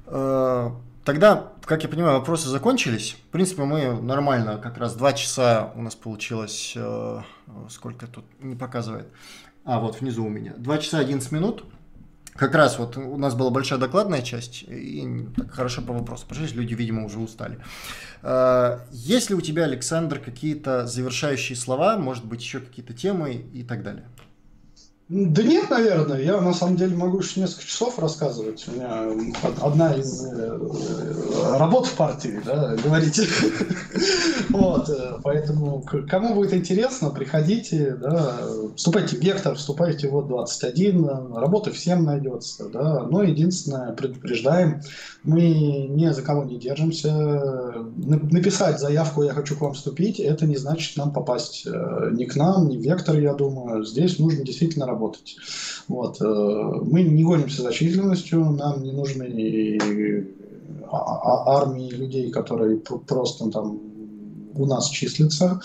Э, 0.08 0.72
тогда, 1.04 1.52
как 1.64 1.84
я 1.84 1.90
понимаю, 1.90 2.20
вопросы 2.20 2.50
закончились. 2.50 3.16
В 3.30 3.32
принципе, 3.32 3.64
мы 3.64 3.94
нормально, 4.02 4.58
как 4.58 4.78
раз 4.78 4.96
два 4.96 5.14
часа 5.14 5.72
у 5.76 5.82
нас 5.82 5.96
получилось, 5.96 6.74
э, 6.76 7.22
сколько 7.70 8.08
тут 8.08 8.26
не 8.40 8.56
показывает. 8.56 9.08
А, 9.64 9.80
вот 9.80 10.00
внизу 10.00 10.26
у 10.26 10.30
меня. 10.30 10.54
Два 10.58 10.78
часа 10.78 11.00
11 11.00 11.32
минут. 11.32 11.64
Как 12.34 12.56
раз 12.56 12.80
вот 12.80 12.98
у 12.98 13.18
нас 13.18 13.36
была 13.36 13.50
большая 13.50 13.78
докладная 13.78 14.22
часть, 14.22 14.64
и 14.68 15.28
так 15.36 15.52
хорошо 15.52 15.82
по 15.82 15.94
вопросу 15.94 16.26
прошлись, 16.28 16.54
люди, 16.54 16.74
видимо, 16.74 17.06
уже 17.06 17.20
устали. 17.20 17.60
А, 18.24 18.86
есть 18.92 19.30
ли 19.30 19.36
у 19.36 19.42
тебя, 19.42 19.66
Александр, 19.66 20.20
какие-то 20.20 20.88
завершающие 20.88 21.58
слова, 21.58 21.98
может 21.98 22.26
быть, 22.26 22.42
еще 22.42 22.60
какие-то 22.60 22.94
темы 22.94 23.34
и 23.34 23.64
так 23.64 23.84
далее? 23.84 24.06
Да 25.12 25.44
нет, 25.44 25.70
наверное. 25.70 26.22
Я 26.22 26.40
на 26.40 26.54
самом 26.54 26.78
деле 26.78 26.96
могу 26.96 27.20
еще 27.20 27.42
несколько 27.42 27.68
часов 27.68 28.00
рассказывать. 28.00 28.66
У 28.70 28.72
меня 28.72 29.10
одна 29.60 29.94
из 29.94 30.26
э, 30.26 31.58
работ 31.58 31.88
в 31.88 31.96
партии, 31.96 32.40
да, 32.46 32.78
говорите. 32.82 33.24
Вот, 34.50 34.90
э, 34.90 35.18
поэтому 35.24 35.84
кому 36.10 36.34
будет 36.34 36.54
интересно, 36.54 37.10
приходите, 37.10 37.96
да, 38.02 38.38
вступайте 38.76 39.16
в 39.16 39.22
Вектор, 39.22 39.56
вступайте 39.56 40.10
в 40.10 40.16
Вот21, 40.16 41.38
работы 41.38 41.72
всем 41.72 42.04
найдется, 42.04 42.68
да. 42.70 43.04
Но 43.04 43.24
единственное, 43.24 43.94
предупреждаем, 43.94 44.82
мы 45.24 45.88
ни 45.90 46.10
за 46.10 46.22
кого 46.22 46.44
не 46.44 46.58
держимся. 46.58 47.14
Написать 47.96 48.80
заявку 48.80 49.24
«Я 49.24 49.34
хочу 49.34 49.56
к 49.56 49.62
вам 49.62 49.74
вступить»– 49.74 50.20
это 50.22 50.46
не 50.46 50.58
значит 50.58 50.98
нам 50.98 51.14
попасть 51.14 51.66
э, 51.66 52.10
ни 52.12 52.26
к 52.26 52.36
нам, 52.36 52.70
ни 52.70 52.78
в 52.78 52.82
Вектор, 52.82 53.18
я 53.20 53.34
думаю. 53.34 53.84
Здесь 53.86 54.20
нужно 54.20 54.44
действительно 54.44 54.86
работать 54.86 55.01
работать. 55.02 55.38
Вот. 55.88 56.22
Э, 56.22 56.26
мы 56.26 57.04
не 57.04 57.24
гонимся 57.24 57.64
за 57.64 57.74
численностью, 57.74 58.52
нам 58.52 58.84
не 58.84 58.92
нужны 58.92 60.30
а, 60.92 60.98
а, 60.98 61.62
армии 61.62 61.90
людей, 61.90 62.32
которые 62.32 62.78
просто 62.78 63.50
там 63.50 63.80
у 64.54 64.66
нас 64.66 64.90
числятся. 64.90 65.62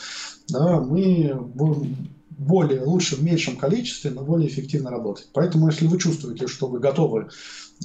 Да, 0.49 0.81
мы 0.81 1.35
будем 1.55 1.97
более, 2.31 2.85
лучше 2.85 3.17
в 3.17 3.23
меньшем 3.23 3.57
количестве, 3.57 4.11
но 4.11 4.23
более 4.23 4.49
эффективно 4.49 4.91
работать. 4.91 5.29
Поэтому, 5.33 5.69
если 5.69 5.87
вы 5.87 5.99
чувствуете, 5.99 6.47
что 6.47 6.69
вы 6.69 6.79
готовы 6.79 7.29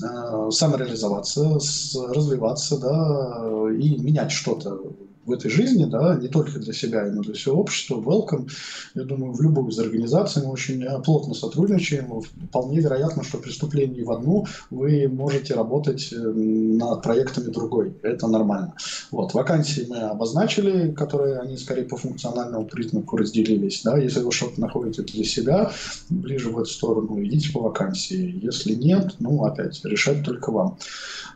э, 0.01 0.49
самореализоваться, 0.51 1.59
с, 1.59 1.95
развиваться, 1.95 2.77
да, 2.77 3.71
и 3.71 3.97
менять 3.97 4.31
что-то 4.31 4.79
в 5.25 5.31
этой 5.31 5.51
жизни, 5.51 5.85
да, 5.85 6.15
не 6.15 6.27
только 6.27 6.59
для 6.59 6.73
себя, 6.73 7.05
но 7.05 7.21
для 7.21 7.33
всего 7.33 7.59
общества. 7.59 8.01
Welcome. 8.01 8.49
Я 8.95 9.03
думаю, 9.03 9.33
в 9.33 9.41
любую 9.41 9.69
из 9.69 9.79
организаций 9.79 10.43
мы 10.43 10.51
очень 10.51 10.83
э, 10.83 11.01
плотно 11.01 11.33
сотрудничаем. 11.33 12.21
Вполне 12.21 12.79
вероятно, 12.79 13.23
что 13.23 13.37
преступление 13.37 14.03
в 14.03 14.11
одну 14.11 14.45
вы 14.69 15.07
можете 15.07 15.53
работать 15.53 16.11
э, 16.11 16.15
над 16.17 17.03
проектами 17.03 17.51
другой. 17.51 17.93
Это 18.01 18.27
нормально. 18.27 18.73
Вот, 19.11 19.33
вакансии 19.33 19.85
мы 19.87 19.97
обозначили, 19.97 20.91
которые 20.91 21.39
они 21.39 21.57
скорее 21.57 21.83
по 21.83 21.97
функциональному 21.97 22.65
признаку 22.65 23.17
разделились. 23.17 23.81
Да. 23.83 23.97
Если 23.97 24.21
вы 24.21 24.31
что-то 24.31 24.59
находите 24.59 25.03
для 25.03 25.23
себя, 25.23 25.71
ближе 26.09 26.49
в 26.49 26.57
эту 26.57 26.69
сторону, 26.69 27.23
идите 27.23 27.51
по 27.51 27.59
вакансии. 27.59 28.39
Если 28.41 28.73
нет, 28.73 29.15
ну, 29.19 29.43
опять, 29.43 29.83
решать 29.85 30.23
только 30.23 30.51
вам. 30.51 30.77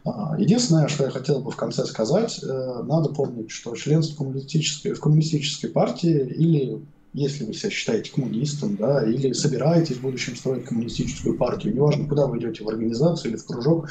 А, 0.06 0.36
единственное, 0.38 0.88
что 0.88 1.06
я 1.06 1.10
хотел 1.10 1.40
бы 1.40 1.52
в 1.52 1.56
конце 1.56 1.86
сказать, 1.86 2.40
э, 2.44 2.84
надо 2.84 3.10
помнить, 3.10 3.52
что 3.52 3.75
членство 3.76 4.24
коммунистической, 4.24 4.94
в 4.94 5.00
коммунистической 5.00 5.70
партии 5.70 6.34
или 6.36 6.82
если 7.16 7.46
вы 7.46 7.54
себя 7.54 7.70
считаете 7.70 8.12
коммунистом, 8.12 8.76
да, 8.76 9.10
или 9.10 9.32
собираетесь 9.32 9.96
в 9.96 10.02
будущем 10.02 10.36
строить 10.36 10.66
коммунистическую 10.66 11.38
партию, 11.38 11.74
неважно, 11.74 12.10
куда 12.10 12.28
вы 12.28 12.40
идете, 12.40 12.66
в 12.66 12.68
организацию 12.68 13.32
или 13.32 13.38
в 13.38 13.46
кружок, 13.46 13.90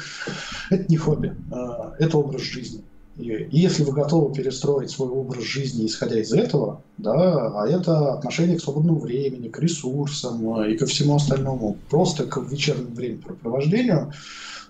это 0.69 0.85
не 0.87 0.97
хобби, 0.97 1.35
а, 1.51 1.95
это 1.97 2.19
образ 2.19 2.43
жизни. 2.43 2.83
И 3.17 3.47
если 3.49 3.83
вы 3.83 3.93
готовы 3.93 4.33
перестроить 4.35 4.91
свой 4.91 5.09
образ 5.09 5.43
жизни, 5.43 5.87
исходя 5.87 6.19
из 6.19 6.33
этого, 6.33 6.83
да, 6.97 7.61
а 7.61 7.67
это 7.67 8.13
отношение 8.13 8.57
к 8.57 8.61
свободному 8.61 8.99
времени, 8.99 9.47
к 9.47 9.57
ресурсам 9.57 10.63
и 10.63 10.77
ко 10.77 10.85
всему 10.85 11.15
остальному, 11.15 11.77
просто 11.89 12.25
к 12.25 12.37
вечернему 12.37 12.93
времяпрепровождению, 12.93 14.13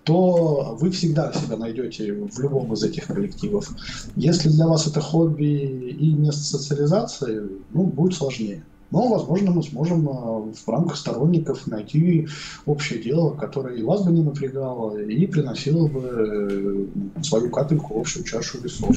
то 0.06 0.78
вы 0.80 0.92
всегда 0.92 1.34
себя 1.34 1.58
найдете 1.58 2.14
в 2.14 2.40
любом 2.40 2.72
из 2.74 2.84
этих 2.84 3.08
коллективов. 3.08 3.72
Если 4.16 4.50
для 4.50 4.68
вас 4.68 4.86
это 4.88 5.02
хобби 5.02 5.90
и 5.90 6.14
место 6.14 6.44
социализации, 6.44 7.42
ну, 7.72 7.84
будет 7.84 8.14
сложнее. 8.14 8.64
Но, 8.92 9.08
возможно, 9.08 9.52
мы 9.52 9.64
сможем 9.64 10.08
а, 10.08 10.42
в 10.42 10.68
рамках 10.68 10.98
сторонников 10.98 11.68
найти 11.68 12.28
общее 12.66 13.02
дело, 13.02 13.32
которое 13.36 13.76
и 13.76 13.84
вас 13.84 14.04
бы 14.04 14.12
не 14.12 14.24
напрягало, 14.24 14.98
и 14.98 15.28
приносило 15.28 15.88
бы 15.88 16.90
э, 17.18 17.24
свою 17.24 17.50
капельку 17.50 17.96
в 17.96 18.00
общую 18.00 18.24
чашу 18.24 18.60
весов. 18.60 18.96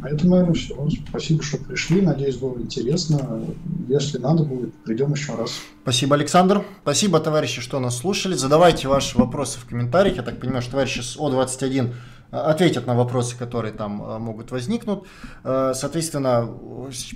На 0.00 0.08
этом, 0.08 0.30
наверное, 0.30 0.54
все. 0.54 0.74
Спасибо, 1.08 1.42
что 1.42 1.58
пришли. 1.58 2.00
Надеюсь, 2.00 2.36
было 2.36 2.58
интересно. 2.58 3.44
Если 3.88 4.18
надо 4.18 4.44
будет, 4.44 4.74
придем 4.84 5.12
еще 5.12 5.34
раз. 5.34 5.52
Спасибо, 5.82 6.16
Александр. 6.16 6.64
Спасибо, 6.82 7.20
товарищи, 7.20 7.60
что 7.60 7.78
нас 7.80 7.98
слушали. 7.98 8.34
Задавайте 8.34 8.88
ваши 8.88 9.18
вопросы 9.18 9.58
в 9.58 9.66
комментариях. 9.66 10.16
Я 10.16 10.22
так 10.22 10.40
понимаю, 10.40 10.62
что 10.62 10.72
товарищи 10.72 11.00
с 11.00 11.16
О21 11.18 11.92
ответят 12.30 12.86
на 12.86 12.94
вопросы, 12.94 13.36
которые 13.36 13.72
там 13.72 14.02
э, 14.02 14.18
могут 14.18 14.50
возникнуть. 14.50 15.00
Э, 15.44 15.72
соответственно, 15.74 16.48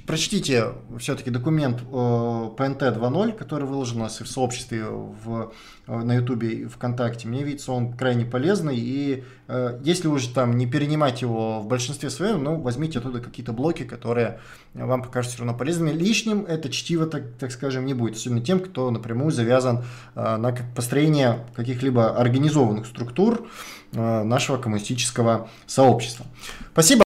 прочтите 0.07 0.73
все-таки 0.99 1.31
документ 1.31 1.79
ПНТ 1.79 2.83
2.0, 2.83 3.33
который 3.33 3.67
выложен 3.67 3.99
у 3.99 4.05
нас 4.05 4.21
и 4.21 4.25
в 4.25 4.29
сообществе 4.29 4.85
в, 4.85 5.53
на 5.87 6.15
YouTube 6.15 6.43
и 6.45 6.65
ВКонтакте. 6.67 7.27
Мне 7.27 7.43
видится 7.43 7.73
он 7.73 7.93
крайне 7.93 8.25
полезный. 8.25 8.77
И 8.77 9.25
э, 9.49 9.81
если 9.83 10.09
уже 10.09 10.33
там 10.33 10.57
не 10.57 10.67
перенимать 10.67 11.23
его 11.23 11.61
в 11.61 11.67
большинстве 11.67 12.11
своем, 12.11 12.45
ну, 12.45 12.61
возьмите 12.61 12.99
оттуда 12.99 13.21
какие-то 13.21 13.53
блоки, 13.53 13.83
которые 13.83 14.41
вам 14.75 15.03
покажутся 15.03 15.37
все 15.37 15.45
равно 15.45 15.59
полезными. 15.59 15.91
Лишним 15.91 16.45
это 16.45 16.71
чтиво, 16.71 17.07
так, 17.07 17.23
так 17.39 17.51
скажем, 17.51 17.87
не 17.87 17.95
будет. 17.95 18.17
Особенно 18.17 18.41
тем, 18.41 18.61
кто 18.61 18.91
напрямую 18.91 19.33
завязан 19.33 19.85
на 20.15 20.55
построение 20.75 21.47
каких-либо 21.57 22.17
организованных 22.17 22.87
структур, 22.87 23.49
Э, 23.49 23.78
нашего 23.93 24.57
коммунистического 24.59 25.49
сообщества. 25.67 26.27
Спасибо. 26.73 26.97